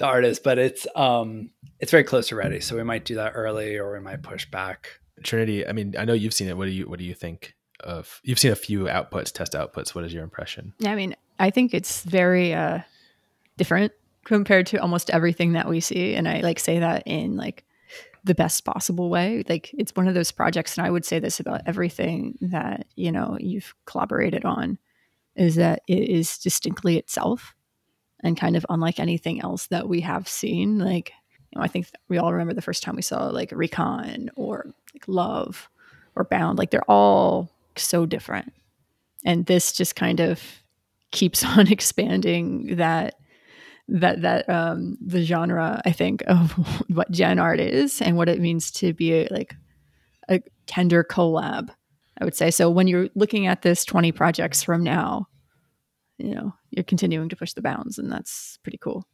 the 0.00 0.06
artist, 0.06 0.42
but 0.42 0.58
it's 0.58 0.86
um 0.96 1.50
it's 1.78 1.92
very 1.92 2.04
close 2.04 2.28
to 2.28 2.36
ready. 2.36 2.60
So 2.60 2.76
we 2.76 2.82
might 2.82 3.04
do 3.04 3.14
that 3.14 3.32
early 3.34 3.78
or 3.78 3.92
we 3.92 4.00
might 4.00 4.22
push 4.22 4.50
back. 4.50 5.00
Trinity, 5.22 5.66
I 5.66 5.72
mean, 5.72 5.94
I 5.98 6.04
know 6.04 6.14
you've 6.14 6.34
seen 6.34 6.48
it. 6.48 6.56
What 6.56 6.64
do 6.64 6.72
you 6.72 6.88
what 6.88 6.98
do 6.98 7.04
you 7.04 7.14
think 7.14 7.54
of 7.80 8.20
you've 8.24 8.38
seen 8.38 8.52
a 8.52 8.56
few 8.56 8.84
outputs, 8.84 9.32
test 9.32 9.52
outputs. 9.52 9.94
What 9.94 10.04
is 10.04 10.12
your 10.12 10.24
impression? 10.24 10.74
Yeah, 10.78 10.92
I 10.92 10.96
mean, 10.96 11.14
I 11.38 11.50
think 11.50 11.72
it's 11.72 12.02
very 12.02 12.52
uh 12.52 12.80
different 13.56 13.92
compared 14.24 14.66
to 14.66 14.78
almost 14.78 15.10
everything 15.10 15.52
that 15.52 15.68
we 15.68 15.80
see. 15.80 16.14
And 16.14 16.28
I 16.28 16.40
like 16.40 16.58
say 16.58 16.78
that 16.80 17.04
in 17.06 17.36
like 17.36 17.64
the 18.24 18.34
best 18.34 18.64
possible 18.64 19.10
way. 19.10 19.44
Like 19.48 19.70
it's 19.74 19.94
one 19.94 20.08
of 20.08 20.14
those 20.14 20.32
projects, 20.32 20.76
and 20.76 20.86
I 20.86 20.90
would 20.90 21.04
say 21.04 21.18
this 21.18 21.40
about 21.40 21.62
everything 21.66 22.38
that, 22.40 22.86
you 22.96 23.12
know, 23.12 23.36
you've 23.40 23.74
collaborated 23.86 24.44
on, 24.44 24.78
is 25.36 25.56
that 25.56 25.82
it 25.86 26.08
is 26.08 26.38
distinctly 26.38 26.98
itself 26.98 27.54
and 28.22 28.36
kind 28.36 28.56
of 28.56 28.66
unlike 28.68 28.98
anything 28.98 29.40
else 29.40 29.66
that 29.68 29.88
we 29.88 30.00
have 30.00 30.28
seen. 30.28 30.78
Like, 30.78 31.12
you 31.50 31.58
know, 31.58 31.64
I 31.64 31.68
think 31.68 31.88
we 32.08 32.18
all 32.18 32.32
remember 32.32 32.54
the 32.54 32.62
first 32.62 32.82
time 32.82 32.96
we 32.96 33.02
saw 33.02 33.28
like 33.28 33.52
Recon 33.52 34.30
or 34.36 34.66
like 34.94 35.04
Love 35.06 35.68
or 36.14 36.24
Bound. 36.24 36.58
Like, 36.58 36.70
they're 36.70 36.90
all 36.90 37.50
so 37.76 38.06
different. 38.06 38.52
And 39.24 39.46
this 39.46 39.72
just 39.72 39.96
kind 39.96 40.20
of 40.20 40.42
keeps 41.10 41.44
on 41.58 41.68
expanding 41.68 42.76
that 42.76 43.14
that 43.88 44.22
that 44.22 44.48
um 44.48 44.96
the 45.04 45.22
genre 45.22 45.82
i 45.84 45.90
think 45.90 46.22
of 46.28 46.52
what 46.88 47.10
gen 47.10 47.40
art 47.40 47.58
is 47.58 48.00
and 48.00 48.16
what 48.16 48.28
it 48.28 48.38
means 48.38 48.70
to 48.70 48.92
be 48.92 49.12
a, 49.12 49.28
like 49.32 49.56
a 50.28 50.40
tender 50.66 51.02
collab 51.02 51.70
i 52.20 52.24
would 52.24 52.36
say 52.36 52.52
so 52.52 52.70
when 52.70 52.86
you're 52.86 53.08
looking 53.16 53.48
at 53.48 53.62
this 53.62 53.84
20 53.84 54.12
projects 54.12 54.62
from 54.62 54.84
now 54.84 55.26
you 56.22 56.34
know 56.34 56.52
you're 56.70 56.84
continuing 56.84 57.28
to 57.28 57.36
push 57.36 57.52
the 57.52 57.62
bounds 57.62 57.98
and 57.98 58.10
that's 58.10 58.58
pretty 58.62 58.78
cool 58.78 59.06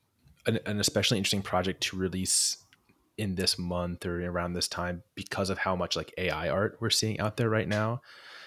an, 0.46 0.58
an 0.66 0.78
especially 0.78 1.18
interesting 1.18 1.42
project 1.42 1.82
to 1.82 1.96
release 1.96 2.58
in 3.18 3.34
this 3.34 3.58
month 3.58 4.04
or 4.04 4.24
around 4.28 4.52
this 4.52 4.68
time 4.68 5.02
because 5.14 5.50
of 5.50 5.58
how 5.58 5.74
much 5.74 5.96
like 5.96 6.12
ai 6.18 6.48
art 6.48 6.76
we're 6.80 6.90
seeing 6.90 7.18
out 7.20 7.36
there 7.36 7.48
right 7.48 7.68
now 7.68 8.00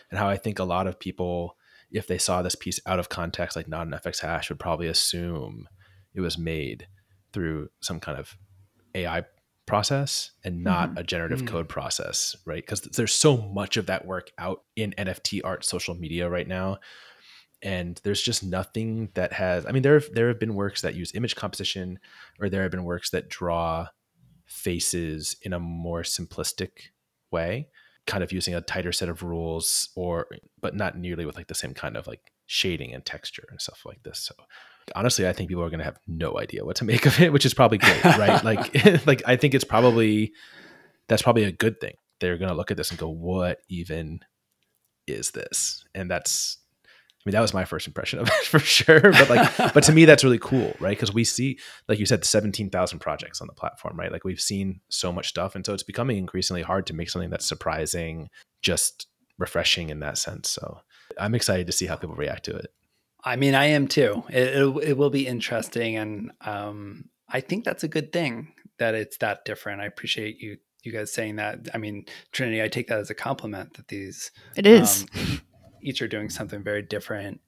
and 0.10 0.20
how 0.20 0.30
i 0.30 0.38
think 0.38 0.60
a 0.60 0.64
lot 0.64 0.88
of 0.88 1.00
people 1.00 1.56
if 1.92 2.06
they 2.06 2.20
saw 2.20 2.42
this 2.42 2.56
piece 2.56 2.80
out 2.86 3.00
of 3.00 3.10
context 3.10 3.56
like 3.56 3.68
not 3.68 3.88
an 3.88 3.94
fxhash 3.94 4.50
would 4.50 4.60
probably 4.60 4.88
assume 4.88 5.68
it 6.14 6.22
was 6.22 6.38
made 6.38 6.88
through 7.34 7.70
some 7.82 8.00
kind 8.00 8.20
of 8.20 8.38
ai 8.96 9.24
process 9.66 10.32
and 10.44 10.64
not 10.64 10.90
mm-hmm. 10.90 10.98
a 10.98 11.04
generative 11.04 11.40
mm-hmm. 11.40 11.48
code 11.48 11.70
process 11.70 12.36
right 12.46 12.64
because 12.64 12.82
there's 12.82 13.14
so 13.14 13.38
much 13.38 13.78
of 13.78 13.86
that 13.86 14.06
work 14.06 14.32
out 14.40 14.64
in 14.76 14.94
nft 14.98 15.42
art 15.44 15.64
social 15.64 15.94
media 15.94 16.28
right 16.28 16.48
now 16.48 16.78
and 17.62 18.00
there's 18.04 18.22
just 18.22 18.44
nothing 18.44 19.10
that 19.14 19.34
has 19.34 19.66
i 19.66 19.72
mean 19.72 19.84
there 19.84 19.96
have, 19.96 20.14
there 20.14 20.28
have 20.28 20.40
been 20.40 20.56
works 20.56 20.82
that 20.82 20.96
use 20.96 21.14
image 21.16 21.36
composition 21.36 22.00
or 22.40 22.50
there 22.50 22.62
have 22.62 22.72
been 22.72 22.84
works 22.84 23.10
that 23.10 23.30
draw 23.30 23.88
faces 24.46 25.36
in 25.42 25.54
a 25.54 25.60
more 25.60 26.02
simplistic 26.02 26.70
way 27.32 27.68
kind 28.08 28.24
of 28.24 28.32
using 28.32 28.56
a 28.56 28.62
tighter 28.62 28.92
set 28.92 29.10
of 29.10 29.22
rules 29.22 29.90
or 29.96 30.28
but 30.60 30.76
not 30.76 30.98
nearly 30.98 31.26
with 31.26 31.36
like 31.36 31.48
the 31.48 31.56
same 31.56 31.74
kind 31.74 31.96
of 31.96 32.08
like 32.08 32.32
shading 32.48 32.94
and 32.94 33.06
texture 33.06 33.46
and 33.52 33.62
stuff 33.62 33.84
like 33.86 34.02
this. 34.02 34.20
So 34.20 34.34
honestly 34.96 35.28
i 35.28 35.34
think 35.34 35.48
people 35.48 35.64
are 35.64 35.70
going 35.70 35.78
to 35.78 35.86
have 35.86 36.00
no 36.08 36.40
idea 36.40 36.66
what 36.66 36.76
to 36.76 36.84
make 36.84 37.06
of 37.06 37.22
it 37.22 37.32
which 37.32 37.46
is 37.46 37.54
probably 37.54 37.78
great 37.78 38.04
right? 38.04 38.44
Like 38.44 38.74
like 39.06 39.22
i 39.28 39.36
think 39.36 39.54
it's 39.54 39.64
probably 39.64 40.34
that's 41.10 41.24
probably 41.24 41.44
a 41.44 41.52
good 41.52 41.82
thing. 41.82 41.96
They're 42.22 42.38
going 42.38 42.50
to 42.50 42.56
look 42.56 42.72
at 42.72 42.78
this 42.78 42.92
and 42.92 43.00
go 43.00 43.10
what 43.10 43.60
even 43.68 44.22
is 45.08 45.32
this? 45.32 45.84
And 45.94 46.10
that's 46.10 46.58
I 47.20 47.30
mean, 47.30 47.34
that 47.34 47.42
was 47.42 47.54
my 47.54 47.66
first 47.66 47.86
impression 47.86 48.20
of 48.20 48.28
it 48.28 48.34
for 48.46 48.60
sure. 48.60 49.02
But 49.02 49.30
like, 49.30 49.58
but 49.74 49.84
to 49.84 49.92
me, 49.92 50.06
that's 50.06 50.24
really 50.24 50.40
cool, 50.40 50.76
right? 50.80 50.98
Because 50.98 51.14
we 51.14 51.24
see, 51.24 51.60
like 51.88 52.00
you 52.00 52.06
said, 52.06 52.24
seventeen 52.24 52.70
thousand 52.70 53.00
projects 53.00 53.42
on 53.42 53.48
the 53.48 53.54
platform, 53.54 54.00
right? 54.00 54.12
Like 54.12 54.24
we've 54.24 54.40
seen 54.40 54.82
so 54.90 55.12
much 55.12 55.28
stuff, 55.28 55.56
and 55.56 55.66
so 55.66 55.74
it's 55.74 55.84
becoming 55.84 56.18
increasingly 56.18 56.62
hard 56.62 56.88
to 56.88 56.94
make 56.94 57.10
something 57.10 57.30
that's 57.30 57.46
surprising, 57.46 58.30
just 58.62 59.08
refreshing 59.38 59.90
in 59.90 60.00
that 60.00 60.18
sense. 60.18 60.50
So 60.50 60.80
I'm 61.20 61.36
excited 61.36 61.68
to 61.68 61.74
see 61.74 61.88
how 61.88 61.96
people 61.96 62.16
react 62.16 62.46
to 62.46 62.56
it. 62.56 62.68
I 63.24 63.36
mean, 63.36 63.54
I 63.54 63.66
am 63.66 63.88
too. 63.88 64.24
It, 64.30 64.56
it, 64.56 64.90
it 64.90 64.98
will 64.98 65.10
be 65.10 65.28
interesting, 65.28 65.98
and 65.98 66.32
um, 66.42 67.10
I 67.28 67.42
think 67.42 67.66
that's 67.66 67.84
a 67.84 67.90
good 67.90 68.14
thing 68.14 68.54
that 68.78 68.96
it's 68.96 69.18
that 69.18 69.44
different. 69.44 69.82
I 69.82 69.86
appreciate 69.86 70.40
you 70.40 70.58
you 70.84 70.94
guys 70.94 71.12
saying 71.12 71.36
that. 71.36 71.68
I 71.74 71.78
mean, 71.78 72.06
Trinity, 72.32 72.64
I 72.64 72.70
take 72.70 72.88
that 72.88 73.00
as 73.00 73.10
a 73.10 73.16
compliment 73.16 73.74
that 73.74 73.90
these 73.90 74.32
it 74.56 74.66
is. 74.66 75.06
Um, 75.14 75.42
each 75.82 76.02
are 76.02 76.08
doing 76.08 76.30
something 76.30 76.64
very 76.64 76.82
different. 76.82 77.42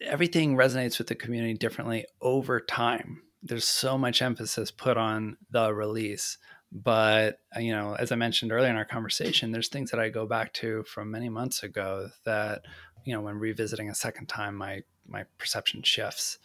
Everything 0.00 0.56
resonates 0.56 0.98
with 0.98 1.06
the 1.06 1.14
community 1.14 1.54
differently 1.54 2.06
over 2.20 2.60
time. 2.60 3.22
There's 3.42 3.66
so 3.66 3.96
much 3.96 4.22
emphasis 4.22 4.70
put 4.70 4.96
on 4.96 5.36
the 5.50 5.72
release. 5.72 6.38
But, 6.72 7.40
uh, 7.56 7.60
you 7.60 7.72
know, 7.72 7.94
as 7.94 8.10
I 8.10 8.16
mentioned 8.16 8.52
earlier 8.52 8.70
in 8.70 8.76
our 8.76 8.84
conversation, 8.84 9.52
there's 9.52 9.68
things 9.68 9.90
that 9.92 10.00
I 10.00 10.08
go 10.08 10.26
back 10.26 10.52
to 10.54 10.82
from 10.82 11.10
many 11.10 11.28
months 11.28 11.62
ago 11.62 12.10
that, 12.24 12.62
you 13.04 13.14
know, 13.14 13.20
when 13.20 13.38
revisiting 13.38 13.88
a 13.88 13.94
second 13.94 14.26
time, 14.26 14.56
my 14.56 14.82
my 15.08 15.24
perception 15.38 15.82
shifts. 15.82 16.38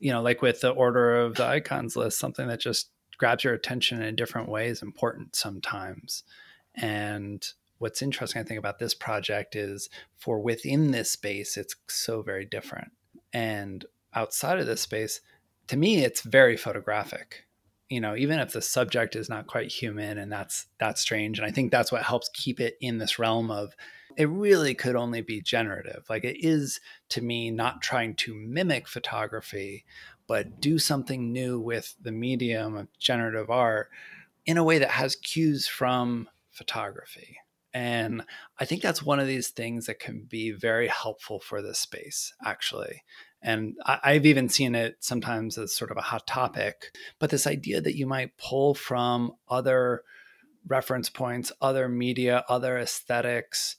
You 0.00 0.12
know, 0.12 0.22
like 0.22 0.42
with 0.42 0.60
the 0.60 0.70
order 0.70 1.20
of 1.20 1.34
the 1.34 1.44
icons 1.44 1.96
list, 1.96 2.18
something 2.18 2.48
that 2.48 2.60
just 2.60 2.90
grabs 3.18 3.44
your 3.44 3.52
attention 3.52 4.00
in 4.00 4.08
a 4.08 4.12
different 4.12 4.48
way 4.48 4.68
is 4.68 4.82
important 4.82 5.36
sometimes. 5.36 6.24
And 6.74 7.46
what's 7.78 8.02
interesting, 8.02 8.40
I 8.40 8.44
think, 8.44 8.58
about 8.58 8.78
this 8.78 8.94
project 8.94 9.56
is 9.56 9.88
for 10.16 10.38
within 10.38 10.90
this 10.90 11.10
space, 11.10 11.56
it's 11.56 11.76
so 11.88 12.22
very 12.22 12.44
different. 12.44 12.92
And 13.32 13.84
outside 14.14 14.58
of 14.58 14.66
this 14.66 14.80
space, 14.80 15.20
to 15.68 15.76
me, 15.76 16.04
it's 16.04 16.22
very 16.22 16.56
photographic. 16.56 17.44
You 17.88 18.00
know, 18.00 18.14
even 18.16 18.38
if 18.38 18.52
the 18.52 18.60
subject 18.60 19.16
is 19.16 19.30
not 19.30 19.46
quite 19.46 19.72
human 19.72 20.18
and 20.18 20.30
that's 20.30 20.66
that's 20.78 21.00
strange. 21.00 21.38
And 21.38 21.46
I 21.46 21.50
think 21.50 21.70
that's 21.70 21.90
what 21.90 22.02
helps 22.02 22.28
keep 22.34 22.60
it 22.60 22.76
in 22.80 22.98
this 22.98 23.18
realm 23.18 23.50
of 23.50 23.74
it 24.16 24.28
really 24.28 24.74
could 24.74 24.96
only 24.96 25.22
be 25.22 25.40
generative. 25.40 26.04
Like 26.10 26.24
it 26.24 26.44
is 26.44 26.80
to 27.10 27.22
me 27.22 27.50
not 27.50 27.80
trying 27.80 28.14
to 28.16 28.34
mimic 28.34 28.88
photography, 28.88 29.84
but 30.26 30.60
do 30.60 30.78
something 30.78 31.32
new 31.32 31.60
with 31.60 31.94
the 32.02 32.12
medium 32.12 32.76
of 32.76 32.88
generative 32.98 33.48
art 33.48 33.90
in 34.44 34.58
a 34.58 34.64
way 34.64 34.78
that 34.78 34.90
has 34.90 35.14
cues 35.14 35.66
from 35.66 36.28
photography. 36.50 37.38
And 37.78 38.24
I 38.58 38.64
think 38.64 38.82
that's 38.82 39.04
one 39.04 39.20
of 39.20 39.28
these 39.28 39.50
things 39.50 39.86
that 39.86 40.00
can 40.00 40.26
be 40.28 40.50
very 40.50 40.88
helpful 40.88 41.38
for 41.38 41.62
this 41.62 41.78
space, 41.78 42.34
actually. 42.44 43.04
And 43.40 43.76
I, 43.86 44.14
have 44.14 44.26
even 44.26 44.48
seen 44.48 44.74
it 44.74 44.96
sometimes 44.98 45.56
as 45.56 45.76
sort 45.76 45.92
of 45.92 45.96
a 45.96 46.00
hot 46.00 46.26
topic. 46.26 46.92
But 47.20 47.30
this 47.30 47.46
idea 47.46 47.80
that 47.80 47.94
you 47.94 48.04
might 48.04 48.36
pull 48.36 48.74
from 48.74 49.30
other 49.48 50.02
reference 50.66 51.08
points, 51.08 51.52
other 51.62 51.88
media, 51.88 52.44
other 52.48 52.76
aesthetics, 52.78 53.76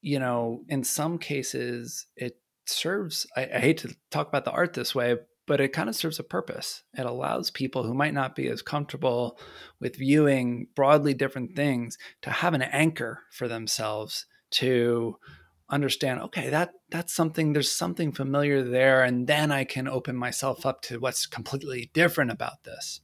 you 0.00 0.18
know, 0.18 0.62
in 0.70 0.82
some 0.82 1.18
cases, 1.18 2.06
it 2.16 2.38
serves, 2.64 3.26
I, 3.36 3.42
I 3.42 3.58
hate 3.58 3.78
to 3.78 3.94
talk 4.10 4.28
about 4.28 4.46
the 4.46 4.50
art 4.52 4.72
this 4.72 4.94
way, 4.94 5.16
but 5.46 5.60
it 5.60 5.72
kind 5.72 5.88
of 5.88 5.96
serves 5.96 6.18
a 6.18 6.24
purpose. 6.24 6.82
It 6.94 7.06
allows 7.06 7.50
people 7.50 7.84
who 7.84 7.94
might 7.94 8.14
not 8.14 8.34
be 8.34 8.48
as 8.48 8.62
comfortable 8.62 9.38
with 9.80 9.96
viewing 9.96 10.66
broadly 10.74 11.14
different 11.14 11.54
things 11.54 11.96
to 12.22 12.30
have 12.30 12.54
an 12.54 12.62
anchor 12.62 13.22
for 13.30 13.48
themselves 13.48 14.26
to 14.48 15.16
understand 15.68 16.20
okay 16.20 16.48
that 16.48 16.70
that's 16.90 17.12
something 17.12 17.52
there's 17.52 17.72
something 17.72 18.12
familiar 18.12 18.62
there 18.62 19.02
and 19.02 19.26
then 19.26 19.50
I 19.50 19.64
can 19.64 19.88
open 19.88 20.16
myself 20.16 20.64
up 20.64 20.80
to 20.82 21.00
what's 21.00 21.26
completely 21.26 21.90
different 21.92 22.30
about 22.30 22.62
this. 22.64 23.00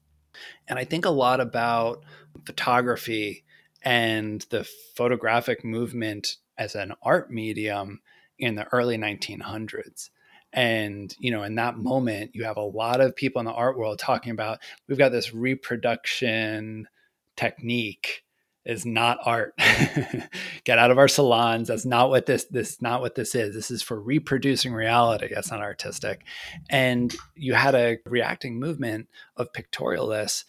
And 0.68 0.78
I 0.78 0.84
think 0.84 1.04
a 1.04 1.10
lot 1.10 1.40
about 1.40 2.04
photography 2.46 3.44
and 3.82 4.46
the 4.50 4.68
photographic 4.94 5.64
movement 5.64 6.36
as 6.56 6.74
an 6.74 6.92
art 7.02 7.30
medium 7.30 8.00
in 8.38 8.54
the 8.54 8.66
early 8.72 8.96
1900s 8.96 10.10
and 10.52 11.14
you 11.18 11.30
know 11.30 11.42
in 11.42 11.54
that 11.54 11.76
moment 11.76 12.32
you 12.34 12.44
have 12.44 12.56
a 12.56 12.62
lot 12.62 13.00
of 13.00 13.16
people 13.16 13.40
in 13.40 13.46
the 13.46 13.52
art 13.52 13.76
world 13.76 13.98
talking 13.98 14.32
about 14.32 14.58
we've 14.88 14.98
got 14.98 15.10
this 15.10 15.32
reproduction 15.32 16.88
technique. 17.36 18.24
Is 18.64 18.86
not 18.86 19.18
art. 19.24 19.54
Get 20.64 20.78
out 20.78 20.92
of 20.92 20.98
our 20.98 21.08
salons. 21.08 21.66
That's 21.66 21.84
not 21.84 22.10
what 22.10 22.26
this 22.26 22.44
this 22.44 22.80
not 22.80 23.00
what 23.00 23.16
this 23.16 23.34
is. 23.34 23.56
This 23.56 23.72
is 23.72 23.82
for 23.82 24.00
reproducing 24.00 24.72
reality. 24.72 25.30
That's 25.34 25.50
not 25.50 25.62
artistic. 25.62 26.22
And 26.70 27.12
you 27.34 27.54
had 27.54 27.74
a 27.74 27.98
reacting 28.06 28.60
movement 28.60 29.08
of 29.36 29.52
pictorialists 29.52 30.44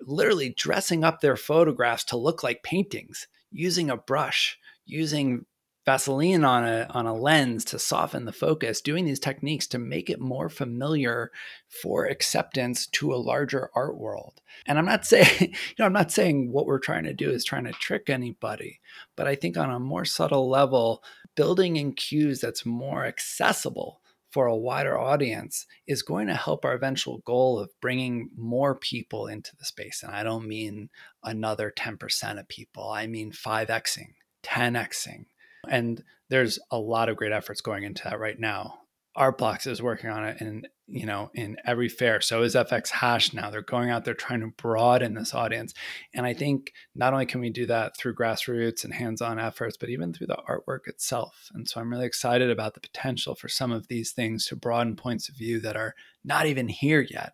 literally 0.00 0.48
dressing 0.56 1.04
up 1.04 1.20
their 1.20 1.36
photographs 1.36 2.04
to 2.04 2.16
look 2.16 2.42
like 2.42 2.62
paintings 2.62 3.28
using 3.52 3.90
a 3.90 3.98
brush 3.98 4.58
using 4.86 5.44
Vaseline 5.88 6.44
on 6.44 6.64
a 6.66 6.86
on 6.90 7.06
a 7.06 7.14
lens 7.14 7.64
to 7.64 7.78
soften 7.78 8.26
the 8.26 8.32
focus, 8.32 8.82
doing 8.82 9.06
these 9.06 9.18
techniques 9.18 9.66
to 9.68 9.78
make 9.78 10.10
it 10.10 10.20
more 10.20 10.50
familiar 10.50 11.32
for 11.66 12.04
acceptance 12.04 12.86
to 12.88 13.14
a 13.14 13.16
larger 13.16 13.70
art 13.74 13.96
world. 13.96 14.42
And 14.66 14.78
I'm 14.78 14.84
not 14.84 15.06
saying, 15.06 15.40
you 15.40 15.74
know, 15.78 15.86
I'm 15.86 15.94
not 15.94 16.12
saying 16.12 16.52
what 16.52 16.66
we're 16.66 16.78
trying 16.78 17.04
to 17.04 17.14
do 17.14 17.30
is 17.30 17.42
trying 17.42 17.64
to 17.64 17.72
trick 17.72 18.10
anybody, 18.10 18.80
but 19.16 19.26
I 19.26 19.34
think 19.34 19.56
on 19.56 19.70
a 19.70 19.80
more 19.80 20.04
subtle 20.04 20.50
level, 20.50 21.02
building 21.34 21.76
in 21.76 21.94
cues 21.94 22.38
that's 22.42 22.66
more 22.66 23.06
accessible 23.06 24.02
for 24.30 24.44
a 24.44 24.54
wider 24.54 24.98
audience 24.98 25.66
is 25.86 26.02
going 26.02 26.26
to 26.26 26.34
help 26.34 26.66
our 26.66 26.74
eventual 26.74 27.22
goal 27.24 27.58
of 27.58 27.70
bringing 27.80 28.28
more 28.36 28.74
people 28.74 29.26
into 29.26 29.56
the 29.56 29.64
space. 29.64 30.02
And 30.02 30.14
I 30.14 30.22
don't 30.22 30.46
mean 30.46 30.90
another 31.24 31.72
10% 31.74 32.38
of 32.38 32.46
people, 32.46 32.90
I 32.90 33.06
mean 33.06 33.32
5xing, 33.32 34.12
10xing 34.44 35.24
and 35.70 36.02
there's 36.30 36.58
a 36.70 36.78
lot 36.78 37.08
of 37.08 37.16
great 37.16 37.32
efforts 37.32 37.60
going 37.60 37.84
into 37.84 38.04
that 38.04 38.20
right 38.20 38.38
now. 38.38 38.80
Artblocks 39.16 39.66
is 39.66 39.82
working 39.82 40.10
on 40.10 40.24
it 40.24 40.40
in 40.40 40.66
you 40.86 41.04
know 41.04 41.30
in 41.34 41.56
every 41.66 41.88
fair. 41.88 42.20
So 42.20 42.42
is 42.42 42.54
fxhash 42.54 43.34
now. 43.34 43.50
They're 43.50 43.62
going 43.62 43.90
out 43.90 44.04
there 44.04 44.14
trying 44.14 44.40
to 44.40 44.52
broaden 44.56 45.14
this 45.14 45.34
audience. 45.34 45.74
And 46.14 46.24
I 46.24 46.34
think 46.34 46.72
not 46.94 47.12
only 47.12 47.26
can 47.26 47.40
we 47.40 47.50
do 47.50 47.66
that 47.66 47.96
through 47.96 48.14
grassroots 48.14 48.84
and 48.84 48.94
hands-on 48.94 49.38
efforts, 49.40 49.76
but 49.76 49.88
even 49.88 50.12
through 50.12 50.28
the 50.28 50.42
artwork 50.48 50.86
itself. 50.86 51.50
And 51.52 51.68
so 51.68 51.80
I'm 51.80 51.90
really 51.90 52.06
excited 52.06 52.50
about 52.50 52.74
the 52.74 52.80
potential 52.80 53.34
for 53.34 53.48
some 53.48 53.72
of 53.72 53.88
these 53.88 54.12
things 54.12 54.46
to 54.46 54.56
broaden 54.56 54.94
points 54.94 55.28
of 55.28 55.36
view 55.36 55.60
that 55.60 55.76
are 55.76 55.94
not 56.24 56.46
even 56.46 56.68
here 56.68 57.00
yet. 57.00 57.32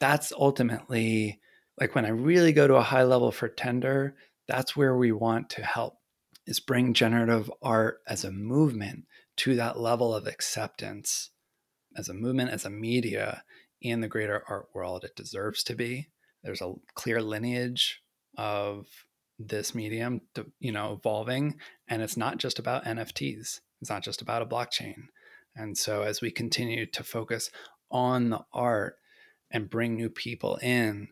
That's 0.00 0.32
ultimately 0.32 1.40
like 1.80 1.94
when 1.94 2.04
I 2.04 2.10
really 2.10 2.52
go 2.52 2.66
to 2.66 2.74
a 2.74 2.82
high 2.82 3.04
level 3.04 3.32
for 3.32 3.48
tender, 3.48 4.14
that's 4.46 4.76
where 4.76 4.96
we 4.96 5.12
want 5.12 5.48
to 5.50 5.64
help 5.64 5.94
is 6.46 6.60
bring 6.60 6.94
generative 6.94 7.50
art 7.62 7.98
as 8.06 8.24
a 8.24 8.32
movement 8.32 9.04
to 9.36 9.54
that 9.56 9.78
level 9.78 10.14
of 10.14 10.26
acceptance 10.26 11.30
as 11.96 12.08
a 12.08 12.14
movement, 12.14 12.50
as 12.50 12.64
a 12.64 12.70
media 12.70 13.44
in 13.80 14.00
the 14.00 14.08
greater 14.08 14.42
art 14.48 14.68
world 14.74 15.04
it 15.04 15.16
deserves 15.16 15.62
to 15.64 15.74
be. 15.74 16.08
There's 16.42 16.60
a 16.60 16.74
clear 16.94 17.20
lineage 17.22 18.00
of 18.36 18.86
this 19.38 19.74
medium, 19.74 20.22
you 20.58 20.72
know, 20.72 20.92
evolving, 20.92 21.56
and 21.88 22.02
it's 22.02 22.16
not 22.16 22.38
just 22.38 22.58
about 22.58 22.84
NFTs. 22.84 23.60
It's 23.80 23.90
not 23.90 24.02
just 24.02 24.22
about 24.22 24.42
a 24.42 24.46
blockchain. 24.46 24.94
And 25.54 25.76
so 25.76 26.02
as 26.02 26.20
we 26.20 26.30
continue 26.30 26.86
to 26.86 27.04
focus 27.04 27.50
on 27.90 28.30
the 28.30 28.44
art 28.52 28.96
and 29.50 29.68
bring 29.68 29.96
new 29.96 30.08
people 30.08 30.56
in, 30.62 31.08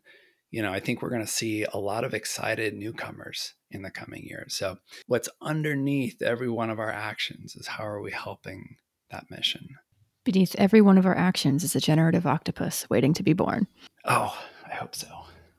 you 0.50 0.62
know, 0.62 0.72
I 0.72 0.80
think 0.80 1.00
we're 1.00 1.10
going 1.10 1.24
to 1.24 1.30
see 1.30 1.64
a 1.64 1.78
lot 1.78 2.04
of 2.04 2.14
excited 2.14 2.74
newcomers 2.74 3.54
in 3.70 3.82
the 3.82 3.90
coming 3.90 4.24
years. 4.24 4.54
So, 4.54 4.78
what's 5.06 5.28
underneath 5.40 6.22
every 6.22 6.48
one 6.48 6.70
of 6.70 6.78
our 6.78 6.90
actions 6.90 7.54
is 7.56 7.66
how 7.66 7.86
are 7.86 8.00
we 8.00 8.10
helping 8.10 8.76
that 9.10 9.30
mission? 9.30 9.76
Beneath 10.24 10.54
every 10.58 10.80
one 10.80 10.98
of 10.98 11.06
our 11.06 11.16
actions 11.16 11.64
is 11.64 11.74
a 11.74 11.80
generative 11.80 12.26
octopus 12.26 12.88
waiting 12.90 13.14
to 13.14 13.22
be 13.22 13.32
born. 13.32 13.66
Oh, 14.04 14.36
I 14.66 14.74
hope 14.74 14.94
so. 14.94 15.08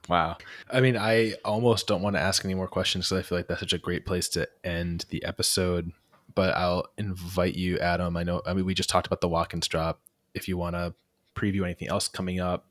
Wow. 0.09 0.37
I 0.69 0.81
mean, 0.81 0.97
I 0.97 1.35
almost 1.45 1.87
don't 1.87 2.01
want 2.01 2.15
to 2.15 2.21
ask 2.21 2.43
any 2.43 2.53
more 2.53 2.67
questions 2.67 3.09
because 3.09 3.25
I 3.25 3.27
feel 3.27 3.37
like 3.37 3.47
that's 3.47 3.61
such 3.61 3.73
a 3.73 3.77
great 3.77 4.05
place 4.05 4.27
to 4.29 4.47
end 4.63 5.05
the 5.09 5.23
episode. 5.23 5.91
But 6.33 6.55
I'll 6.55 6.85
invite 6.97 7.55
you, 7.55 7.79
Adam. 7.79 8.15
I 8.17 8.23
know, 8.23 8.41
I 8.45 8.53
mean, 8.53 8.65
we 8.65 8.73
just 8.73 8.89
talked 8.89 9.07
about 9.07 9.21
the 9.21 9.29
Watkins 9.29 9.67
drop. 9.67 10.01
If 10.33 10.47
you 10.47 10.57
want 10.57 10.75
to 10.75 10.93
preview 11.35 11.63
anything 11.63 11.87
else 11.87 12.07
coming 12.07 12.39
up, 12.39 12.67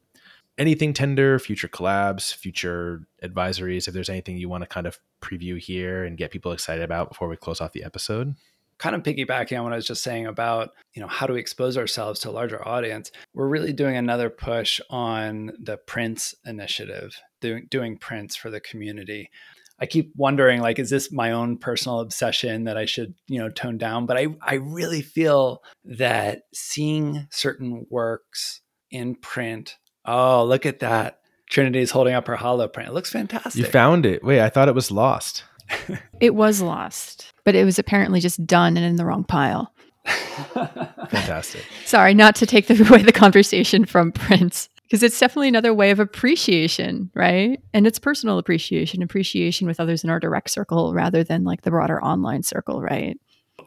anything 0.61 0.93
tender, 0.93 1.39
future 1.39 1.67
collabs, 1.67 2.33
future 2.33 3.09
advisories, 3.25 3.89
if 3.89 3.95
there's 3.95 4.11
anything 4.11 4.37
you 4.37 4.49
want 4.49 4.63
to 4.63 4.69
kind 4.69 4.87
of 4.87 4.99
preview 5.23 5.59
here 5.59 6.05
and 6.05 6.19
get 6.19 6.31
people 6.31 6.53
excited 6.53 6.85
about 6.85 7.09
before 7.09 7.29
we 7.29 7.37
close 7.37 7.63
off 7.63 7.73
the 7.73 7.83
episode? 7.83 8.35
Kind 8.77 8.95
of 8.95 9.03
piggybacking 9.03 9.57
on 9.57 9.65
what 9.65 9.73
I 9.73 9.77
was 9.77 9.87
just 9.87 10.03
saying 10.03 10.27
about, 10.27 10.71
you 10.93 11.01
know, 11.01 11.09
how 11.09 11.27
do 11.27 11.33
we 11.33 11.41
expose 11.41 11.79
ourselves 11.79 12.21
to 12.21 12.31
a 12.31 12.33
larger 12.33 12.67
audience? 12.67 13.11
We're 13.35 13.49
really 13.49 13.73
doing 13.73 13.97
another 13.97 14.29
push 14.29 14.81
on 14.91 15.53
the 15.59 15.79
prints 15.79 16.35
initiative, 16.45 17.19
doing 17.41 17.67
doing 17.71 17.97
prints 17.97 18.37
for 18.37 18.51
the 18.51 18.61
community. 18.61 19.31
I 19.79 19.87
keep 19.87 20.13
wondering 20.15 20.61
like 20.61 20.79
is 20.79 20.91
this 20.91 21.11
my 21.11 21.33
own 21.33 21.57
personal 21.57 22.01
obsession 22.01 22.65
that 22.65 22.77
I 22.77 22.85
should, 22.85 23.15
you 23.29 23.39
know, 23.39 23.49
tone 23.49 23.79
down, 23.79 24.05
but 24.05 24.19
I 24.19 24.29
I 24.43 24.55
really 24.55 25.03
feel 25.03 25.63
that 25.85 26.43
seeing 26.53 27.27
certain 27.31 27.87
works 27.89 28.61
in 28.91 29.15
print 29.15 29.77
Oh, 30.05 30.45
look 30.45 30.67
at 30.67 30.81
that. 30.81 31.21
Trinity's 31.49 31.91
holding 31.91 32.15
up 32.15 32.27
her 32.29 32.37
hollow 32.37 32.69
print. 32.69 32.89
It 32.89 32.93
looks 32.93 33.11
fantastic. 33.11 33.57
You 33.57 33.65
found 33.65 34.07
it. 34.07 34.23
Wait, 34.23 34.41
I 34.41 34.49
thought 34.49 34.69
it 34.69 34.75
was 34.75 34.91
lost. 34.91 35.45
it 36.21 36.35
was 36.35 36.61
lost, 36.61 37.33
but 37.45 37.55
it 37.55 37.65
was 37.65 37.79
apparently 37.79 38.21
just 38.21 38.45
done 38.47 38.77
and 38.77 38.87
in 38.87 38.97
the 38.97 39.05
wrong 39.05 39.25
pile. 39.25 39.73
Fantastic. 40.55 41.65
Sorry, 41.85 42.15
not 42.15 42.35
to 42.37 42.47
take 42.47 42.67
the, 42.67 42.85
away 42.89 43.03
the 43.03 43.13
conversation 43.13 43.85
from 43.85 44.13
prints, 44.13 44.69
because 44.83 45.03
it's 45.03 45.19
definitely 45.19 45.49
another 45.49 45.75
way 45.75 45.91
of 45.91 46.01
appreciation, 46.01 47.11
right? 47.15 47.61
And 47.75 47.87
it's 47.87 47.99
personal 47.99 48.39
appreciation, 48.39 49.03
appreciation 49.03 49.67
with 49.67 49.81
others 49.81 50.03
in 50.03 50.11
our 50.11 50.19
direct 50.19 50.51
circle 50.51 50.95
rather 50.95 51.23
than 51.23 51.45
like 51.45 51.63
the 51.63 51.71
broader 51.71 52.03
online 52.03 52.43
circle, 52.43 52.81
right? 52.81 53.19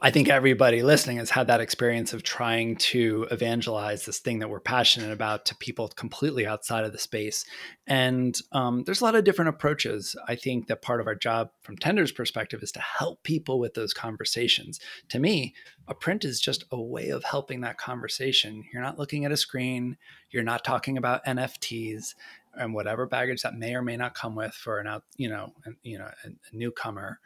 I 0.04 0.10
think 0.10 0.28
everybody 0.28 0.82
listening 0.82 1.16
has 1.16 1.30
had 1.30 1.46
that 1.46 1.62
experience 1.62 2.12
of 2.12 2.22
trying 2.22 2.76
to 2.76 3.26
evangelize 3.30 4.04
this 4.04 4.18
thing 4.18 4.40
that 4.40 4.50
we're 4.50 4.60
passionate 4.60 5.10
about 5.10 5.46
to 5.46 5.56
people 5.56 5.88
completely 5.88 6.46
outside 6.46 6.84
of 6.84 6.92
the 6.92 6.98
space. 6.98 7.46
And 7.86 8.38
um, 8.52 8.84
there's 8.84 9.00
a 9.00 9.04
lot 9.04 9.14
of 9.14 9.24
different 9.24 9.48
approaches. 9.48 10.14
I 10.28 10.34
think 10.36 10.66
that 10.66 10.82
part 10.82 11.00
of 11.00 11.06
our 11.06 11.14
job 11.14 11.52
from 11.62 11.78
Tender's 11.78 12.12
perspective 12.12 12.62
is 12.62 12.70
to 12.72 12.82
help 12.82 13.22
people 13.22 13.58
with 13.58 13.72
those 13.72 13.94
conversations. 13.94 14.78
To 15.08 15.18
me, 15.18 15.54
a 15.88 15.94
print 15.94 16.22
is 16.26 16.38
just 16.38 16.66
a 16.70 16.78
way 16.78 17.08
of 17.08 17.24
helping 17.24 17.62
that 17.62 17.78
conversation. 17.78 18.62
You're 18.70 18.82
not 18.82 18.98
looking 18.98 19.24
at 19.24 19.32
a 19.32 19.38
screen, 19.38 19.96
you're 20.28 20.42
not 20.42 20.64
talking 20.64 20.98
about 20.98 21.24
NFTs 21.24 22.14
and 22.52 22.74
whatever 22.74 23.06
baggage 23.06 23.40
that 23.40 23.56
may 23.56 23.74
or 23.74 23.80
may 23.80 23.96
not 23.96 24.14
come 24.14 24.34
with 24.34 24.52
for 24.52 24.80
an 24.80 24.86
out, 24.86 25.04
you 25.16 25.30
know, 25.30 25.54
an, 25.64 25.78
you 25.82 25.96
know, 25.96 26.10
a, 26.24 26.28
a 26.28 26.32
newcomer. 26.52 27.20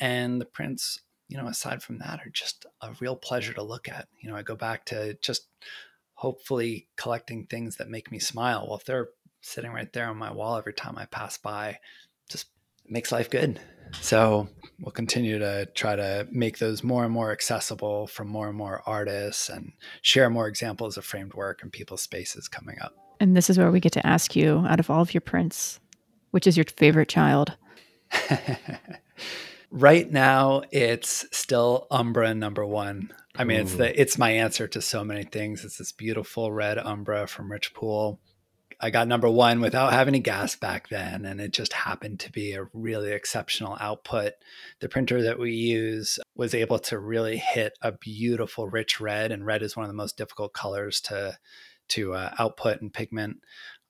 And 0.00 0.40
the 0.40 0.44
prints 0.44 1.00
you 1.28 1.36
know, 1.36 1.46
aside 1.46 1.82
from 1.82 1.98
that, 1.98 2.20
are 2.20 2.30
just 2.30 2.66
a 2.80 2.90
real 3.00 3.16
pleasure 3.16 3.52
to 3.54 3.62
look 3.62 3.88
at. 3.88 4.08
You 4.20 4.30
know, 4.30 4.36
I 4.36 4.42
go 4.42 4.56
back 4.56 4.84
to 4.86 5.14
just 5.20 5.48
hopefully 6.14 6.88
collecting 6.96 7.46
things 7.46 7.76
that 7.76 7.88
make 7.88 8.10
me 8.10 8.18
smile. 8.18 8.66
Well, 8.66 8.78
if 8.78 8.84
they're 8.84 9.08
sitting 9.40 9.72
right 9.72 9.92
there 9.92 10.08
on 10.08 10.16
my 10.16 10.32
wall 10.32 10.56
every 10.56 10.72
time 10.72 10.96
I 10.96 11.06
pass 11.06 11.38
by, 11.38 11.78
just 12.28 12.46
makes 12.88 13.12
life 13.12 13.30
good. 13.30 13.60
So 14.00 14.48
we'll 14.80 14.92
continue 14.92 15.38
to 15.38 15.66
try 15.66 15.96
to 15.96 16.26
make 16.30 16.58
those 16.58 16.82
more 16.82 17.04
and 17.04 17.12
more 17.12 17.32
accessible 17.32 18.06
from 18.06 18.28
more 18.28 18.48
and 18.48 18.56
more 18.56 18.82
artists 18.86 19.48
and 19.48 19.72
share 20.02 20.28
more 20.30 20.48
examples 20.48 20.96
of 20.96 21.04
framed 21.04 21.34
work 21.34 21.62
and 21.62 21.72
people's 21.72 22.02
spaces 22.02 22.48
coming 22.48 22.76
up. 22.80 22.94
And 23.20 23.36
this 23.36 23.48
is 23.48 23.58
where 23.58 23.70
we 23.70 23.80
get 23.80 23.92
to 23.92 24.06
ask 24.06 24.36
you 24.36 24.64
out 24.68 24.80
of 24.80 24.90
all 24.90 25.00
of 25.00 25.14
your 25.14 25.20
prints, 25.20 25.80
which 26.32 26.46
is 26.46 26.56
your 26.56 26.66
favorite 26.76 27.08
child? 27.08 27.56
right 29.76 30.10
now, 30.10 30.62
it's 30.72 31.26
still 31.32 31.86
Umbra 31.90 32.34
number 32.34 32.64
one. 32.64 33.12
I 33.36 33.44
mean, 33.44 33.58
Ooh. 33.58 33.62
it's 33.62 33.74
the 33.74 34.00
it's 34.00 34.18
my 34.18 34.30
answer 34.30 34.66
to 34.68 34.80
so 34.80 35.04
many 35.04 35.24
things. 35.24 35.64
It's 35.64 35.76
this 35.78 35.92
beautiful 35.92 36.50
red 36.50 36.78
Umbra 36.78 37.26
from 37.26 37.52
Rich 37.52 37.74
Poole. 37.74 38.18
I 38.78 38.90
got 38.90 39.08
number 39.08 39.30
one 39.30 39.60
without 39.60 39.92
having 39.92 40.14
any 40.14 40.22
gas 40.22 40.54
back 40.54 40.88
then, 40.88 41.24
and 41.24 41.40
it 41.40 41.52
just 41.52 41.72
happened 41.72 42.20
to 42.20 42.32
be 42.32 42.52
a 42.52 42.68
really 42.74 43.12
exceptional 43.12 43.76
output. 43.80 44.32
The 44.80 44.88
printer 44.88 45.22
that 45.22 45.38
we 45.38 45.52
use 45.52 46.18
was 46.34 46.54
able 46.54 46.78
to 46.80 46.98
really 46.98 47.38
hit 47.38 47.72
a 47.80 47.92
beautiful 47.92 48.68
rich 48.68 49.00
red, 49.00 49.32
and 49.32 49.46
red 49.46 49.62
is 49.62 49.76
one 49.76 49.84
of 49.84 49.90
the 49.90 49.94
most 49.94 50.16
difficult 50.16 50.52
colors 50.52 51.00
to 51.02 51.38
to 51.88 52.14
uh, 52.14 52.34
output 52.38 52.80
and 52.80 52.92
pigment. 52.92 53.38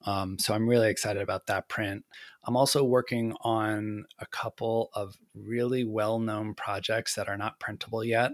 Um, 0.05 0.39
so 0.39 0.55
I'm 0.55 0.69
really 0.69 0.89
excited 0.89 1.23
about 1.23 1.47
that 1.47 1.69
print. 1.69 2.05
I'm 2.47 2.57
also 2.57 2.85
working 2.85 3.35
on 3.41 4.07
a 4.19 4.27
couple 4.27 4.91
of 4.95 5.17
really 5.35 5.85
well 5.85 6.19
known 6.19 6.55
projects 6.55 7.15
that 7.17 7.29
are 7.29 7.37
not 7.37 7.59
printable 7.59 8.05
yet 8.05 8.33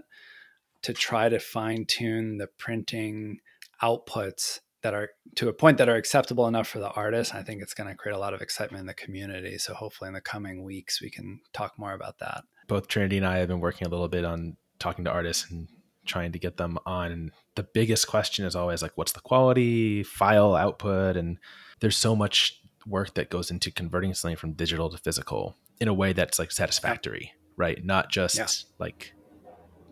to 0.83 0.93
try 0.93 1.29
to 1.29 1.39
fine 1.39 1.85
tune 1.85 2.37
the 2.37 2.47
printing 2.57 3.39
outputs 3.81 4.59
that 4.83 4.93
are 4.93 5.09
to 5.35 5.47
a 5.47 5.53
point 5.53 5.77
that 5.77 5.89
are 5.89 5.95
acceptable 5.95 6.47
enough 6.47 6.67
for 6.67 6.79
the 6.79 6.89
artist. 6.89 7.33
I 7.33 7.41
think 7.41 7.61
it's 7.61 7.73
going 7.73 7.89
to 7.89 7.95
create 7.95 8.15
a 8.15 8.19
lot 8.19 8.33
of 8.33 8.41
excitement 8.41 8.81
in 8.81 8.85
the 8.85 8.93
community. 8.93 9.57
So 9.57 9.73
hopefully 9.73 10.09
in 10.09 10.13
the 10.13 10.21
coming 10.21 10.63
weeks 10.63 11.01
we 11.01 11.09
can 11.09 11.39
talk 11.53 11.73
more 11.79 11.93
about 11.93 12.19
that. 12.19 12.43
Both 12.67 12.87
Trinity 12.87 13.17
and 13.17 13.25
I 13.25 13.37
have 13.37 13.47
been 13.47 13.61
working 13.61 13.87
a 13.87 13.89
little 13.89 14.09
bit 14.09 14.25
on 14.25 14.57
talking 14.79 15.05
to 15.05 15.11
artists 15.11 15.49
and 15.49 15.69
trying 16.05 16.33
to 16.33 16.39
get 16.39 16.57
them 16.57 16.77
on. 16.85 17.31
The 17.55 17.63
biggest 17.63 18.07
question 18.07 18.45
is 18.45 18.55
always 18.55 18.81
like 18.81 18.91
what's 18.95 19.13
the 19.13 19.21
quality, 19.21 20.03
file 20.03 20.53
output 20.53 21.15
and 21.15 21.39
there's 21.79 21.97
so 21.97 22.15
much 22.15 22.61
work 22.85 23.13
that 23.15 23.29
goes 23.29 23.51
into 23.51 23.71
converting 23.71 24.13
something 24.13 24.37
from 24.37 24.53
digital 24.53 24.89
to 24.89 24.97
physical 24.97 25.55
in 25.79 25.87
a 25.87 25.93
way 25.93 26.13
that's 26.13 26.39
like 26.39 26.51
satisfactory, 26.51 27.33
right? 27.57 27.83
Not 27.83 28.11
just 28.11 28.35
yeah. 28.35 28.47
like 28.79 29.13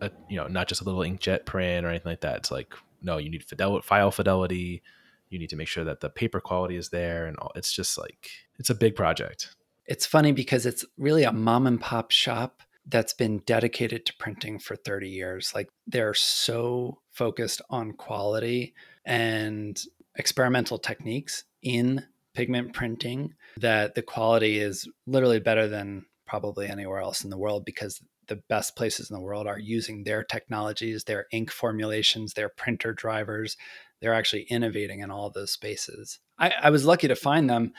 a 0.00 0.10
you 0.28 0.36
know, 0.36 0.46
not 0.46 0.68
just 0.68 0.80
a 0.80 0.84
little 0.84 1.00
inkjet 1.00 1.46
print 1.46 1.86
or 1.86 1.90
anything 1.90 2.10
like 2.10 2.20
that. 2.20 2.36
It's 2.38 2.50
like 2.50 2.74
no, 3.02 3.18
you 3.18 3.30
need 3.30 3.44
fidel- 3.44 3.82
file 3.82 4.10
fidelity. 4.10 4.82
You 5.30 5.38
need 5.38 5.50
to 5.50 5.56
make 5.56 5.68
sure 5.68 5.84
that 5.84 6.00
the 6.00 6.10
paper 6.10 6.40
quality 6.40 6.76
is 6.76 6.90
there, 6.90 7.26
and 7.26 7.36
all. 7.38 7.52
It's 7.54 7.72
just 7.72 7.98
like 7.98 8.30
it's 8.58 8.70
a 8.70 8.74
big 8.74 8.94
project. 8.94 9.54
It's 9.86 10.06
funny 10.06 10.32
because 10.32 10.66
it's 10.66 10.84
really 10.96 11.24
a 11.24 11.32
mom 11.32 11.66
and 11.66 11.80
pop 11.80 12.10
shop 12.10 12.62
that's 12.86 13.12
been 13.14 13.38
dedicated 13.40 14.06
to 14.06 14.14
printing 14.18 14.58
for 14.58 14.76
30 14.76 15.08
years. 15.08 15.52
Like 15.54 15.68
they're 15.86 16.14
so 16.14 17.00
focused 17.10 17.62
on 17.70 17.92
quality 17.92 18.74
and 19.04 19.80
experimental 20.16 20.78
techniques 20.78 21.44
in 21.62 22.04
pigment 22.34 22.72
printing 22.72 23.34
that 23.58 23.94
the 23.94 24.02
quality 24.02 24.58
is 24.58 24.88
literally 25.06 25.40
better 25.40 25.68
than 25.68 26.04
probably 26.26 26.66
anywhere 26.68 27.00
else 27.00 27.24
in 27.24 27.30
the 27.30 27.38
world 27.38 27.64
because 27.64 28.00
the 28.28 28.40
best 28.48 28.76
places 28.76 29.10
in 29.10 29.14
the 29.14 29.22
world 29.22 29.46
are 29.46 29.58
using 29.58 30.04
their 30.04 30.24
technologies, 30.24 31.04
their 31.04 31.26
ink 31.32 31.50
formulations, 31.50 32.34
their 32.34 32.48
printer 32.48 32.92
drivers. 32.92 33.56
They're 34.00 34.14
actually 34.14 34.46
innovating 34.48 35.00
in 35.00 35.10
all 35.10 35.30
those 35.30 35.52
spaces. 35.52 36.18
I, 36.38 36.52
I 36.62 36.70
was 36.70 36.84
lucky 36.84 37.08
to 37.08 37.16
find 37.16 37.50
them 37.50 37.72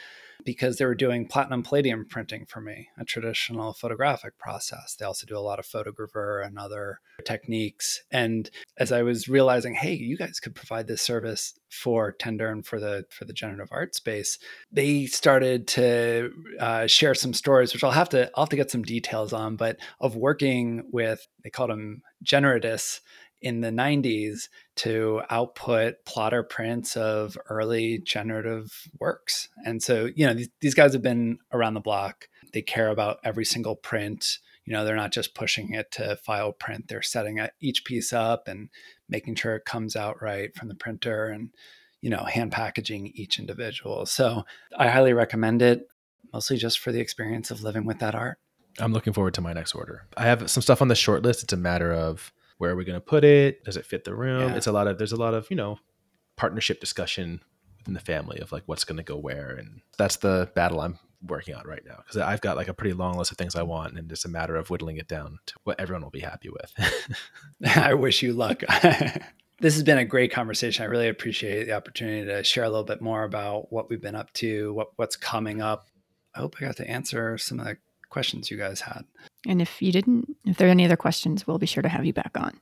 because 0.46 0.78
they 0.78 0.86
were 0.86 0.96
doing 0.96 1.28
platinum 1.28 1.64
palladium 1.64 2.06
printing 2.10 2.46
for 2.46 2.62
me, 2.62 2.90
a 2.98 3.06
traditional 3.06 3.74
photographic 3.74 4.38
process. 4.38 4.96
They 4.96 5.06
also 5.06 5.26
do 5.26 5.38
a 5.38 5.40
lot 5.40 5.60
of 5.60 5.66
photogravure 5.66 6.46
and 6.46 6.58
other 6.58 7.00
techniques. 7.26 8.04
And 8.12 8.50
as 8.78 8.92
I 8.92 9.04
was 9.04 9.28
realizing, 9.28 9.76
hey, 9.76 9.94
you 9.94 10.18
guys 10.18 10.40
could 10.40 10.56
provide 10.56 10.88
this 10.88 11.02
service 11.02 11.54
for 11.70 12.12
Tender 12.12 12.50
and 12.50 12.66
for 12.66 12.80
the 12.80 13.06
for 13.10 13.26
the 13.26 13.34
generative 13.34 13.70
art 13.72 13.96
space, 13.96 14.38
they 14.72 15.06
started 15.06 15.68
to 15.70 16.32
uh, 16.60 16.88
share 16.88 17.16
some 17.16 17.34
stories, 17.34 17.74
which 17.74 17.84
I'll 17.84 17.92
have 17.92 18.10
to 18.10 18.30
I'll 18.36 18.44
have 18.44 18.50
to 18.50 18.56
get 18.56 18.72
some 18.72 18.84
details 18.84 19.34
on, 19.34 19.56
but 19.56 19.78
of 20.00 20.16
working 20.16 20.90
with 20.92 21.28
they 21.44 21.50
called 21.50 21.70
them 21.70 22.02
generatists 22.26 23.02
in 23.44 23.60
the 23.60 23.70
90s 23.70 24.48
to 24.78 25.22
output 25.30 26.06
plotter 26.06 26.42
prints 26.42 26.96
of 26.96 27.38
early 27.50 28.00
generative 28.00 28.88
works. 29.00 29.50
And 29.66 29.84
so, 29.84 30.10
you 30.16 30.26
know, 30.26 30.34
these, 30.34 30.50
these 30.62 30.74
guys 30.74 30.94
have 30.94 31.02
been 31.02 31.40
around 31.52 31.74
the 31.74 31.82
block. 31.82 32.30
They 32.54 32.62
care 32.62 32.88
about 32.88 33.20
every 33.24 33.44
single 33.44 33.76
print. 33.76 34.40
You 34.64 34.72
know, 34.72 34.86
they're 34.86 34.96
not 34.96 35.12
just 35.12 35.36
pushing 35.36 35.74
it 35.74 35.92
to 35.92 36.16
file 36.16 36.54
print, 36.54 36.88
they're 36.88 37.02
setting 37.02 37.46
each 37.60 37.84
piece 37.84 38.14
up 38.14 38.48
and 38.48 38.70
making 39.10 39.36
sure 39.36 39.56
it 39.58 39.66
comes 39.66 39.98
out 39.98 40.22
right 40.22 40.56
from 40.56 40.70
the 40.70 40.76
printer 40.76 41.28
and, 41.28 41.50
you 42.00 42.10
know, 42.10 42.24
hand 42.24 42.54
packaging 42.54 43.12
each 43.14 43.40
individual. 43.40 44.06
So 44.06 44.46
I 44.78 44.88
highly 44.88 45.12
recommend 45.12 45.62
it, 45.62 45.90
mostly 46.32 46.56
just 46.56 46.80
for 46.80 46.94
the 46.94 47.02
experience 47.02 47.52
of 47.52 47.62
living 47.62 47.86
with 47.86 48.00
that 48.00 48.16
art. 48.16 48.38
I'm 48.80 48.94
looking 48.94 49.12
forward 49.12 49.34
to 49.34 49.42
my 49.42 49.52
next 49.52 49.76
order. 49.76 50.08
I 50.16 50.24
have 50.24 50.50
some 50.50 50.64
stuff 50.64 50.82
on 50.82 50.88
the 50.88 50.96
short 50.96 51.24
list. 51.24 51.44
It's 51.44 51.54
a 51.54 51.58
matter 51.58 51.94
of 51.94 52.32
where 52.64 52.72
are 52.72 52.78
we 52.78 52.86
going 52.86 52.96
to 52.96 53.02
put 53.02 53.26
it? 53.26 53.66
Does 53.66 53.76
it 53.76 53.86
fit 53.86 54.06
the 54.06 54.16
room? 54.16 54.52
Yeah. 54.52 54.56
It's 54.56 54.68
a 54.68 54.72
lot 54.72 54.88
of 54.88 54.98
there's 54.98 55.12
a 55.12 55.18
lot 55.18 55.34
of 55.34 55.46
you 55.50 55.58
know 55.58 55.80
partnership 56.38 56.80
discussion 56.80 57.42
within 57.78 57.94
the 57.94 58.00
family 58.00 58.40
of 58.40 58.54
like 58.54 58.64
what's 58.68 58.86
going 58.86 58.96
to 58.96 59.04
go 59.04 59.18
where, 59.18 59.50
and 59.50 59.82
that's 59.98 60.16
the 60.16 60.50
battle 60.56 60.80
I'm 60.80 60.98
working 61.22 61.56
on 61.56 61.68
right 61.68 61.84
now 61.86 61.98
because 61.98 62.16
I've 62.16 62.40
got 62.40 62.56
like 62.56 62.70
a 62.70 62.74
pretty 62.74 62.94
long 62.94 63.18
list 63.18 63.32
of 63.32 63.38
things 63.38 63.58
I 63.58 63.64
want, 63.64 63.98
and 63.98 64.10
it's 64.10 64.24
a 64.24 64.30
matter 64.30 64.56
of 64.56 64.70
whittling 64.70 64.96
it 64.96 65.10
down 65.10 65.40
to 65.48 65.56
what 65.66 65.78
everyone 65.78 66.04
will 66.04 66.10
be 66.10 66.22
happy 66.22 66.48
with. 66.50 66.74
I 67.78 67.96
wish 67.96 68.24
you 68.24 68.32
luck. 68.32 68.62
this 69.60 69.74
has 69.74 69.84
been 69.84 69.98
a 69.98 70.06
great 70.06 70.32
conversation. 70.32 70.84
I 70.84 70.88
really 70.88 71.10
appreciate 71.10 71.66
the 71.66 71.74
opportunity 71.74 72.26
to 72.28 72.46
share 72.46 72.64
a 72.64 72.70
little 72.70 72.86
bit 72.86 73.02
more 73.02 73.26
about 73.26 73.74
what 73.74 73.90
we've 73.90 74.02
been 74.02 74.16
up 74.16 74.32
to, 74.36 74.74
what, 74.74 74.92
what's 74.96 75.18
coming 75.18 75.62
up. 75.62 75.88
I 76.34 76.40
hope 76.40 76.56
I 76.58 76.66
got 76.66 76.78
to 76.78 76.90
answer 76.90 77.38
some 77.38 77.60
of 77.60 77.66
the 77.66 77.76
questions 78.14 78.50
you 78.50 78.58
guys 78.58 78.80
had. 78.80 79.04
And 79.46 79.62
if 79.62 79.82
you 79.82 79.92
didn't, 79.92 80.38
if 80.46 80.58
there 80.58 80.68
are 80.70 80.72
any 80.72 80.86
other 80.86 80.96
questions, 80.96 81.46
we'll 81.46 81.58
be 81.58 81.66
sure 81.66 81.84
to 81.84 81.90
have 81.90 82.06
you 82.06 82.14
back 82.14 82.32
on. 82.36 82.60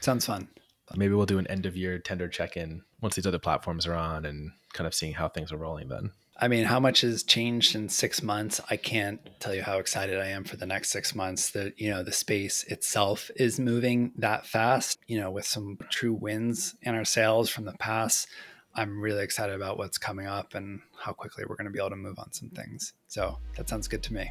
Sounds 0.00 0.26
fun. 0.26 0.48
Maybe 0.96 1.14
we'll 1.14 1.26
do 1.26 1.38
an 1.38 1.46
end 1.46 1.66
of 1.66 1.76
year 1.76 1.98
tender 1.98 2.28
check 2.28 2.56
in 2.56 2.82
once 3.00 3.14
these 3.14 3.26
other 3.26 3.38
platforms 3.38 3.86
are 3.86 3.94
on 3.94 4.24
and 4.24 4.50
kind 4.72 4.86
of 4.86 4.94
seeing 4.94 5.14
how 5.14 5.28
things 5.28 5.52
are 5.52 5.56
rolling 5.56 5.88
then. 5.88 6.10
I 6.36 6.48
mean, 6.48 6.64
how 6.64 6.80
much 6.80 7.02
has 7.02 7.22
changed 7.22 7.76
in 7.76 7.88
six 7.88 8.20
months? 8.20 8.60
I 8.68 8.76
can't 8.76 9.20
tell 9.38 9.54
you 9.54 9.62
how 9.62 9.78
excited 9.78 10.18
I 10.18 10.28
am 10.28 10.42
for 10.42 10.56
the 10.56 10.66
next 10.66 10.90
six 10.90 11.14
months. 11.14 11.50
That 11.50 11.78
you 11.78 11.90
know, 11.90 12.02
the 12.02 12.12
space 12.12 12.64
itself 12.64 13.30
is 13.36 13.60
moving 13.60 14.12
that 14.16 14.46
fast. 14.46 14.98
You 15.06 15.20
know, 15.20 15.30
with 15.30 15.46
some 15.46 15.78
true 15.90 16.12
wins 16.12 16.74
in 16.82 16.94
our 16.96 17.04
sales 17.04 17.50
from 17.50 17.64
the 17.64 17.74
past, 17.74 18.28
I'm 18.74 19.00
really 19.00 19.22
excited 19.22 19.54
about 19.54 19.78
what's 19.78 19.96
coming 19.96 20.26
up 20.26 20.54
and 20.54 20.80
how 20.98 21.12
quickly 21.12 21.44
we're 21.48 21.56
going 21.56 21.66
to 21.66 21.70
be 21.70 21.78
able 21.78 21.90
to 21.90 21.96
move 21.96 22.18
on 22.18 22.32
some 22.32 22.50
things. 22.50 22.94
So 23.06 23.38
that 23.56 23.68
sounds 23.68 23.86
good 23.86 24.02
to 24.04 24.12
me. 24.12 24.30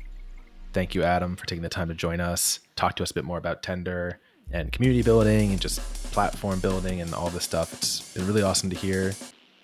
Thank 0.73 0.95
you, 0.95 1.03
Adam, 1.03 1.35
for 1.35 1.45
taking 1.45 1.61
the 1.61 1.69
time 1.69 1.87
to 1.89 1.93
join 1.93 2.19
us, 2.19 2.59
talk 2.75 2.95
to 2.95 3.03
us 3.03 3.11
a 3.11 3.13
bit 3.13 3.23
more 3.23 3.37
about 3.37 3.61
Tender 3.61 4.19
and 4.51 4.71
community 4.71 5.03
building 5.03 5.51
and 5.51 5.61
just 5.61 5.79
platform 6.11 6.59
building 6.59 6.99
and 6.99 7.13
all 7.13 7.29
this 7.29 7.43
stuff. 7.43 7.73
It's 7.73 8.13
been 8.13 8.25
really 8.25 8.41
awesome 8.41 8.71
to 8.71 8.75
hear. 8.75 9.13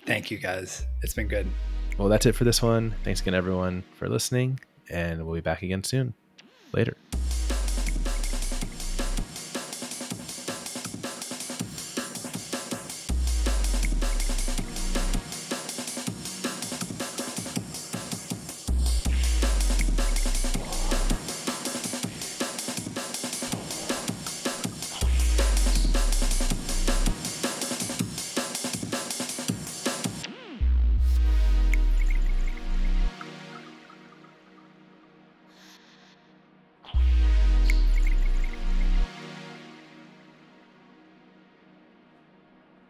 Thank 0.05 0.29
you, 0.29 0.37
guys. 0.37 0.85
It's 1.01 1.15
been 1.15 1.27
good. 1.27 1.47
Well, 1.97 2.09
that's 2.09 2.27
it 2.27 2.33
for 2.35 2.43
this 2.43 2.61
one. 2.61 2.95
Thanks 3.03 3.21
again, 3.21 3.33
everyone, 3.33 3.83
for 3.95 4.07
listening, 4.07 4.59
and 4.89 5.25
we'll 5.25 5.35
be 5.35 5.41
back 5.41 5.63
again 5.63 5.83
soon. 5.83 6.13
Later. 6.73 6.95